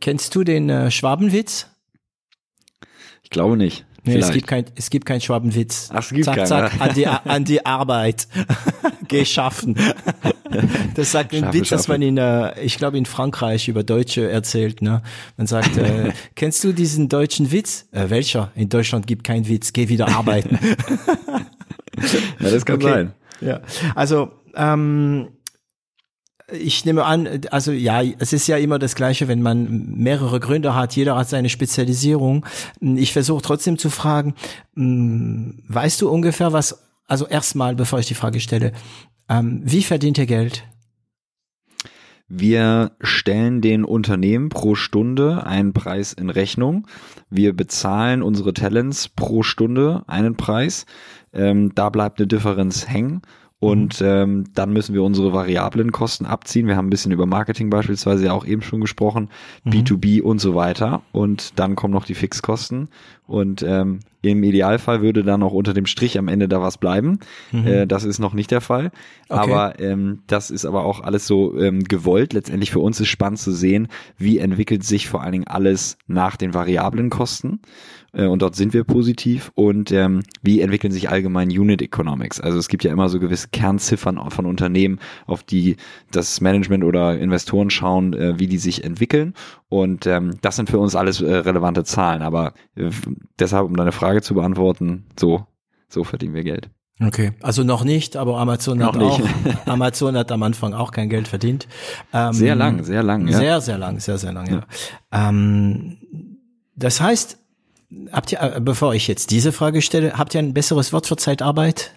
kennst 0.00 0.34
du 0.34 0.44
den 0.44 0.70
äh, 0.70 0.90
Schwabenwitz? 0.90 1.66
Ich 3.22 3.30
glaube 3.30 3.56
nicht. 3.56 3.84
Nee, 4.08 4.18
es 4.18 4.32
gibt 4.32 4.46
kein, 4.46 4.64
es 4.74 4.90
gibt 4.90 5.06
kein 5.06 5.20
Schwabenwitz. 5.20 5.90
Ach, 5.92 6.00
es 6.00 6.10
gibt 6.10 6.24
zack, 6.24 6.36
keinen. 6.36 6.46
Zack, 6.46 6.80
an 6.80 6.94
die, 6.94 7.06
an 7.24 7.44
die 7.44 7.66
Arbeit. 7.66 8.28
Geschaffen. 9.08 9.76
Das 10.94 11.12
sagt 11.12 11.34
ein 11.34 11.52
Witz, 11.52 11.68
dass 11.68 11.88
man 11.88 12.00
in, 12.00 12.16
äh, 12.16 12.58
ich 12.62 12.78
glaube 12.78 12.96
in 12.96 13.04
Frankreich 13.04 13.68
über 13.68 13.84
Deutsche 13.84 14.30
erzählt. 14.30 14.80
Ne? 14.80 15.02
Man 15.36 15.46
sagt, 15.46 15.76
äh, 15.76 16.12
kennst 16.36 16.64
du 16.64 16.72
diesen 16.72 17.10
deutschen 17.10 17.52
Witz? 17.52 17.86
Äh, 17.92 18.08
welcher? 18.08 18.50
In 18.54 18.70
Deutschland 18.70 19.06
gibt 19.06 19.24
kein 19.24 19.46
Witz. 19.46 19.74
Geh 19.74 19.90
wieder 19.90 20.08
arbeiten. 20.08 20.58
ja, 22.40 22.50
das 22.50 22.64
kann 22.64 22.76
okay. 22.76 22.88
sein. 22.88 23.12
Ja, 23.42 23.60
also 23.94 24.32
ähm, 24.54 25.28
ich 26.50 26.84
nehme 26.84 27.04
an, 27.04 27.28
also 27.50 27.72
ja, 27.72 28.02
es 28.18 28.32
ist 28.32 28.46
ja 28.46 28.56
immer 28.56 28.78
das 28.78 28.94
Gleiche, 28.94 29.28
wenn 29.28 29.42
man 29.42 29.92
mehrere 29.96 30.40
Gründe 30.40 30.74
hat, 30.74 30.96
jeder 30.96 31.16
hat 31.16 31.28
seine 31.28 31.48
Spezialisierung. 31.48 32.46
Ich 32.80 33.12
versuche 33.12 33.42
trotzdem 33.42 33.78
zu 33.78 33.90
fragen, 33.90 34.34
hm, 34.74 35.62
weißt 35.68 36.00
du 36.00 36.08
ungefähr 36.08 36.52
was, 36.52 36.82
also 37.06 37.26
erstmal, 37.26 37.74
bevor 37.74 37.98
ich 37.98 38.06
die 38.06 38.14
Frage 38.14 38.40
stelle, 38.40 38.72
ähm, 39.28 39.60
wie 39.64 39.82
verdient 39.82 40.18
ihr 40.18 40.26
Geld? 40.26 40.64
Wir 42.30 42.92
stellen 43.00 43.62
den 43.62 43.84
Unternehmen 43.84 44.50
pro 44.50 44.74
Stunde 44.74 45.46
einen 45.46 45.72
Preis 45.72 46.12
in 46.12 46.28
Rechnung. 46.28 46.86
Wir 47.30 47.54
bezahlen 47.56 48.22
unsere 48.22 48.52
Talents 48.52 49.08
pro 49.08 49.42
Stunde 49.42 50.04
einen 50.06 50.36
Preis. 50.36 50.84
Ähm, 51.32 51.74
da 51.74 51.88
bleibt 51.88 52.18
eine 52.18 52.26
Differenz 52.26 52.86
hängen 52.86 53.22
und 53.60 54.00
mhm. 54.00 54.06
ähm, 54.06 54.44
dann 54.54 54.72
müssen 54.72 54.94
wir 54.94 55.02
unsere 55.02 55.32
variablen 55.32 55.90
Kosten 55.90 56.26
abziehen. 56.26 56.68
Wir 56.68 56.76
haben 56.76 56.86
ein 56.86 56.90
bisschen 56.90 57.10
über 57.10 57.26
Marketing 57.26 57.70
beispielsweise 57.70 58.26
ja 58.26 58.32
auch 58.32 58.46
eben 58.46 58.62
schon 58.62 58.80
gesprochen, 58.80 59.30
mhm. 59.64 59.72
B2B 59.72 60.22
und 60.22 60.38
so 60.38 60.54
weiter. 60.54 61.02
Und 61.10 61.58
dann 61.58 61.74
kommen 61.74 61.92
noch 61.92 62.04
die 62.04 62.14
Fixkosten. 62.14 62.88
Und 63.26 63.62
ähm, 63.62 63.98
im 64.22 64.44
Idealfall 64.44 65.02
würde 65.02 65.24
dann 65.24 65.42
auch 65.42 65.52
unter 65.52 65.74
dem 65.74 65.86
Strich 65.86 66.18
am 66.18 66.28
Ende 66.28 66.48
da 66.48 66.62
was 66.62 66.78
bleiben. 66.78 67.18
Mhm. 67.50 67.66
Äh, 67.66 67.86
das 67.86 68.04
ist 68.04 68.20
noch 68.20 68.32
nicht 68.32 68.52
der 68.52 68.60
Fall. 68.60 68.92
Okay. 69.28 69.40
Aber 69.52 69.80
ähm, 69.80 70.20
das 70.28 70.50
ist 70.50 70.64
aber 70.64 70.84
auch 70.84 71.00
alles 71.00 71.26
so 71.26 71.58
ähm, 71.58 71.82
gewollt. 71.82 72.34
Letztendlich 72.34 72.70
für 72.70 72.80
uns 72.80 73.00
ist 73.00 73.08
spannend 73.08 73.40
zu 73.40 73.50
sehen, 73.50 73.88
wie 74.16 74.38
entwickelt 74.38 74.84
sich 74.84 75.08
vor 75.08 75.22
allen 75.22 75.32
Dingen 75.32 75.48
alles 75.48 75.98
nach 76.06 76.36
den 76.36 76.54
variablen 76.54 77.10
Kosten 77.10 77.60
und 78.12 78.40
dort 78.40 78.56
sind 78.56 78.72
wir 78.72 78.84
positiv 78.84 79.52
und 79.54 79.92
ähm, 79.92 80.22
wie 80.42 80.60
entwickeln 80.60 80.92
sich 80.92 81.10
allgemein 81.10 81.48
Unit 81.48 81.82
Economics. 81.82 82.40
Also 82.40 82.58
es 82.58 82.68
gibt 82.68 82.84
ja 82.84 82.92
immer 82.92 83.08
so 83.08 83.20
gewisse 83.20 83.48
Kernziffern 83.48 84.18
von 84.30 84.46
Unternehmen, 84.46 84.98
auf 85.26 85.42
die 85.42 85.76
das 86.10 86.40
Management 86.40 86.84
oder 86.84 87.18
Investoren 87.18 87.70
schauen, 87.70 88.14
äh, 88.14 88.38
wie 88.38 88.46
die 88.46 88.58
sich 88.58 88.84
entwickeln 88.84 89.34
und 89.68 90.06
ähm, 90.06 90.38
das 90.40 90.56
sind 90.56 90.70
für 90.70 90.78
uns 90.78 90.94
alles 90.94 91.20
äh, 91.20 91.34
relevante 91.34 91.84
Zahlen. 91.84 92.22
Aber 92.22 92.54
äh, 92.74 92.90
deshalb, 93.38 93.66
um 93.66 93.76
deine 93.76 93.92
Frage 93.92 94.22
zu 94.22 94.34
beantworten, 94.34 95.04
so, 95.18 95.46
so 95.88 96.04
verdienen 96.04 96.34
wir 96.34 96.44
Geld. 96.44 96.70
Okay, 97.00 97.32
also 97.42 97.62
noch 97.62 97.84
nicht, 97.84 98.16
aber 98.16 98.38
Amazon 98.38 98.78
noch 98.78 98.94
hat 98.94 99.02
auch 99.02 99.20
Amazon 99.66 100.16
hat 100.16 100.32
am 100.32 100.42
Anfang 100.42 100.74
auch 100.74 100.90
kein 100.90 101.08
Geld 101.08 101.28
verdient. 101.28 101.68
Ähm, 102.12 102.32
sehr 102.32 102.56
lang, 102.56 102.82
sehr 102.82 103.04
lang, 103.04 103.28
ja. 103.28 103.38
Sehr, 103.38 103.60
sehr 103.60 103.78
lang, 103.78 104.00
sehr, 104.00 104.18
sehr 104.18 104.32
lang, 104.32 104.46
ja. 104.46 104.66
ja. 105.12 105.28
Ähm, 105.28 105.98
das 106.74 107.00
heißt, 107.00 107.38
Habt 108.12 108.32
ihr, 108.32 108.40
äh, 108.40 108.60
bevor 108.60 108.94
ich 108.94 109.08
jetzt 109.08 109.30
diese 109.30 109.52
Frage 109.52 109.80
stelle, 109.80 110.18
habt 110.18 110.34
ihr 110.34 110.40
ein 110.40 110.54
besseres 110.54 110.92
Wort 110.92 111.06
für 111.06 111.16
Zeitarbeit? 111.16 111.92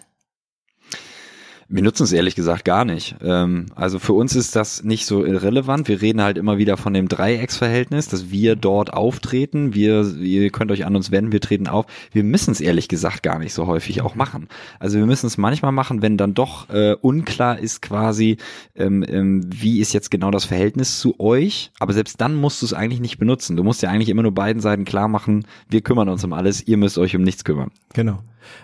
Wir 1.74 1.82
nutzen 1.82 2.02
es 2.02 2.12
ehrlich 2.12 2.34
gesagt 2.34 2.66
gar 2.66 2.84
nicht. 2.84 3.16
Ähm, 3.22 3.64
also 3.74 3.98
für 3.98 4.12
uns 4.12 4.36
ist 4.36 4.54
das 4.56 4.84
nicht 4.84 5.06
so 5.06 5.24
irrelevant. 5.24 5.88
Wir 5.88 6.02
reden 6.02 6.20
halt 6.20 6.36
immer 6.36 6.58
wieder 6.58 6.76
von 6.76 6.92
dem 6.92 7.08
Dreiecksverhältnis, 7.08 8.08
dass 8.08 8.30
wir 8.30 8.56
dort 8.56 8.92
auftreten. 8.92 9.72
Wir, 9.72 10.04
ihr 10.20 10.50
könnt 10.50 10.70
euch 10.70 10.84
an 10.84 10.94
uns 10.96 11.10
wenden, 11.10 11.32
wir 11.32 11.40
treten 11.40 11.68
auf. 11.68 11.86
Wir 12.12 12.24
müssen 12.24 12.50
es 12.50 12.60
ehrlich 12.60 12.88
gesagt 12.88 13.22
gar 13.22 13.38
nicht 13.38 13.54
so 13.54 13.66
häufig 13.66 14.02
auch 14.02 14.14
machen. 14.14 14.48
Also 14.80 14.98
wir 14.98 15.06
müssen 15.06 15.26
es 15.26 15.38
manchmal 15.38 15.72
machen, 15.72 16.02
wenn 16.02 16.18
dann 16.18 16.34
doch 16.34 16.68
äh, 16.68 16.94
unklar 17.00 17.58
ist 17.58 17.80
quasi, 17.80 18.36
ähm, 18.74 19.02
ähm, 19.08 19.40
wie 19.48 19.80
ist 19.80 19.94
jetzt 19.94 20.10
genau 20.10 20.30
das 20.30 20.44
Verhältnis 20.44 21.00
zu 21.00 21.18
euch. 21.18 21.70
Aber 21.78 21.94
selbst 21.94 22.20
dann 22.20 22.34
musst 22.34 22.60
du 22.60 22.66
es 22.66 22.74
eigentlich 22.74 23.00
nicht 23.00 23.16
benutzen. 23.16 23.56
Du 23.56 23.64
musst 23.64 23.80
ja 23.80 23.88
eigentlich 23.88 24.10
immer 24.10 24.22
nur 24.22 24.34
beiden 24.34 24.60
Seiten 24.60 24.84
klar 24.84 25.08
machen, 25.08 25.46
wir 25.70 25.80
kümmern 25.80 26.10
uns 26.10 26.22
um 26.22 26.34
alles, 26.34 26.68
ihr 26.68 26.76
müsst 26.76 26.98
euch 26.98 27.16
um 27.16 27.22
nichts 27.22 27.44
kümmern. 27.44 27.70
Genau. 27.94 28.18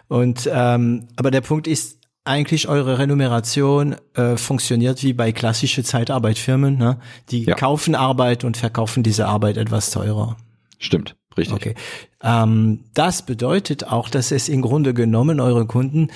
Und 0.09 0.49
ähm, 0.53 1.09
aber 1.17 1.31
der 1.31 1.41
Punkt 1.41 1.67
ist, 1.67 1.98
eigentlich 2.29 2.69
eure 2.69 2.99
Renumeration 2.99 3.97
äh, 4.15 4.37
funktioniert 4.37 5.03
wie 5.03 5.13
bei 5.13 5.33
klassische 5.33 5.83
Zeitarbeitfirmen. 5.83 6.77
Ne? 6.77 6.99
Die 7.31 7.45
ja. 7.45 7.55
kaufen 7.55 7.95
Arbeit 7.95 8.45
und 8.45 8.57
verkaufen 8.57 9.03
diese 9.03 9.27
Arbeit 9.27 9.57
etwas 9.57 9.91
teurer. 9.91 10.37
Stimmt, 10.79 11.17
richtig. 11.37 11.57
Okay. 11.57 11.75
Ähm, 12.23 12.85
das 12.95 13.23
bedeutet 13.23 13.85
auch, 13.89 14.09
dass 14.09 14.31
es 14.31 14.49
im 14.49 14.63
Grunde 14.63 14.95
genommen 14.95 15.41
eure 15.41 15.67
Kunden 15.67 16.09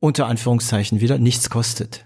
unter 0.00 0.26
Anführungszeichen 0.26 1.00
wieder 1.00 1.18
nichts 1.18 1.48
kostet. 1.48 2.04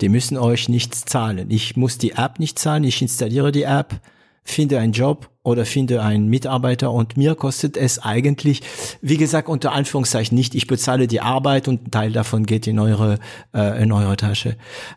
Die 0.00 0.08
müssen 0.08 0.38
euch 0.38 0.68
nichts 0.68 1.04
zahlen. 1.04 1.50
Ich 1.50 1.76
muss 1.76 1.98
die 1.98 2.12
App 2.12 2.38
nicht 2.38 2.58
zahlen, 2.58 2.84
ich 2.84 3.02
installiere 3.02 3.52
die 3.52 3.62
App, 3.62 4.00
finde 4.44 4.78
einen 4.78 4.92
Job 4.92 5.30
oder 5.42 5.64
finde 5.64 6.02
einen 6.02 6.28
Mitarbeiter 6.28 6.92
und 6.92 7.16
mir 7.16 7.34
kostet 7.34 7.76
es 7.76 7.98
eigentlich, 7.98 8.62
wie 9.00 9.16
gesagt, 9.16 9.48
unter 9.48 9.72
Anführungszeichen 9.72 10.36
nicht, 10.36 10.54
ich 10.54 10.66
bezahle 10.66 11.06
die 11.06 11.20
Arbeit 11.20 11.68
und 11.68 11.86
ein 11.86 11.90
Teil 11.90 12.12
davon 12.12 12.46
geht 12.46 12.66
in 12.66 12.78
eure, 12.78 13.18
äh, 13.54 13.82
in 13.82 13.92
eure 13.92 14.16
Tasche. 14.16 14.56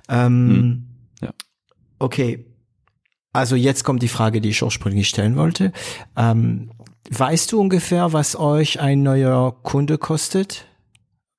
Ähm, 0.09 0.49
hm. 0.49 0.83
ja. 1.21 1.33
Okay. 1.99 2.45
Also 3.33 3.55
jetzt 3.55 3.83
kommt 3.83 4.01
die 4.01 4.07
Frage, 4.07 4.39
die 4.39 4.49
ich 4.49 4.63
ursprünglich 4.63 5.09
stellen 5.09 5.35
wollte. 5.35 5.73
Ähm, 6.15 6.71
weißt 7.09 7.51
du 7.51 7.59
ungefähr, 7.59 8.13
was 8.13 8.37
euch 8.37 8.79
ein 8.79 9.03
neuer 9.03 9.61
Kunde 9.61 9.97
kostet, 9.97 10.65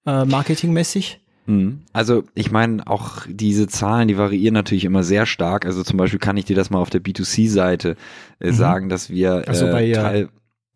äh, 0.04 0.24
marketingmäßig? 0.24 1.20
Mhm. 1.46 1.82
Also 1.92 2.24
ich 2.34 2.50
meine, 2.50 2.86
auch 2.86 3.22
diese 3.28 3.68
Zahlen, 3.68 4.08
die 4.08 4.18
variieren 4.18 4.54
natürlich 4.54 4.84
immer 4.84 5.02
sehr 5.02 5.26
stark. 5.26 5.64
Also 5.64 5.82
zum 5.82 5.96
Beispiel 5.96 6.18
kann 6.18 6.36
ich 6.36 6.44
dir 6.44 6.56
das 6.56 6.70
mal 6.70 6.78
auf 6.78 6.90
der 6.90 7.00
B2C-Seite 7.00 7.96
äh, 8.40 8.48
mhm. 8.48 8.54
sagen, 8.54 8.88
dass 8.88 9.10
wir 9.10 9.48
also 9.48 9.66
bei, 9.66 9.88
äh, 9.88 9.92
Teil 9.92 10.28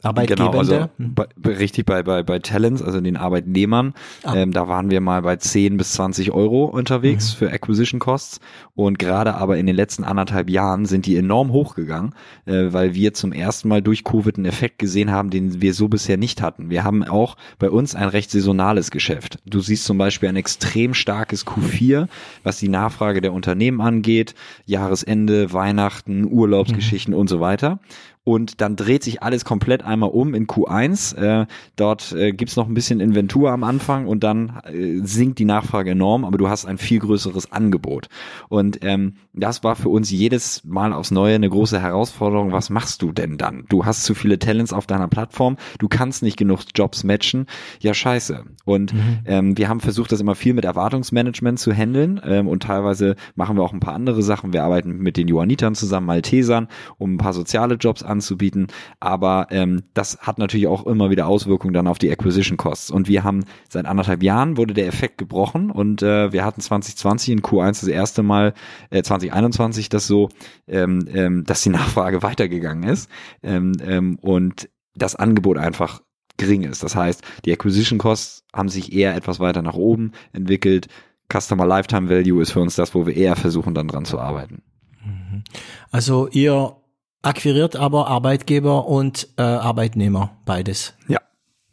Arbeitgebende. 0.02 0.50
Genau, 0.50 0.58
also 0.58 0.88
hm. 0.96 1.14
bei, 1.14 1.26
richtig 1.44 1.86
bei, 1.86 2.02
bei, 2.02 2.22
bei 2.22 2.38
Talents, 2.38 2.82
also 2.82 3.00
den 3.00 3.16
Arbeitnehmern. 3.16 3.94
Ah. 4.22 4.34
Ähm, 4.36 4.52
da 4.52 4.68
waren 4.68 4.90
wir 4.90 5.00
mal 5.00 5.22
bei 5.22 5.36
10 5.36 5.76
bis 5.76 5.92
20 5.92 6.32
Euro 6.32 6.64
unterwegs 6.64 7.34
mhm. 7.34 7.38
für 7.38 7.52
Acquisition 7.52 8.00
Costs. 8.00 8.40
Und 8.74 8.98
gerade 8.98 9.34
aber 9.34 9.58
in 9.58 9.66
den 9.66 9.76
letzten 9.76 10.04
anderthalb 10.04 10.48
Jahren 10.48 10.86
sind 10.86 11.06
die 11.06 11.16
enorm 11.16 11.52
hochgegangen, 11.52 12.14
äh, 12.46 12.68
weil 12.70 12.94
wir 12.94 13.12
zum 13.12 13.32
ersten 13.32 13.68
Mal 13.68 13.82
durch 13.82 14.04
Covid 14.04 14.36
einen 14.36 14.46
Effekt 14.46 14.78
gesehen 14.78 15.10
haben, 15.10 15.30
den 15.30 15.60
wir 15.60 15.74
so 15.74 15.88
bisher 15.88 16.16
nicht 16.16 16.40
hatten. 16.40 16.70
Wir 16.70 16.84
haben 16.84 17.04
auch 17.04 17.36
bei 17.58 17.68
uns 17.68 17.94
ein 17.94 18.08
recht 18.08 18.30
saisonales 18.30 18.90
Geschäft. 18.90 19.38
Du 19.44 19.60
siehst 19.60 19.84
zum 19.84 19.98
Beispiel 19.98 20.28
ein 20.28 20.36
extrem 20.36 20.94
starkes 20.94 21.46
Q4, 21.46 22.08
was 22.42 22.58
die 22.58 22.68
Nachfrage 22.68 23.20
der 23.20 23.32
Unternehmen 23.32 23.80
angeht, 23.80 24.34
Jahresende, 24.64 25.52
Weihnachten, 25.52 26.24
Urlaubsgeschichten 26.24 27.12
mhm. 27.14 27.20
und 27.20 27.28
so 27.28 27.40
weiter 27.40 27.78
und 28.22 28.60
dann 28.60 28.76
dreht 28.76 29.02
sich 29.02 29.22
alles 29.22 29.46
komplett 29.46 29.82
einmal 29.82 30.10
um 30.10 30.34
in 30.34 30.46
Q1. 30.46 31.16
Äh, 31.16 31.46
dort 31.76 32.12
äh, 32.12 32.32
gibt's 32.32 32.56
noch 32.56 32.68
ein 32.68 32.74
bisschen 32.74 33.00
Inventur 33.00 33.50
am 33.50 33.64
Anfang 33.64 34.06
und 34.06 34.22
dann 34.22 34.60
äh, 34.64 35.00
sinkt 35.02 35.38
die 35.38 35.46
Nachfrage 35.46 35.92
enorm, 35.92 36.26
aber 36.26 36.36
du 36.36 36.48
hast 36.48 36.66
ein 36.66 36.76
viel 36.76 36.98
größeres 36.98 37.50
Angebot. 37.50 38.08
Und 38.50 38.80
ähm, 38.82 39.14
das 39.32 39.64
war 39.64 39.74
für 39.74 39.88
uns 39.88 40.10
jedes 40.10 40.62
Mal 40.64 40.92
aufs 40.92 41.10
Neue 41.10 41.34
eine 41.34 41.48
große 41.48 41.80
Herausforderung. 41.80 42.52
Was 42.52 42.68
machst 42.68 43.00
du 43.00 43.12
denn 43.12 43.38
dann? 43.38 43.64
Du 43.70 43.86
hast 43.86 44.04
zu 44.04 44.14
viele 44.14 44.38
Talents 44.38 44.74
auf 44.74 44.86
deiner 44.86 45.08
Plattform, 45.08 45.56
du 45.78 45.88
kannst 45.88 46.22
nicht 46.22 46.36
genug 46.36 46.60
Jobs 46.74 47.04
matchen. 47.04 47.46
Ja, 47.80 47.94
scheiße. 47.94 48.44
Und 48.66 48.92
mhm. 48.92 49.18
ähm, 49.24 49.58
wir 49.58 49.70
haben 49.70 49.80
versucht, 49.80 50.12
das 50.12 50.20
immer 50.20 50.34
viel 50.34 50.52
mit 50.52 50.66
Erwartungsmanagement 50.66 51.58
zu 51.58 51.72
handeln 51.72 52.20
ähm, 52.22 52.48
und 52.48 52.64
teilweise 52.64 53.16
machen 53.34 53.56
wir 53.56 53.62
auch 53.62 53.72
ein 53.72 53.80
paar 53.80 53.94
andere 53.94 54.22
Sachen. 54.22 54.52
Wir 54.52 54.62
arbeiten 54.62 54.98
mit 54.98 55.16
den 55.16 55.26
Johannitern 55.26 55.74
zusammen, 55.74 56.06
Maltesern, 56.06 56.68
um 56.98 57.14
ein 57.14 57.18
paar 57.18 57.32
soziale 57.32 57.76
Jobs 57.76 58.02
anzubieten. 58.10 58.66
Aber 58.98 59.46
ähm, 59.50 59.84
das 59.94 60.18
hat 60.18 60.38
natürlich 60.38 60.66
auch 60.66 60.86
immer 60.86 61.10
wieder 61.10 61.26
Auswirkungen 61.26 61.72
dann 61.72 61.86
auf 61.86 61.98
die 61.98 62.10
Acquisition 62.10 62.56
Costs. 62.56 62.90
Und 62.90 63.08
wir 63.08 63.24
haben 63.24 63.44
seit 63.68 63.86
anderthalb 63.86 64.22
Jahren 64.22 64.56
wurde 64.56 64.74
der 64.74 64.86
Effekt 64.86 65.16
gebrochen 65.18 65.70
und 65.70 66.02
äh, 66.02 66.32
wir 66.32 66.44
hatten 66.44 66.60
2020 66.60 67.30
in 67.30 67.42
Q1 67.42 67.80
das 67.80 67.88
erste 67.88 68.22
Mal, 68.22 68.54
äh, 68.90 69.02
2021 69.02 69.88
das 69.88 70.06
so, 70.06 70.28
ähm, 70.66 71.08
ähm, 71.12 71.44
dass 71.44 71.62
die 71.62 71.70
Nachfrage 71.70 72.22
weitergegangen 72.22 72.84
ist 72.84 73.08
ähm, 73.42 73.72
ähm, 73.82 74.18
und 74.20 74.68
das 74.94 75.16
Angebot 75.16 75.56
einfach 75.56 76.02
gering 76.36 76.62
ist. 76.62 76.82
Das 76.82 76.96
heißt, 76.96 77.22
die 77.44 77.52
Acquisition 77.52 77.98
Costs 77.98 78.44
haben 78.52 78.68
sich 78.68 78.92
eher 78.92 79.14
etwas 79.14 79.40
weiter 79.40 79.62
nach 79.62 79.74
oben 79.74 80.12
entwickelt. 80.32 80.88
Customer 81.32 81.66
Lifetime 81.66 82.08
Value 82.08 82.42
ist 82.42 82.52
für 82.52 82.60
uns 82.60 82.74
das, 82.74 82.94
wo 82.94 83.06
wir 83.06 83.14
eher 83.14 83.36
versuchen, 83.36 83.74
dann 83.74 83.88
dran 83.88 84.04
zu 84.04 84.18
arbeiten. 84.18 84.62
Mhm. 85.04 85.44
Also 85.90 86.28
ihr 86.28 86.76
akquiriert 87.22 87.76
aber 87.76 88.08
Arbeitgeber 88.08 88.86
und 88.86 89.28
äh, 89.36 89.42
Arbeitnehmer, 89.42 90.36
beides. 90.44 90.94
Ja. 91.08 91.18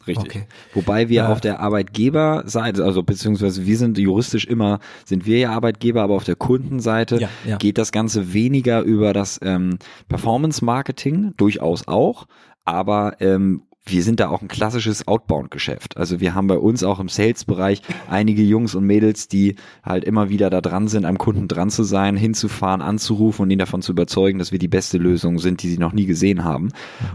Richtig. 0.06 0.26
Okay. 0.26 0.46
Wobei 0.72 1.10
wir 1.10 1.24
äh, 1.24 1.26
auf 1.26 1.40
der 1.42 1.60
Arbeitgeberseite, 1.60 2.82
also 2.82 3.02
beziehungsweise 3.02 3.66
wir 3.66 3.76
sind 3.76 3.98
juristisch 3.98 4.46
immer, 4.46 4.80
sind 5.04 5.26
wir 5.26 5.38
ja 5.38 5.50
Arbeitgeber, 5.50 6.02
aber 6.02 6.14
auf 6.14 6.24
der 6.24 6.34
Kundenseite 6.34 7.20
ja, 7.20 7.28
ja. 7.44 7.56
geht 7.58 7.76
das 7.76 7.92
Ganze 7.92 8.32
weniger 8.32 8.80
über 8.80 9.12
das 9.12 9.38
ähm, 9.42 9.78
Performance 10.08 10.64
Marketing, 10.64 11.34
durchaus 11.36 11.86
auch, 11.86 12.26
aber 12.64 13.20
ähm, 13.20 13.64
wir 13.90 14.02
sind 14.02 14.20
da 14.20 14.28
auch 14.28 14.42
ein 14.42 14.48
klassisches 14.48 15.06
Outbound-Geschäft. 15.08 15.96
Also 15.96 16.20
wir 16.20 16.34
haben 16.34 16.46
bei 16.46 16.58
uns 16.58 16.82
auch 16.82 17.00
im 17.00 17.08
Sales-Bereich 17.08 17.82
einige 18.08 18.42
Jungs 18.42 18.74
und 18.74 18.84
Mädels, 18.84 19.28
die 19.28 19.56
halt 19.82 20.04
immer 20.04 20.28
wieder 20.28 20.50
da 20.50 20.60
dran 20.60 20.88
sind, 20.88 21.04
am 21.04 21.18
Kunden 21.18 21.48
dran 21.48 21.70
zu 21.70 21.82
sein, 21.82 22.16
hinzufahren, 22.16 22.82
anzurufen 22.82 23.44
und 23.44 23.50
ihn 23.50 23.58
davon 23.58 23.82
zu 23.82 23.92
überzeugen, 23.92 24.38
dass 24.38 24.52
wir 24.52 24.58
die 24.58 24.68
beste 24.68 24.98
Lösung 24.98 25.38
sind, 25.38 25.62
die 25.62 25.68
sie 25.68 25.78
noch 25.78 25.92
nie 25.92 26.06
gesehen 26.06 26.44
haben. 26.44 26.70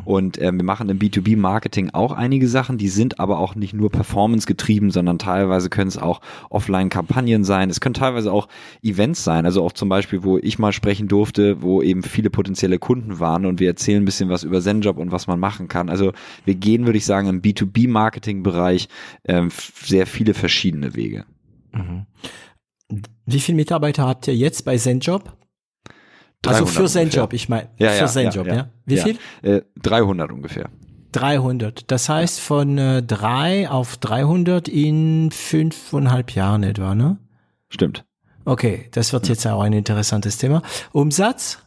Und 0.05 0.37
äh, 0.37 0.51
wir 0.51 0.63
machen 0.63 0.89
im 0.89 0.99
B2B-Marketing 0.99 1.91
auch 1.93 2.11
einige 2.11 2.47
Sachen, 2.47 2.77
die 2.77 2.89
sind 2.89 3.19
aber 3.19 3.39
auch 3.39 3.55
nicht 3.55 3.73
nur 3.73 3.89
Performance 3.89 4.47
getrieben, 4.47 4.91
sondern 4.91 5.19
teilweise 5.19 5.69
können 5.69 5.87
es 5.87 5.97
auch 5.97 6.21
Offline-Kampagnen 6.49 7.43
sein. 7.43 7.69
Es 7.69 7.79
können 7.79 7.93
teilweise 7.93 8.31
auch 8.31 8.47
Events 8.81 9.23
sein, 9.23 9.45
also 9.45 9.63
auch 9.63 9.73
zum 9.73 9.89
Beispiel, 9.89 10.23
wo 10.23 10.37
ich 10.37 10.59
mal 10.59 10.71
sprechen 10.71 11.07
durfte, 11.07 11.61
wo 11.61 11.81
eben 11.81 12.03
viele 12.03 12.29
potenzielle 12.29 12.79
Kunden 12.79 13.19
waren 13.19 13.45
und 13.45 13.59
wir 13.59 13.67
erzählen 13.67 14.01
ein 14.01 14.05
bisschen 14.05 14.29
was 14.29 14.43
über 14.43 14.61
Zenjob 14.61 14.97
und 14.97 15.11
was 15.11 15.27
man 15.27 15.39
machen 15.39 15.67
kann. 15.67 15.89
Also 15.89 16.13
wir 16.45 16.55
gehen, 16.63 16.85
würde 16.85 16.97
ich 16.97 17.05
sagen, 17.05 17.27
im 17.27 17.41
B2B-Marketing-Bereich 17.41 18.87
ähm, 19.25 19.51
sehr 19.51 20.07
viele 20.07 20.33
verschiedene 20.33 20.95
Wege. 20.95 21.25
Mhm. 21.73 22.05
Wie 23.25 23.39
viele 23.39 23.57
Mitarbeiter 23.57 24.07
habt 24.07 24.27
ihr 24.27 24.35
jetzt 24.35 24.65
bei 24.65 24.77
ZenJob? 24.77 25.37
Also 26.45 26.65
für 26.65 26.87
ZenJob, 26.87 27.33
ich 27.33 27.47
meine, 27.47 27.69
ja, 27.77 27.91
für 27.91 27.99
ja, 27.99 28.07
ZenJob, 28.07 28.47
ja, 28.47 28.55
ja. 28.55 28.69
Wie 28.85 28.97
viel? 28.97 29.17
Äh, 29.41 29.61
300 29.81 30.31
ungefähr. 30.31 30.69
300. 31.13 31.89
Das 31.91 32.09
heißt 32.09 32.39
von 32.39 32.77
äh, 32.77 33.03
drei 33.03 33.69
auf 33.69 33.97
300 33.97 34.67
in 34.67 35.31
fünfeinhalb 35.31 36.31
Jahren 36.31 36.63
etwa, 36.63 36.95
ne? 36.95 37.17
Stimmt. 37.69 38.05
Okay, 38.45 38.89
das 38.91 39.13
wird 39.13 39.29
jetzt 39.29 39.45
auch 39.47 39.61
ein 39.61 39.73
interessantes 39.73 40.37
Thema. 40.37 40.63
Umsatz? 40.91 41.59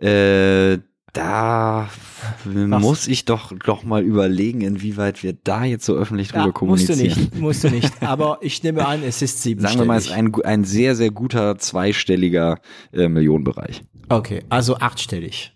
Äh, 0.00 0.78
da 1.14 1.88
Was? 2.44 2.82
muss 2.82 3.08
ich 3.08 3.24
doch 3.24 3.52
doch 3.64 3.82
mal 3.84 4.02
überlegen, 4.02 4.60
inwieweit 4.60 5.22
wir 5.22 5.32
da 5.32 5.64
jetzt 5.64 5.86
so 5.86 5.94
öffentlich 5.94 6.28
drüber 6.28 6.46
ja, 6.46 6.52
kommunizieren. 6.52 6.98
Musst 6.98 7.16
du 7.16 7.22
nicht, 7.22 7.40
musst 7.40 7.64
du 7.64 7.70
nicht. 7.70 8.02
Aber 8.02 8.38
ich 8.42 8.62
nehme 8.62 8.86
an, 8.86 9.02
es 9.02 9.22
ist 9.22 9.42
siebenstellig. 9.42 9.78
Sagen 9.78 9.84
wir 9.84 9.92
mal, 9.92 9.98
es 9.98 10.06
ist 10.06 10.12
ein, 10.12 10.34
ein 10.44 10.64
sehr, 10.64 10.94
sehr 10.94 11.10
guter 11.10 11.56
zweistelliger 11.56 12.60
äh, 12.92 13.08
Millionenbereich. 13.08 13.82
Okay, 14.08 14.42
also 14.50 14.76
achtstellig. 14.76 15.52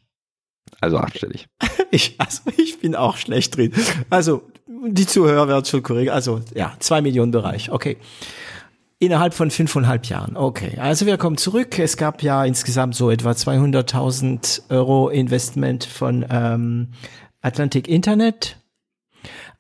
Also 0.80 0.98
achtstellig. 0.98 1.48
ich, 1.90 2.14
also 2.18 2.42
ich 2.56 2.78
bin 2.80 2.94
auch 2.94 3.16
schlecht 3.16 3.56
drin. 3.56 3.72
Also 4.10 4.42
die 4.66 5.06
Zuhörer 5.06 5.48
werden 5.48 5.64
schon 5.64 5.82
korrekt. 5.82 6.10
Also 6.10 6.40
ja, 6.54 6.74
zwei 6.78 7.02
Millionen 7.02 7.32
Bereich. 7.32 7.70
Okay. 7.70 7.96
Innerhalb 9.00 9.32
von 9.32 9.50
fünfeinhalb 9.50 10.06
Jahren. 10.06 10.36
Okay, 10.36 10.76
also 10.78 11.06
wir 11.06 11.18
kommen 11.18 11.36
zurück. 11.36 11.78
Es 11.78 11.96
gab 11.96 12.22
ja 12.22 12.44
insgesamt 12.44 12.96
so 12.96 13.10
etwa 13.10 13.30
200.000 13.30 14.70
Euro 14.70 15.08
Investment 15.08 15.84
von 15.84 16.26
ähm, 16.28 16.88
Atlantic 17.40 17.86
Internet. 17.86 18.56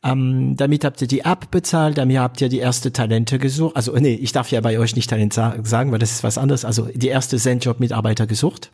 Ähm, 0.02 0.56
damit 0.56 0.84
habt 0.84 1.00
ihr 1.02 1.08
die 1.08 1.20
App 1.20 1.50
bezahlt, 1.50 1.98
damit 1.98 2.18
habt 2.18 2.40
ihr 2.40 2.48
die 2.48 2.58
erste 2.58 2.92
Talente 2.92 3.38
gesucht. 3.38 3.76
Also 3.76 3.94
nee, 3.94 4.14
ich 4.14 4.32
darf 4.32 4.50
ja 4.50 4.60
bei 4.60 4.78
euch 4.78 4.96
nicht 4.96 5.10
Talent 5.10 5.34
sagen, 5.34 5.92
weil 5.92 5.98
das 5.98 6.12
ist 6.12 6.24
was 6.24 6.38
anderes. 6.38 6.64
Also 6.64 6.88
die 6.92 7.08
erste 7.08 7.36
Zenjob-Mitarbeiter 7.36 8.26
gesucht. 8.26 8.72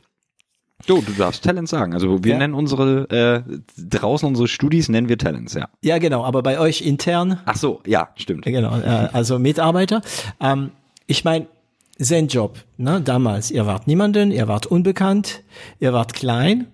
Du, 0.86 1.00
du 1.00 1.12
darfst 1.12 1.42
Talents 1.42 1.70
sagen. 1.70 1.94
Also 1.94 2.22
wir 2.24 2.32
ja. 2.32 2.38
nennen 2.38 2.54
unsere, 2.54 3.08
äh, 3.10 3.60
draußen 3.78 4.28
unsere 4.28 4.48
Studis 4.48 4.88
nennen 4.88 5.08
wir 5.08 5.18
Talents, 5.18 5.54
ja. 5.54 5.68
Ja, 5.82 5.98
genau, 5.98 6.24
aber 6.24 6.42
bei 6.42 6.58
euch 6.58 6.82
intern. 6.82 7.40
Ach 7.46 7.56
so, 7.56 7.80
ja, 7.86 8.10
stimmt. 8.16 8.44
Genau, 8.44 8.78
äh, 8.78 9.08
also 9.12 9.38
Mitarbeiter. 9.38 10.02
Ähm, 10.40 10.70
ich 11.06 11.24
meine, 11.24 11.46
sein 11.98 12.28
Job, 12.28 12.58
ne, 12.76 13.00
damals, 13.00 13.50
ihr 13.50 13.66
wart 13.66 13.86
niemanden, 13.86 14.30
ihr 14.30 14.48
wart 14.48 14.66
unbekannt, 14.66 15.42
ihr 15.80 15.92
wart 15.92 16.12
klein, 16.12 16.66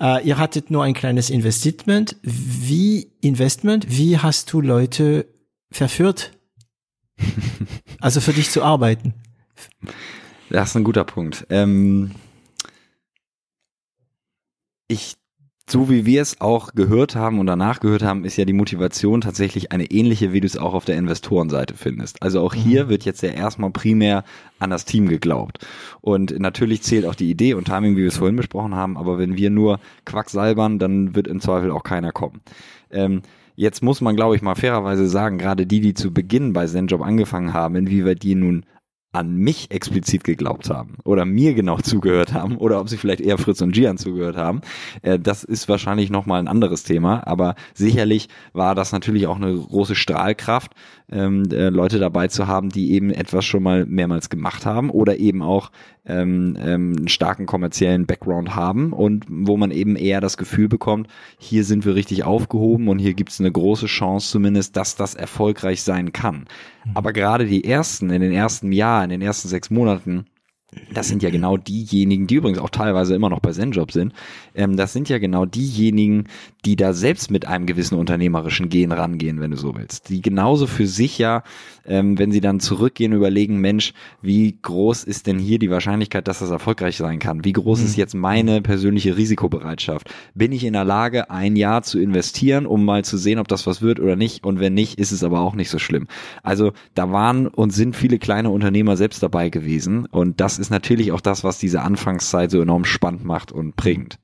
äh, 0.00 0.26
ihr 0.26 0.38
hattet 0.38 0.70
nur 0.70 0.82
ein 0.82 0.94
kleines 0.94 1.30
Investment. 1.30 2.16
Wie 2.22 3.12
Investment, 3.20 3.86
wie 3.88 4.18
hast 4.18 4.52
du 4.52 4.60
Leute 4.60 5.26
verführt? 5.70 6.32
also 8.00 8.20
für 8.20 8.32
dich 8.32 8.50
zu 8.50 8.62
arbeiten? 8.62 9.14
Das 10.50 10.70
ist 10.70 10.76
ein 10.76 10.84
guter 10.84 11.04
Punkt. 11.04 11.46
Ähm 11.50 12.12
ich 14.88 15.16
so 15.68 15.88
wie 15.88 16.04
wir 16.04 16.20
es 16.20 16.42
auch 16.42 16.74
gehört 16.74 17.16
haben 17.16 17.38
und 17.38 17.46
danach 17.46 17.80
gehört 17.80 18.02
haben, 18.02 18.24
ist 18.24 18.36
ja 18.36 18.44
die 18.44 18.52
Motivation 18.52 19.22
tatsächlich 19.22 19.72
eine 19.72 19.90
ähnliche, 19.90 20.32
wie 20.32 20.40
du 20.40 20.46
es 20.46 20.58
auch 20.58 20.74
auf 20.74 20.84
der 20.84 20.96
Investorenseite 20.96 21.74
findest. 21.74 22.22
Also 22.22 22.42
auch 22.42 22.52
hier 22.52 22.84
mhm. 22.84 22.88
wird 22.90 23.04
jetzt 23.04 23.22
ja 23.22 23.30
erstmal 23.30 23.70
primär 23.70 24.24
an 24.58 24.68
das 24.68 24.84
Team 24.84 25.08
geglaubt. 25.08 25.66
Und 26.02 26.38
natürlich 26.38 26.82
zählt 26.82 27.06
auch 27.06 27.14
die 27.14 27.30
Idee 27.30 27.54
und 27.54 27.66
Timing, 27.66 27.96
wie 27.96 28.02
wir 28.02 28.08
es 28.08 28.18
vorhin 28.18 28.36
besprochen 28.36 28.74
haben, 28.74 28.98
aber 28.98 29.18
wenn 29.18 29.38
wir 29.38 29.48
nur 29.48 29.80
Quacksalbern, 30.04 30.78
dann 30.78 31.14
wird 31.14 31.28
im 31.28 31.40
Zweifel 31.40 31.70
auch 31.70 31.82
keiner 31.82 32.12
kommen. 32.12 32.42
Ähm, 32.90 33.22
jetzt 33.56 33.82
muss 33.82 34.02
man, 34.02 34.16
glaube 34.16 34.36
ich, 34.36 34.42
mal 34.42 34.56
fairerweise 34.56 35.08
sagen, 35.08 35.38
gerade 35.38 35.66
die, 35.66 35.80
die 35.80 35.94
zu 35.94 36.12
Beginn 36.12 36.52
bei 36.52 36.66
ZenJob 36.66 37.00
angefangen 37.00 37.54
haben, 37.54 37.76
inwieweit 37.76 38.22
die 38.22 38.34
nun 38.34 38.66
an 39.14 39.36
mich 39.36 39.70
explizit 39.70 40.24
geglaubt 40.24 40.70
haben 40.70 40.96
oder 41.04 41.24
mir 41.24 41.54
genau 41.54 41.78
zugehört 41.82 42.32
haben 42.32 42.56
oder 42.56 42.80
ob 42.80 42.88
sie 42.88 42.96
vielleicht 42.96 43.20
eher 43.20 43.38
Fritz 43.38 43.60
und 43.62 43.72
Gian 43.72 43.96
zugehört 43.96 44.36
haben, 44.36 44.60
äh, 45.02 45.18
das 45.18 45.44
ist 45.44 45.68
wahrscheinlich 45.68 46.10
nochmal 46.10 46.40
ein 46.40 46.48
anderes 46.48 46.82
Thema. 46.82 47.26
Aber 47.26 47.54
sicherlich 47.74 48.28
war 48.52 48.74
das 48.74 48.92
natürlich 48.92 49.26
auch 49.26 49.36
eine 49.36 49.54
große 49.54 49.94
Strahlkraft, 49.94 50.72
ähm, 51.10 51.44
äh, 51.52 51.68
Leute 51.68 51.98
dabei 51.98 52.28
zu 52.28 52.46
haben, 52.46 52.70
die 52.70 52.92
eben 52.92 53.10
etwas 53.10 53.44
schon 53.44 53.62
mal 53.62 53.86
mehrmals 53.86 54.30
gemacht 54.30 54.66
haben 54.66 54.90
oder 54.90 55.18
eben 55.18 55.42
auch 55.42 55.70
ähm, 56.06 56.56
ähm, 56.60 56.94
einen 56.96 57.08
starken 57.08 57.46
kommerziellen 57.46 58.06
Background 58.06 58.54
haben 58.54 58.92
und 58.92 59.24
wo 59.28 59.56
man 59.56 59.70
eben 59.70 59.96
eher 59.96 60.20
das 60.20 60.36
Gefühl 60.36 60.68
bekommt, 60.68 61.08
hier 61.38 61.64
sind 61.64 61.84
wir 61.84 61.94
richtig 61.94 62.24
aufgehoben 62.24 62.88
und 62.88 62.98
hier 62.98 63.14
gibt 63.14 63.30
es 63.30 63.40
eine 63.40 63.52
große 63.52 63.86
Chance 63.86 64.30
zumindest, 64.30 64.76
dass 64.76 64.96
das 64.96 65.14
erfolgreich 65.14 65.82
sein 65.82 66.12
kann. 66.12 66.46
Mhm. 66.84 66.90
Aber 66.94 67.12
gerade 67.12 67.46
die 67.46 67.64
ersten, 67.64 68.10
in 68.10 68.20
den 68.20 68.32
ersten 68.32 68.72
Jahren, 68.72 69.10
in 69.10 69.20
den 69.20 69.26
ersten 69.26 69.48
sechs 69.48 69.70
Monaten, 69.70 70.26
das 70.92 71.08
sind 71.08 71.22
ja 71.22 71.30
genau 71.30 71.56
diejenigen, 71.56 72.26
die 72.26 72.36
übrigens 72.36 72.58
auch 72.58 72.70
teilweise 72.70 73.14
immer 73.14 73.30
noch 73.30 73.40
bei 73.40 73.52
Zenjob 73.52 73.92
sind, 73.92 74.12
ähm, 74.54 74.76
das 74.76 74.92
sind 74.92 75.08
ja 75.08 75.18
genau 75.18 75.46
diejenigen, 75.46 76.24
die 76.64 76.76
da 76.76 76.92
selbst 76.92 77.30
mit 77.30 77.46
einem 77.46 77.66
gewissen 77.66 77.98
unternehmerischen 77.98 78.68
Gehen 78.68 78.92
rangehen, 78.92 79.40
wenn 79.40 79.50
du 79.50 79.56
so 79.56 79.74
willst. 79.74 80.08
Die 80.08 80.22
genauso 80.22 80.66
für 80.66 80.86
sich 80.86 81.18
ja, 81.18 81.42
ähm, 81.86 82.18
wenn 82.18 82.32
sie 82.32 82.40
dann 82.40 82.60
zurückgehen, 82.60 83.12
überlegen, 83.12 83.60
Mensch, 83.60 83.92
wie 84.22 84.56
groß 84.62 85.04
ist 85.04 85.26
denn 85.26 85.38
hier 85.38 85.58
die 85.58 85.70
Wahrscheinlichkeit, 85.70 86.26
dass 86.28 86.38
das 86.38 86.50
erfolgreich 86.50 86.96
sein 86.96 87.18
kann? 87.18 87.44
Wie 87.44 87.52
groß 87.52 87.80
mhm. 87.80 87.86
ist 87.86 87.96
jetzt 87.96 88.14
meine 88.14 88.62
persönliche 88.62 89.16
Risikobereitschaft? 89.16 90.10
Bin 90.34 90.52
ich 90.52 90.64
in 90.64 90.72
der 90.72 90.84
Lage, 90.84 91.30
ein 91.30 91.56
Jahr 91.56 91.82
zu 91.82 91.98
investieren, 91.98 92.66
um 92.66 92.84
mal 92.84 93.04
zu 93.04 93.18
sehen, 93.18 93.38
ob 93.38 93.48
das 93.48 93.66
was 93.66 93.82
wird 93.82 94.00
oder 94.00 94.16
nicht? 94.16 94.44
Und 94.44 94.60
wenn 94.60 94.74
nicht, 94.74 94.98
ist 94.98 95.12
es 95.12 95.22
aber 95.22 95.40
auch 95.40 95.54
nicht 95.54 95.70
so 95.70 95.78
schlimm. 95.78 96.06
Also 96.42 96.72
da 96.94 97.10
waren 97.12 97.46
und 97.48 97.70
sind 97.70 97.96
viele 97.96 98.18
kleine 98.18 98.50
Unternehmer 98.50 98.96
selbst 98.96 99.22
dabei 99.22 99.50
gewesen. 99.50 100.06
Und 100.06 100.40
das 100.40 100.58
ist 100.58 100.63
natürlich 100.70 101.12
auch 101.12 101.20
das, 101.20 101.44
was 101.44 101.58
diese 101.58 101.82
Anfangszeit 101.82 102.50
so 102.50 102.60
enorm 102.60 102.84
spannend 102.84 103.24
macht 103.24 103.52
und 103.52 103.76
prägend. 103.76 104.18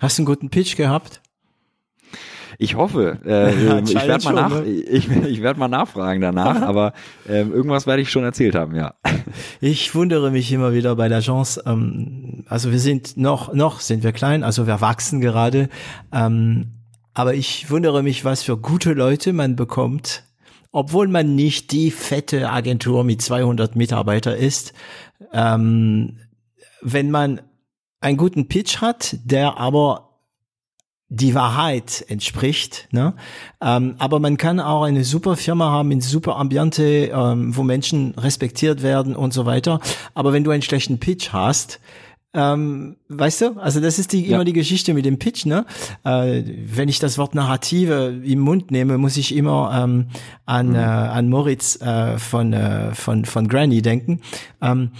Hast 0.00 0.18
du 0.18 0.22
einen 0.22 0.26
guten 0.26 0.50
Pitch 0.50 0.76
gehabt? 0.76 1.20
Ich 2.58 2.76
hoffe. 2.76 3.18
Äh, 3.24 3.64
ja, 3.66 3.78
ich 3.78 3.94
werde 3.94 4.24
mal, 4.24 4.32
nach, 4.32 4.50
ne? 4.50 4.64
ich, 4.64 5.10
ich 5.10 5.42
werd 5.42 5.58
mal 5.58 5.68
nachfragen 5.68 6.20
danach, 6.20 6.62
aber 6.62 6.92
äh, 7.28 7.42
irgendwas 7.42 7.86
werde 7.86 8.02
ich 8.02 8.10
schon 8.10 8.24
erzählt 8.24 8.54
haben, 8.54 8.74
ja. 8.74 8.94
Ich 9.60 9.94
wundere 9.94 10.30
mich 10.30 10.52
immer 10.52 10.72
wieder 10.72 10.96
bei 10.96 11.08
der 11.08 11.20
Chance. 11.20 11.62
Ähm, 11.66 12.44
also 12.48 12.70
wir 12.70 12.78
sind 12.78 13.16
noch, 13.16 13.52
noch 13.52 13.80
sind 13.80 14.02
wir 14.02 14.12
klein, 14.12 14.44
also 14.44 14.66
wir 14.66 14.80
wachsen 14.80 15.20
gerade. 15.20 15.68
Ähm, 16.12 16.72
aber 17.14 17.34
ich 17.34 17.70
wundere 17.70 18.02
mich, 18.02 18.24
was 18.24 18.42
für 18.42 18.56
gute 18.56 18.92
Leute 18.92 19.32
man 19.32 19.56
bekommt, 19.56 20.24
obwohl 20.72 21.06
man 21.06 21.36
nicht 21.36 21.70
die 21.70 21.92
fette 21.92 22.50
Agentur 22.50 23.04
mit 23.04 23.22
200 23.22 23.76
Mitarbeiter 23.76 24.36
ist. 24.36 24.74
Ähm, 25.32 26.18
wenn 26.80 27.10
man 27.10 27.40
einen 28.00 28.16
guten 28.16 28.48
Pitch 28.48 28.80
hat, 28.80 29.16
der 29.24 29.58
aber 29.58 30.10
die 31.08 31.34
Wahrheit 31.34 32.04
entspricht. 32.08 32.88
Ne? 32.90 33.14
Ähm, 33.60 33.94
aber 33.98 34.20
man 34.20 34.36
kann 34.36 34.58
auch 34.58 34.82
eine 34.82 35.04
super 35.04 35.36
Firma 35.36 35.70
haben 35.70 35.90
in 35.90 36.00
super 36.00 36.36
Ambiente, 36.36 37.10
ähm, 37.12 37.56
wo 37.56 37.62
Menschen 37.62 38.14
respektiert 38.16 38.82
werden 38.82 39.14
und 39.14 39.32
so 39.32 39.46
weiter. 39.46 39.80
Aber 40.14 40.32
wenn 40.32 40.44
du 40.44 40.50
einen 40.50 40.62
schlechten 40.62 40.98
Pitch 40.98 41.32
hast, 41.32 41.80
ähm, 42.34 42.96
weißt 43.08 43.40
du, 43.40 43.60
also 43.60 43.80
das 43.80 43.98
ist 43.98 44.12
die, 44.12 44.26
ja. 44.26 44.34
immer 44.34 44.44
die 44.44 44.52
Geschichte 44.52 44.92
mit 44.92 45.04
dem 45.04 45.18
Pitch, 45.18 45.46
ne? 45.46 45.64
Äh, 46.04 46.42
wenn 46.66 46.88
ich 46.88 46.98
das 46.98 47.16
Wort 47.16 47.34
Narrative 47.34 48.20
im 48.24 48.40
Mund 48.40 48.70
nehme, 48.70 48.98
muss 48.98 49.16
ich 49.16 49.34
immer 49.34 49.70
ähm, 49.82 50.08
an, 50.44 50.70
mhm. 50.70 50.74
äh, 50.74 50.78
an 50.78 51.28
Moritz 51.28 51.80
äh, 51.80 52.18
von, 52.18 52.52
äh, 52.52 52.94
von, 52.94 53.24
von 53.24 53.48
Granny 53.48 53.82
denken. 53.82 54.20
Ähm, 54.60 54.90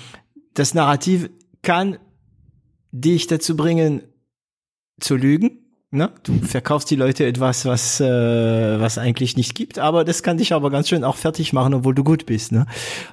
das 0.55 0.75
Narrativ 0.75 1.29
kann 1.63 1.99
dich 2.93 3.27
dazu 3.27 3.57
bringen, 3.57 4.03
zu 5.01 5.17
lügen, 5.17 5.64
Ne? 5.95 6.11
Du 6.23 6.35
verkaufst 6.41 6.91
die 6.91 6.97
Leute 6.97 7.25
etwas, 7.25 7.65
was 7.65 8.01
äh, 8.01 8.81
was 8.81 8.99
eigentlich 8.99 9.37
nicht 9.37 9.55
gibt, 9.55 9.79
aber 9.79 10.05
das 10.05 10.23
kann 10.23 10.39
dich 10.39 10.53
aber 10.53 10.71
ganz 10.71 10.89
schön 10.89 11.05
auch 11.05 11.17
fertig 11.17 11.53
machen, 11.53 11.75
obwohl 11.75 11.95
du 11.95 12.05
gut 12.05 12.27
bist. 12.27 12.53
Ne? 12.53 12.67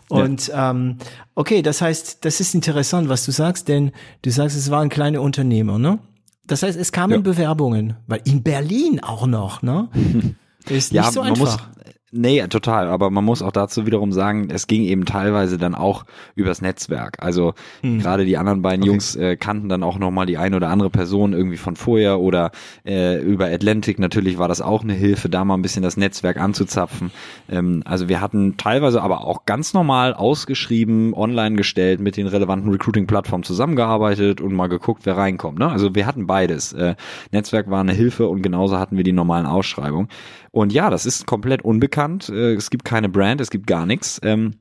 Und 0.10 0.48
ja. 0.48 0.72
ähm, 0.72 0.98
okay, 1.36 1.62
das 1.62 1.82
heißt, 1.82 2.26
das 2.26 2.40
ist 2.40 2.56
interessant, 2.56 3.10
was 3.10 3.26
du 3.26 3.32
sagst, 3.32 3.68
denn 3.68 3.92
du 4.24 4.32
sagst, 4.32 4.58
es 4.58 4.72
waren 4.72 4.90
kleine 4.90 5.22
Unternehmer, 5.22 5.78
ne? 5.78 6.00
Das 6.48 6.64
heißt, 6.64 6.78
es 6.78 6.92
kamen 6.92 7.14
ja. 7.14 7.20
Bewerbungen, 7.20 7.96
weil 8.08 8.22
in 8.26 8.44
Berlin 8.44 9.00
auch 9.02 9.28
noch, 9.28 9.62
ne? 9.62 9.90
Ist 10.70 10.92
nicht 10.92 11.04
ja, 11.04 11.12
so 11.12 11.22
einfach. 11.22 11.58
Man 11.58 11.68
muss, 11.68 11.81
Nee, 12.14 12.46
total. 12.48 12.90
Aber 12.90 13.10
man 13.10 13.24
muss 13.24 13.42
auch 13.42 13.54
dazu 13.54 13.86
wiederum 13.86 14.12
sagen, 14.12 14.50
es 14.52 14.68
ging 14.68 14.84
eben 14.84 15.06
teilweise 15.06 15.58
dann 15.58 15.74
auch 15.74 16.04
übers 16.36 16.62
Netzwerk. 16.62 17.18
Also 17.24 17.54
hm. 17.82 18.00
gerade 18.00 18.26
die 18.26 18.38
anderen 18.38 18.62
beiden 18.62 18.84
okay. 18.84 18.92
Jungs 18.92 19.16
äh, 19.16 19.38
kannten 19.38 19.70
dann 19.70 19.82
auch 19.82 19.98
nochmal 19.98 20.26
die 20.26 20.38
eine 20.38 20.58
oder 20.58 20.68
andere 20.68 20.90
Person 20.90 21.32
irgendwie 21.32 21.56
von 21.56 21.78
vorher 21.78 22.20
oder 22.20 22.52
äh, 22.86 23.22
über 23.22 23.46
Atlantic 23.46 23.98
natürlich 23.98 24.38
war 24.38 24.50
das 24.50 24.60
auch 24.60 24.84
eine 24.84 24.92
Hilfe, 24.94 25.30
da 25.30 25.46
mal 25.46 25.54
ein 25.54 25.62
bisschen 25.62 25.84
das 25.84 25.96
Netzwerk 25.96 26.36
anzuzapfen. 26.38 27.12
Ähm, 27.50 27.82
also 27.86 28.10
wir 28.10 28.20
hatten 28.20 28.58
teilweise 28.58 29.02
aber 29.02 29.26
auch 29.26 29.46
ganz 29.46 29.74
normal 29.74 30.14
ausgeschrieben, 30.14 31.14
online 31.14 31.56
gestellt, 31.56 32.02
mit 32.02 32.18
den 32.18 32.28
relevanten 32.28 32.70
Recruiting-Plattformen 32.72 33.44
zusammengearbeitet 33.44 34.42
und 34.42 34.54
mal 34.54 34.68
geguckt, 34.68 35.06
wer 35.06 35.16
reinkommt. 35.16 35.60
Ne? 35.60 35.70
Also 35.70 35.96
wir 35.96 36.06
hatten 36.06 36.28
beides. 36.28 36.74
Äh, 36.74 36.96
Netzwerk 37.32 37.70
war 37.70 37.80
eine 37.80 37.94
Hilfe 37.94 38.28
und 38.28 38.42
genauso 38.42 38.78
hatten 38.78 38.98
wir 38.98 39.06
die 39.06 39.14
normalen 39.14 39.46
Ausschreibungen. 39.46 40.10
Und 40.52 40.74
ja, 40.74 40.90
das 40.90 41.06
ist 41.06 41.26
komplett 41.26 41.64
unbekannt. 41.64 42.30
Äh, 42.30 42.54
es 42.54 42.70
gibt 42.70 42.86
keine 42.86 43.10
Brand, 43.10 43.42
es 43.42 43.50
gibt 43.50 43.68
gar 43.68 43.86
nichts. 43.86 44.20
Ähm, 44.24 44.56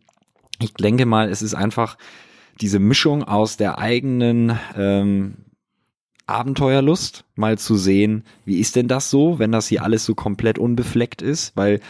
ich 0.61 0.73
denke 0.75 1.07
mal, 1.07 1.29
es 1.29 1.43
ist 1.43 1.55
einfach 1.55 1.97
diese 2.61 2.79
Mischung 2.79 3.25
aus 3.25 3.57
der 3.57 3.79
eigenen 3.79 4.59
ähm, 4.77 5.37
Abenteuerlust, 6.27 7.25
mal 7.35 7.59
zu 7.59 7.77
sehen, 7.77 8.25
wie 8.45 8.61
ist 8.61 8.77
denn 8.77 8.87
das 8.87 9.11
so, 9.11 9.39
wenn 9.41 9.51
das 9.51 9.67
hier 9.67 9.83
alles 9.83 10.05
so 10.05 10.15
komplett 10.15 10.59
unbefleckt 10.59 11.23
ist, 11.23 11.57
weil 11.57 11.81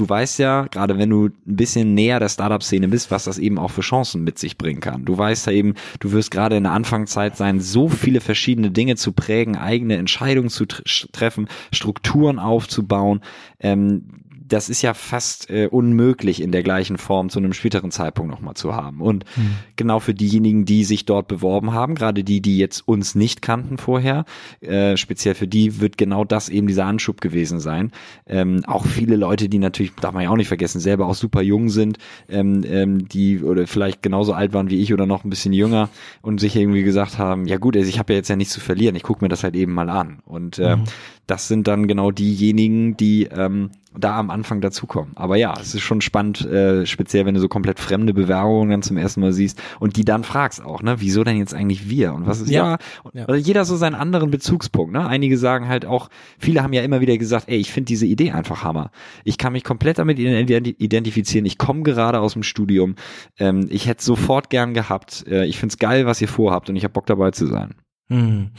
du 0.00 0.08
weißt 0.08 0.38
ja, 0.38 0.66
gerade 0.70 0.96
wenn 0.96 1.10
du 1.10 1.26
ein 1.26 1.34
bisschen 1.44 1.94
näher 1.94 2.18
der 2.20 2.30
Startup-Szene 2.30 2.88
bist, 2.88 3.10
was 3.10 3.24
das 3.24 3.38
eben 3.38 3.58
auch 3.58 3.70
für 3.70 3.82
Chancen 3.82 4.24
mit 4.24 4.38
sich 4.38 4.56
bringen 4.56 4.80
kann. 4.80 5.04
Du 5.04 5.16
weißt 5.16 5.46
ja 5.46 5.52
eben, 5.52 5.74
du 6.00 6.12
wirst 6.12 6.30
gerade 6.30 6.56
in 6.56 6.62
der 6.62 6.72
Anfangszeit 6.72 7.36
sein, 7.36 7.60
so 7.60 7.88
viele 7.88 8.22
verschiedene 8.22 8.70
Dinge 8.70 8.96
zu 8.96 9.12
prägen, 9.12 9.56
eigene 9.56 9.98
Entscheidungen 9.98 10.48
zu 10.48 10.64
treffen, 10.66 11.48
Strukturen 11.70 12.38
aufzubauen, 12.38 13.20
ähm, 13.60 14.04
das 14.50 14.68
ist 14.68 14.82
ja 14.82 14.94
fast 14.94 15.48
äh, 15.48 15.68
unmöglich 15.68 16.42
in 16.42 16.50
der 16.50 16.62
gleichen 16.62 16.98
Form 16.98 17.30
zu 17.30 17.38
einem 17.38 17.52
späteren 17.52 17.90
Zeitpunkt 17.92 18.30
nochmal 18.30 18.54
zu 18.54 18.74
haben. 18.74 19.00
Und 19.00 19.24
mhm. 19.36 19.54
genau 19.76 20.00
für 20.00 20.12
diejenigen, 20.12 20.64
die 20.64 20.84
sich 20.84 21.06
dort 21.06 21.28
beworben 21.28 21.72
haben, 21.72 21.94
gerade 21.94 22.24
die, 22.24 22.40
die 22.40 22.58
jetzt 22.58 22.86
uns 22.86 23.14
nicht 23.14 23.42
kannten 23.42 23.78
vorher, 23.78 24.24
äh, 24.60 24.96
speziell 24.96 25.36
für 25.36 25.46
die 25.46 25.80
wird 25.80 25.96
genau 25.96 26.24
das 26.24 26.48
eben 26.48 26.66
dieser 26.66 26.84
Anschub 26.84 27.20
gewesen 27.20 27.60
sein. 27.60 27.92
Ähm, 28.26 28.62
auch 28.66 28.84
viele 28.84 29.14
Leute, 29.14 29.48
die 29.48 29.58
natürlich, 29.58 29.94
darf 29.94 30.12
man 30.12 30.24
ja 30.24 30.30
auch 30.30 30.36
nicht 30.36 30.48
vergessen, 30.48 30.80
selber 30.80 31.06
auch 31.06 31.14
super 31.14 31.42
jung 31.42 31.68
sind, 31.68 31.98
ähm, 32.28 32.64
ähm, 32.66 33.08
die 33.08 33.42
oder 33.42 33.68
vielleicht 33.68 34.02
genauso 34.02 34.32
alt 34.32 34.52
waren 34.52 34.68
wie 34.68 34.82
ich 34.82 34.92
oder 34.92 35.06
noch 35.06 35.24
ein 35.24 35.30
bisschen 35.30 35.52
jünger 35.52 35.88
und 36.22 36.40
sich 36.40 36.56
irgendwie 36.56 36.82
gesagt 36.82 37.18
haben, 37.18 37.46
ja 37.46 37.58
gut, 37.58 37.76
also 37.76 37.88
ich 37.88 38.00
habe 38.00 38.12
ja 38.12 38.16
jetzt 38.18 38.28
ja 38.28 38.36
nichts 38.36 38.52
zu 38.52 38.60
verlieren, 38.60 38.96
ich 38.96 39.04
gucke 39.04 39.24
mir 39.24 39.28
das 39.28 39.44
halt 39.44 39.54
eben 39.54 39.72
mal 39.72 39.88
an. 39.90 40.18
Und 40.26 40.58
äh, 40.58 40.76
mhm. 40.76 40.84
das 41.28 41.46
sind 41.46 41.68
dann 41.68 41.86
genau 41.86 42.10
diejenigen, 42.10 42.96
die 42.96 43.24
ähm, 43.24 43.70
da 43.98 44.16
am 44.18 44.30
Anfang 44.30 44.60
dazukommen. 44.60 45.12
Aber 45.16 45.36
ja, 45.36 45.54
es 45.60 45.74
ist 45.74 45.80
schon 45.80 46.00
spannend, 46.00 46.44
äh, 46.46 46.86
speziell 46.86 47.26
wenn 47.26 47.34
du 47.34 47.40
so 47.40 47.48
komplett 47.48 47.80
fremde 47.80 48.14
Bewerbungen 48.14 48.70
dann 48.70 48.82
zum 48.82 48.96
ersten 48.96 49.20
Mal 49.20 49.32
siehst 49.32 49.60
und 49.80 49.96
die 49.96 50.04
dann 50.04 50.22
fragst 50.22 50.62
auch, 50.62 50.82
ne, 50.82 51.00
wieso 51.00 51.24
denn 51.24 51.36
jetzt 51.38 51.54
eigentlich 51.54 51.90
wir? 51.90 52.14
Und 52.14 52.26
was 52.26 52.40
ist 52.40 52.50
ja, 52.50 52.78
ja. 53.12 53.26
ja. 53.28 53.34
jeder 53.34 53.64
so 53.64 53.76
seinen 53.76 53.96
anderen 53.96 54.30
Bezugspunkt, 54.30 54.92
ne? 54.92 55.06
Einige 55.06 55.36
sagen 55.36 55.68
halt 55.68 55.84
auch, 55.84 56.08
viele 56.38 56.62
haben 56.62 56.72
ja 56.72 56.82
immer 56.82 57.00
wieder 57.00 57.18
gesagt, 57.18 57.48
ey, 57.48 57.58
ich 57.58 57.72
finde 57.72 57.86
diese 57.86 58.06
Idee 58.06 58.30
einfach 58.30 58.62
Hammer. 58.62 58.90
Ich 59.24 59.38
kann 59.38 59.52
mich 59.52 59.64
komplett 59.64 59.98
damit 59.98 60.18
identifizieren. 60.18 61.46
Ich 61.46 61.58
komme 61.58 61.82
gerade 61.82 62.20
aus 62.20 62.34
dem 62.34 62.44
Studium. 62.44 62.94
Ähm, 63.38 63.66
ich 63.70 63.88
hätte 63.88 64.04
sofort 64.04 64.50
gern 64.50 64.72
gehabt. 64.72 65.26
Äh, 65.26 65.46
ich 65.46 65.58
find's 65.58 65.78
geil, 65.78 66.06
was 66.06 66.20
ihr 66.20 66.28
vorhabt 66.28 66.70
und 66.70 66.76
ich 66.76 66.84
habe 66.84 66.92
Bock 66.92 67.06
dabei 67.06 67.32
zu 67.32 67.46
sein. 67.46 67.74
Hm. 68.08 68.50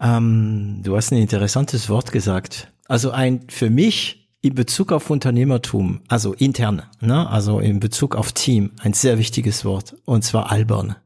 Ähm, 0.00 0.80
du 0.82 0.96
hast 0.96 1.12
ein 1.12 1.18
interessantes 1.18 1.88
Wort 1.88 2.12
gesagt. 2.12 2.72
Also 2.86 3.10
ein 3.12 3.42
für 3.48 3.70
mich 3.70 4.19
in 4.42 4.54
Bezug 4.54 4.92
auf 4.92 5.10
Unternehmertum, 5.10 6.00
also 6.08 6.32
intern, 6.32 6.82
ne, 7.00 7.28
also 7.28 7.60
in 7.60 7.80
Bezug 7.80 8.16
auf 8.16 8.32
Team, 8.32 8.72
ein 8.80 8.94
sehr 8.94 9.18
wichtiges 9.18 9.64
Wort, 9.64 9.96
und 10.04 10.24
zwar 10.24 10.50
albern. 10.50 10.96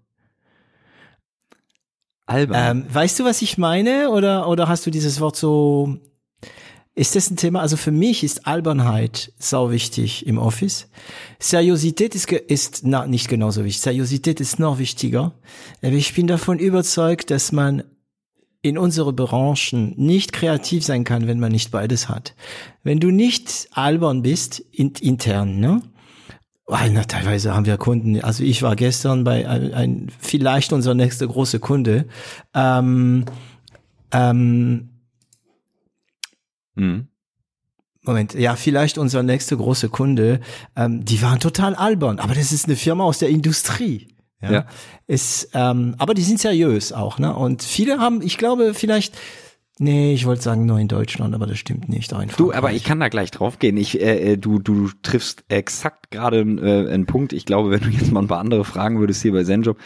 Albern. 2.27 2.78
Ähm, 2.78 2.94
weißt 2.94 3.20
du, 3.20 3.24
was 3.24 3.43
ich 3.43 3.59
meine? 3.59 4.11
Oder, 4.11 4.48
oder 4.48 4.69
hast 4.69 4.86
du 4.86 4.90
dieses 4.90 5.20
Wort 5.20 5.36
so, 5.36 5.98
ist 6.94 7.16
das 7.16 7.28
ein 7.28 7.36
Thema? 7.36 7.61
Also 7.61 7.77
für 7.77 7.90
mich 7.90 8.23
ist 8.23 8.47
Albernheit 8.47 9.32
sau 9.36 9.70
wichtig 9.70 10.27
im 10.27 10.39
Office. 10.39 10.89
Seriosität 11.39 12.15
ist, 12.15 12.31
ist 12.31 12.81
na, 12.85 13.06
nicht 13.06 13.28
genauso 13.28 13.65
wichtig. 13.65 13.82
Seriosität 13.82 14.40
ist 14.40 14.61
noch 14.61 14.78
wichtiger. 14.78 15.32
Ich 15.82 16.15
bin 16.15 16.28
davon 16.28 16.59
überzeugt, 16.59 17.31
dass 17.31 17.51
man 17.51 17.82
in 18.65 18.78
unsere 18.78 19.12
Branchen 19.12 19.93
nicht 19.99 20.32
kreativ 20.32 20.85
sein 20.85 21.05
kann, 21.05 21.27
wenn 21.27 21.39
man 21.39 21.53
nicht 21.53 21.70
beides 21.70 22.09
hat. 22.09 22.35
Wenn 22.82 22.99
du 22.99 23.11
nicht 23.11 23.69
albern 23.73 24.23
bist, 24.23 24.59
in, 24.73 24.93
intern, 25.01 25.61
ne? 25.61 25.82
Weil, 26.65 26.91
na, 26.91 27.05
teilweise 27.05 27.55
haben 27.55 27.66
wir 27.66 27.77
Kunden, 27.77 28.23
also 28.23 28.43
ich 28.43 28.62
war 28.62 28.74
gestern 28.74 29.23
bei 29.23 29.47
ein, 29.47 29.74
ein 29.74 30.12
vielleicht 30.19 30.73
unser 30.73 30.95
nächster 30.95 31.27
große 31.27 31.61
Kunde, 31.61 32.07
ähm, 32.55 33.27
ähm, 34.12 34.89
mhm. 36.74 37.09
Moment, 38.01 38.32
ja, 38.32 38.57
vielleicht 38.57 38.97
unser 38.97 39.23
nächster 39.23 39.57
große 39.57 39.91
Kunde, 39.91 40.41
ähm, 40.74 41.05
die 41.05 41.20
waren 41.20 41.39
total 41.39 41.74
albern, 41.74 42.19
aber 42.19 42.35
das 42.35 42.51
ist 42.51 42.65
eine 42.65 42.77
Firma 42.77 43.05
aus 43.05 43.19
der 43.19 43.28
Industrie. 43.28 44.09
Ja. 44.44 44.52
ja. 44.52 44.66
Ist, 45.06 45.50
ähm, 45.54 45.94
aber 45.98 46.14
die 46.14 46.22
sind 46.22 46.40
seriös 46.40 46.92
auch, 46.92 47.18
ne? 47.18 47.34
Und 47.34 47.62
viele 47.62 47.98
haben, 47.98 48.22
ich 48.22 48.38
glaube, 48.38 48.74
vielleicht 48.74 49.16
Nee, 49.80 50.14
ich 50.14 50.24
wollte 50.24 50.40
sagen 50.40 50.66
nur 50.66 50.78
in 50.78 50.86
Deutschland, 50.86 51.34
aber 51.34 51.48
das 51.48 51.58
stimmt 51.58 51.88
nicht. 51.88 52.12
Einfach 52.12 52.36
du, 52.36 52.52
aber 52.52 52.72
ich 52.72 52.84
kann 52.84 53.00
da 53.00 53.08
gleich 53.08 53.32
drauf 53.32 53.58
gehen. 53.58 53.76
Ich, 53.76 54.00
äh, 54.00 54.34
äh, 54.34 54.36
du, 54.36 54.60
du 54.60 54.88
triffst 55.02 55.42
exakt 55.48 56.12
gerade 56.12 56.42
äh, 56.42 56.92
einen 56.92 57.06
Punkt. 57.06 57.32
Ich 57.32 57.44
glaube, 57.44 57.72
wenn 57.72 57.80
du 57.80 57.88
jetzt 57.88 58.12
mal 58.12 58.20
ein 58.20 58.28
paar 58.28 58.38
andere 58.38 58.64
fragen 58.64 59.00
würdest 59.00 59.22
hier 59.22 59.32
bei 59.32 59.42
Zenjob, 59.42 59.76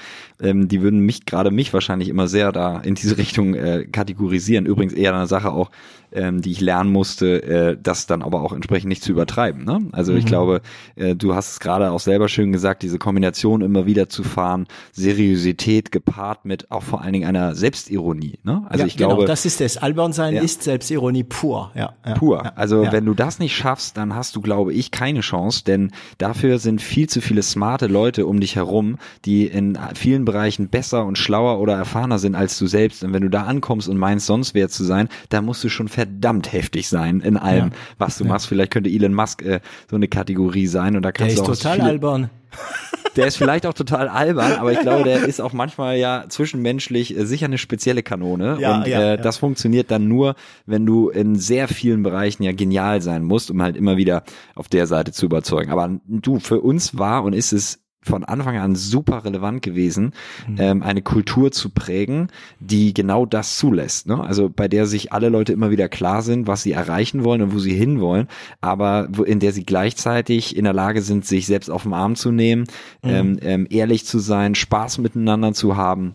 ähm, 0.43 0.69
die 0.69 0.83
würden 0.83 1.01
mich 1.01 1.25
gerade 1.25 1.51
mich 1.51 1.73
wahrscheinlich 1.73 2.11
immer 2.11 2.29
sehr 2.29 2.53
da 2.53 2.81
in 2.81 2.97
diese 2.97 3.17
Richtung 3.17 3.55
äh, 3.55 3.87
kategorisieren. 3.91 4.67
Übrigens 4.67 4.93
eher 4.93 5.15
eine 5.15 5.27
Sache 5.27 5.53
auch, 5.53 5.71
ähm, 6.13 6.43
die 6.43 6.51
ich 6.51 6.61
lernen 6.61 6.91
musste, 6.91 7.43
äh, 7.43 7.77
das 7.81 8.07
dann 8.07 8.23
aber 8.23 8.43
auch 8.43 8.53
entsprechend 8.53 8.89
nicht 8.89 9.03
zu 9.03 9.13
übertreiben. 9.13 9.65
Ne? 9.65 9.89
Also 9.93 10.13
mhm. 10.13 10.19
ich 10.19 10.27
glaube, 10.27 10.61
äh, 10.97 11.15
du 11.15 11.35
hast 11.35 11.53
es 11.53 11.61
gerade 11.61 11.91
auch 11.91 12.01
selber 12.01 12.29
schön 12.29 12.53
gesagt, 12.53 12.83
diese 12.83 12.99
Kombination 12.99 13.63
immer 13.63 13.87
wieder 13.87 14.09
zu 14.09 14.23
fahren, 14.23 14.67
Seriosität 14.93 15.93
gepaart 15.93 16.45
mit 16.45 16.71
auch 16.71 16.83
vor 16.83 17.03
allen 17.03 17.13
Dingen 17.13 17.29
einer 17.29 17.55
Selbstironie. 17.55 18.39
Ne? 18.43 18.65
Also 18.69 18.83
ja, 18.83 18.87
ich 18.87 18.97
genau, 18.97 19.11
glaube, 19.11 19.27
das 19.27 19.45
ist 19.45 19.61
es. 19.61 19.77
Albern 19.77 20.13
sein 20.13 20.35
ja. 20.35 20.43
ist 20.43 20.63
Selbstironie 20.63 21.25
pur. 21.25 21.73
Ja, 21.75 21.95
ja 22.07 22.15
pur. 22.15 22.57
Also 22.57 22.87
wenn 22.91 23.05
du 23.05 23.15
das 23.15 23.39
nicht 23.39 23.57
schaffst, 23.57 23.97
dann 23.97 24.15
hast 24.15 24.37
du, 24.37 24.41
glaube 24.41 24.73
ich, 24.73 24.91
keine 24.91 25.21
Chance, 25.21 25.65
denn 25.65 25.93
dafür 26.19 26.59
sind 26.59 26.81
viel 26.81 27.09
zu 27.09 27.21
viele 27.21 27.43
smarte 27.43 27.87
Leute 27.87 28.27
um 28.27 28.41
dich 28.41 28.57
herum, 28.57 28.97
die 29.25 29.47
in 29.47 29.79
vielen 29.95 30.25
Bereichen 30.25 30.69
besser 30.69 31.05
und 31.05 31.19
schlauer 31.19 31.61
oder 31.61 31.75
erfahrener 31.75 32.19
sind 32.19 32.35
als 32.35 32.59
du 32.59 32.67
selbst. 32.67 33.05
Und 33.05 33.13
wenn 33.13 33.23
du 33.23 33.31
da 33.31 33.43
ankommst 33.45 33.89
und 33.89 33.99
meinst, 33.99 34.27
sonst 34.27 34.55
wer 34.55 34.69
zu 34.69 34.85
sein, 34.85 35.09
da 35.29 35.43
musst 35.43 35.65
du 35.65 35.69
schon 35.69 35.89
verdammt 35.99 36.53
heftig 36.53 36.89
sein 36.89 37.19
in 37.19 37.37
allem, 37.37 37.71
ja. 37.71 37.77
was 37.99 38.19
du 38.19 38.25
ja. 38.25 38.31
machst. 38.31 38.47
Vielleicht 38.47 38.71
könnte 38.71 38.89
Elon 38.89 39.15
Musk 39.15 39.43
äh, 39.43 39.59
so 39.91 39.97
eine 39.97 40.07
Kategorie 40.07 40.69
sein 40.69 40.95
und 40.95 41.03
da 41.03 41.11
kannst 41.11 41.37
der 41.37 41.43
du 41.43 41.51
auch 41.51 41.53
ist 41.53 41.63
total 41.63 41.81
albern. 41.81 42.31
Der 43.17 43.27
ist 43.27 43.37
vielleicht 43.37 43.67
auch 43.67 43.75
total 43.75 44.07
albern, 44.07 44.53
aber 44.53 44.71
ich 44.71 44.79
glaube, 44.79 45.03
der 45.03 45.25
ist 45.25 45.41
auch 45.41 45.53
manchmal 45.53 45.97
ja 45.97 46.27
zwischenmenschlich 46.29 47.17
äh, 47.17 47.27
sicher 47.27 47.47
eine 47.47 47.59
spezielle 47.59 48.05
Kanone. 48.05 48.59
Ja, 48.61 48.77
und 48.77 48.87
ja, 48.87 49.01
äh, 49.01 49.09
ja. 49.09 49.17
das 49.17 49.39
funktioniert 49.39 49.91
dann 49.91 50.07
nur, 50.07 50.37
wenn 50.67 50.87
du 50.87 51.09
in 51.09 51.35
sehr 51.35 51.67
vielen 51.67 52.05
Bereichen 52.05 52.45
ja 52.45 52.53
genial 52.53 53.03
sein 53.03 53.25
musst, 53.25 53.51
um 53.51 53.61
halt 53.61 53.77
immer 53.77 53.97
wieder 53.97 54.23
auf 54.55 54.69
der 54.69 54.87
Seite 54.87 55.11
zu 55.11 55.27
überzeugen. 55.27 55.73
Aber 55.73 55.99
du, 56.07 56.39
für 56.39 56.61
uns 56.61 56.97
war 56.97 57.25
und 57.25 57.33
ist 57.33 57.53
es 57.53 57.81
von 58.01 58.25
Anfang 58.25 58.57
an 58.57 58.75
super 58.77 59.25
relevant 59.25 59.63
gewesen, 59.63 60.13
mhm. 60.47 60.57
ähm, 60.59 60.83
eine 60.83 61.03
Kultur 61.03 61.51
zu 61.51 61.71
prägen, 61.71 62.29
die 62.61 62.95
genau 62.95 63.27
das 63.27 63.59
zulässt. 63.59 64.07
Ne? 64.07 64.23
Also 64.23 64.49
bei 64.49 64.69
der 64.69 64.87
sich 64.87 65.13
alle 65.13 65.29
Leute 65.29 65.53
immer 65.53 65.71
wieder 65.71 65.89
klar 65.89 66.23
sind, 66.23 66.47
was 66.47 66.63
sie 66.63 66.73
erreichen 66.73 67.25
wollen 67.25 67.43
und 67.43 67.53
wo 67.53 67.59
sie 67.59 67.75
hinwollen, 67.75 68.29
aber 68.61 69.09
wo, 69.11 69.25
in 69.25 69.41
der 69.41 69.53
sie 69.53 69.65
gleichzeitig 69.65 70.57
in 70.57 70.65
der 70.65 70.73
Lage 70.73 71.03
sind, 71.03 71.27
sich 71.27 71.47
selbst 71.47 71.71
auf 71.71 71.83
den 71.83 71.93
Arm 71.93 72.15
zu 72.15 72.31
nehmen, 72.31 72.65
mhm. 73.03 73.11
ähm, 73.11 73.39
ähm, 73.43 73.67
ehrlich 73.71 74.07
zu 74.07 74.19
sein, 74.19 74.55
Spaß 74.55 74.99
miteinander 74.99 75.53
zu 75.53 75.77
haben. 75.77 76.15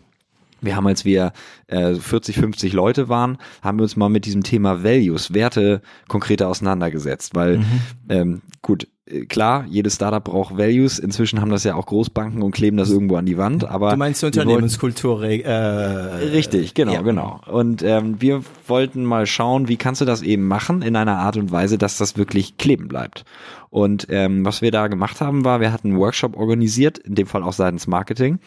Wir 0.64 0.76
haben, 0.76 0.86
als 0.86 1.04
wir 1.04 1.32
äh, 1.66 1.94
40, 1.94 2.36
50 2.36 2.72
Leute 2.72 3.10
waren, 3.10 3.36
haben 3.60 3.78
wir 3.78 3.82
uns 3.82 3.96
mal 3.96 4.08
mit 4.08 4.24
diesem 4.24 4.42
Thema 4.42 4.82
Values, 4.82 5.34
Werte 5.34 5.82
konkreter 6.08 6.48
auseinandergesetzt, 6.48 7.34
weil 7.34 7.58
mhm. 7.58 7.80
ähm, 8.08 8.42
gut, 8.62 8.88
klar, 9.28 9.66
jedes 9.68 9.96
Startup 9.96 10.24
braucht 10.24 10.56
Values. 10.56 10.98
Inzwischen 10.98 11.40
haben 11.40 11.50
das 11.50 11.64
ja 11.64 11.74
auch 11.74 11.86
Großbanken 11.86 12.42
und 12.42 12.52
kleben 12.52 12.76
das 12.76 12.90
irgendwo 12.90 13.16
an 13.16 13.26
die 13.26 13.36
Wand. 13.36 13.64
Aber 13.64 13.90
du 13.90 13.96
meinst 13.96 14.24
Unternehmenskultur? 14.24 15.22
Äh, 15.22 15.56
richtig, 16.32 16.74
genau, 16.74 16.94
ja. 16.94 17.02
genau. 17.02 17.40
Und 17.46 17.82
ähm, 17.82 18.20
wir 18.20 18.42
wollten 18.66 19.04
mal 19.04 19.26
schauen, 19.26 19.68
wie 19.68 19.76
kannst 19.76 20.00
du 20.00 20.04
das 20.06 20.22
eben 20.22 20.46
machen 20.46 20.80
in 20.82 20.96
einer 20.96 21.18
Art 21.18 21.36
und 21.36 21.52
Weise, 21.52 21.76
dass 21.76 21.98
das 21.98 22.16
wirklich 22.16 22.56
kleben 22.56 22.88
bleibt. 22.88 23.24
Und 23.68 24.06
ähm, 24.08 24.44
was 24.44 24.62
wir 24.62 24.70
da 24.70 24.86
gemacht 24.86 25.20
haben, 25.20 25.44
war, 25.44 25.60
wir 25.60 25.72
hatten 25.72 25.88
einen 25.88 25.98
Workshop 25.98 26.36
organisiert, 26.36 26.96
in 26.98 27.14
dem 27.14 27.26
Fall 27.26 27.42
auch 27.42 27.52
seitens 27.52 27.86
Marketing. 27.86 28.38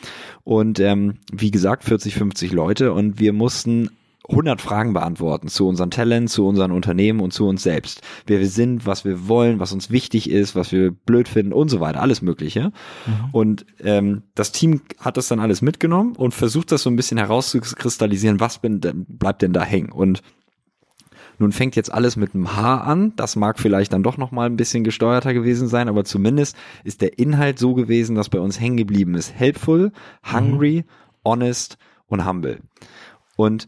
Und 0.44 0.80
ähm, 0.80 1.16
wie 1.32 1.52
gesagt, 1.52 1.84
40, 1.84 2.16
50 2.16 2.52
Leute. 2.52 2.94
Und 2.94 3.20
wir 3.20 3.34
mussten 3.34 3.90
100 4.30 4.62
Fragen 4.62 4.94
beantworten 4.94 5.48
zu 5.48 5.68
unseren 5.68 5.92
Talent, 5.92 6.30
zu 6.30 6.46
unseren 6.46 6.72
Unternehmen 6.72 7.20
und 7.22 7.32
zu 7.32 7.48
uns 7.48 7.64
selbst. 7.64 8.02
Wer 8.26 8.40
wir 8.40 8.50
sind, 8.50 8.86
was 8.86 9.06
wir 9.06 9.28
wollen, 9.28 9.60
was 9.60 9.72
uns 9.72 9.90
wichtig 9.90 10.30
ist, 10.30 10.56
was 10.56 10.72
wir 10.72 10.92
blöd 10.92 11.28
finden 11.28 11.54
und 11.54 11.70
so 11.70 11.80
weiter, 11.80 12.02
alles 12.02 12.22
Mögliche. 12.22 12.72
Mhm. 13.06 13.30
Und 13.32 13.66
ähm, 13.84 14.24
das 14.36 14.52
Team 14.52 14.82
hat 15.00 15.18
das 15.18 15.28
dann 15.28 15.40
alles 15.40 15.62
mitgenommen 15.62 16.16
und 16.16 16.34
versucht 16.34 16.72
das 16.72 16.84
so 16.84 16.90
ein 16.90 16.96
bisschen 16.96 17.18
herauszukristallisieren, 17.18 18.40
was 18.40 18.60
bin, 18.60 18.82
bleibt 19.08 19.42
denn 19.42 19.54
da 19.54 19.64
hängen. 19.64 19.92
Und 19.92 20.22
nun 21.40 21.52
fängt 21.52 21.76
jetzt 21.76 21.94
alles 21.94 22.16
mit 22.16 22.34
einem 22.34 22.56
H 22.56 22.78
an. 22.78 23.14
Das 23.16 23.36
mag 23.36 23.60
vielleicht 23.60 23.94
dann 23.94 24.04
doch 24.04 24.18
noch 24.18 24.32
mal 24.32 24.48
ein 24.48 24.58
bisschen 24.58 24.84
gesteuerter 24.84 25.34
gewesen 25.34 25.68
sein, 25.68 25.88
aber 25.88 26.04
zumindest 26.04 26.56
ist 26.84 27.02
der 27.02 27.20
Inhalt 27.20 27.60
so 27.60 27.76
gewesen, 27.76 28.16
dass 28.16 28.30
bei 28.30 28.40
uns 28.40 28.60
hängen 28.60 28.78
geblieben 28.78 29.16
ist. 29.16 29.34
Helpful, 29.34 29.92
hungry, 30.34 30.84
mhm. 30.86 31.30
honest 31.30 31.78
und 32.08 32.26
humble. 32.26 32.60
Und 33.36 33.68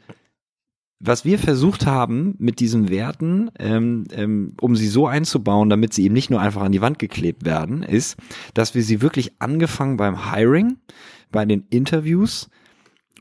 was 0.99 1.23
wir 1.23 1.39
versucht 1.39 1.85
haben 1.85 2.35
mit 2.39 2.59
diesen 2.59 2.89
Werten, 2.89 3.49
ähm, 3.57 4.05
ähm, 4.11 4.53
um 4.59 4.75
sie 4.75 4.87
so 4.87 5.07
einzubauen, 5.07 5.69
damit 5.69 5.93
sie 5.93 6.03
eben 6.03 6.13
nicht 6.13 6.29
nur 6.29 6.41
einfach 6.41 6.61
an 6.61 6.73
die 6.73 6.81
Wand 6.81 6.99
geklebt 6.99 7.45
werden, 7.45 7.83
ist, 7.83 8.17
dass 8.53 8.75
wir 8.75 8.83
sie 8.83 9.01
wirklich 9.01 9.33
angefangen 9.39 9.95
beim 9.97 10.31
Hiring, 10.31 10.77
bei 11.31 11.45
den 11.45 11.65
Interviews, 11.69 12.49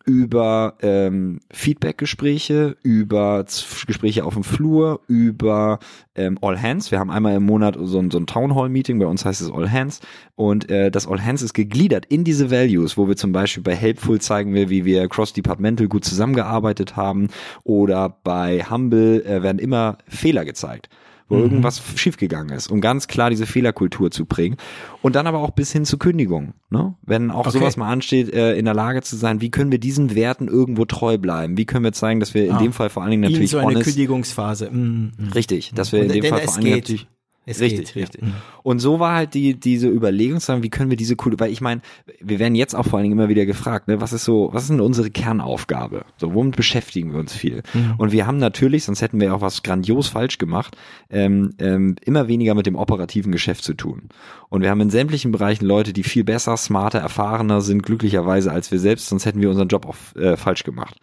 über 0.08 0.74
ähm, 0.80 1.40
Feedback-Gespräche, 1.50 2.78
über 2.82 3.44
Gespräche 3.86 4.24
auf 4.24 4.32
dem 4.32 4.42
Flur, 4.42 5.02
über 5.06 5.80
ähm, 6.14 6.38
All 6.40 6.60
Hands. 6.60 6.90
Wir 6.90 6.98
haben 6.98 7.10
einmal 7.10 7.36
im 7.36 7.44
Monat 7.44 7.76
so 7.78 7.98
ein, 7.98 8.10
so 8.10 8.18
ein 8.18 8.26
Town 8.26 8.54
Hall 8.54 8.70
Meeting, 8.70 8.98
bei 8.98 9.06
uns 9.06 9.26
heißt 9.26 9.42
es 9.42 9.52
All 9.52 9.70
Hands. 9.70 10.00
Und 10.34 10.70
äh, 10.70 10.90
das 10.90 11.06
All 11.06 11.22
Hands 11.22 11.42
ist 11.42 11.52
gegliedert 11.52 12.06
in 12.06 12.24
diese 12.24 12.50
Values, 12.50 12.96
wo 12.96 13.06
wir 13.06 13.16
zum 13.16 13.32
Beispiel 13.32 13.62
bei 13.62 13.74
Helpful 13.74 14.18
zeigen 14.18 14.54
wir, 14.54 14.70
wie 14.70 14.86
wir 14.86 15.08
cross-departmental 15.08 15.88
gut 15.88 16.06
zusammengearbeitet 16.06 16.96
haben. 16.96 17.28
Oder 17.64 18.16
bei 18.24 18.64
Humble 18.64 19.22
äh, 19.26 19.42
werden 19.42 19.58
immer 19.58 19.98
Fehler 20.08 20.46
gezeigt 20.46 20.88
wo 21.28 21.36
mhm. 21.36 21.42
irgendwas 21.42 21.82
schiefgegangen 21.96 22.56
ist, 22.56 22.70
um 22.70 22.80
ganz 22.80 23.06
klar 23.06 23.30
diese 23.30 23.46
Fehlerkultur 23.46 24.10
zu 24.10 24.26
bringen. 24.26 24.56
Und 25.02 25.16
dann 25.16 25.26
aber 25.26 25.38
auch 25.38 25.50
bis 25.50 25.72
hin 25.72 25.84
zu 25.84 25.98
Kündigung. 25.98 26.54
Ne? 26.70 26.94
Wenn 27.02 27.30
auch 27.30 27.46
okay. 27.46 27.58
sowas 27.58 27.76
mal 27.76 27.90
ansteht, 27.90 28.32
äh, 28.32 28.56
in 28.56 28.64
der 28.64 28.74
Lage 28.74 29.02
zu 29.02 29.16
sein, 29.16 29.40
wie 29.40 29.50
können 29.50 29.70
wir 29.70 29.78
diesen 29.78 30.14
Werten 30.14 30.48
irgendwo 30.48 30.84
treu 30.84 31.18
bleiben? 31.18 31.56
Wie 31.56 31.66
können 31.66 31.84
wir 31.84 31.92
zeigen, 31.92 32.20
dass 32.20 32.34
wir 32.34 32.46
in 32.46 32.52
ah. 32.52 32.58
dem 32.58 32.72
Fall 32.72 32.90
vor 32.90 33.02
allen 33.02 33.10
Dingen 33.10 33.22
natürlich 33.22 33.42
in 33.42 33.48
so 33.48 33.58
eine 33.58 33.68
honest, 33.68 33.84
Kündigungsphase. 33.84 34.70
Mhm. 34.70 35.12
Richtig, 35.34 35.72
dass 35.74 35.92
wir 35.92 36.02
in 36.02 36.08
dem 36.08 36.24
Fall 36.24 36.40
vor 36.40 36.54
allen 36.54 36.64
Dingen 36.64 36.76
natürlich 36.76 37.06
es 37.48 37.60
richtig, 37.60 37.94
geht, 37.94 37.96
richtig. 37.96 38.22
Ja. 38.22 38.28
Und 38.62 38.78
so 38.78 39.00
war 39.00 39.16
halt 39.16 39.34
die 39.34 39.54
diese 39.58 39.88
Überlegung, 39.88 40.40
sagen, 40.40 40.62
wie 40.62 40.68
können 40.68 40.90
wir 40.90 40.96
diese 40.96 41.16
coole, 41.16 41.38
weil 41.40 41.50
ich 41.50 41.60
meine, 41.60 41.80
wir 42.20 42.38
werden 42.38 42.54
jetzt 42.54 42.74
auch 42.74 42.84
vor 42.84 42.98
allen 42.98 43.04
Dingen 43.04 43.18
immer 43.18 43.28
wieder 43.28 43.46
gefragt, 43.46 43.88
ne, 43.88 44.00
was 44.00 44.12
ist 44.12 44.24
so, 44.24 44.50
was 44.52 44.64
ist 44.64 44.70
denn 44.70 44.80
unsere 44.80 45.10
Kernaufgabe? 45.10 46.04
So, 46.18 46.34
womit 46.34 46.56
beschäftigen 46.56 47.12
wir 47.12 47.20
uns 47.20 47.32
viel? 47.32 47.62
Mhm. 47.72 47.94
Und 47.96 48.12
wir 48.12 48.26
haben 48.26 48.38
natürlich, 48.38 48.84
sonst 48.84 49.00
hätten 49.00 49.20
wir 49.20 49.34
auch 49.34 49.40
was 49.40 49.62
grandios 49.62 50.08
falsch 50.08 50.38
gemacht, 50.38 50.76
ähm, 51.10 51.54
ähm, 51.58 51.96
immer 52.04 52.28
weniger 52.28 52.54
mit 52.54 52.66
dem 52.66 52.76
operativen 52.76 53.32
Geschäft 53.32 53.64
zu 53.64 53.74
tun. 53.74 54.08
Und 54.50 54.62
wir 54.62 54.70
haben 54.70 54.80
in 54.80 54.90
sämtlichen 54.90 55.32
Bereichen 55.32 55.64
Leute, 55.64 55.92
die 55.92 56.04
viel 56.04 56.24
besser, 56.24 56.56
smarter, 56.56 56.98
erfahrener 56.98 57.60
sind, 57.60 57.82
glücklicherweise 57.82 58.52
als 58.52 58.70
wir 58.70 58.78
selbst, 58.78 59.08
sonst 59.08 59.26
hätten 59.26 59.40
wir 59.40 59.50
unseren 59.50 59.68
Job 59.68 59.86
auch 59.86 60.20
äh, 60.20 60.36
falsch 60.36 60.64
gemacht 60.64 60.96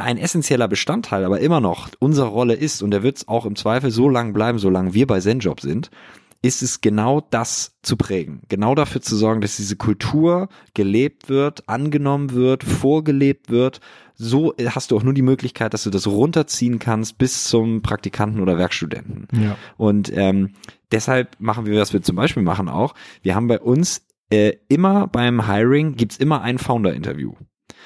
ein 0.00 0.18
essentieller 0.18 0.68
Bestandteil 0.68 1.24
aber 1.24 1.40
immer 1.40 1.60
noch 1.60 1.88
unsere 1.98 2.28
Rolle 2.28 2.54
ist, 2.54 2.82
und 2.82 2.90
der 2.90 3.02
wird 3.02 3.18
es 3.18 3.28
auch 3.28 3.46
im 3.46 3.56
Zweifel 3.56 3.90
so 3.90 4.08
lang 4.08 4.32
bleiben, 4.32 4.58
solange 4.58 4.94
wir 4.94 5.06
bei 5.06 5.20
ZenJob 5.20 5.60
sind, 5.60 5.90
ist 6.42 6.62
es 6.62 6.80
genau 6.80 7.20
das 7.20 7.76
zu 7.82 7.96
prägen. 7.96 8.40
Genau 8.48 8.74
dafür 8.74 9.02
zu 9.02 9.14
sorgen, 9.14 9.42
dass 9.42 9.56
diese 9.56 9.76
Kultur 9.76 10.48
gelebt 10.72 11.28
wird, 11.28 11.68
angenommen 11.68 12.32
wird, 12.32 12.64
vorgelebt 12.64 13.50
wird. 13.50 13.80
So 14.14 14.54
hast 14.66 14.90
du 14.90 14.96
auch 14.96 15.02
nur 15.02 15.12
die 15.12 15.22
Möglichkeit, 15.22 15.74
dass 15.74 15.82
du 15.82 15.90
das 15.90 16.06
runterziehen 16.06 16.78
kannst 16.78 17.18
bis 17.18 17.44
zum 17.44 17.82
Praktikanten 17.82 18.40
oder 18.40 18.56
Werkstudenten. 18.56 19.28
Ja. 19.38 19.56
Und 19.76 20.10
ähm, 20.14 20.54
deshalb 20.92 21.36
machen 21.40 21.66
wir, 21.66 21.78
was 21.78 21.92
wir 21.92 22.02
zum 22.02 22.16
Beispiel 22.16 22.42
machen 22.42 22.68
auch. 22.68 22.94
Wir 23.22 23.34
haben 23.34 23.46
bei 23.46 23.60
uns 23.60 24.06
äh, 24.30 24.54
immer 24.68 25.08
beim 25.08 25.46
Hiring 25.46 25.96
gibt's 25.96 26.16
immer 26.16 26.40
ein 26.42 26.58
Founder-Interview. 26.58 27.34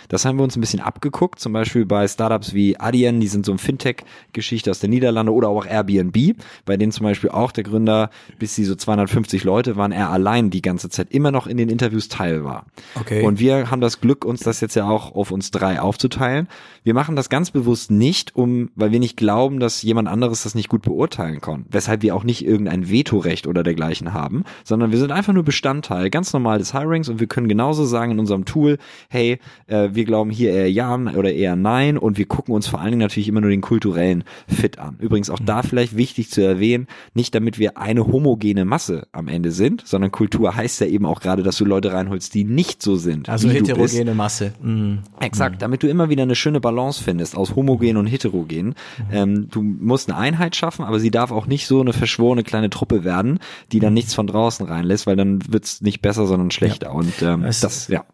Das 0.09 0.25
haben 0.25 0.39
wir 0.39 0.45
uns 0.45 0.57
ein 0.57 0.61
bisschen 0.61 0.81
abgeguckt, 0.81 1.39
zum 1.41 1.53
Beispiel 1.53 1.87
bei 1.87 2.07
Startups 2.07 2.55
wie 2.55 2.79
Adyen, 2.79 3.21
die 3.21 3.29
sind 3.29 3.47
so 3.47 3.53
ein 3.53 3.59
Fintech-Geschichte 3.59 4.71
aus 4.71 4.81
der 4.81 4.89
Niederlande 4.89 5.33
oder 5.33 5.49
auch 5.49 5.67
Airbnb, 5.67 6.37
bei 6.65 6.77
denen 6.77 6.93
zum 6.93 7.05
Beispiel 7.05 7.31
auch 7.31 7.53
der 7.53 7.65
Gründer, 7.65 8.11
bis 8.39 8.55
sie 8.55 8.65
so 8.65 8.75
250 8.75 9.45
Leute 9.45 9.77
waren, 9.77 9.93
er 9.93 10.11
allein 10.11 10.51
die 10.51 10.63
ganze 10.63 10.89
Zeit 10.89 11.11
immer 11.11 11.31
noch 11.31 11.47
in 11.47 11.57
den 11.57 11.69
Interviews 11.69 12.09
teil 12.09 12.45
war. 12.45 12.67
Okay. 12.95 13.25
Und 13.25 13.39
wir 13.39 13.71
haben 13.71 13.81
das 13.81 14.01
Glück, 14.01 14.25
uns 14.25 14.41
das 14.41 14.61
jetzt 14.61 14.75
ja 14.75 14.89
auch 14.89 15.15
auf 15.15 15.31
uns 15.31 15.51
drei 15.51 15.81
aufzuteilen. 15.81 16.49
Wir 16.85 16.93
machen 16.93 17.17
das 17.17 17.31
ganz 17.31 17.51
bewusst 17.51 17.91
nicht, 17.91 18.37
um, 18.37 18.71
weil 18.75 18.93
wir 18.93 19.01
nicht 19.01 19.17
glauben, 19.17 19.59
dass 19.59 19.81
jemand 19.81 20.07
anderes 20.07 20.43
das 20.43 20.55
nicht 20.55 20.69
gut 20.69 20.83
beurteilen 20.83 21.41
kann. 21.41 21.65
Weshalb 21.71 22.03
wir 22.03 22.15
auch 22.15 22.25
nicht 22.25 22.45
irgendein 22.45 22.91
Vetorecht 22.91 23.47
oder 23.47 23.63
dergleichen 23.63 24.13
haben, 24.13 24.45
sondern 24.65 24.93
wir 24.93 24.99
sind 24.99 25.11
einfach 25.11 25.33
nur 25.33 25.45
Bestandteil, 25.45 26.11
ganz 26.11 26.35
normal 26.35 26.59
des 26.59 26.73
Hirings 26.73 27.09
und 27.09 27.21
wir 27.21 27.27
können 27.27 27.49
genauso 27.49 27.87
sagen 27.87 28.13
in 28.13 28.19
unserem 28.19 28.45
Tool, 28.45 28.77
hey, 29.09 29.39
äh, 29.67 29.89
wir 29.93 30.05
glauben 30.05 30.29
hier 30.29 30.53
eher 30.53 30.71
ja 30.71 30.95
oder 30.95 31.33
eher 31.33 31.57
nein 31.57 31.97
und 31.97 32.19
wir 32.19 32.27
gucken 32.27 32.55
uns 32.55 32.67
vor 32.67 32.81
allen 32.81 32.91
Dingen 32.91 33.01
natürlich 33.01 33.29
immer 33.29 33.41
nur 33.41 33.49
den 33.49 33.63
kulturellen 33.63 34.23
Fit 34.47 34.79
an. 34.79 34.99
Übrigens 35.01 35.31
auch 35.31 35.41
da 35.41 35.63
vielleicht 35.63 35.97
wichtig 35.97 36.31
zu 36.31 36.43
erwähnen, 36.43 36.87
nicht 37.15 37.35
damit 37.35 37.59
wir 37.59 37.79
eine 37.79 38.07
homogene 38.07 38.67
Masse 38.67 39.07
am 39.13 39.29
Ende 39.29 39.53
sind, 39.53 39.87
sondern 39.87 40.13
Kultur 40.13 40.55
heißt 40.55 40.83
ja 40.83 40.87
eben 40.87 41.07
auch 41.07 41.23
gerade, 41.23 41.43
dass 41.43 41.57
du 41.57 41.65
Leute 41.65 41.95
reinholst, 41.95 42.35
die 42.35 42.45
nicht 42.45 42.83
so 42.83 42.97
sind. 42.97 43.31
Also 43.31 43.49
heterogene 43.49 44.15
Masse. 44.15 44.53
Mhm. 44.63 44.99
Exakt, 45.21 45.63
damit 45.63 45.83
du 45.83 45.89
immer 45.89 46.11
wieder 46.11 46.25
eine 46.25 46.35
schöne 46.35 46.61
Balance 46.61 46.74
findest 46.99 47.37
aus 47.37 47.57
homogen 47.57 47.97
und 47.97 48.07
heterogen. 48.07 48.69
Mhm. 48.69 48.75
Ähm, 49.13 49.49
du 49.51 49.63
musst 49.63 50.11
eine 50.11 50.19
Einheit 50.19 50.57
schaffen, 50.57 50.85
aber 50.85 51.01
sie 51.01 51.11
darf 51.11 51.31
auch 51.31 51.47
nicht 51.47 51.67
so 51.67 51.81
eine 51.81 51.93
verschworene 51.93 52.43
kleine 52.43 52.71
Truppe 52.71 53.05
werden, 53.05 53.39
die 53.73 53.81
dann 53.81 53.95
nichts 53.95 54.15
von 54.15 54.27
draußen 54.27 54.67
reinlässt, 54.67 55.07
weil 55.07 55.17
dann 55.17 55.41
wird's 55.49 55.81
nicht 55.81 56.03
besser, 56.03 56.27
sondern 56.27 56.51
schlechter. 56.51 56.89
Ja. 56.89 56.93
Und 56.93 57.23
ähm, 57.23 57.45
es, 57.45 57.61
das, 57.61 57.89
ja. 57.89 58.05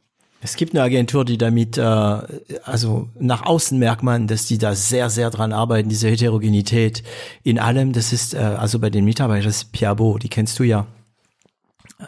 Es 0.42 0.56
gibt 0.56 0.74
eine 0.74 0.82
Agentur, 0.82 1.24
die 1.24 1.36
damit, 1.36 1.76
äh, 1.76 1.82
also 1.82 3.08
nach 3.18 3.44
außen 3.44 3.78
merkt 3.78 4.02
man, 4.02 4.26
dass 4.26 4.46
die 4.46 4.56
da 4.56 4.74
sehr, 4.74 5.10
sehr 5.10 5.30
dran 5.30 5.52
arbeiten, 5.52 5.90
diese 5.90 6.08
Heterogenität 6.08 7.02
in 7.42 7.58
allem. 7.58 7.92
Das 7.92 8.12
ist 8.12 8.34
äh, 8.34 8.38
also 8.38 8.78
bei 8.78 8.88
den 8.88 9.04
Mitarbeitern, 9.04 9.44
das 9.44 9.56
ist 9.56 9.72
Piabo, 9.72 10.18
die 10.18 10.28
kennst 10.30 10.58
du 10.58 10.62
ja. 10.62 10.86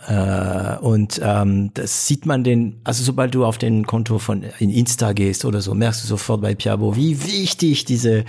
Äh, 0.08 0.78
und 0.78 1.20
ähm, 1.22 1.70
das 1.74 2.06
sieht 2.06 2.26
man 2.26 2.44
den, 2.44 2.80
also 2.84 3.04
sobald 3.04 3.34
du 3.34 3.44
auf 3.44 3.58
den 3.58 3.86
Konto 3.86 4.18
von 4.18 4.44
in 4.58 4.70
Insta 4.70 5.12
gehst 5.12 5.44
oder 5.44 5.60
so, 5.60 5.74
merkst 5.74 6.02
du 6.02 6.08
sofort 6.08 6.40
bei 6.40 6.54
Piabo, 6.54 6.96
wie 6.96 7.24
wichtig 7.24 7.84
diese 7.84 8.24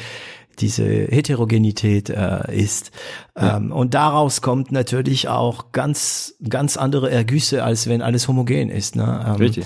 diese 0.59 0.83
Heterogenität 0.85 2.09
äh, 2.09 2.55
ist. 2.55 2.91
Ja. 3.35 3.57
Ähm, 3.57 3.71
und 3.71 3.93
daraus 3.93 4.41
kommt 4.41 4.71
natürlich 4.71 5.27
auch 5.27 5.71
ganz, 5.71 6.35
ganz 6.47 6.77
andere 6.77 7.09
Ergüsse, 7.09 7.63
als 7.63 7.87
wenn 7.87 8.01
alles 8.01 8.27
homogen 8.27 8.69
ist. 8.69 8.95
Ne? 8.95 9.25
Ähm, 9.27 9.35
Richtig. 9.35 9.65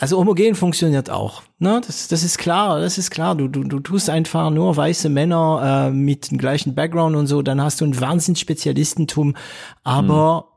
Also 0.00 0.18
homogen 0.18 0.54
funktioniert 0.54 1.10
auch. 1.10 1.42
Ne? 1.58 1.80
Das, 1.86 2.08
das 2.08 2.24
ist 2.24 2.38
klar, 2.38 2.80
das 2.80 2.98
ist 2.98 3.10
klar. 3.10 3.34
Du, 3.34 3.48
du, 3.48 3.64
du 3.64 3.80
tust 3.80 4.10
einfach 4.10 4.50
nur 4.50 4.76
weiße 4.76 5.08
Männer 5.08 5.88
äh, 5.88 5.90
mit 5.92 6.30
dem 6.30 6.38
gleichen 6.38 6.74
Background 6.74 7.14
und 7.16 7.26
so, 7.26 7.42
dann 7.42 7.60
hast 7.60 7.80
du 7.80 7.84
ein 7.84 8.00
Wahnsinnsspezialistentum. 8.00 9.36
Aber 9.84 10.46
hm. 10.48 10.53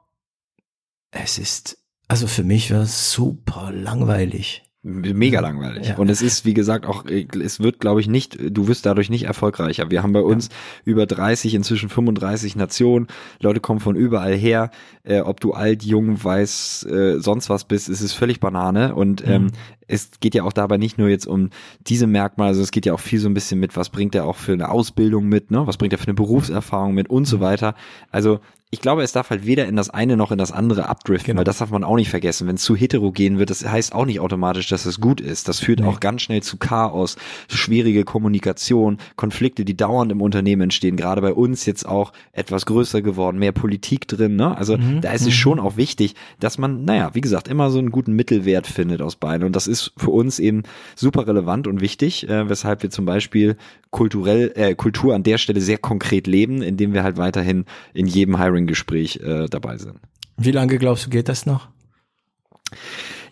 Es 1.24 1.38
ist, 1.38 1.78
also 2.08 2.28
für 2.28 2.44
mich 2.44 2.72
war 2.72 2.82
es 2.82 3.12
super 3.12 3.72
langweilig. 3.72 4.64
Mega 4.90 5.42
langweilig. 5.42 5.90
Ja. 5.90 5.98
Und 5.98 6.08
es 6.10 6.22
ist, 6.22 6.46
wie 6.46 6.54
gesagt, 6.54 6.86
auch, 6.86 7.04
es 7.06 7.60
wird, 7.60 7.82
glaube 7.82 8.00
ich, 8.00 8.08
nicht, 8.08 8.38
du 8.40 8.70
wirst 8.70 8.86
dadurch 8.86 9.10
nicht 9.10 9.24
erfolgreicher. 9.24 9.92
Wir 9.92 10.02
haben 10.02 10.14
bei 10.14 10.22
uns 10.22 10.48
ja. 10.48 10.54
über 10.86 11.06
30, 11.06 11.56
inzwischen 11.56 11.90
35 11.90 12.56
Nationen. 12.56 13.08
Leute 13.42 13.60
kommen 13.60 13.82
von 13.82 13.98
überall 13.98 14.34
her. 14.34 14.72
Äh, 15.04 15.22
ob 15.22 15.42
du 15.42 15.52
alt, 15.52 15.84
jung, 15.84 16.24
weiß, 16.24 16.86
äh, 16.90 17.20
sonst 17.20 17.50
was 17.50 17.66
bist, 17.66 17.90
es 17.90 18.00
ist 18.00 18.14
völlig 18.14 18.40
Banane. 18.40 18.96
Und 18.96 19.26
mhm. 19.26 19.32
ähm, 19.32 19.48
es 19.88 20.12
geht 20.22 20.36
ja 20.36 20.44
auch 20.44 20.54
dabei 20.54 20.78
nicht 20.78 20.98
nur 20.98 21.10
jetzt 21.10 21.28
um 21.28 21.50
diese 21.82 22.08
Merkmale, 22.08 22.50
also 22.50 22.62
es 22.62 22.72
geht 22.72 22.86
ja 22.86 22.94
auch 22.94 23.00
viel 23.02 23.20
so 23.20 23.28
ein 23.28 23.34
bisschen 23.34 23.60
mit, 23.60 23.76
was 23.76 23.90
bringt 23.90 24.16
er 24.16 24.26
auch 24.26 24.38
für 24.38 24.54
eine 24.54 24.70
Ausbildung 24.70 25.28
mit, 25.28 25.52
ne? 25.52 25.68
Was 25.68 25.78
bringt 25.78 25.94
er 25.94 26.00
für 26.00 26.08
eine 26.08 26.14
Berufserfahrung 26.14 26.94
mit 26.94 27.10
und 27.10 27.26
so 27.26 27.38
mhm. 27.38 27.42
weiter. 27.42 27.76
Also 28.10 28.40
ich 28.70 28.82
glaube, 28.82 29.02
es 29.02 29.14
darf 29.14 29.30
halt 29.30 29.46
weder 29.46 29.66
in 29.66 29.78
das 29.78 29.90
eine 29.90 30.18
noch 30.18 30.34
in 30.34 30.38
das 30.38 30.52
andere 30.52 30.90
abdriften, 30.90 31.28
genau. 31.28 31.38
weil 31.38 31.46
das 31.46 31.60
darf 31.60 31.72
man 31.72 31.86
auch 31.86 31.96
nicht 31.96 32.10
vergessen. 32.10 32.50
Wenn 32.50 32.56
es 32.56 32.64
zu 32.64 32.76
heterogen 32.76 33.40
wird, 33.40 33.50
das 33.50 33.66
heißt 33.66 33.96
auch 33.96 34.06
nicht 34.06 34.20
automatisch, 34.20 34.68
dass 34.68 34.86
es 34.86 35.00
gut 35.00 35.22
ist. 35.22 35.48
Das 35.48 35.62
führt 35.62 35.80
nee. 35.80 35.86
auch 35.86 36.02
ganz 36.02 36.24
schnell 36.24 36.44
zu 36.44 36.58
Chaos, 36.58 37.16
schwierige 37.48 38.04
Kommunikation, 38.04 38.98
Konflikte, 39.16 39.64
die 39.64 39.78
dauernd 39.78 40.12
im 40.12 40.22
Unternehmen 40.22 40.64
entstehen. 40.64 40.98
Gerade 40.98 41.22
bei 41.22 41.32
uns 41.32 41.66
jetzt 41.66 41.88
auch 41.88 42.12
etwas 42.34 42.66
größer 42.66 43.02
geworden, 43.02 43.40
mehr 43.40 43.54
Politik 43.54 44.06
drin. 44.06 44.36
Ne? 44.36 44.58
Also 44.58 44.78
mhm. 44.78 45.00
da 45.00 45.14
ist 45.14 45.22
es 45.22 45.28
mhm. 45.28 45.32
schon 45.32 45.60
auch 45.62 45.78
wichtig, 45.78 46.16
dass 46.42 46.58
man, 46.58 46.84
naja, 46.84 47.12
wie 47.14 47.22
gesagt, 47.22 47.48
immer 47.48 47.70
so 47.70 47.80
einen 47.80 47.92
guten 47.92 48.14
Mittelwert 48.14 48.68
findet 48.68 49.02
aus 49.02 49.16
beiden. 49.16 49.46
Und 49.46 49.56
das 49.56 49.68
ist 49.68 49.94
für 49.96 50.12
uns 50.12 50.40
eben 50.40 50.64
super 50.94 51.26
relevant 51.26 51.68
und 51.68 51.80
wichtig, 51.80 52.28
äh, 52.28 52.50
weshalb 52.50 52.84
wir 52.84 52.90
zum 52.90 53.06
Beispiel 53.06 53.56
kulturell, 53.92 54.52
äh, 54.56 54.76
Kultur 54.76 55.16
an 55.16 55.24
der 55.24 55.38
Stelle 55.38 55.62
sehr 55.62 55.78
konkret 55.78 56.28
leben, 56.28 56.62
indem 56.62 56.94
wir 56.94 57.04
halt 57.04 57.18
weiterhin 57.18 57.64
in 57.94 58.08
jedem 58.08 58.38
Hiring 58.38 58.57
Mentoring-Gespräch 58.58 59.18
äh, 59.18 59.48
dabei 59.48 59.78
sind. 59.78 60.00
Wie 60.38 60.52
lange 60.52 60.78
glaubst 60.78 61.06
du, 61.06 61.10
geht 61.10 61.30
das 61.30 61.46
noch? 61.46 61.68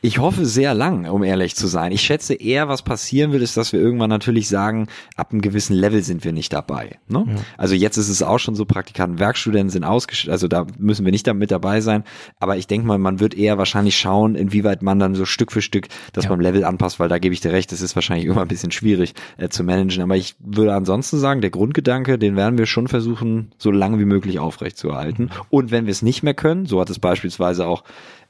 Ich 0.05 0.19
hoffe 0.19 0.45
sehr 0.45 0.75
lang, 0.75 1.09
um 1.09 1.23
ehrlich 1.23 1.55
zu 1.55 1.65
sein. 1.65 1.91
Ich 1.91 2.01
schätze 2.01 2.35
eher, 2.35 2.67
was 2.67 2.83
passieren 2.83 3.31
wird, 3.31 3.41
ist, 3.41 3.57
dass 3.57 3.73
wir 3.73 3.79
irgendwann 3.79 4.11
natürlich 4.11 4.47
sagen, 4.47 4.85
ab 5.15 5.31
einem 5.31 5.41
gewissen 5.41 5.75
Level 5.75 6.03
sind 6.03 6.23
wir 6.23 6.31
nicht 6.31 6.53
dabei. 6.53 6.99
Ne? 7.07 7.25
Ja. 7.27 7.35
Also 7.57 7.73
jetzt 7.73 7.97
ist 7.97 8.09
es 8.09 8.21
auch 8.21 8.37
schon 8.37 8.53
so, 8.53 8.65
Praktikanten, 8.65 9.17
Werkstudenten 9.17 9.71
sind 9.71 9.83
ausgestellt, 9.83 10.31
also 10.31 10.47
da 10.47 10.67
müssen 10.77 11.05
wir 11.05 11.11
nicht 11.11 11.25
damit 11.25 11.49
dabei 11.49 11.81
sein. 11.81 12.03
Aber 12.39 12.55
ich 12.55 12.67
denke 12.67 12.85
mal, 12.85 12.99
man 12.99 13.19
wird 13.19 13.33
eher 13.33 13.57
wahrscheinlich 13.57 13.97
schauen, 13.97 14.35
inwieweit 14.35 14.83
man 14.83 14.99
dann 14.99 15.15
so 15.15 15.25
Stück 15.25 15.51
für 15.51 15.63
Stück 15.63 15.87
das 16.13 16.25
ja. 16.25 16.29
beim 16.29 16.39
Level 16.39 16.65
anpasst, 16.65 16.99
weil 16.99 17.09
da 17.09 17.17
gebe 17.17 17.33
ich 17.33 17.41
dir 17.41 17.51
recht, 17.51 17.71
das 17.71 17.81
ist 17.81 17.95
wahrscheinlich 17.95 18.27
immer 18.27 18.43
ein 18.43 18.47
bisschen 18.47 18.71
schwierig 18.71 19.15
äh, 19.37 19.49
zu 19.49 19.63
managen. 19.63 20.03
Aber 20.03 20.15
ich 20.15 20.35
würde 20.37 20.75
ansonsten 20.75 21.17
sagen, 21.17 21.41
der 21.41 21.49
Grundgedanke, 21.49 22.19
den 22.19 22.35
werden 22.35 22.59
wir 22.59 22.67
schon 22.67 22.87
versuchen, 22.87 23.53
so 23.57 23.71
lange 23.71 23.97
wie 23.97 24.05
möglich 24.05 24.37
aufrechtzuerhalten. 24.37 25.23
Mhm. 25.23 25.41
Und 25.49 25.71
wenn 25.71 25.87
wir 25.87 25.91
es 25.91 26.03
nicht 26.03 26.21
mehr 26.21 26.35
können, 26.35 26.67
so 26.67 26.79
hat 26.79 26.91
es 26.91 26.99
beispielsweise 26.99 27.65
auch 27.65 27.83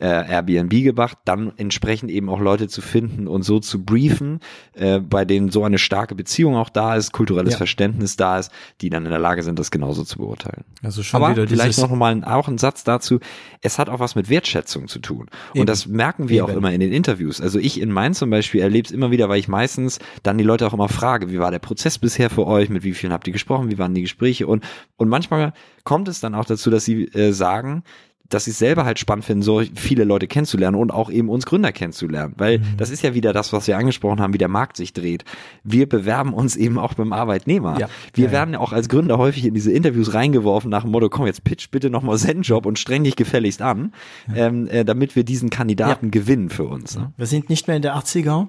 äh, 0.05 0.29
Airbnb 0.29 0.69
gemacht, 0.83 1.17
dann 1.25 1.51
entsprechend 1.57 2.11
eben 2.11 2.29
auch 2.29 2.39
Leute 2.39 2.67
zu 2.67 2.81
finden 2.81 3.27
und 3.27 3.41
so 3.41 3.59
zu 3.59 3.83
briefen, 3.83 4.39
äh, 4.73 4.99
bei 4.99 5.25
denen 5.25 5.49
so 5.49 5.63
eine 5.63 5.79
starke 5.79 6.13
Beziehung 6.13 6.55
auch 6.55 6.69
da 6.69 6.95
ist, 6.95 7.11
kulturelles 7.11 7.53
ja. 7.53 7.57
Verständnis 7.57 8.15
da 8.15 8.37
ist, 8.37 8.51
die 8.81 8.91
dann 8.91 9.05
in 9.05 9.09
der 9.09 9.19
Lage 9.19 9.41
sind, 9.41 9.57
das 9.57 9.71
genauso 9.71 10.03
zu 10.03 10.19
beurteilen. 10.19 10.63
Also 10.83 11.01
schon 11.01 11.23
Aber 11.23 11.31
wieder 11.31 11.47
vielleicht 11.47 11.79
noch 11.79 11.89
mal 11.89 12.23
auch 12.23 12.47
ein 12.47 12.59
Satz 12.59 12.83
dazu. 12.83 13.19
Es 13.61 13.79
hat 13.79 13.89
auch 13.89 13.99
was 13.99 14.13
mit 14.13 14.29
Wertschätzung 14.29 14.87
zu 14.87 14.99
tun. 14.99 15.27
Eben. 15.53 15.61
Und 15.61 15.69
das 15.69 15.87
merken 15.87 16.29
wir 16.29 16.43
eben. 16.43 16.51
auch 16.51 16.55
immer 16.55 16.71
in 16.71 16.81
den 16.81 16.91
Interviews. 16.91 17.41
Also 17.41 17.57
ich 17.57 17.81
in 17.81 17.91
Mainz 17.91 18.19
zum 18.19 18.29
Beispiel 18.29 18.61
erlebe 18.61 18.85
es 18.85 18.91
immer 18.91 19.09
wieder, 19.09 19.27
weil 19.27 19.39
ich 19.39 19.47
meistens 19.47 19.97
dann 20.21 20.37
die 20.37 20.43
Leute 20.43 20.67
auch 20.67 20.73
immer 20.73 20.89
frage, 20.89 21.31
wie 21.31 21.39
war 21.39 21.49
der 21.49 21.59
Prozess 21.59 21.97
bisher 21.97 22.29
für 22.29 22.45
euch, 22.45 22.69
mit 22.69 22.83
wie 22.83 22.93
vielen 22.93 23.11
habt 23.11 23.25
ihr 23.25 23.33
gesprochen, 23.33 23.71
wie 23.71 23.79
waren 23.79 23.95
die 23.95 24.03
Gespräche 24.03 24.45
und, 24.45 24.63
und 24.97 25.09
manchmal 25.09 25.53
kommt 25.83 26.07
es 26.07 26.19
dann 26.19 26.35
auch 26.35 26.45
dazu, 26.45 26.69
dass 26.69 26.85
sie 26.85 27.05
äh, 27.05 27.31
sagen, 27.31 27.83
dass 28.29 28.45
sie 28.45 28.51
es 28.51 28.59
selber 28.59 28.85
halt 28.85 28.99
spannend 28.99 29.25
finden, 29.25 29.43
so 29.43 29.61
viele 29.75 30.03
Leute 30.03 30.27
kennenzulernen 30.27 30.75
und 30.75 30.91
auch 30.91 31.09
eben 31.09 31.29
uns 31.29 31.45
Gründer 31.45 31.71
kennenzulernen. 31.71 32.33
Weil 32.37 32.59
mhm. 32.59 32.77
das 32.77 32.89
ist 32.89 33.03
ja 33.03 33.13
wieder 33.13 33.33
das, 33.33 33.53
was 33.53 33.67
wir 33.67 33.77
angesprochen 33.77 34.19
haben, 34.19 34.33
wie 34.33 34.37
der 34.37 34.47
Markt 34.47 34.77
sich 34.77 34.93
dreht. 34.93 35.25
Wir 35.63 35.87
bewerben 35.87 36.33
uns 36.33 36.55
eben 36.55 36.79
auch 36.79 36.93
beim 36.93 37.13
Arbeitnehmer. 37.13 37.79
Ja. 37.79 37.89
Wir 38.13 38.25
ja, 38.25 38.31
werden 38.31 38.53
ja 38.53 38.59
auch 38.59 38.73
als 38.73 38.89
Gründer 38.89 39.17
häufig 39.17 39.45
in 39.45 39.53
diese 39.53 39.71
Interviews 39.71 40.13
reingeworfen 40.13 40.69
nach 40.69 40.83
dem 40.83 40.91
Motto, 40.91 41.09
komm, 41.09 41.25
jetzt 41.25 41.43
pitch 41.43 41.69
bitte 41.71 41.89
nochmal 41.89 42.17
Zen-Job 42.17 42.65
und 42.65 42.79
streng 42.79 43.03
dich 43.03 43.15
gefälligst 43.15 43.61
an, 43.61 43.93
ähm, 44.33 44.67
äh, 44.67 44.83
damit 44.83 45.15
wir 45.15 45.23
diesen 45.23 45.49
Kandidaten 45.49 46.11
gewinnen 46.11 46.49
für 46.49 46.65
uns. 46.65 46.97
Ne? 46.97 47.11
Wir 47.17 47.25
sind 47.27 47.49
nicht 47.49 47.67
mehr 47.67 47.75
in 47.75 47.81
der 47.81 47.95
80er 47.95 48.47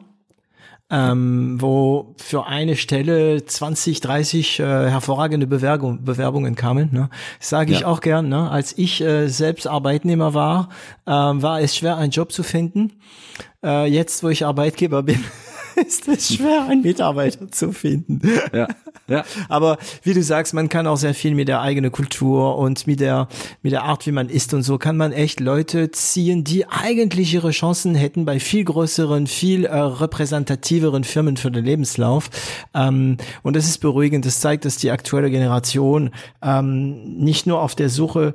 ähm, 0.89 1.61
wo 1.61 2.15
für 2.19 2.47
eine 2.47 2.77
Stelle 2.77 3.45
20, 3.45 4.01
30 4.01 4.61
äh, 4.61 4.63
hervorragende 4.63 5.47
Bewerbung, 5.47 6.05
Bewerbungen 6.05 6.55
kamen. 6.55 6.91
Ne? 6.93 7.11
Sage 7.41 7.73
ich 7.73 7.81
ja. 7.81 7.87
auch 7.87 8.01
gern. 8.01 8.29
Ne? 8.29 8.51
Als 8.51 8.77
ich 8.79 9.01
äh, 9.01 9.29
selbst 9.29 9.67
Arbeitnehmer 9.67 10.35
war, 10.35 10.69
äh, 11.07 11.11
war 11.11 11.61
es 11.61 11.77
schwer, 11.77 11.97
einen 11.97 12.13
Job 12.13 12.31
zu 12.31 12.45
finden. 12.45 12.93
Äh, 13.65 13.87
jetzt, 13.87 14.23
wo 14.23 14.29
ich 14.29 14.47
Arbeitgeber 14.47 15.03
bin, 15.03 15.25
ist 15.87 16.09
es 16.09 16.35
schwer, 16.35 16.67
einen 16.69 16.83
Mitarbeiter 16.83 17.51
zu 17.51 17.73
finden. 17.73 18.21
Ja, 18.53 18.69
ja. 19.09 19.25
Aber 19.49 19.79
wie 20.03 20.15
du 20.15 20.23
sagst, 20.23 20.55
man 20.55 20.69
kann 20.69 20.87
auch 20.87 20.97
sehr 20.97 21.15
viel 21.15 21.35
mit 21.35 21.49
der 21.49 21.61
eigenen 21.61 21.93
Kultur 21.93 22.57
und 22.57 22.87
mit 22.87 23.01
der, 23.01 23.29
mit 23.63 23.73
der 23.73 23.85
Art, 23.85 24.07
wie 24.07 24.13
man 24.13 24.29
ist 24.29 24.55
und 24.55 24.63
so, 24.63 24.79
kann 24.79 24.97
man 24.97 25.13
echt 25.13 25.41
Leute 25.41 25.91
ziehen, 25.91 26.45
die 26.45 26.67
eigentlich 26.67 27.33
ihre 27.35 27.51
Chancen 27.51 27.95
hätten 27.95 28.25
bei 28.25 28.41
viel 28.41 28.65
größeren, 28.65 29.27
viel 29.27 29.65
äh, 29.65 29.77
repräsentativeren 29.77 31.05
Firmen 31.05 31.37
für 31.37 31.51
den 31.51 31.65
Lebenslauf. 31.65 32.31
Ähm, 32.75 33.19
und 33.43 33.57
das 33.57 33.67
ist 33.67 33.79
beruhigend. 33.79 34.25
Das 34.25 34.41
zeigt, 34.41 34.65
dass 34.65 34.79
die 34.79 34.91
aktuelle 34.91 35.31
Generation 35.31 36.11
ähm, 36.43 37.19
nicht 37.19 37.47
nur 37.47 37.61
auf 37.61 37.75
der 37.75 37.91
Suche 37.91 38.35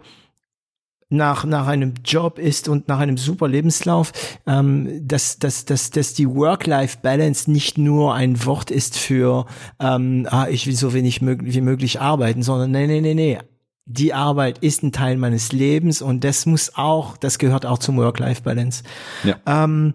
nach, 1.12 1.46
nach 1.46 1.68
einem 1.68 1.94
Job 2.06 2.40
ist 2.40 2.70
und 2.70 2.88
nach 2.88 3.00
einem 3.00 3.18
super 3.18 3.48
Lebenslauf, 3.48 4.12
ähm, 4.48 5.08
dass, 5.08 5.38
dass, 5.40 5.66
dass, 5.66 5.92
dass 5.92 6.14
die 6.14 6.28
Work-Life-Balance 6.28 7.52
nicht 7.52 7.78
nur 7.78 8.16
ein 8.16 8.46
Wort 8.46 8.72
ist 8.72 8.98
für, 8.98 9.46
ähm, 9.80 10.28
ah, 10.30 10.48
ich 10.50 10.68
will 10.68 10.76
so 10.76 10.94
wenig 10.94 11.22
mög 11.22 11.42
wie 11.44 11.62
möglich 11.62 12.00
arbeiten, 12.00 12.44
sondern 12.44 12.72
nee, 12.72 12.88
nee, 12.88 13.02
nee, 13.02 13.14
nee. 13.14 13.40
Die 13.86 14.14
Arbeit 14.14 14.60
ist 14.60 14.84
ein 14.84 14.92
Teil 14.92 15.18
meines 15.18 15.52
Lebens 15.52 16.02
und 16.02 16.24
das 16.24 16.46
muss 16.46 16.76
auch, 16.76 17.18
das 17.18 17.40
gehört 17.40 17.66
auch 17.66 17.80
zum 17.80 17.98
Work-Life-Balance. 17.98 18.84
Ja. 19.24 19.36
Ähm, 19.46 19.94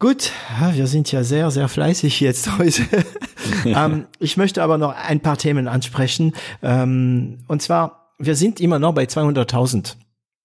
Gut, 0.00 0.32
wir 0.72 0.86
sind 0.86 1.10
ja 1.12 1.22
sehr, 1.22 1.50
sehr 1.50 1.68
fleißig 1.68 2.20
jetzt 2.20 2.58
heute. 2.58 2.82
ähm, 3.64 4.06
ich 4.18 4.36
möchte 4.36 4.62
aber 4.62 4.76
noch 4.76 4.94
ein 4.94 5.20
paar 5.20 5.38
Themen 5.38 5.66
ansprechen. 5.66 6.34
Ähm, 6.62 7.38
und 7.46 7.62
zwar, 7.62 8.12
wir 8.18 8.34
sind 8.36 8.60
immer 8.60 8.78
noch 8.78 8.92
bei 8.92 9.04
200.000 9.04 9.94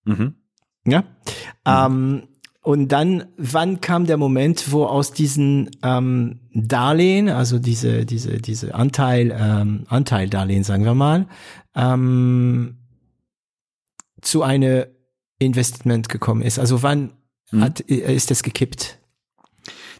Mhm. 0.09 0.33
Ja. 0.85 1.01
Mhm. 1.01 1.05
Ähm, 1.65 2.23
und 2.61 2.89
dann, 2.89 3.25
wann 3.37 3.79
kam 3.81 4.05
der 4.05 4.17
Moment, 4.17 4.71
wo 4.71 4.85
aus 4.85 5.13
diesen 5.13 5.71
ähm, 5.81 6.41
Darlehen, 6.53 7.29
also 7.29 7.57
diese, 7.57 8.05
diese, 8.05 8.37
diese 8.37 8.75
Anteil, 8.75 9.35
ähm, 9.37 9.85
Anteildarlehen, 9.87 10.63
sagen 10.63 10.83
wir 10.83 10.93
mal, 10.93 11.27
ähm, 11.75 12.77
zu 14.21 14.43
einem 14.43 14.85
Investment 15.39 16.09
gekommen 16.09 16.41
ist? 16.41 16.59
Also 16.59 16.83
wann 16.83 17.11
mhm. 17.51 17.61
hat, 17.61 17.79
ist 17.79 18.29
das 18.29 18.43
gekippt? 18.43 18.99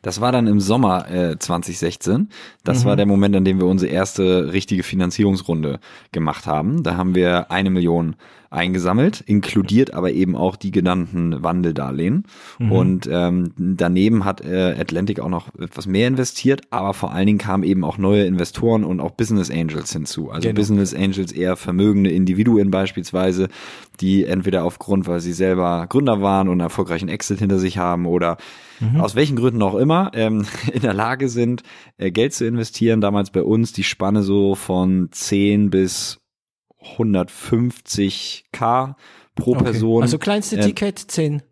Das 0.02 0.22
war 0.22 0.32
dann 0.32 0.48
im 0.48 0.60
Sommer 0.60 1.10
äh, 1.10 1.38
2016. 1.38 2.30
Das 2.64 2.84
mhm. 2.84 2.90
war 2.90 2.96
der 2.96 3.06
Moment, 3.06 3.36
an 3.36 3.46
dem 3.46 3.60
wir 3.60 3.68
unsere 3.68 3.92
erste 3.92 4.52
richtige 4.54 4.84
Finanzierungsrunde 4.84 5.80
gemacht 6.12 6.46
haben. 6.46 6.84
Da 6.84 6.96
haben 6.96 7.16
wir 7.16 7.52
eine 7.52 7.70
Million 7.70 8.16
eingesammelt, 8.52 9.22
inkludiert 9.22 9.94
aber 9.94 10.12
eben 10.12 10.36
auch 10.36 10.56
die 10.56 10.72
genannten 10.72 11.44
Wandeldarlehen. 11.44 12.24
Mhm. 12.58 12.72
Und 12.72 13.10
ähm, 13.12 13.52
daneben 13.58 14.26
hat 14.26 14.42
äh, 14.42 14.76
Atlantic 14.80 15.20
auch 15.20 15.30
noch 15.30 15.54
etwas 15.60 15.86
mehr 15.86 16.08
investiert, 16.08 16.62
aber 16.72 16.94
vor 16.94 17.12
allen 17.12 17.28
Dingen 17.28 17.38
kamen 17.38 17.64
eben 17.64 17.84
auch 17.84 17.98
neue 17.98 18.24
Investoren 18.26 18.84
und 18.84 19.00
auch 19.00 19.12
Business 19.12 19.52
Angels 19.52 19.94
hinzu. 19.94 20.32
Also 20.32 20.48
genau. 20.48 20.60
Business 20.60 20.96
Angels 20.96 21.32
eher 21.32 21.58
vermögende 21.58 22.10
Individuen 22.10 22.72
beispielsweise, 22.72 23.50
die 24.02 24.26
entweder 24.26 24.64
aufgrund, 24.64 25.08
weil 25.08 25.20
sie 25.20 25.34
selber 25.34 25.86
Gründer 25.88 26.22
waren 26.22 26.48
und 26.48 26.54
einen 26.54 26.62
erfolgreichen 26.62 27.10
Exit 27.10 27.40
hinter 27.40 27.60
sich 27.60 27.78
haben 27.78 28.08
oder 28.08 28.38
mhm. 28.80 29.00
aus 29.00 29.16
welchen 29.16 29.36
Gründen 29.36 29.62
auch 29.62 29.76
immer 29.76 30.12
ähm, 30.16 30.46
in 30.74 30.82
der 30.82 30.94
Lage 30.94 31.30
sind, 31.30 31.62
äh, 31.98 32.10
Geld 32.10 32.34
zu 32.34 32.48
investieren. 32.48 33.00
Damals 33.00 33.30
bei 33.30 33.44
uns 33.44 33.74
die 33.74 33.84
Spanne 33.84 34.24
so 34.24 34.56
von 34.56 35.10
10 35.12 35.70
bis 35.70 36.19
150k 36.82 38.96
pro 39.36 39.52
okay. 39.52 39.64
Person. 39.64 40.02
Also 40.02 40.18
kleinste 40.18 40.58
äh, 40.58 40.62
Ticket 40.62 41.00
10. 41.00 41.44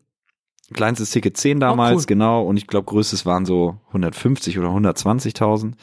Kleinstes 0.73 1.11
Ticket 1.11 1.37
10 1.37 1.61
damals, 1.61 1.95
oh, 1.95 1.99
cool. 1.99 2.05
genau. 2.05 2.43
Und 2.43 2.57
ich 2.57 2.67
glaube, 2.67 2.85
größtes 2.85 3.25
waren 3.25 3.45
so 3.45 3.77
150 3.87 4.59
oder 4.59 4.69
120.000 4.69 5.65
mhm. 5.65 5.73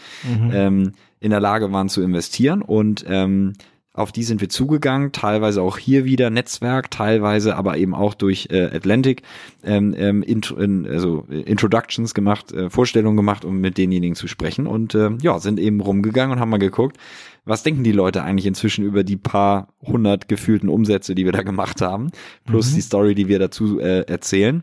ähm, 0.53 0.93
in 1.21 1.31
der 1.31 1.41
Lage 1.41 1.73
waren 1.73 1.89
zu 1.89 2.03
investieren. 2.03 2.61
Und 2.61 3.03
ähm, 3.09 3.55
auf 3.95 4.11
die 4.11 4.25
sind 4.25 4.41
wir 4.41 4.49
zugegangen, 4.49 5.13
teilweise 5.13 5.63
auch 5.63 5.79
hier 5.79 6.05
wieder 6.05 6.29
Netzwerk, 6.29 6.91
teilweise 6.91 7.57
aber 7.57 7.79
eben 7.79 7.95
auch 7.95 8.15
durch 8.15 8.49
äh, 8.51 8.65
Atlantic 8.65 9.23
ähm, 9.63 9.95
ähm, 9.97 10.25
intro, 10.25 10.57
in, 10.57 10.85
also 10.85 11.25
Introductions 11.31 12.13
gemacht, 12.13 12.53
äh, 12.53 12.71
Vorstellungen 12.71 13.17
gemacht, 13.17 13.45
um 13.45 13.61
mit 13.61 13.79
denjenigen 13.79 14.17
zu 14.17 14.27
sprechen 14.27 14.67
und 14.67 14.97
äh, 14.97 15.11
ja, 15.23 15.39
sind 15.39 15.61
eben 15.61 15.81
rumgegangen 15.81 16.35
und 16.35 16.41
haben 16.41 16.51
mal 16.51 16.59
geguckt, 16.59 16.97
was 17.45 17.63
denken 17.63 17.85
die 17.85 17.93
Leute 17.93 18.23
eigentlich 18.23 18.47
inzwischen 18.47 18.85
über 18.85 19.05
die 19.05 19.17
paar 19.17 19.75
hundert 19.83 20.29
gefühlten 20.29 20.69
Umsätze, 20.69 21.15
die 21.15 21.25
wir 21.25 21.33
da 21.33 21.43
gemacht 21.43 21.81
haben, 21.81 22.11
plus 22.45 22.71
mhm. 22.71 22.75
die 22.77 22.81
Story, 22.81 23.15
die 23.15 23.29
wir 23.29 23.39
dazu 23.39 23.79
äh, 23.81 24.03
erzählen. 24.03 24.63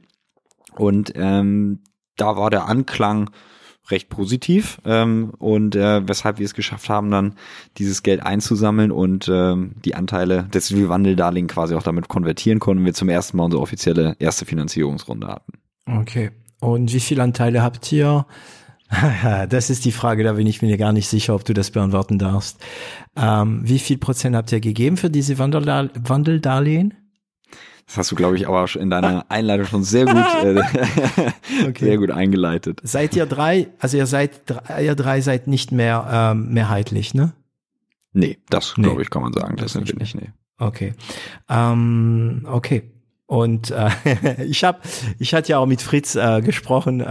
Und 0.75 1.13
ähm, 1.15 1.79
da 2.17 2.37
war 2.37 2.49
der 2.49 2.67
Anklang 2.67 3.29
recht 3.89 4.09
positiv 4.09 4.79
ähm, 4.85 5.31
und 5.37 5.75
äh, 5.75 6.07
weshalb 6.07 6.39
wir 6.39 6.45
es 6.45 6.53
geschafft 6.53 6.89
haben, 6.89 7.11
dann 7.11 7.35
dieses 7.77 8.03
Geld 8.03 8.23
einzusammeln 8.23 8.91
und 8.91 9.27
ähm, 9.27 9.73
die 9.83 9.95
Anteile 9.95 10.43
des 10.43 10.71
Wandeldarlehen 10.71 11.47
quasi 11.47 11.75
auch 11.75 11.83
damit 11.83 12.07
konvertieren 12.07 12.59
konnten, 12.59 12.85
wir 12.85 12.93
zum 12.93 13.09
ersten 13.09 13.37
Mal 13.37 13.45
unsere 13.45 13.61
offizielle 13.61 14.15
erste 14.19 14.45
Finanzierungsrunde 14.45 15.27
hatten. 15.27 15.53
Okay. 15.87 16.31
Und 16.59 16.93
wie 16.93 16.99
viele 16.99 17.23
Anteile 17.23 17.63
habt 17.63 17.91
ihr? 17.91 18.25
Das 19.49 19.69
ist 19.69 19.85
die 19.85 19.91
Frage, 19.91 20.23
da 20.23 20.33
bin 20.33 20.47
ich 20.47 20.61
mir 20.61 20.77
gar 20.77 20.93
nicht 20.93 21.07
sicher, 21.07 21.33
ob 21.35 21.45
du 21.45 21.53
das 21.53 21.71
beantworten 21.71 22.19
darfst. 22.19 22.57
Ähm, 23.15 23.61
wie 23.63 23.79
viel 23.79 23.97
Prozent 23.97 24.35
habt 24.35 24.51
ihr 24.51 24.59
gegeben 24.59 24.97
für 24.97 25.09
diese 25.09 25.37
Wandeldarlehen? 25.39 26.93
Das 27.87 27.97
hast 27.97 28.11
du, 28.11 28.15
glaube 28.15 28.37
ich, 28.37 28.47
aber 28.47 28.65
in 28.75 28.89
deiner 28.89 29.25
Einleitung 29.29 29.65
schon 29.65 29.83
sehr 29.83 30.05
gut, 30.05 30.15
äh, 30.15 30.59
okay. 31.67 31.85
sehr 31.85 31.97
gut 31.97 32.11
eingeleitet. 32.11 32.79
Seid 32.83 33.15
ihr 33.15 33.25
drei, 33.25 33.67
also 33.79 33.97
ihr 33.97 34.05
seid, 34.05 34.41
ihr 34.79 34.95
drei 34.95 35.19
seid 35.19 35.47
nicht 35.47 35.71
mehr 35.71 36.07
ähm, 36.09 36.53
mehrheitlich, 36.53 37.13
ne? 37.13 37.33
Nee, 38.13 38.37
das 38.49 38.75
nee. 38.77 38.83
glaube 38.83 39.01
ich, 39.01 39.09
kann 39.09 39.21
man 39.23 39.33
sagen. 39.33 39.55
Das, 39.57 39.65
das 39.65 39.73
sind 39.73 39.87
wir 39.89 39.95
nicht, 39.95 40.15
nee. 40.15 40.29
Okay. 40.57 40.93
Ähm, 41.49 42.45
okay. 42.49 42.83
Und 43.31 43.71
äh, 43.71 44.43
ich 44.43 44.65
habe, 44.65 44.79
ich 45.17 45.33
hatte 45.33 45.53
ja 45.53 45.59
auch 45.59 45.65
mit 45.65 45.81
Fritz 45.81 46.15
äh, 46.15 46.41
gesprochen, 46.41 46.99
äh, 46.99 47.05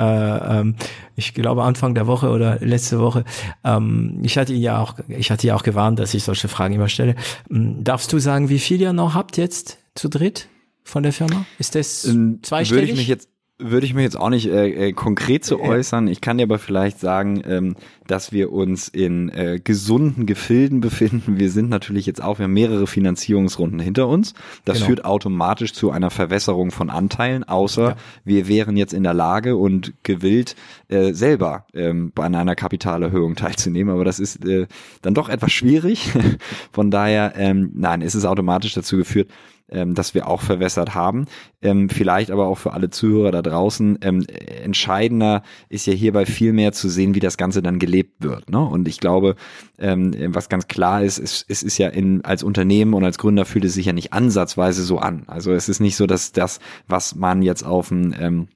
ähm, 0.60 0.76
ich 1.16 1.32
glaube 1.32 1.62
Anfang 1.62 1.94
der 1.94 2.06
Woche 2.06 2.28
oder 2.28 2.58
letzte 2.60 3.00
Woche. 3.00 3.24
Ähm, 3.64 4.20
ich 4.22 4.36
hatte 4.36 4.52
ihn 4.52 4.60
ja 4.60 4.82
auch, 4.82 4.96
ich 5.08 5.30
hatte 5.30 5.46
ja 5.46 5.56
auch 5.56 5.62
gewarnt, 5.62 5.98
dass 5.98 6.12
ich 6.12 6.22
solche 6.22 6.48
Fragen 6.48 6.74
immer 6.74 6.88
stelle. 6.88 7.14
Ähm, 7.50 7.82
darfst 7.82 8.12
du 8.12 8.18
sagen, 8.18 8.50
wie 8.50 8.58
viel 8.58 8.82
ihr 8.82 8.92
noch 8.92 9.14
habt 9.14 9.38
jetzt 9.38 9.78
zu 9.94 10.10
dritt 10.10 10.48
von 10.84 11.02
der 11.02 11.14
Firma? 11.14 11.46
Ist 11.58 11.74
das 11.74 12.04
ähm, 12.04 12.40
zweistellig? 12.42 12.82
Würde 12.82 12.92
ich 12.92 12.98
mich 12.98 13.08
jetzt 13.08 13.30
würde 13.60 13.86
ich 13.86 13.94
mir 13.94 14.02
jetzt 14.02 14.18
auch 14.18 14.30
nicht 14.30 14.46
äh, 14.46 14.88
äh, 14.88 14.92
konkret 14.92 15.44
zu 15.44 15.60
äußern. 15.60 16.08
Ich 16.08 16.20
kann 16.20 16.38
dir 16.38 16.44
aber 16.44 16.58
vielleicht 16.58 16.98
sagen, 16.98 17.42
ähm, 17.46 17.76
dass 18.06 18.32
wir 18.32 18.52
uns 18.52 18.88
in 18.88 19.28
äh, 19.28 19.60
gesunden 19.62 20.26
Gefilden 20.26 20.80
befinden. 20.80 21.38
Wir 21.38 21.50
sind 21.50 21.68
natürlich 21.68 22.06
jetzt 22.06 22.22
auch, 22.22 22.38
wir 22.38 22.44
haben 22.44 22.52
mehrere 22.52 22.86
Finanzierungsrunden 22.86 23.78
hinter 23.78 24.08
uns. 24.08 24.34
Das 24.64 24.78
genau. 24.78 24.86
führt 24.86 25.04
automatisch 25.04 25.72
zu 25.72 25.90
einer 25.90 26.10
Verwässerung 26.10 26.70
von 26.70 26.90
Anteilen, 26.90 27.44
außer 27.44 27.90
ja. 27.90 27.96
wir 28.24 28.48
wären 28.48 28.76
jetzt 28.76 28.92
in 28.92 29.02
der 29.02 29.14
Lage 29.14 29.56
und 29.56 29.92
gewillt, 30.02 30.56
äh, 30.88 31.12
selber 31.12 31.66
ähm, 31.74 32.12
bei 32.14 32.24
einer 32.24 32.56
Kapitalerhöhung 32.56 33.36
teilzunehmen. 33.36 33.94
Aber 33.94 34.04
das 34.04 34.18
ist 34.18 34.44
äh, 34.44 34.66
dann 35.02 35.14
doch 35.14 35.28
etwas 35.28 35.52
schwierig. 35.52 36.10
Von 36.72 36.90
daher, 36.90 37.34
ähm, 37.36 37.70
nein, 37.74 38.00
ist 38.00 38.14
es 38.14 38.24
automatisch 38.24 38.74
dazu 38.74 38.96
geführt, 38.96 39.30
ähm, 39.70 39.94
das 39.94 40.14
wir 40.14 40.28
auch 40.28 40.42
verwässert 40.42 40.94
haben. 40.94 41.26
Ähm, 41.62 41.88
vielleicht 41.88 42.30
aber 42.30 42.46
auch 42.46 42.58
für 42.58 42.72
alle 42.72 42.90
Zuhörer 42.90 43.30
da 43.30 43.42
draußen. 43.42 43.98
Ähm, 44.02 44.26
entscheidender 44.62 45.42
ist 45.68 45.86
ja 45.86 45.92
hierbei 45.92 46.26
viel 46.26 46.52
mehr 46.52 46.72
zu 46.72 46.88
sehen, 46.88 47.14
wie 47.14 47.20
das 47.20 47.36
Ganze 47.36 47.62
dann 47.62 47.78
gelebt 47.78 48.22
wird. 48.22 48.50
Ne? 48.50 48.60
Und 48.60 48.88
ich 48.88 49.00
glaube, 49.00 49.36
ähm, 49.78 50.14
was 50.34 50.48
ganz 50.48 50.68
klar 50.68 51.02
ist, 51.02 51.18
es, 51.18 51.44
es 51.48 51.62
ist 51.62 51.78
ja 51.78 51.88
in, 51.88 52.24
als 52.24 52.42
Unternehmen 52.42 52.94
und 52.94 53.04
als 53.04 53.18
Gründer 53.18 53.44
fühlt 53.44 53.64
es 53.64 53.74
sich 53.74 53.86
ja 53.86 53.92
nicht 53.92 54.12
ansatzweise 54.12 54.82
so 54.82 54.98
an. 54.98 55.24
Also 55.26 55.52
es 55.52 55.68
ist 55.68 55.80
nicht 55.80 55.96
so, 55.96 56.06
dass 56.06 56.32
das, 56.32 56.60
was 56.86 57.14
man 57.14 57.42
jetzt 57.42 57.62
auf 57.64 57.88
dem 57.88 58.14
ähm, 58.18 58.48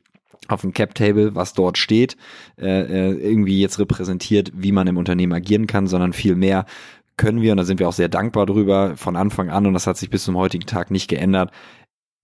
auf 0.49 0.61
dem 0.61 0.73
Cap-Table, 0.73 1.35
was 1.35 1.55
dort 1.55 1.79
steht, 1.79 2.17
äh, 2.59 2.67
äh, 2.67 3.13
irgendwie 3.13 3.61
jetzt 3.61 3.79
repräsentiert, 3.79 4.53
wie 4.55 4.73
man 4.73 4.87
im 4.87 4.97
Unternehmen 4.97 5.33
agieren 5.33 5.67
kann, 5.67 5.87
sondern 5.87 6.13
viel 6.13 6.35
mehr 6.35 6.67
können 7.17 7.43
wir, 7.43 7.53
und 7.53 7.59
da 7.59 7.65
sind 7.65 7.81
wir 7.81 7.89
auch 7.89 7.93
sehr 7.93 8.09
dankbar 8.09 8.47
drüber, 8.47 8.97
von 8.97 9.17
Anfang 9.17 9.51
an, 9.51 9.67
und 9.67 9.75
das 9.75 9.87
hat 9.87 9.97
sich 9.97 10.11
bis 10.11 10.25
zum 10.25 10.37
heutigen 10.37 10.67
Tag 10.67 10.91
nicht 10.91 11.09
geändert, 11.09 11.51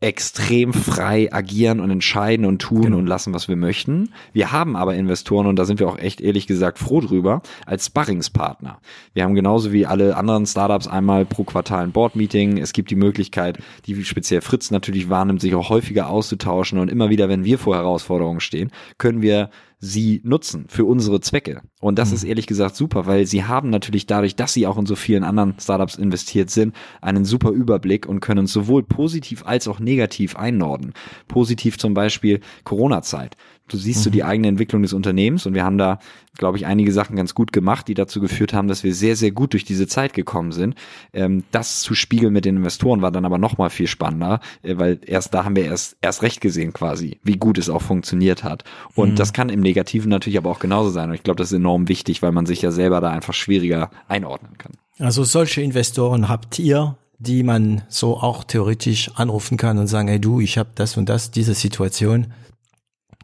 extrem 0.01 0.73
frei 0.73 1.31
agieren 1.31 1.79
und 1.79 1.91
entscheiden 1.91 2.47
und 2.47 2.63
tun 2.63 2.83
genau. 2.83 2.97
und 2.97 3.07
lassen, 3.07 3.35
was 3.35 3.49
wir 3.49 3.57
möchten. 3.57 4.13
Wir 4.33 4.51
haben 4.51 4.75
aber 4.75 4.95
Investoren, 4.95 5.47
und 5.47 5.57
da 5.57 5.67
sind 5.67 5.79
wir 5.79 5.89
auch 5.89 5.99
echt 5.99 6.23
ehrlich 6.23 6.47
gesagt 6.47 6.79
froh 6.79 7.03
drüber, 7.03 7.43
als 7.67 7.87
Sparringspartner. 7.87 8.81
Wir 9.13 9.25
haben 9.25 9.35
genauso 9.35 9.73
wie 9.73 9.85
alle 9.85 10.17
anderen 10.17 10.47
Startups 10.47 10.89
einmal 10.89 11.27
pro 11.27 11.45
Quartal 11.45 11.85
ein 11.85 11.93
Board-Meeting. 11.93 12.57
Es 12.57 12.73
gibt 12.73 12.91
die 12.91 12.97
Möglichkeit, 12.97 13.59
die 13.85 14.03
speziell 14.05 14.41
Fritz 14.41 14.71
natürlich 14.71 15.11
wahrnimmt, 15.11 15.43
sich 15.43 15.55
auch 15.55 15.69
häufiger 15.69 16.09
auszutauschen 16.09 16.79
und 16.79 16.91
immer 16.91 17.11
wieder, 17.11 17.29
wenn 17.29 17.45
wir 17.45 17.59
vor 17.59 17.77
Herausforderungen 17.77 18.41
stehen, 18.41 18.71
können 18.97 19.21
wir 19.21 19.51
sie 19.81 20.21
nutzen 20.25 20.67
für 20.69 20.85
unsere 20.85 21.21
Zwecke. 21.21 21.63
Und 21.81 21.99
das 21.99 22.11
mhm. 22.11 22.17
ist 22.17 22.25
ehrlich 22.25 22.47
gesagt 22.47 22.77
super, 22.77 23.07
weil 23.07 23.27
sie 23.27 23.45
haben 23.45 23.71
natürlich 23.71 24.07
dadurch, 24.07 24.37
dass 24.37 24.53
sie 24.53 24.67
auch 24.67 24.77
in 24.77 24.87
so 24.87 24.95
vielen 24.95 25.25
anderen 25.25 25.55
Startups 25.59 25.97
investiert 25.97 26.51
sind, 26.51 26.75
einen 27.01 27.25
super 27.25 27.51
Überblick 27.51 28.07
und 28.07 28.21
können 28.21 28.47
sowohl 28.47 28.83
positiv 28.83 29.45
als 29.47 29.67
auch 29.67 29.81
negativ 29.81 30.37
einnorden. 30.37 30.93
Positiv 31.29 31.79
zum 31.79 31.95
Beispiel 31.95 32.41
Corona-Zeit. 32.65 33.37
Du 33.73 33.77
siehst 33.77 34.01
mhm. 34.01 34.05
so 34.05 34.11
die 34.11 34.25
eigene 34.25 34.49
Entwicklung 34.49 34.83
des 34.83 34.93
Unternehmens 34.93 35.47
und 35.47 35.55
wir 35.55 35.65
haben 35.65 35.79
da, 35.79 35.99
glaube 36.37 36.59
ich, 36.59 36.67
einige 36.67 36.93
Sachen 36.93 37.17
ganz 37.17 37.35
gut 37.35 37.53
gemacht, 37.53 37.89
die 37.89 37.95
dazu 37.95 38.21
geführt 38.21 38.53
haben, 38.53 38.69
dass 38.69 38.85
wir 38.85 38.95
sehr, 38.95 39.17
sehr 39.17 39.31
gut 39.31 39.53
durch 39.53 39.65
diese 39.65 39.87
Zeit 39.87 40.13
gekommen 40.13 40.53
sind. 40.53 40.75
Ähm, 41.13 41.45
das 41.51 41.81
zu 41.81 41.95
spiegeln 41.95 42.33
mit 42.33 42.45
den 42.45 42.57
Investoren 42.57 43.03
war 43.03 43.11
dann 43.13 43.25
aber 43.25 43.39
noch 43.39 43.59
mal 43.59 43.71
viel 43.71 43.87
spannender, 43.87 44.41
äh, 44.63 44.77
weil 44.79 45.01
erst 45.07 45.35
da 45.35 45.45
haben 45.45 45.57
wir 45.57 45.65
erst 45.65 45.97
erst 46.01 46.23
recht 46.23 46.41
gesehen 46.41 46.73
quasi, 46.73 47.21
wie 47.23 47.37
gut 47.37 47.59
es 47.59 47.69
auch 47.69 47.83
funktioniert 47.83 48.45
hat. 48.45 48.65
Und 48.95 49.13
mhm. 49.13 49.17
das 49.17 49.33
kann 49.33 49.49
im 49.49 49.61
Negativen 49.61 50.11
natürlich 50.11 50.39
aber 50.39 50.51
auch 50.51 50.61
genauso 50.61 50.91
sein. 50.91 51.11
Und 51.11 51.15
ich 51.15 51.23
glaube, 51.23 51.39
das 51.39 51.53
ist 51.53 51.57
enorm 51.57 51.89
wichtig, 51.89 52.23
weil 52.23 52.33
man 52.33 52.47
sich 52.47 52.63
ja 52.63 52.71
selber 52.71 53.01
da 53.01 53.11
einfach 53.11 53.35
schwieriger 53.35 53.91
einordnen 54.09 54.59
kann. 54.59 54.73
Also 54.99 55.25
solche 55.25 55.63
Investoren 55.63 56.29
habt 56.29 56.59
ihr, 56.59 56.97
die 57.19 57.43
man 57.43 57.83
so 57.89 58.19
auch 58.19 58.45
theoretisch 58.45 59.11
anrufen 59.15 59.57
kann 59.57 59.79
und 59.79 59.87
sagen, 59.87 60.09
hey 60.09 60.21
du, 60.21 60.41
ich 60.41 60.59
habe 60.59 60.71
das 60.75 60.97
und 60.97 61.09
das, 61.09 61.31
diese 61.31 61.55
Situation, 61.55 62.29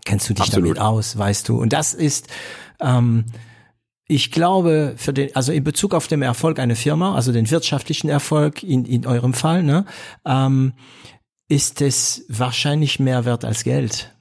Kennst 0.06 0.30
du 0.30 0.34
dich 0.34 0.44
Absolut. 0.44 0.78
damit 0.78 0.80
aus, 0.80 1.18
weißt 1.18 1.48
du? 1.48 1.60
Und 1.60 1.72
das 1.72 1.92
ist, 1.92 2.28
ähm, 2.80 3.26
ich 4.06 4.30
glaube, 4.30 4.94
für 4.96 5.12
den, 5.12 5.34
also 5.34 5.52
in 5.52 5.64
Bezug 5.64 5.94
auf 5.94 6.06
den 6.06 6.22
Erfolg 6.22 6.60
einer 6.60 6.76
Firma, 6.76 7.14
also 7.14 7.32
den 7.32 7.50
wirtschaftlichen 7.50 8.08
Erfolg 8.08 8.62
in, 8.62 8.84
in 8.84 9.04
eurem 9.04 9.34
Fall, 9.34 9.64
ne, 9.64 9.84
ähm, 10.24 10.74
ist 11.48 11.82
es 11.82 12.24
wahrscheinlich 12.28 13.00
mehr 13.00 13.24
wert 13.24 13.44
als 13.44 13.64
Geld. 13.64 14.14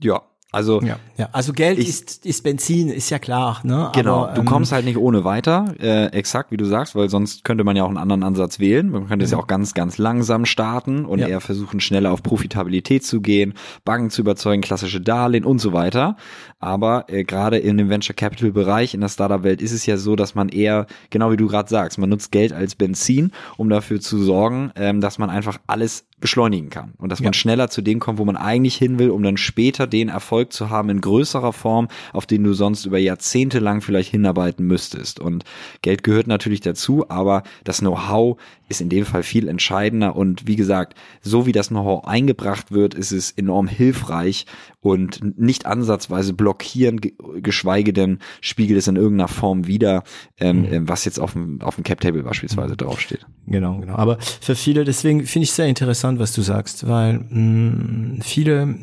Ja, 0.00 0.22
also, 0.52 0.82
ja, 0.82 0.98
ja. 1.16 1.30
also 1.32 1.54
Geld 1.54 1.78
ich, 1.78 1.88
ist, 1.88 2.26
ist 2.26 2.42
Benzin, 2.42 2.90
ist 2.90 3.08
ja 3.08 3.18
klar. 3.18 3.60
Ne? 3.64 3.90
Genau, 3.94 4.24
Aber, 4.24 4.34
du 4.34 4.42
ähm, 4.42 4.46
kommst 4.46 4.70
halt 4.70 4.84
nicht 4.84 4.98
ohne 4.98 5.24
weiter, 5.24 5.74
äh, 5.80 6.08
exakt 6.08 6.50
wie 6.50 6.58
du 6.58 6.66
sagst, 6.66 6.94
weil 6.94 7.08
sonst 7.08 7.42
könnte 7.42 7.64
man 7.64 7.74
ja 7.74 7.84
auch 7.84 7.88
einen 7.88 7.96
anderen 7.96 8.22
Ansatz 8.22 8.60
wählen. 8.60 8.90
Man 8.90 9.08
könnte 9.08 9.24
es 9.24 9.30
ja 9.30 9.38
mhm. 9.38 9.44
auch 9.44 9.46
ganz, 9.46 9.72
ganz 9.72 9.96
langsam 9.96 10.44
starten 10.44 11.06
und 11.06 11.20
ja. 11.20 11.28
eher 11.28 11.40
versuchen, 11.40 11.80
schneller 11.80 12.12
auf 12.12 12.22
Profitabilität 12.22 13.02
zu 13.02 13.22
gehen, 13.22 13.54
Banken 13.86 14.10
zu 14.10 14.20
überzeugen, 14.20 14.60
klassische 14.60 15.00
Darlehen 15.00 15.46
und 15.46 15.58
so 15.58 15.72
weiter. 15.72 16.16
Aber 16.60 17.06
äh, 17.08 17.24
gerade 17.24 17.56
in 17.56 17.78
dem 17.78 17.88
Venture 17.88 18.14
Capital 18.14 18.52
Bereich, 18.52 18.92
in 18.92 19.00
der 19.00 19.08
Startup-Welt 19.08 19.62
ist 19.62 19.72
es 19.72 19.86
ja 19.86 19.96
so, 19.96 20.16
dass 20.16 20.34
man 20.34 20.50
eher, 20.50 20.86
genau 21.08 21.30
wie 21.32 21.38
du 21.38 21.46
gerade 21.46 21.70
sagst, 21.70 21.96
man 21.96 22.10
nutzt 22.10 22.30
Geld 22.30 22.52
als 22.52 22.74
Benzin, 22.74 23.32
um 23.56 23.70
dafür 23.70 24.00
zu 24.00 24.22
sorgen, 24.22 24.70
ähm, 24.76 25.00
dass 25.00 25.18
man 25.18 25.30
einfach 25.30 25.58
alles 25.66 26.04
beschleunigen 26.22 26.70
kann 26.70 26.94
und 26.96 27.10
dass 27.10 27.20
man 27.20 27.34
schneller 27.34 27.68
zu 27.68 27.82
dem 27.82 27.98
kommt, 27.98 28.18
wo 28.18 28.24
man 28.24 28.36
eigentlich 28.36 28.76
hin 28.76 28.98
will, 28.98 29.10
um 29.10 29.22
dann 29.22 29.36
später 29.36 29.86
den 29.86 30.08
Erfolg 30.08 30.52
zu 30.52 30.70
haben 30.70 30.88
in 30.88 31.02
größerer 31.02 31.52
Form, 31.52 31.88
auf 32.14 32.24
den 32.24 32.44
du 32.44 32.54
sonst 32.54 32.86
über 32.86 32.96
Jahrzehnte 32.96 33.58
lang 33.58 33.82
vielleicht 33.82 34.10
hinarbeiten 34.10 34.66
müsstest. 34.66 35.20
Und 35.20 35.44
Geld 35.82 36.02
gehört 36.02 36.28
natürlich 36.28 36.60
dazu, 36.60 37.04
aber 37.10 37.42
das 37.64 37.80
Know-how 37.80 38.38
ist 38.72 38.80
in 38.80 38.88
dem 38.88 39.04
Fall 39.04 39.22
viel 39.22 39.46
entscheidender 39.46 40.16
und 40.16 40.46
wie 40.48 40.56
gesagt, 40.56 40.94
so 41.20 41.46
wie 41.46 41.52
das 41.52 41.68
Know-how 41.68 42.04
eingebracht 42.04 42.72
wird, 42.72 42.94
ist 42.94 43.12
es 43.12 43.30
enorm 43.30 43.68
hilfreich 43.68 44.46
und 44.80 45.38
nicht 45.38 45.66
ansatzweise 45.66 46.32
blockieren, 46.32 47.00
geschweige 47.36 47.92
denn 47.92 48.18
spiegelt 48.40 48.78
es 48.78 48.88
in 48.88 48.96
irgendeiner 48.96 49.28
Form 49.28 49.66
wieder, 49.66 50.02
ähm, 50.40 50.62
mhm. 50.62 50.72
Ähm, 50.72 50.88
was 50.88 51.04
jetzt 51.04 51.20
auf 51.20 51.34
dem, 51.34 51.60
auf 51.60 51.76
dem 51.76 51.84
Cap-Table 51.84 52.22
beispielsweise 52.22 52.72
mhm. 52.72 52.78
draufsteht. 52.78 53.26
Genau, 53.46 53.78
genau. 53.78 53.94
Aber 53.94 54.18
für 54.20 54.56
viele, 54.56 54.84
deswegen 54.84 55.24
finde 55.26 55.44
ich 55.44 55.52
sehr 55.52 55.66
interessant, 55.66 56.18
was 56.18 56.32
du 56.32 56.42
sagst, 56.42 56.88
weil 56.88 57.18
mh, 57.18 57.30
mm, 57.30 58.20
viele 58.22 58.74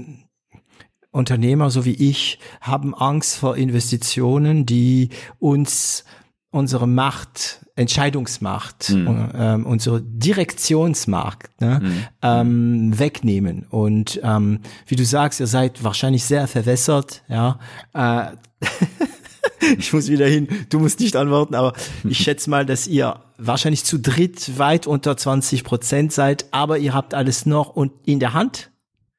Unternehmer, 1.12 1.72
so 1.72 1.86
wie 1.86 1.96
ich, 1.96 2.40
haben 2.62 2.94
Angst 2.94 3.38
vor 3.38 3.58
Investitionen, 3.58 4.66
die 4.66 5.10
uns 5.40 6.06
unsere 6.52 6.88
Macht, 6.88 7.66
Entscheidungsmacht, 7.76 8.90
mhm. 8.90 9.30
ähm, 9.36 9.66
unsere 9.66 10.02
Direktionsmacht 10.02 11.50
ne, 11.62 11.80
mhm. 11.82 12.06
ähm, 12.22 13.00
wegnehmen. 13.00 13.66
Und 13.70 14.20
ähm, 14.24 14.62
wie 14.88 14.96
du 14.96 15.06
sagst, 15.06 15.40
ihr 15.40 15.48
seid 15.48 15.84
wahrscheinlich 15.84 16.26
sehr 16.26 16.48
verwässert, 16.48 17.24
ja. 17.28 17.60
Äh, 17.94 18.32
ich 19.78 19.94
muss 19.94 20.10
wieder 20.10 20.28
hin, 20.28 20.48
du 20.70 20.80
musst 20.80 21.00
nicht 21.00 21.16
antworten, 21.16 21.56
aber 21.56 21.74
ich 22.04 22.18
schätze 22.18 22.50
mal, 22.50 22.66
dass 22.66 22.88
ihr 22.88 23.20
wahrscheinlich 23.38 23.86
zu 23.86 24.00
dritt 24.00 24.58
weit 24.58 24.88
unter 24.88 25.16
20 25.16 25.64
Prozent 25.64 26.12
seid, 26.12 26.46
aber 26.52 26.80
ihr 26.80 26.94
habt 26.94 27.14
alles 27.14 27.46
noch 27.46 27.70
und 27.70 27.92
in 28.06 28.20
der 28.20 28.34
Hand. 28.34 28.72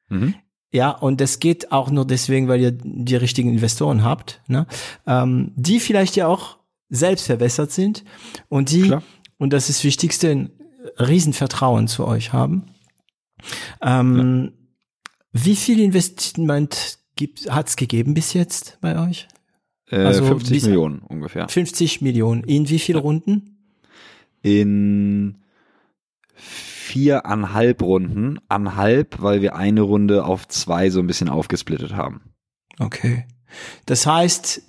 Mhm. 0.08 0.34
Ja, 0.72 0.90
und 0.90 1.20
das 1.20 1.40
geht 1.40 1.72
auch 1.72 1.90
nur 1.90 2.06
deswegen, 2.06 2.46
weil 2.46 2.60
ihr 2.60 2.72
die 2.72 3.16
richtigen 3.16 3.50
Investoren 3.50 4.04
habt, 4.04 4.40
ne? 4.46 4.66
ähm, 5.06 5.52
die 5.56 5.80
vielleicht 5.80 6.14
ja 6.14 6.28
auch 6.28 6.59
selbst 6.90 7.26
verbessert 7.26 7.70
sind 7.72 8.04
und 8.48 8.70
die, 8.70 8.82
Klar. 8.82 9.02
und 9.38 9.52
das 9.52 9.68
ist 9.68 9.80
das 9.80 9.84
Wichtigste, 9.84 10.30
ein 10.30 10.50
Riesenvertrauen 10.98 11.88
zu 11.88 12.06
euch 12.06 12.32
haben. 12.32 12.66
Ähm, 13.80 14.52
ja. 14.52 15.42
Wie 15.44 15.56
viel 15.56 15.80
Investment 15.80 16.98
hat 17.48 17.68
es 17.68 17.76
gegeben 17.76 18.14
bis 18.14 18.32
jetzt 18.32 18.78
bei 18.80 18.98
euch? 19.08 19.28
Äh, 19.90 19.98
also 19.98 20.24
50 20.24 20.64
Millionen 20.64 20.98
ungefähr. 21.00 21.48
50 21.48 22.00
Millionen. 22.00 22.44
In 22.44 22.68
wie 22.68 22.78
viele 22.78 22.98
ja. 22.98 23.02
Runden? 23.02 23.58
In 24.42 25.38
viereinhalb 26.34 27.82
Runden. 27.82 28.38
Anhalb, 28.48 29.20
weil 29.20 29.42
wir 29.42 29.54
eine 29.54 29.82
Runde 29.82 30.24
auf 30.24 30.48
zwei 30.48 30.90
so 30.90 31.00
ein 31.00 31.06
bisschen 31.06 31.28
aufgesplittet 31.28 31.94
haben. 31.94 32.22
Okay. 32.78 33.26
Das 33.86 34.06
heißt, 34.06 34.62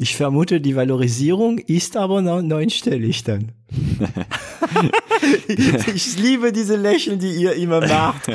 ich 0.00 0.16
vermute, 0.16 0.62
die 0.62 0.76
Valorisierung 0.76 1.58
ist 1.58 1.98
aber 1.98 2.22
neunstellig 2.22 3.22
dann. 3.24 3.52
ich 5.94 6.18
liebe 6.18 6.52
diese 6.52 6.76
Lächeln, 6.76 7.18
die 7.18 7.32
ihr 7.32 7.52
immer 7.52 7.80
macht. 7.80 8.28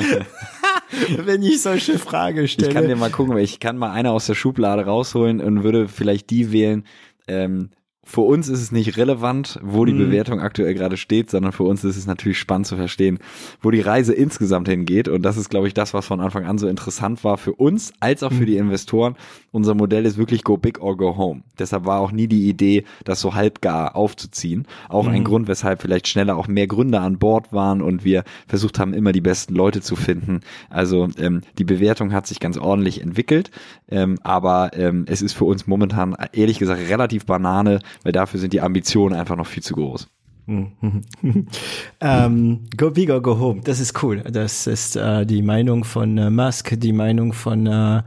wenn 1.24 1.42
ich 1.42 1.60
solche 1.60 1.98
Fragen 1.98 2.46
stelle. 2.46 2.68
Ich 2.68 2.74
kann 2.74 2.86
dir 2.86 2.94
mal 2.94 3.10
gucken, 3.10 3.36
ich 3.38 3.58
kann 3.58 3.78
mal 3.78 3.90
eine 3.90 4.12
aus 4.12 4.26
der 4.26 4.36
Schublade 4.36 4.84
rausholen 4.84 5.40
und 5.40 5.64
würde 5.64 5.88
vielleicht 5.88 6.30
die 6.30 6.52
wählen, 6.52 6.84
ähm, 7.26 7.70
für 8.08 8.20
uns 8.20 8.48
ist 8.48 8.62
es 8.62 8.70
nicht 8.70 8.96
relevant, 8.96 9.58
wo 9.64 9.84
die 9.84 9.92
mhm. 9.92 9.98
Bewertung 9.98 10.40
aktuell 10.40 10.74
gerade 10.74 10.96
steht, 10.96 11.28
sondern 11.28 11.50
für 11.50 11.64
uns 11.64 11.82
ist 11.82 11.96
es 11.96 12.06
natürlich 12.06 12.38
spannend 12.38 12.68
zu 12.68 12.76
verstehen, 12.76 13.18
wo 13.60 13.72
die 13.72 13.80
Reise 13.80 14.14
insgesamt 14.14 14.68
hingeht. 14.68 15.08
Und 15.08 15.22
das 15.22 15.36
ist, 15.36 15.48
glaube 15.48 15.66
ich, 15.66 15.74
das, 15.74 15.92
was 15.92 16.06
von 16.06 16.20
Anfang 16.20 16.46
an 16.46 16.56
so 16.56 16.68
interessant 16.68 17.24
war 17.24 17.36
für 17.36 17.52
uns 17.52 17.92
als 17.98 18.22
auch 18.22 18.30
für 18.30 18.42
mhm. 18.42 18.46
die 18.46 18.56
Investoren. 18.58 19.16
Unser 19.56 19.74
Modell 19.74 20.04
ist 20.04 20.18
wirklich 20.18 20.44
go 20.44 20.58
big 20.58 20.82
or 20.82 20.98
go 20.98 21.16
home. 21.16 21.40
Deshalb 21.58 21.86
war 21.86 22.00
auch 22.00 22.12
nie 22.12 22.26
die 22.26 22.46
Idee, 22.46 22.84
das 23.04 23.22
so 23.22 23.34
halbgar 23.34 23.96
aufzuziehen. 23.96 24.66
Auch 24.90 25.04
mhm. 25.04 25.14
ein 25.14 25.24
Grund, 25.24 25.48
weshalb 25.48 25.80
vielleicht 25.80 26.08
schneller 26.08 26.36
auch 26.36 26.46
mehr 26.46 26.66
Gründer 26.66 27.00
an 27.00 27.16
Bord 27.18 27.54
waren 27.54 27.80
und 27.80 28.04
wir 28.04 28.24
versucht 28.46 28.78
haben, 28.78 28.92
immer 28.92 29.12
die 29.12 29.22
besten 29.22 29.54
Leute 29.54 29.80
zu 29.80 29.96
finden. 29.96 30.40
Also 30.68 31.08
ähm, 31.16 31.40
die 31.56 31.64
Bewertung 31.64 32.12
hat 32.12 32.26
sich 32.26 32.38
ganz 32.38 32.58
ordentlich 32.58 33.00
entwickelt, 33.00 33.50
ähm, 33.88 34.18
aber 34.22 34.72
ähm, 34.74 35.06
es 35.08 35.22
ist 35.22 35.32
für 35.32 35.46
uns 35.46 35.66
momentan 35.66 36.14
ehrlich 36.34 36.58
gesagt 36.58 36.90
relativ 36.90 37.24
Banane, 37.24 37.80
weil 38.02 38.12
dafür 38.12 38.38
sind 38.38 38.52
die 38.52 38.60
Ambitionen 38.60 39.14
einfach 39.14 39.36
noch 39.36 39.46
viel 39.46 39.62
zu 39.62 39.72
groß. 39.72 40.06
ähm, 42.00 42.60
go 42.76 42.90
big 42.90 43.08
or 43.08 43.22
go 43.22 43.38
home, 43.38 43.62
das 43.64 43.80
ist 43.80 44.02
cool. 44.02 44.22
Das 44.30 44.66
ist 44.66 44.96
äh, 44.96 45.24
die 45.24 45.40
Meinung 45.40 45.82
von 45.84 46.18
äh, 46.18 46.28
Musk, 46.28 46.78
die 46.78 46.92
Meinung 46.92 47.32
von 47.32 47.66
äh, 47.66 48.02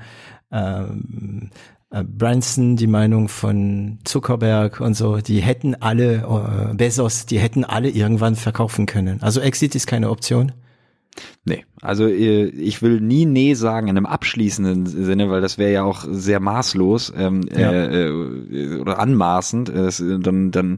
ähm, 0.51 1.49
äh, 1.91 2.03
Branson, 2.03 2.75
die 2.75 2.87
Meinung 2.87 3.29
von 3.29 3.99
Zuckerberg 4.03 4.79
und 4.79 4.95
so. 4.95 5.17
Die 5.17 5.41
hätten 5.41 5.75
alle, 5.75 6.71
äh, 6.71 6.73
Bezos, 6.75 7.25
die 7.25 7.39
hätten 7.39 7.63
alle 7.63 7.89
irgendwann 7.89 8.35
verkaufen 8.35 8.85
können. 8.85 9.21
Also 9.21 9.41
Exit 9.41 9.75
ist 9.75 9.87
keine 9.87 10.09
Option. 10.09 10.51
Nee, 11.45 11.65
also 11.81 12.07
äh, 12.07 12.45
ich 12.45 12.81
will 12.81 12.99
nie 12.99 13.25
nee 13.25 13.53
sagen 13.53 13.87
in 13.87 13.97
einem 13.97 14.05
abschließenden 14.05 14.85
Sinne, 14.85 15.29
weil 15.29 15.41
das 15.41 15.57
wäre 15.57 15.71
ja 15.71 15.83
auch 15.83 16.05
sehr 16.09 16.39
maßlos 16.39 17.13
ähm, 17.15 17.41
ja. 17.51 17.71
äh, 17.71 18.07
äh 18.07 18.79
oder 18.79 18.99
anmaßend. 18.99 19.69
Das, 19.69 20.03
dann 20.21 20.51
dann 20.51 20.77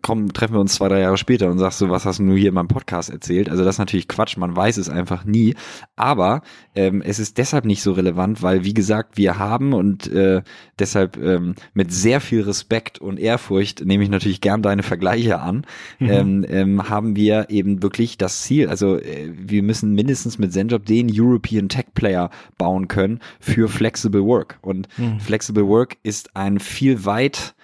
komm, 0.00 0.32
treffen 0.32 0.54
wir 0.54 0.60
uns 0.60 0.74
zwei, 0.74 0.88
drei 0.88 1.00
Jahre 1.00 1.16
später 1.16 1.50
und 1.50 1.58
sagst 1.58 1.80
du, 1.80 1.90
was 1.90 2.04
hast 2.04 2.18
du 2.18 2.34
hier 2.34 2.48
in 2.48 2.54
meinem 2.54 2.68
Podcast 2.68 3.10
erzählt? 3.10 3.48
Also 3.48 3.64
das 3.64 3.76
ist 3.76 3.78
natürlich 3.78 4.08
Quatsch, 4.08 4.36
man 4.36 4.54
weiß 4.54 4.76
es 4.76 4.88
einfach 4.88 5.24
nie. 5.24 5.54
Aber 5.96 6.42
ähm, 6.74 7.02
es 7.02 7.18
ist 7.18 7.38
deshalb 7.38 7.64
nicht 7.64 7.82
so 7.82 7.92
relevant, 7.92 8.42
weil 8.42 8.64
wie 8.64 8.74
gesagt, 8.74 9.16
wir 9.16 9.38
haben 9.38 9.72
und 9.72 10.10
äh, 10.12 10.42
deshalb 10.78 11.16
ähm, 11.16 11.54
mit 11.74 11.92
sehr 11.92 12.20
viel 12.20 12.42
Respekt 12.42 12.98
und 12.98 13.18
Ehrfurcht 13.18 13.84
nehme 13.84 14.04
ich 14.04 14.10
natürlich 14.10 14.40
gern 14.40 14.62
deine 14.62 14.82
Vergleiche 14.82 15.40
an, 15.40 15.66
mhm. 15.98 16.10
ähm, 16.10 16.46
ähm, 16.48 16.88
haben 16.88 17.16
wir 17.16 17.50
eben 17.50 17.82
wirklich 17.82 18.18
das 18.18 18.42
Ziel. 18.42 18.68
Also 18.68 18.98
äh, 18.98 19.32
wir 19.34 19.62
müssen 19.62 19.92
mindestens 19.92 20.21
mit 20.38 20.52
Zenjob 20.52 20.86
den 20.86 21.10
European 21.12 21.68
Tech 21.68 21.86
Player 21.94 22.30
bauen 22.58 22.88
können 22.88 23.20
für 23.40 23.68
Flexible 23.68 24.24
Work. 24.24 24.58
Und 24.62 24.88
mhm. 24.96 25.20
Flexible 25.20 25.66
Work 25.66 25.96
ist 26.02 26.36
ein 26.36 26.58
viel 26.58 27.04
weit 27.04 27.54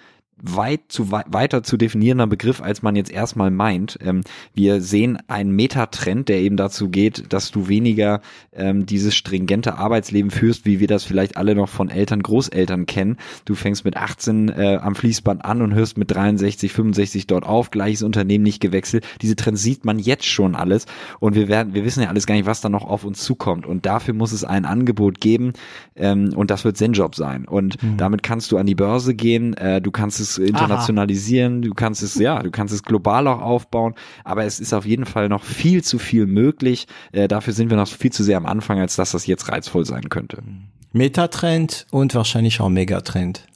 weit 0.41 0.81
zu 0.87 1.11
wei 1.11 1.23
weiter 1.27 1.63
zu 1.63 1.77
definierender 1.77 2.27
Begriff, 2.27 2.61
als 2.61 2.81
man 2.81 2.95
jetzt 2.95 3.11
erstmal 3.11 3.51
meint. 3.51 3.97
Ähm, 4.01 4.21
wir 4.53 4.81
sehen 4.81 5.17
einen 5.27 5.51
Metatrend, 5.51 6.29
der 6.29 6.39
eben 6.39 6.57
dazu 6.57 6.89
geht, 6.89 7.31
dass 7.33 7.51
du 7.51 7.67
weniger 7.67 8.21
ähm, 8.53 8.85
dieses 8.85 9.15
stringente 9.15 9.77
Arbeitsleben 9.77 10.31
führst, 10.31 10.65
wie 10.65 10.79
wir 10.79 10.87
das 10.87 11.03
vielleicht 11.03 11.37
alle 11.37 11.55
noch 11.55 11.69
von 11.69 11.89
Eltern, 11.89 12.23
Großeltern 12.23 12.85
kennen. 12.85 13.17
Du 13.45 13.55
fängst 13.55 13.85
mit 13.85 13.97
18 13.97 14.49
äh, 14.49 14.79
am 14.81 14.95
Fließband 14.95 15.45
an 15.45 15.61
und 15.61 15.73
hörst 15.73 15.97
mit 15.97 16.11
63, 16.11 16.71
65 16.71 17.27
dort 17.27 17.45
auf, 17.45 17.71
gleiches 17.71 18.03
Unternehmen 18.03 18.43
nicht 18.43 18.61
gewechselt. 18.61 19.05
Diese 19.21 19.35
Trends 19.35 19.61
sieht 19.61 19.85
man 19.85 19.99
jetzt 19.99 20.25
schon 20.25 20.55
alles 20.55 20.85
und 21.19 21.35
wir 21.35 21.47
werden, 21.47 21.73
wir 21.73 21.85
wissen 21.85 22.01
ja 22.03 22.09
alles 22.09 22.25
gar 22.25 22.35
nicht, 22.35 22.45
was 22.45 22.61
da 22.61 22.69
noch 22.69 22.85
auf 22.85 23.03
uns 23.03 23.23
zukommt 23.23 23.65
und 23.65 23.85
dafür 23.85 24.13
muss 24.13 24.31
es 24.31 24.43
ein 24.43 24.65
Angebot 24.65 25.19
geben 25.21 25.53
ähm, 25.95 26.31
und 26.35 26.51
das 26.51 26.63
wird 26.63 26.77
Zenjob 26.77 27.15
sein 27.15 27.45
und 27.45 27.81
mhm. 27.81 27.97
damit 27.97 28.23
kannst 28.23 28.51
du 28.51 28.57
an 28.57 28.65
die 28.65 28.75
Börse 28.75 29.15
gehen, 29.15 29.53
äh, 29.55 29.81
du 29.81 29.91
kannst 29.91 30.19
es 30.19 30.28
es 30.29 30.37
internationalisieren, 30.37 31.55
Aha. 31.55 31.61
du 31.61 31.73
kannst 31.73 32.03
es, 32.03 32.15
ja, 32.15 32.41
du 32.41 32.51
kannst 32.51 32.73
es 32.73 32.83
global 32.83 33.27
auch 33.27 33.41
aufbauen, 33.41 33.95
aber 34.23 34.45
es 34.45 34.59
ist 34.59 34.73
auf 34.73 34.85
jeden 34.85 35.05
Fall 35.05 35.29
noch 35.29 35.43
viel 35.43 35.83
zu 35.83 35.99
viel 35.99 36.25
möglich. 36.25 36.87
Äh, 37.11 37.27
dafür 37.27 37.53
sind 37.53 37.69
wir 37.69 37.77
noch 37.77 37.87
viel 37.87 38.11
zu 38.11 38.23
sehr 38.23 38.37
am 38.37 38.45
Anfang, 38.45 38.79
als 38.79 38.95
dass 38.95 39.11
das 39.11 39.25
jetzt 39.27 39.49
reizvoll 39.49 39.85
sein 39.85 40.09
könnte. 40.09 40.43
Metatrend 40.91 41.85
und 41.91 42.15
wahrscheinlich 42.15 42.59
auch 42.61 42.69
Megatrend. 42.69 43.47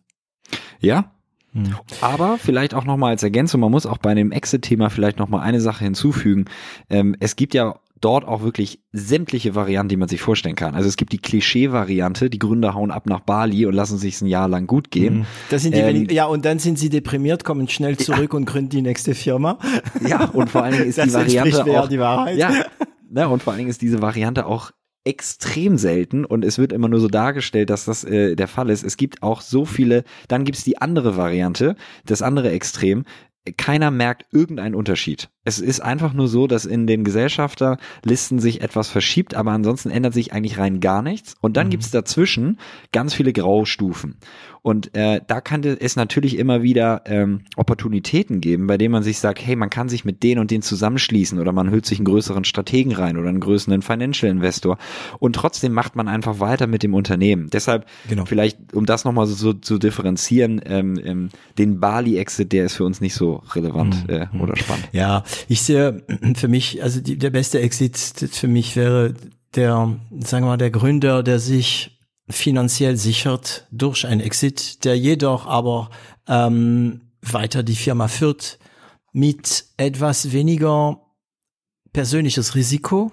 Ja, 0.79 1.11
hm. 1.53 1.75
aber 2.01 2.37
vielleicht 2.37 2.73
auch 2.73 2.83
nochmal 2.83 3.11
als 3.11 3.23
Ergänzung, 3.23 3.61
man 3.61 3.71
muss 3.71 3.85
auch 3.85 3.99
bei 3.99 4.13
dem 4.15 4.31
Exit-Thema 4.31 4.89
vielleicht 4.89 5.19
nochmal 5.19 5.41
eine 5.41 5.61
Sache 5.61 5.83
hinzufügen. 5.83 6.45
Ähm, 6.89 7.15
es 7.19 7.35
gibt 7.35 7.53
ja 7.53 7.75
dort 8.03 8.27
auch 8.27 8.43
wirklich 8.43 8.81
sämtliche 8.91 9.55
Varianten, 9.55 9.89
die 9.89 9.97
man 9.97 10.09
sich 10.09 10.21
vorstellen 10.21 10.55
kann. 10.55 10.75
Also 10.75 10.89
es 10.89 10.97
gibt 10.97 11.13
die 11.13 11.19
Klischee-Variante, 11.19 12.29
die 12.29 12.39
Gründer 12.39 12.73
hauen 12.73 12.91
ab 12.91 13.07
nach 13.07 13.21
Bali 13.21 13.65
und 13.65 13.73
lassen 13.73 13.97
sich 13.97 14.21
ein 14.21 14.27
Jahr 14.27 14.47
lang 14.47 14.67
gut 14.67 14.91
gehen. 14.91 15.19
Mhm. 15.19 15.25
Das 15.49 15.63
sind 15.63 15.75
die 15.75 15.79
ähm, 15.79 16.07
ja, 16.09 16.25
und 16.25 16.45
dann 16.45 16.59
sind 16.59 16.77
sie 16.77 16.89
deprimiert, 16.89 17.43
kommen 17.43 17.67
schnell 17.69 17.97
zurück 17.97 18.33
ja. 18.33 18.37
und 18.37 18.45
gründen 18.45 18.69
die 18.69 18.81
nächste 18.81 19.15
Firma. 19.15 19.57
Ja, 20.05 20.25
und 20.25 20.49
vor 20.49 20.63
allen 20.63 20.73
Dingen 20.73 20.87
ist 20.87 20.97
das 20.97 21.07
die 21.07 21.13
Variante 21.13 21.79
auch, 21.79 21.87
die 21.87 21.99
Wahrheit. 21.99 22.37
Ja, 22.37 22.51
ne, 23.09 23.29
und 23.29 23.41
vor 23.41 23.53
allen 23.53 23.59
Dingen 23.59 23.69
ist 23.69 23.81
diese 23.81 24.01
Variante 24.01 24.45
auch 24.45 24.71
extrem 25.05 25.77
selten 25.77 26.25
und 26.25 26.45
es 26.45 26.57
wird 26.57 26.71
immer 26.71 26.87
nur 26.87 26.99
so 26.99 27.07
dargestellt, 27.07 27.69
dass 27.69 27.85
das 27.85 28.03
äh, 28.03 28.35
der 28.35 28.47
Fall 28.47 28.69
ist. 28.69 28.83
Es 28.83 28.97
gibt 28.97 29.21
auch 29.21 29.41
so 29.41 29.65
viele, 29.65 30.03
dann 30.27 30.45
gibt 30.45 30.57
es 30.57 30.63
die 30.63 30.77
andere 30.79 31.17
Variante, 31.17 31.75
das 32.05 32.21
andere 32.21 32.51
Extrem, 32.51 33.03
keiner 33.57 33.91
merkt 33.91 34.25
irgendeinen 34.31 34.73
Unterschied. 34.73 35.29
Es 35.43 35.59
ist 35.59 35.81
einfach 35.81 36.13
nur 36.13 36.29
so, 36.29 36.47
dass 36.47 36.65
in 36.65 36.87
den 36.87 37.03
Gesellschafterlisten 37.03 38.39
sich 38.39 38.61
etwas 38.61 38.87
verschiebt, 38.87 39.35
aber 39.35 39.51
ansonsten 39.51 39.89
ändert 39.89 40.13
sich 40.13 40.31
eigentlich 40.31 40.57
rein 40.57 40.79
gar 40.79 41.01
nichts. 41.01 41.35
Und 41.41 41.57
dann 41.57 41.67
mhm. 41.67 41.71
gibt 41.71 41.83
es 41.83 41.91
dazwischen 41.91 42.59
ganz 42.93 43.13
viele 43.13 43.33
Graustufen. 43.33 44.15
Und 44.61 44.95
äh, 44.95 45.19
da 45.27 45.41
kann 45.41 45.61
es 45.65 45.97
natürlich 45.97 46.37
immer 46.37 46.63
wieder 46.63 47.01
ähm, 47.05 47.41
Opportunitäten 47.57 48.39
geben, 48.39 48.67
bei 48.67 48.77
denen 48.77 48.93
man 48.93 49.03
sich 49.03 49.19
sagt, 49.19 49.45
hey, 49.45 49.57
man 49.57 49.69
kann 49.69 49.89
sich 49.89 50.05
mit 50.05 50.23
denen 50.23 50.39
und 50.39 50.51
denen 50.51 50.61
zusammenschließen 50.61 51.37
oder 51.37 51.51
man 51.51 51.69
hört 51.69 51.85
sich 51.85 51.99
einen 51.99 52.05
größeren 52.05 52.45
Strategen 52.45 52.93
rein 52.93 53.17
oder 53.17 53.27
einen 53.27 53.41
größeren 53.41 53.81
Financial 53.81 54.31
Investor 54.31 54.77
und 55.19 55.35
trotzdem 55.35 55.73
macht 55.73 55.97
man 55.97 56.07
einfach 56.07 56.39
weiter 56.39 56.67
mit 56.67 56.81
dem 56.81 56.93
Unternehmen. 56.93 57.49
Deshalb 57.51 57.85
genau. 58.07 58.23
vielleicht, 58.23 58.73
um 58.73 58.85
das 58.85 59.03
nochmal 59.03 59.25
so, 59.27 59.35
so 59.35 59.51
zu 59.51 59.77
differenzieren, 59.77 60.61
ähm, 60.65 60.97
ähm, 61.03 61.29
den 61.57 61.81
Bali-Exit, 61.81 62.53
der 62.53 62.63
ist 62.63 62.75
für 62.75 62.85
uns 62.85 63.01
nicht 63.01 63.15
so 63.15 63.32
relevant 63.53 64.07
mhm. 64.07 64.13
äh, 64.13 64.27
oder 64.39 64.55
spannend. 64.55 64.89
Ja, 64.91 65.23
ich 65.47 65.61
sehe 65.61 66.03
für 66.35 66.47
mich, 66.47 66.83
also 66.83 67.01
die, 67.01 67.17
der 67.17 67.29
beste 67.29 67.59
Exit 67.59 67.97
für 68.31 68.47
mich 68.47 68.75
wäre 68.75 69.13
der, 69.55 69.97
sagen 70.19 70.45
wir 70.45 70.51
mal, 70.51 70.57
der 70.57 70.71
Gründer, 70.71 71.23
der 71.23 71.39
sich 71.39 71.99
finanziell 72.29 72.97
sichert 72.97 73.67
durch 73.71 74.05
ein 74.05 74.19
Exit, 74.19 74.85
der 74.85 74.97
jedoch 74.97 75.45
aber 75.45 75.89
ähm, 76.27 77.01
weiter 77.21 77.63
die 77.63 77.75
Firma 77.75 78.07
führt 78.07 78.59
mit 79.11 79.65
etwas 79.77 80.31
weniger 80.31 81.01
persönliches 81.91 82.55
Risiko. 82.55 83.11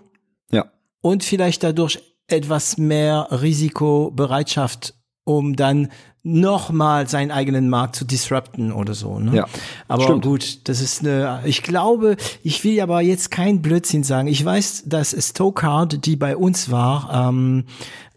Ja. 0.50 0.72
Und 1.00 1.24
vielleicht 1.24 1.62
dadurch 1.62 2.00
etwas 2.26 2.78
mehr 2.78 3.28
Risikobereitschaft, 3.30 4.94
um 5.24 5.56
dann 5.56 5.90
nochmal 6.22 7.08
seinen 7.08 7.30
eigenen 7.30 7.68
Markt 7.68 7.96
zu 7.96 8.04
disrupten 8.04 8.72
oder 8.72 8.94
so. 8.94 9.18
Ne? 9.18 9.36
Ja, 9.36 9.46
aber 9.88 10.04
stimmt. 10.04 10.24
gut, 10.24 10.68
das 10.68 10.80
ist 10.80 11.00
eine. 11.00 11.40
Ich 11.44 11.62
glaube, 11.62 12.16
ich 12.42 12.62
will 12.64 12.80
aber 12.80 13.00
jetzt 13.00 13.30
kein 13.30 13.62
Blödsinn 13.62 14.04
sagen. 14.04 14.28
Ich 14.28 14.44
weiß, 14.44 14.84
dass 14.86 15.16
Stokard, 15.28 16.04
die 16.04 16.16
bei 16.16 16.36
uns 16.36 16.70
war, 16.70 17.28
ähm, 17.28 17.64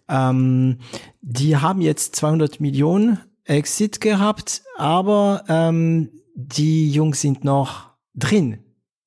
ähm, 0.10 0.80
die 1.22 1.58
haben 1.58 1.82
jetzt 1.82 2.16
200 2.18 2.60
Millionen 2.60 3.20
Exit 3.46 4.02
gehabt, 4.02 4.64
aber 4.78 5.44
ähm, 5.48 6.10
die 6.36 6.92
Jungs 6.92 7.22
sind 7.22 7.44
noch 7.44 7.92
drin. 8.16 8.60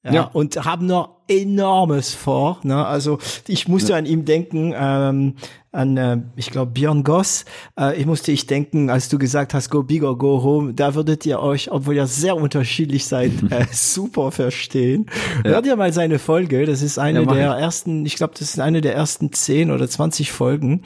Ja, 0.04 0.12
ja. 0.12 0.30
Und 0.32 0.64
haben 0.64 0.86
noch 0.86 1.16
enormes 1.28 2.14
vor. 2.14 2.60
Ne? 2.62 2.86
Also 2.86 3.18
ich 3.48 3.66
musste 3.66 3.92
ja. 3.92 3.98
an 3.98 4.06
ihm 4.06 4.24
denken, 4.24 4.72
ähm, 4.76 5.34
an, 5.76 5.96
äh, 5.96 6.18
ich 6.36 6.50
glaube, 6.50 6.72
Björn 6.72 7.04
Goss. 7.04 7.44
Äh, 7.78 8.00
ich 8.00 8.06
musste 8.06 8.32
ich 8.32 8.46
denken, 8.46 8.90
als 8.90 9.08
du 9.08 9.18
gesagt 9.18 9.54
hast, 9.54 9.70
go 9.70 9.82
big 9.82 10.02
or 10.02 10.18
go 10.18 10.42
home, 10.42 10.74
da 10.74 10.94
würdet 10.94 11.26
ihr 11.26 11.40
euch, 11.40 11.70
obwohl 11.70 11.96
ihr 11.96 12.06
sehr 12.06 12.36
unterschiedlich 12.36 13.06
seid, 13.06 13.32
äh, 13.50 13.66
super 13.70 14.32
verstehen. 14.32 15.06
Ja. 15.44 15.50
Hört 15.52 15.66
ihr 15.66 15.76
mal 15.76 15.92
seine 15.92 16.18
Folge. 16.18 16.66
Das 16.66 16.82
ist 16.82 16.98
eine 16.98 17.22
ja, 17.22 17.32
der 17.32 17.46
ersten, 17.52 18.06
ich 18.06 18.16
glaube, 18.16 18.34
das 18.38 18.48
ist 18.48 18.60
eine 18.60 18.80
der 18.80 18.94
ersten 18.94 19.32
zehn 19.32 19.70
oder 19.70 19.88
zwanzig 19.88 20.32
Folgen 20.32 20.82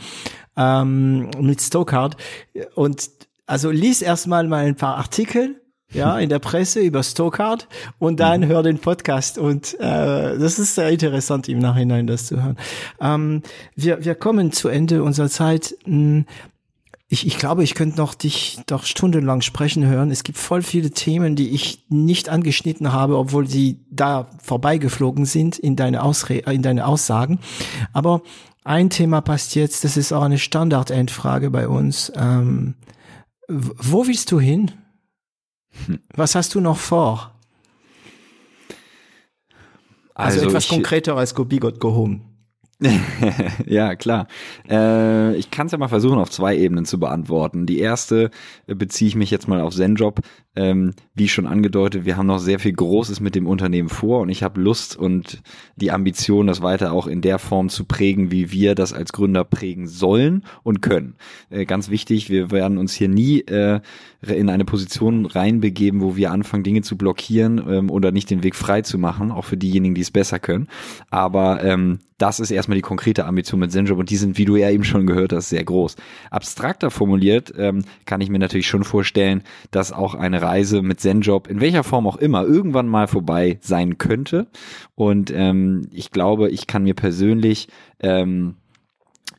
ähm, 0.56 1.30
mit 1.40 1.60
Stokard. 1.60 2.16
Und 2.74 3.10
also 3.46 3.70
lies 3.70 4.02
erstmal 4.02 4.46
mal 4.46 4.64
ein 4.64 4.76
paar 4.76 4.96
Artikel 4.96 5.59
ja, 5.92 6.18
in 6.18 6.28
der 6.28 6.38
Presse 6.38 6.80
über 6.80 7.02
Stokard 7.02 7.68
und 7.98 8.20
dann 8.20 8.42
mhm. 8.42 8.46
hör 8.46 8.62
den 8.62 8.78
Podcast 8.78 9.38
und 9.38 9.74
äh, 9.80 10.38
das 10.38 10.58
ist 10.58 10.74
sehr 10.74 10.90
interessant 10.90 11.48
im 11.48 11.58
Nachhinein 11.58 12.06
das 12.06 12.26
zu 12.26 12.42
hören. 12.42 12.56
Ähm, 13.00 13.42
wir, 13.74 14.04
wir 14.04 14.14
kommen 14.14 14.52
zu 14.52 14.68
Ende 14.68 15.02
unserer 15.02 15.28
Zeit. 15.28 15.76
Hm, 15.84 16.26
ich, 17.12 17.26
ich 17.26 17.38
glaube, 17.38 17.64
ich 17.64 17.74
könnte 17.74 17.96
noch 17.96 18.14
dich 18.14 18.60
doch 18.66 18.84
stundenlang 18.84 19.40
sprechen 19.40 19.84
hören. 19.84 20.12
Es 20.12 20.22
gibt 20.22 20.38
voll 20.38 20.62
viele 20.62 20.92
Themen, 20.92 21.34
die 21.34 21.50
ich 21.50 21.84
nicht 21.88 22.28
angeschnitten 22.28 22.92
habe, 22.92 23.18
obwohl 23.18 23.48
sie 23.48 23.80
da 23.90 24.28
vorbeigeflogen 24.40 25.24
sind 25.24 25.58
in 25.58 25.74
deine, 25.74 26.04
Ausre 26.04 26.34
in 26.34 26.62
deine 26.62 26.86
Aussagen. 26.86 27.40
Aber 27.92 28.22
ein 28.62 28.90
Thema 28.90 29.22
passt 29.22 29.56
jetzt, 29.56 29.82
das 29.82 29.96
ist 29.96 30.12
auch 30.12 30.22
eine 30.22 30.38
Standardendfrage 30.38 31.50
bei 31.50 31.66
uns. 31.66 32.12
Ähm, 32.14 32.74
wo 33.48 34.06
willst 34.06 34.30
du 34.30 34.38
hin? 34.38 34.70
Was 36.14 36.34
hast 36.34 36.54
du 36.54 36.60
noch 36.60 36.78
vor? 36.78 37.34
Also, 40.14 40.38
also 40.40 40.48
etwas 40.48 40.64
ich, 40.64 40.70
konkreter 40.70 41.16
als 41.16 41.34
Go 41.34 41.44
Big 41.44 41.62
Go 41.80 41.94
Home. 41.94 42.20
ja, 43.66 43.94
klar. 43.94 44.26
Äh, 44.68 45.36
ich 45.36 45.50
kann 45.50 45.66
es 45.66 45.72
ja 45.72 45.78
mal 45.78 45.88
versuchen, 45.88 46.18
auf 46.18 46.30
zwei 46.30 46.56
Ebenen 46.56 46.86
zu 46.86 46.98
beantworten. 46.98 47.66
Die 47.66 47.78
erste 47.78 48.30
äh, 48.66 48.74
beziehe 48.74 49.08
ich 49.08 49.16
mich 49.16 49.30
jetzt 49.30 49.48
mal 49.48 49.60
auf 49.60 49.74
Zenjob. 49.74 50.20
Ähm, 50.56 50.94
wie 51.14 51.28
schon 51.28 51.46
angedeutet, 51.46 52.06
wir 52.06 52.16
haben 52.16 52.26
noch 52.26 52.38
sehr 52.38 52.58
viel 52.58 52.72
Großes 52.72 53.20
mit 53.20 53.34
dem 53.34 53.46
Unternehmen 53.46 53.88
vor 53.88 54.20
und 54.20 54.30
ich 54.30 54.42
habe 54.42 54.60
Lust 54.60 54.96
und 54.96 55.42
die 55.76 55.92
Ambition, 55.92 56.46
das 56.46 56.60
weiter 56.62 56.92
auch 56.92 57.06
in 57.06 57.20
der 57.20 57.38
Form 57.38 57.68
zu 57.68 57.84
prägen, 57.84 58.32
wie 58.32 58.50
wir 58.50 58.74
das 58.74 58.92
als 58.92 59.12
Gründer 59.12 59.44
prägen 59.44 59.86
sollen 59.86 60.44
und 60.62 60.80
können. 60.80 61.16
Äh, 61.50 61.66
ganz 61.66 61.90
wichtig, 61.90 62.30
wir 62.30 62.50
werden 62.50 62.78
uns 62.78 62.94
hier 62.94 63.08
nie 63.08 63.40
äh, 63.42 63.80
in 64.26 64.48
eine 64.48 64.64
Position 64.64 65.26
reinbegeben, 65.26 66.00
wo 66.00 66.16
wir 66.16 66.32
anfangen, 66.32 66.64
Dinge 66.64 66.82
zu 66.82 66.96
blockieren 66.96 67.62
ähm, 67.68 67.90
oder 67.90 68.10
nicht 68.10 68.30
den 68.30 68.42
Weg 68.42 68.56
frei 68.56 68.82
zu 68.82 68.98
machen, 68.98 69.30
auch 69.30 69.44
für 69.44 69.56
diejenigen, 69.56 69.94
die 69.94 70.00
es 70.00 70.10
besser 70.10 70.38
können. 70.38 70.66
Aber 71.10 71.62
ähm, 71.62 71.98
das 72.20 72.38
ist 72.38 72.50
erstmal 72.50 72.76
die 72.76 72.82
konkrete 72.82 73.24
Ambition 73.24 73.60
mit 73.60 73.72
Zenjob 73.72 73.98
und 73.98 74.10
die 74.10 74.16
sind, 74.16 74.36
wie 74.36 74.44
du 74.44 74.56
ja 74.56 74.70
eben 74.70 74.84
schon 74.84 75.06
gehört 75.06 75.32
hast, 75.32 75.48
sehr 75.48 75.64
groß. 75.64 75.96
Abstrakter 76.30 76.90
formuliert 76.90 77.52
ähm, 77.56 77.84
kann 78.04 78.20
ich 78.20 78.28
mir 78.28 78.38
natürlich 78.38 78.68
schon 78.68 78.84
vorstellen, 78.84 79.42
dass 79.70 79.90
auch 79.90 80.14
eine 80.14 80.42
Reise 80.42 80.82
mit 80.82 81.00
Zenjob 81.00 81.48
in 81.48 81.60
welcher 81.60 81.82
Form 81.82 82.06
auch 82.06 82.16
immer 82.16 82.44
irgendwann 82.44 82.88
mal 82.88 83.08
vorbei 83.08 83.58
sein 83.62 83.96
könnte. 83.96 84.48
Und 84.94 85.32
ähm, 85.34 85.88
ich 85.92 86.10
glaube, 86.10 86.50
ich 86.50 86.66
kann 86.66 86.82
mir 86.82 86.94
persönlich 86.94 87.68
ähm, 88.00 88.56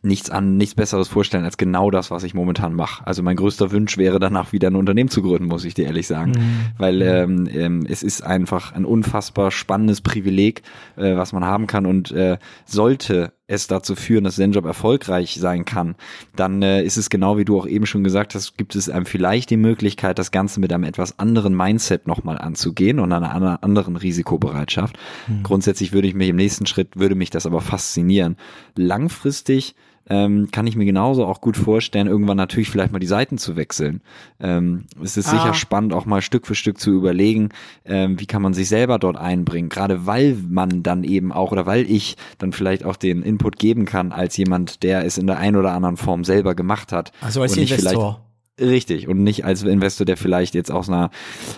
nichts 0.03 0.29
an, 0.29 0.57
nichts 0.57 0.75
Besseres 0.75 1.07
vorstellen 1.07 1.45
als 1.45 1.57
genau 1.57 1.91
das, 1.91 2.09
was 2.09 2.23
ich 2.23 2.33
momentan 2.33 2.73
mache. 2.73 3.05
Also 3.05 3.21
mein 3.21 3.35
größter 3.35 3.71
Wunsch 3.71 3.97
wäre 3.97 4.19
danach 4.19 4.51
wieder 4.51 4.69
ein 4.69 4.75
Unternehmen 4.75 5.09
zu 5.09 5.21
gründen, 5.21 5.45
muss 5.45 5.63
ich 5.63 5.75
dir 5.75 5.85
ehrlich 5.85 6.07
sagen. 6.07 6.31
Mhm. 6.31 6.65
Weil 6.77 7.01
ähm, 7.01 7.47
ähm, 7.51 7.85
es 7.87 8.01
ist 8.01 8.23
einfach 8.23 8.73
ein 8.73 8.85
unfassbar 8.85 9.51
spannendes 9.51 10.01
Privileg, 10.01 10.63
äh, 10.97 11.15
was 11.15 11.33
man 11.33 11.45
haben 11.45 11.67
kann 11.67 11.85
und 11.85 12.11
äh, 12.11 12.37
sollte 12.65 13.33
es 13.51 13.67
dazu 13.67 13.95
führen, 13.95 14.23
dass 14.23 14.35
Zenjob 14.35 14.65
erfolgreich 14.65 15.35
sein 15.39 15.65
kann, 15.65 15.95
dann 16.35 16.61
äh, 16.61 16.83
ist 16.83 16.97
es 16.97 17.09
genau 17.09 17.37
wie 17.37 17.45
du 17.45 17.59
auch 17.59 17.67
eben 17.67 17.85
schon 17.85 18.03
gesagt 18.03 18.33
hast, 18.33 18.57
gibt 18.57 18.75
es 18.75 18.89
einem 18.89 19.05
vielleicht 19.05 19.49
die 19.49 19.57
Möglichkeit, 19.57 20.17
das 20.17 20.31
Ganze 20.31 20.61
mit 20.61 20.71
einem 20.71 20.85
etwas 20.85 21.19
anderen 21.19 21.55
Mindset 21.55 22.07
nochmal 22.07 22.37
anzugehen 22.37 22.99
und 22.99 23.11
einer 23.11 23.61
anderen 23.61 23.97
Risikobereitschaft. 23.97 24.97
Mhm. 25.27 25.43
Grundsätzlich 25.43 25.91
würde 25.91 26.07
ich 26.07 26.15
mich 26.15 26.29
im 26.29 26.37
nächsten 26.37 26.65
Schritt, 26.65 26.97
würde 26.97 27.15
mich 27.15 27.29
das 27.29 27.45
aber 27.45 27.61
faszinieren. 27.61 28.37
Langfristig 28.75 29.75
ähm, 30.11 30.49
kann 30.51 30.67
ich 30.67 30.75
mir 30.75 30.83
genauso 30.83 31.25
auch 31.25 31.39
gut 31.39 31.55
vorstellen, 31.55 32.07
irgendwann 32.07 32.35
natürlich 32.35 32.69
vielleicht 32.69 32.91
mal 32.91 32.99
die 32.99 33.07
Seiten 33.07 33.37
zu 33.37 33.55
wechseln. 33.55 34.01
Ähm, 34.41 34.83
es 35.01 35.15
ist 35.15 35.29
ah. 35.29 35.31
sicher 35.31 35.53
spannend, 35.53 35.93
auch 35.93 36.05
mal 36.05 36.21
Stück 36.21 36.45
für 36.45 36.55
Stück 36.55 36.79
zu 36.79 36.91
überlegen, 36.91 37.49
ähm, 37.85 38.19
wie 38.19 38.25
kann 38.25 38.41
man 38.41 38.53
sich 38.53 38.67
selber 38.67 38.99
dort 38.99 39.15
einbringen, 39.15 39.69
gerade 39.69 40.05
weil 40.05 40.37
man 40.49 40.83
dann 40.83 41.05
eben 41.05 41.31
auch 41.31 41.53
oder 41.53 41.65
weil 41.65 41.89
ich 41.89 42.17
dann 42.39 42.51
vielleicht 42.51 42.83
auch 42.83 42.97
den 42.97 43.21
Input 43.23 43.57
geben 43.57 43.85
kann 43.85 44.11
als 44.11 44.35
jemand, 44.35 44.83
der 44.83 45.05
es 45.05 45.17
in 45.17 45.27
der 45.27 45.37
einen 45.37 45.55
oder 45.55 45.71
anderen 45.71 45.95
Form 45.95 46.25
selber 46.25 46.55
gemacht 46.55 46.91
hat. 46.91 47.13
Also 47.21 47.41
als 47.41 47.55
Investor. 47.55 48.21
Richtig. 48.61 49.07
Und 49.07 49.23
nicht 49.23 49.43
als 49.43 49.63
Investor, 49.63 50.05
der 50.05 50.17
vielleicht 50.17 50.53
jetzt 50.53 50.71
aus 50.71 50.87
einer 50.87 51.09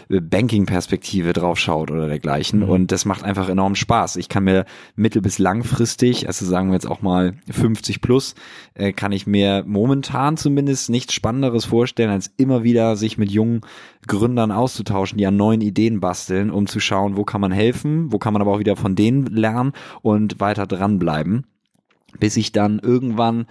Banking-Perspektive 0.07 1.33
draufschaut 1.33 1.91
oder 1.91 2.07
dergleichen. 2.07 2.61
Mhm. 2.61 2.69
Und 2.69 2.91
das 2.93 3.03
macht 3.03 3.23
einfach 3.23 3.49
enorm 3.49 3.75
Spaß. 3.75 4.15
Ich 4.15 4.29
kann 4.29 4.45
mir 4.45 4.65
mittel- 4.95 5.21
bis 5.21 5.37
langfristig, 5.37 6.27
also 6.27 6.45
sagen 6.45 6.69
wir 6.69 6.75
jetzt 6.75 6.87
auch 6.87 7.01
mal 7.01 7.33
50 7.51 7.99
plus, 7.99 8.35
äh, 8.73 8.93
kann 8.93 9.11
ich 9.11 9.27
mir 9.27 9.65
momentan 9.67 10.37
zumindest 10.37 10.89
nichts 10.89 11.13
Spannenderes 11.13 11.65
vorstellen, 11.65 12.09
als 12.09 12.31
immer 12.37 12.63
wieder 12.63 12.95
sich 12.95 13.17
mit 13.17 13.29
jungen 13.29 13.61
Gründern 14.07 14.51
auszutauschen, 14.51 15.17
die 15.17 15.25
an 15.25 15.35
neuen 15.35 15.61
Ideen 15.61 15.99
basteln, 15.99 16.51
um 16.51 16.67
zu 16.67 16.79
schauen, 16.79 17.17
wo 17.17 17.25
kann 17.25 17.41
man 17.41 17.51
helfen, 17.51 18.13
wo 18.13 18.17
kann 18.17 18.31
man 18.31 18.41
aber 18.41 18.53
auch 18.53 18.59
wieder 18.59 18.77
von 18.77 18.95
denen 18.95 19.25
lernen 19.25 19.73
und 20.01 20.39
weiter 20.39 20.67
dranbleiben 20.67 21.45
bis 22.19 22.37
ich 22.37 22.51
dann 22.51 22.79
irgendwann 22.79 23.47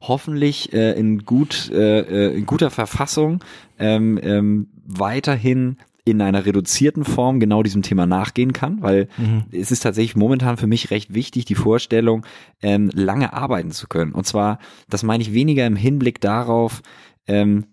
hoffentlich 0.00 0.72
äh, 0.72 0.92
in 0.92 1.24
gut 1.24 1.70
äh, 1.72 2.00
äh, 2.00 2.36
in 2.36 2.46
guter 2.46 2.70
Verfassung 2.70 3.42
ähm, 3.78 4.18
ähm, 4.22 4.68
weiterhin 4.84 5.76
in 6.06 6.22
einer 6.22 6.46
reduzierten 6.46 7.04
Form 7.04 7.40
genau 7.40 7.64
diesem 7.64 7.82
Thema 7.82 8.06
nachgehen 8.06 8.52
kann, 8.52 8.80
weil 8.80 9.08
mhm. 9.18 9.42
es 9.50 9.72
ist 9.72 9.80
tatsächlich 9.80 10.14
momentan 10.14 10.56
für 10.56 10.68
mich 10.68 10.92
recht 10.92 11.12
wichtig, 11.14 11.46
die 11.46 11.56
Vorstellung, 11.56 12.24
ähm, 12.62 12.90
lange 12.94 13.32
arbeiten 13.32 13.72
zu 13.72 13.88
können. 13.88 14.12
Und 14.12 14.24
zwar, 14.24 14.60
das 14.88 15.02
meine 15.02 15.22
ich 15.22 15.32
weniger 15.32 15.66
im 15.66 15.74
Hinblick 15.74 16.20
darauf, 16.20 16.80
ähm, 17.26 17.66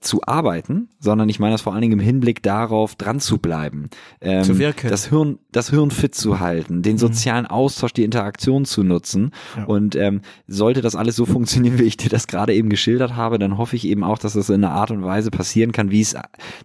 zu 0.00 0.20
arbeiten, 0.26 0.88
sondern 0.98 1.28
ich 1.28 1.38
meine 1.38 1.54
das 1.54 1.62
vor 1.62 1.72
allen 1.72 1.82
Dingen 1.82 2.00
im 2.00 2.04
Hinblick 2.04 2.42
darauf, 2.42 2.96
dran 2.96 3.20
zu 3.20 3.38
bleiben, 3.38 3.88
ähm, 4.20 4.42
zu 4.42 4.58
wirken. 4.58 4.88
das 4.88 5.06
Hirn, 5.06 5.38
das 5.52 5.70
Hirn 5.70 5.92
fit 5.92 6.16
zu 6.16 6.40
halten, 6.40 6.82
den 6.82 6.94
mhm. 6.94 6.98
sozialen 6.98 7.46
Austausch, 7.46 7.92
die 7.92 8.02
Interaktion 8.02 8.64
zu 8.64 8.82
nutzen. 8.82 9.30
Ja. 9.56 9.64
Und 9.66 9.94
ähm, 9.94 10.22
sollte 10.48 10.80
das 10.80 10.96
alles 10.96 11.14
so 11.14 11.26
funktionieren, 11.26 11.78
wie 11.78 11.84
ich 11.84 11.96
dir 11.96 12.08
das 12.08 12.26
gerade 12.26 12.54
eben 12.54 12.70
geschildert 12.70 13.14
habe, 13.14 13.38
dann 13.38 13.56
hoffe 13.56 13.76
ich 13.76 13.86
eben 13.86 14.02
auch, 14.02 14.18
dass 14.18 14.32
das 14.32 14.48
in 14.48 14.64
einer 14.64 14.74
Art 14.74 14.90
und 14.90 15.04
Weise 15.04 15.30
passieren 15.30 15.70
kann, 15.70 15.92
wie 15.92 16.00
es 16.00 16.16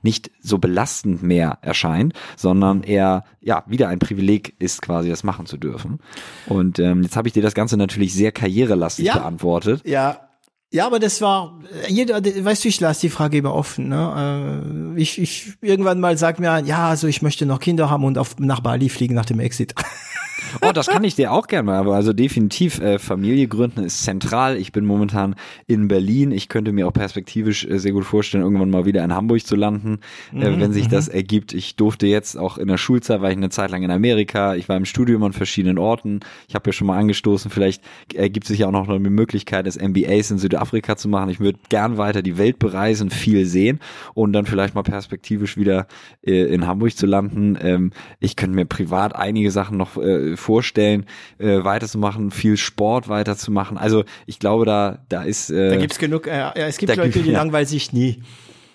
nicht 0.02 0.32
so 0.42 0.58
belastend 0.58 1.22
mehr 1.22 1.60
erscheint, 1.62 2.14
sondern 2.36 2.82
eher 2.82 3.26
ja 3.42 3.64
wieder 3.68 3.90
ein 3.90 4.00
Privileg 4.00 4.56
ist, 4.58 4.82
quasi 4.82 5.10
das 5.10 5.24
machen 5.24 5.46
zu 5.46 5.58
dürfen. 5.58 6.00
Und 6.48 6.80
ähm, 6.80 7.04
jetzt 7.04 7.16
habe 7.16 7.28
ich 7.28 7.34
dir 7.34 7.44
das 7.44 7.54
Ganze 7.54 7.78
natürlich 7.78 8.16
sehr 8.16 8.32
karrierelastig 8.32 9.06
ja. 9.06 9.14
beantwortet. 9.14 9.82
Ja, 9.86 10.30
ja, 10.74 10.88
aber 10.88 10.98
das 10.98 11.22
war, 11.22 11.60
jeder, 11.88 12.16
weißt 12.16 12.64
du, 12.64 12.68
ich 12.68 12.80
lasse 12.80 13.02
die 13.02 13.10
Frage 13.10 13.38
immer 13.38 13.54
offen. 13.54 13.90
Ne? 13.90 14.96
Äh, 14.98 15.00
ich, 15.00 15.22
ich 15.22 15.54
irgendwann 15.62 16.00
mal 16.00 16.18
sag 16.18 16.40
mir, 16.40 16.64
ja, 16.66 16.90
also 16.90 17.08
ich 17.08 17.22
möchte 17.22 17.46
noch 17.46 17.60
Kinder 17.60 17.92
haben 17.92 18.04
und 18.04 18.18
auf, 18.18 18.40
nach 18.40 18.60
Bali 18.60 18.90
fliegen 18.90 19.14
nach 19.14 19.28
dem 19.28 19.40
Exit. 19.40 19.76
Oh, 20.62 20.72
das 20.72 20.88
kann 20.88 21.04
ich 21.04 21.16
dir 21.16 21.32
auch 21.32 21.48
gerne 21.48 21.64
mal, 21.64 21.78
aber 21.78 21.96
also 21.96 22.14
definitiv 22.14 22.80
äh, 22.80 23.00
Familie 23.00 23.48
gründen 23.48 23.84
ist 23.84 24.04
zentral. 24.04 24.58
Ich 24.58 24.72
bin 24.72 24.86
momentan 24.86 25.36
in 25.68 25.88
Berlin. 25.88 26.32
Ich 26.32 26.50
könnte 26.50 26.72
mir 26.72 26.88
auch 26.88 26.94
perspektivisch 26.94 27.66
äh, 27.66 27.80
sehr 27.80 27.92
gut 27.92 28.06
vorstellen, 28.06 28.44
irgendwann 28.44 28.70
mal 28.70 28.86
wieder 28.86 29.04
in 29.04 29.14
Hamburg 29.14 29.46
zu 29.46 29.56
landen, 29.56 30.00
äh, 30.34 30.50
mhm, 30.50 30.60
wenn 30.60 30.74
sich 30.74 30.88
das 30.88 31.10
mhm. 31.10 31.16
ergibt. 31.16 31.54
Ich 31.54 31.76
durfte 31.76 32.08
jetzt 32.08 32.38
auch 32.38 32.58
in 32.58 32.68
der 32.68 32.78
Schulzeit, 32.78 33.22
war 33.22 33.32
ich 33.32 33.38
eine 33.38 33.50
Zeit 33.50 33.72
lang 33.72 33.84
in 33.84 33.92
Amerika. 33.92 34.56
Ich 34.56 34.70
war 34.70 34.78
im 34.78 34.86
Studium 34.86 35.24
an 35.24 35.34
verschiedenen 35.34 35.78
Orten. 35.78 36.22
Ich 36.48 36.56
habe 36.56 36.70
ja 36.70 36.74
schon 36.74 36.88
mal 36.88 37.00
angestoßen, 37.00 37.50
vielleicht 37.52 37.84
ergibt 38.14 38.48
sich 38.48 38.60
ja 38.60 38.68
auch 38.68 38.72
noch 38.72 38.90
eine 38.90 39.10
Möglichkeit, 39.10 39.68
das 39.68 39.80
MBAs 39.80 40.32
in 40.32 40.38
Südafrika 40.38 40.96
zu 40.96 41.08
machen. 41.10 41.30
Ich 41.30 41.40
würde 41.40 41.60
gern 41.70 41.98
weiter 41.98 42.22
die 42.22 42.38
Welt 42.38 42.60
bereisen, 42.60 43.10
viel 43.10 43.46
sehen 43.46 43.80
und 44.14 44.34
dann 44.34 44.46
vielleicht 44.46 44.76
mal 44.76 44.84
perspektivisch 44.84 45.58
wieder 45.58 45.88
äh, 46.26 46.54
in 46.54 46.68
Hamburg 46.68 46.96
zu 46.96 47.06
landen. 47.06 47.58
Ähm, 47.62 47.92
ich 48.20 48.36
könnte 48.36 48.56
mir 48.56 48.66
privat 48.66 49.16
einige 49.16 49.52
Sachen 49.52 49.78
noch 49.78 49.98
äh, 49.98 50.33
vorstellen, 50.36 51.06
äh, 51.38 51.64
weiterzumachen, 51.64 52.32
viel 52.32 52.58
Sport 52.58 53.10
weiterzumachen. 53.10 53.78
Also 53.78 54.04
ich 54.26 54.40
glaube, 54.40 54.66
da, 54.66 55.00
da 55.10 55.24
ist. 55.24 55.50
Äh, 55.50 55.70
da 55.70 55.76
gibt's 55.78 56.00
genug, 56.00 56.28
äh, 56.28 56.38
ja, 56.38 56.54
es 56.54 56.78
gibt 56.78 56.96
Leute, 56.96 57.22
die 57.22 57.32
ja. 57.32 57.40
langweilen 57.40 57.68
sich 57.68 57.94
nie. 57.94 58.24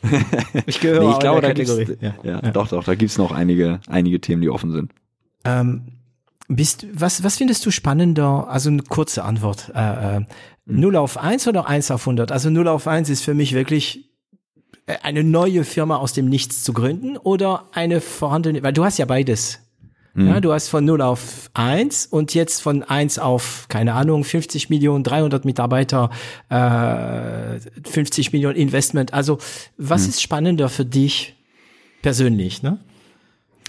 ich 0.66 0.80
gehöre 0.80 1.04
nee, 1.04 1.10
ich 1.10 1.18
glaube, 1.18 1.40
da 1.40 1.48
Kategorie. 1.48 1.84
Gibt's, 1.86 2.02
ja, 2.02 2.14
ja, 2.22 2.40
ja, 2.42 2.50
doch, 2.50 2.68
doch, 2.68 2.84
da 2.84 2.94
gibt's 2.94 3.18
noch 3.18 3.32
einige, 3.32 3.80
einige 3.88 4.20
Themen, 4.20 4.42
die 4.42 4.50
offen 4.50 4.70
sind. 4.70 4.92
Ähm, 5.44 5.98
bist, 6.48 6.86
was, 6.92 7.22
was 7.22 7.36
findest 7.36 7.64
du 7.66 7.70
spannender? 7.70 8.48
Also 8.48 8.70
eine 8.70 8.82
kurze 8.82 9.24
Antwort. 9.24 9.70
Äh, 9.74 10.18
äh, 10.18 10.20
0 10.66 10.96
auf 10.96 11.18
1 11.18 11.48
oder 11.48 11.68
1 11.68 11.90
auf 11.90 12.02
100? 12.02 12.32
Also 12.32 12.50
0 12.50 12.68
auf 12.68 12.86
1 12.86 13.08
ist 13.10 13.22
für 13.22 13.34
mich 13.34 13.54
wirklich 13.54 14.10
äh, 14.86 14.96
eine 15.02 15.24
neue 15.24 15.64
Firma 15.64 15.96
aus 15.96 16.12
dem 16.12 16.28
Nichts 16.28 16.62
zu 16.64 16.72
gründen 16.72 17.16
oder 17.16 17.66
eine 17.72 18.00
vorhandene, 18.00 18.62
weil 18.62 18.72
du 18.72 18.84
hast 18.84 18.98
ja 18.98 19.04
beides. 19.04 19.60
Ja, 20.14 20.22
mhm. 20.22 20.42
du 20.42 20.52
hast 20.52 20.68
von 20.68 20.84
0 20.84 21.00
auf 21.02 21.50
1 21.54 22.06
und 22.06 22.34
jetzt 22.34 22.60
von 22.60 22.82
1 22.82 23.18
auf, 23.18 23.66
keine 23.68 23.94
Ahnung, 23.94 24.24
50 24.24 24.68
Millionen, 24.70 25.04
300 25.04 25.44
Mitarbeiter, 25.44 26.10
äh, 26.48 27.60
50 27.88 28.32
Millionen 28.32 28.56
Investment. 28.56 29.14
Also 29.14 29.38
was 29.76 30.02
mhm. 30.02 30.08
ist 30.08 30.22
spannender 30.22 30.68
für 30.68 30.84
dich 30.84 31.36
persönlich, 32.02 32.62
ne? 32.62 32.78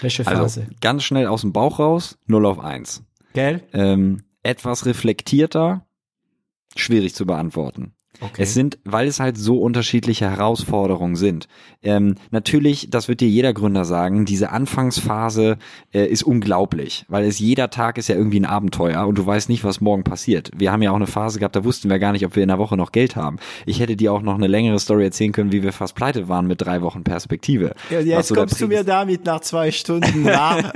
Welche 0.01 0.25
also, 0.25 0.41
Phase? 0.41 0.61
Also, 0.61 0.73
ganz 0.81 1.03
schnell 1.03 1.27
aus 1.27 1.41
dem 1.41 1.53
Bauch 1.53 1.79
raus, 1.79 2.17
0 2.27 2.45
auf 2.45 2.59
1. 2.59 3.03
Gell? 3.33 3.61
Ähm, 3.73 4.23
etwas 4.43 4.85
reflektierter, 4.85 5.85
schwierig 6.75 7.13
zu 7.13 7.25
beantworten. 7.25 7.93
Okay. 8.21 8.43
Es 8.43 8.53
sind, 8.53 8.77
weil 8.83 9.07
es 9.07 9.19
halt 9.19 9.37
so 9.37 9.59
unterschiedliche 9.59 10.29
Herausforderungen 10.29 11.15
sind. 11.15 11.47
Ähm, 11.81 12.15
natürlich, 12.31 12.89
das 12.89 13.07
wird 13.07 13.21
dir 13.21 13.29
jeder 13.29 13.53
Gründer 13.53 13.85
sagen, 13.85 14.25
diese 14.25 14.49
Anfangsphase 14.49 15.57
äh, 15.93 16.05
ist 16.05 16.23
unglaublich, 16.23 17.05
weil 17.07 17.25
es 17.25 17.39
jeder 17.39 17.69
Tag 17.69 17.97
ist 17.97 18.09
ja 18.09 18.15
irgendwie 18.15 18.39
ein 18.39 18.45
Abenteuer 18.45 19.07
und 19.07 19.17
du 19.17 19.25
weißt 19.25 19.47
nicht, 19.47 19.63
was 19.63 19.79
morgen 19.79 20.03
passiert. 20.03 20.51
Wir 20.55 20.71
haben 20.71 20.81
ja 20.81 20.91
auch 20.91 20.97
eine 20.97 21.07
Phase 21.07 21.39
gehabt, 21.39 21.55
da 21.55 21.63
wussten 21.63 21.89
wir 21.89 21.99
gar 21.99 22.11
nicht, 22.11 22.25
ob 22.25 22.35
wir 22.35 22.43
in 22.43 22.49
der 22.49 22.59
Woche 22.59 22.75
noch 22.75 22.91
Geld 22.91 23.15
haben. 23.15 23.37
Ich 23.65 23.79
hätte 23.79 23.95
dir 23.95 24.11
auch 24.11 24.21
noch 24.21 24.35
eine 24.35 24.47
längere 24.47 24.79
Story 24.79 25.05
erzählen 25.05 25.31
können, 25.31 25.51
wie 25.51 25.63
wir 25.63 25.71
fast 25.71 25.95
pleite 25.95 26.27
waren 26.27 26.47
mit 26.47 26.61
drei 26.61 26.81
Wochen 26.81 27.03
Perspektive. 27.03 27.73
Ja, 27.89 28.01
jetzt 28.01 28.27
so 28.27 28.35
kommst 28.35 28.59
du 28.59 28.67
mir 28.67 28.83
damit 28.83 29.25
nach 29.25 29.39
zwei 29.39 29.71
Stunden 29.71 30.23
nach. 30.23 30.73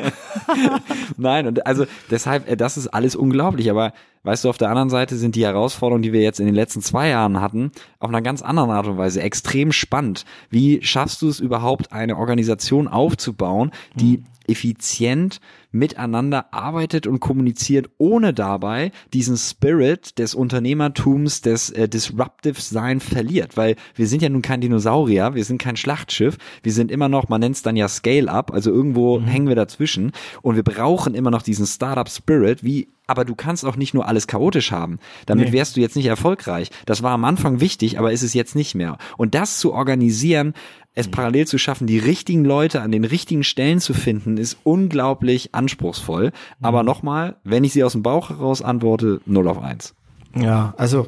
Nein, 1.18 1.48
und 1.48 1.68
also 1.68 1.86
deshalb, 2.10 2.50
äh, 2.50 2.56
das 2.56 2.78
ist 2.78 2.88
alles 2.88 3.16
unglaublich, 3.16 3.70
aber 3.70 3.94
Weißt 4.24 4.46
du, 4.46 4.50
auf 4.50 4.58
der 4.58 4.70
anderen 4.70 4.90
Seite 4.90 5.18
sind 5.18 5.36
die 5.36 5.46
Herausforderungen, 5.46 6.02
die 6.02 6.14
wir 6.14 6.22
jetzt 6.22 6.40
in 6.40 6.46
den 6.46 6.56
letzten 6.56 6.82
zwei 6.82 7.10
Jahren 7.10 7.42
hatten, 7.42 7.72
auf 8.00 8.10
einer 8.10 8.22
ganz 8.22 8.42
anderen 8.42 8.72
Art 8.72 8.88
und 8.88 8.98
Weise 8.98 9.22
extrem 9.22 9.74
spannend. 9.74 10.24
Wie 10.50 10.82
schaffst 10.82 11.22
du 11.22 11.28
es 11.28 11.42
überhaupt, 11.42 11.92
eine 11.92 12.18
Organisation 12.18 12.88
aufzubauen, 12.88 13.72
die 13.96 14.20
mhm. 14.20 14.26
Effizient 14.48 15.40
miteinander 15.72 16.54
arbeitet 16.54 17.08
und 17.08 17.20
kommuniziert, 17.20 17.90
ohne 17.98 18.34
dabei 18.34 18.92
diesen 19.14 19.38
Spirit 19.38 20.20
des 20.20 20.36
Unternehmertums, 20.36 21.42
des 21.42 21.72
äh, 21.72 21.90
Disruptive 21.90 22.62
Sein 22.62 23.00
verliert. 23.00 23.58
Weil 23.58 23.76
wir 23.96 24.08
sind 24.08 24.22
ja 24.22 24.30
nun 24.30 24.42
kein 24.42 24.62
Dinosaurier, 24.62 25.34
wir 25.34 25.44
sind 25.44 25.58
kein 25.58 25.76
Schlachtschiff, 25.76 26.38
wir 26.62 26.72
sind 26.72 26.92
immer 26.92 27.10
noch, 27.10 27.28
man 27.28 27.42
nennt 27.42 27.56
es 27.56 27.64
dann 27.64 27.76
ja 27.76 27.88
Scale-Up, 27.88 28.54
also 28.54 28.72
irgendwo 28.72 29.20
mhm. 29.20 29.26
hängen 29.26 29.48
wir 29.48 29.56
dazwischen 29.56 30.12
und 30.42 30.56
wir 30.56 30.64
brauchen 30.64 31.16
immer 31.16 31.32
noch 31.32 31.42
diesen 31.42 31.66
Startup 31.66 32.10
Spirit, 32.10 32.64
wie 32.64 32.90
aber 33.06 33.26
du 33.26 33.36
kannst 33.36 33.66
auch 33.66 33.76
nicht 33.76 33.94
nur 33.94 34.08
alles 34.08 34.28
chaotisch 34.28 34.72
haben. 34.72 35.00
Damit 35.26 35.48
nee. 35.48 35.54
wärst 35.54 35.76
du 35.76 35.82
jetzt 35.82 35.96
nicht 35.96 36.06
erfolgreich. 36.06 36.70
Das 36.86 37.04
war 37.04 37.12
am 37.12 37.26
Anfang 37.26 37.60
wichtig, 37.60 38.00
aber 38.00 38.14
ist 38.14 38.24
es 38.24 38.34
jetzt 38.34 38.56
nicht 38.56 38.76
mehr. 38.76 38.98
Und 39.18 39.36
das 39.36 39.60
zu 39.60 39.74
organisieren, 39.74 40.54
es 40.96 41.08
parallel 41.08 41.48
zu 41.48 41.58
schaffen, 41.58 41.88
die 41.88 42.00
richtigen 42.00 42.46
Leute 42.46 42.82
an 42.82 42.92
den 42.92 43.04
richtigen 43.04 43.44
Stellen 43.44 43.80
zu 43.80 43.94
finden, 43.94 44.38
ist 44.38 44.58
unglaublich 44.64 45.56
anspruchsvoll. 45.56 46.32
Aber 46.62 46.84
mhm. 46.84 46.88
nochmal, 46.88 47.36
wenn 47.44 47.64
ich 47.64 47.74
sie 47.74 47.84
aus 47.84 47.94
dem 47.94 48.04
Bauch 48.04 48.30
heraus 48.30 48.62
antworte, 48.62 49.22
0 49.26 49.48
auf 49.48 49.62
1. 49.62 49.96
Ja, 50.36 50.74
also 50.78 51.08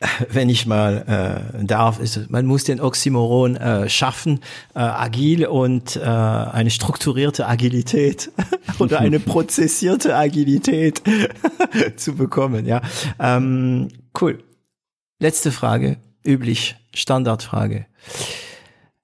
wenn 0.30 0.48
ich 0.48 0.66
mal 0.66 1.52
äh, 1.58 1.64
darf, 1.64 1.98
ist, 1.98 2.30
man 2.30 2.46
muss 2.46 2.64
den 2.64 2.80
Oxymoron 2.80 3.56
äh, 3.56 3.88
schaffen, 3.88 4.40
äh, 4.74 4.78
agil 4.78 5.46
und 5.46 5.96
äh, 5.96 6.00
eine 6.00 6.70
strukturierte 6.70 7.46
Agilität 7.46 8.30
oder 8.78 9.00
eine 9.00 9.18
prozessierte 9.20 10.14
Agilität 10.16 11.02
zu 11.96 12.14
bekommen. 12.14 12.66
Ja, 12.66 12.80
ähm, 13.18 13.88
cool. 14.20 14.42
Letzte 15.20 15.50
Frage, 15.50 15.96
üblich 16.24 16.76
Standardfrage. 16.94 17.86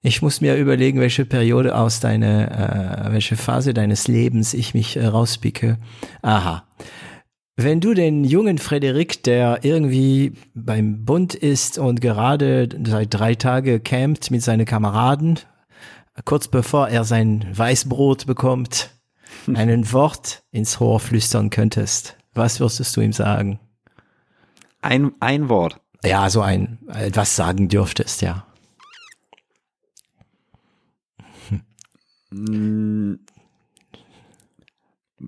Ich 0.05 0.21
muss 0.21 0.39
mir 0.39 0.55
überlegen, 0.55 0.99
welche 0.99 1.25
Periode 1.25 1.75
aus 1.75 1.99
deiner, 1.99 3.07
äh, 3.07 3.11
welche 3.11 3.35
Phase 3.35 3.73
deines 3.73 4.07
Lebens 4.07 4.53
ich 4.53 4.75
mich 4.75 4.97
äh, 4.97 5.07
rauspicke. 5.07 5.79
Aha. 6.21 6.63
Wenn 7.55 7.81
du 7.81 7.95
den 7.95 8.23
jungen 8.23 8.59
Frederik, 8.59 9.23
der 9.23 9.61
irgendwie 9.63 10.33
beim 10.53 11.05
Bund 11.05 11.33
ist 11.33 11.79
und 11.79 12.01
gerade 12.01 12.69
seit 12.85 13.15
drei 13.15 13.33
Tagen 13.33 13.83
campt 13.83 14.29
mit 14.29 14.43
seinen 14.43 14.67
Kameraden, 14.67 15.39
kurz 16.23 16.49
bevor 16.49 16.89
er 16.89 17.03
sein 17.03 17.43
Weißbrot 17.51 18.27
bekommt, 18.27 18.91
einen 19.55 19.91
Wort 19.91 20.43
ins 20.51 20.79
Ohr 20.79 20.99
flüstern 20.99 21.49
könntest, 21.49 22.15
was 22.35 22.59
würdest 22.59 22.95
du 22.95 23.01
ihm 23.01 23.13
sagen? 23.13 23.59
Ein, 24.83 25.13
ein 25.19 25.49
Wort. 25.49 25.81
Ja, 26.03 26.29
so 26.29 26.41
ein, 26.41 26.77
etwas 26.93 27.35
sagen 27.35 27.69
dürftest, 27.69 28.21
ja. 28.21 28.44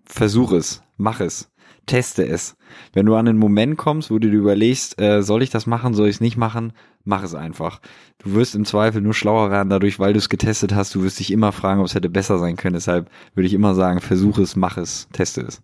Versuch 0.06 0.52
es, 0.52 0.84
mach 0.98 1.20
es, 1.20 1.52
teste 1.86 2.28
es. 2.28 2.58
Wenn 2.94 3.06
du 3.06 3.16
an 3.16 3.28
einen 3.28 3.38
Moment 3.38 3.78
kommst, 3.78 4.12
wo 4.12 4.20
du 4.20 4.30
dir 4.30 4.38
überlegst, 4.38 5.00
äh, 5.02 5.24
soll 5.24 5.44
ich 5.44 5.50
das 5.50 5.66
machen, 5.66 5.94
soll 5.94 6.10
ich 6.10 6.16
es 6.16 6.22
nicht 6.22 6.38
machen, 6.38 6.74
mach 7.04 7.24
es 7.24 7.34
einfach. 7.34 7.80
Du 8.20 8.34
wirst 8.34 8.56
im 8.56 8.66
Zweifel 8.66 9.02
nur 9.02 9.14
schlauer 9.14 9.50
werden 9.50 9.70
dadurch, 9.70 10.00
weil 10.00 10.14
du 10.14 10.20
es 10.20 10.30
getestet 10.30 10.76
hast. 10.76 10.94
Du 10.94 11.04
wirst 11.04 11.20
dich 11.20 11.32
immer 11.32 11.52
fragen, 11.52 11.80
ob 11.80 11.88
es 11.88 11.96
hätte 11.96 12.10
besser 12.10 12.38
sein 12.40 12.58
können. 12.58 12.74
Deshalb 12.74 13.10
würde 13.34 13.48
ich 13.48 13.54
immer 13.54 13.74
sagen, 13.74 14.02
versuch 14.02 14.38
es, 14.38 14.56
mach 14.56 14.78
es, 14.78 15.08
teste 15.14 15.42
es. 15.42 15.62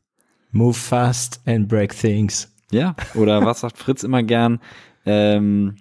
Move 0.52 0.74
fast 0.74 1.41
and 1.45 1.68
break 1.68 1.98
things. 1.98 2.49
Ja, 2.72 2.95
oder 3.14 3.45
was 3.45 3.60
sagt 3.60 3.78
Fritz 3.78 4.03
immer 4.03 4.24
gern? 4.24 4.60
Ähm, 5.06 5.76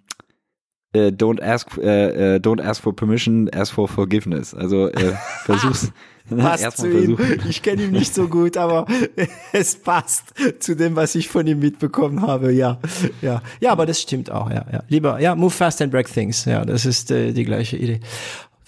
äh, 0.92 1.08
don't 1.08 1.42
ask 1.42 1.76
äh, 1.78 2.36
äh, 2.36 2.38
don't 2.38 2.62
ask 2.62 2.82
for 2.82 2.94
permission, 2.94 3.48
ask 3.52 3.72
for 3.72 3.88
forgiveness. 3.88 4.54
Also 4.54 4.88
äh, 4.88 5.14
versuch's. 5.44 5.92
passt 6.28 6.76
zu 6.76 6.88
ihm. 6.88 7.18
Ich 7.48 7.62
kenne 7.62 7.84
ihn 7.84 7.92
nicht 7.92 8.14
so 8.14 8.28
gut, 8.28 8.56
aber 8.56 8.86
es 9.52 9.76
passt 9.76 10.34
zu 10.60 10.76
dem, 10.76 10.96
was 10.96 11.14
ich 11.14 11.28
von 11.28 11.46
ihm 11.46 11.60
mitbekommen 11.60 12.22
habe. 12.22 12.52
Ja, 12.52 12.78
ja, 13.20 13.42
ja, 13.60 13.72
aber 13.72 13.86
das 13.86 14.00
stimmt 14.00 14.30
auch. 14.30 14.50
Ja, 14.50 14.64
ja. 14.72 14.82
Lieber, 14.88 15.20
ja, 15.20 15.34
move 15.34 15.50
fast 15.50 15.82
and 15.82 15.90
break 15.90 16.12
things. 16.12 16.44
Ja, 16.44 16.64
das 16.64 16.86
ist 16.86 17.10
äh, 17.10 17.32
die 17.32 17.44
gleiche 17.44 17.76
Idee. 17.76 18.00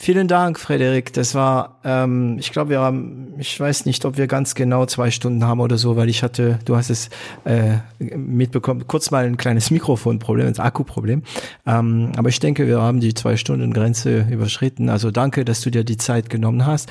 Vielen 0.05 0.29
Dank, 0.29 0.61
Frederik. 0.61 1.15
Das 1.15 1.35
war, 1.35 1.81
ähm, 1.83 2.37
ich 2.39 2.53
glaube, 2.53 2.69
wir 2.69 2.81
haben, 2.81 3.33
ich 3.39 3.59
weiß 3.59 3.87
nicht, 3.87 4.05
ob 4.05 4.19
wir 4.19 4.27
ganz 4.27 4.55
genau 4.55 4.85
zwei 4.85 5.11
Stunden 5.11 5.43
haben 5.47 5.61
oder 5.61 5.79
so, 5.79 5.97
weil 5.97 6.11
ich 6.11 6.23
hatte, 6.23 6.59
du 6.67 6.77
hast 6.77 6.91
es 6.91 7.09
äh, 7.47 7.79
mitbekommen, 7.99 8.87
kurz 8.87 9.11
mal 9.11 9.25
ein 9.25 9.39
kleines 9.39 9.71
Mikrofonproblem, 9.71 10.49
ein 10.49 10.59
Akkuproblem. 10.59 11.23
Ähm, 11.65 12.13
aber 12.19 12.29
ich 12.29 12.39
denke, 12.39 12.67
wir 12.67 12.83
haben 12.83 13.01
die 13.01 13.15
zwei 13.15 13.39
Stunden 13.39 13.73
Grenze 13.73 14.27
überschritten. 14.31 14.91
Also 14.91 15.11
danke, 15.11 15.43
dass 15.43 15.63
du 15.63 15.71
dir 15.71 15.85
die 15.85 15.97
Zeit 15.97 16.29
genommen 16.29 16.67
hast. 16.67 16.91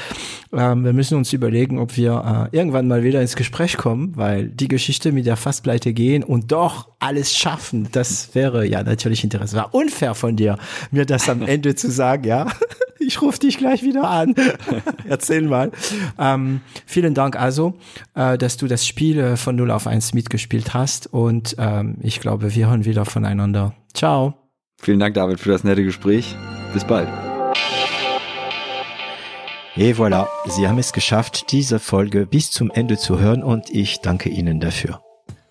Ähm, 0.51 0.83
wir 0.83 0.93
müssen 0.93 1.15
uns 1.15 1.33
überlegen, 1.33 1.77
ob 1.77 1.95
wir 1.95 2.49
äh, 2.51 2.57
irgendwann 2.57 2.87
mal 2.87 3.03
wieder 3.03 3.21
ins 3.21 3.35
Gespräch 3.35 3.77
kommen, 3.77 4.13
weil 4.15 4.47
die 4.47 4.67
Geschichte 4.67 5.11
mit 5.11 5.27
der 5.27 5.37
Fastpleite 5.37 5.93
gehen 5.93 6.23
und 6.23 6.51
doch 6.51 6.87
alles 6.97 7.35
schaffen, 7.37 7.89
das 7.91 8.33
wäre 8.33 8.65
ja 8.65 8.81
natürlich 8.81 9.23
interessant. 9.23 9.61
War 9.61 9.75
unfair 9.75 10.15
von 10.15 10.35
dir, 10.35 10.57
mir 10.89 11.05
das 11.05 11.29
am 11.29 11.43
Ende 11.43 11.75
zu 11.75 11.91
sagen, 11.91 12.23
ja. 12.23 12.47
Ich 13.05 13.21
rufe 13.21 13.39
dich 13.39 13.57
gleich 13.57 13.83
wieder 13.83 14.09
an. 14.09 14.35
Erzähl 15.07 15.43
mal. 15.43 15.71
Ähm, 16.17 16.61
vielen 16.85 17.13
Dank 17.13 17.39
also, 17.39 17.75
äh, 18.15 18.37
dass 18.37 18.57
du 18.57 18.67
das 18.67 18.87
Spiel 18.87 19.19
äh, 19.19 19.37
von 19.37 19.55
0 19.55 19.71
auf 19.71 19.87
1 19.87 20.13
mitgespielt 20.13 20.73
hast 20.73 21.07
und 21.11 21.55
ähm, 21.59 21.97
ich 22.01 22.19
glaube, 22.19 22.55
wir 22.55 22.69
hören 22.69 22.85
wieder 22.85 23.05
voneinander. 23.05 23.73
Ciao. 23.93 24.35
Vielen 24.81 24.99
Dank, 24.99 25.15
David, 25.15 25.39
für 25.39 25.49
das 25.49 25.63
nette 25.63 25.83
Gespräch. 25.83 26.35
Bis 26.73 26.85
bald. 26.85 27.07
Et 29.75 29.97
voilà, 29.97 30.27
Sie 30.45 30.67
haben 30.67 30.77
es 30.77 30.93
geschafft, 30.93 31.51
diese 31.51 31.79
Folge 31.79 32.27
bis 32.27 32.51
zum 32.51 32.69
Ende 32.69 32.97
zu 32.97 33.19
hören 33.19 33.41
und 33.41 33.71
ich 33.71 34.01
danke 34.01 34.29
Ihnen 34.29 34.59
dafür. 34.59 35.01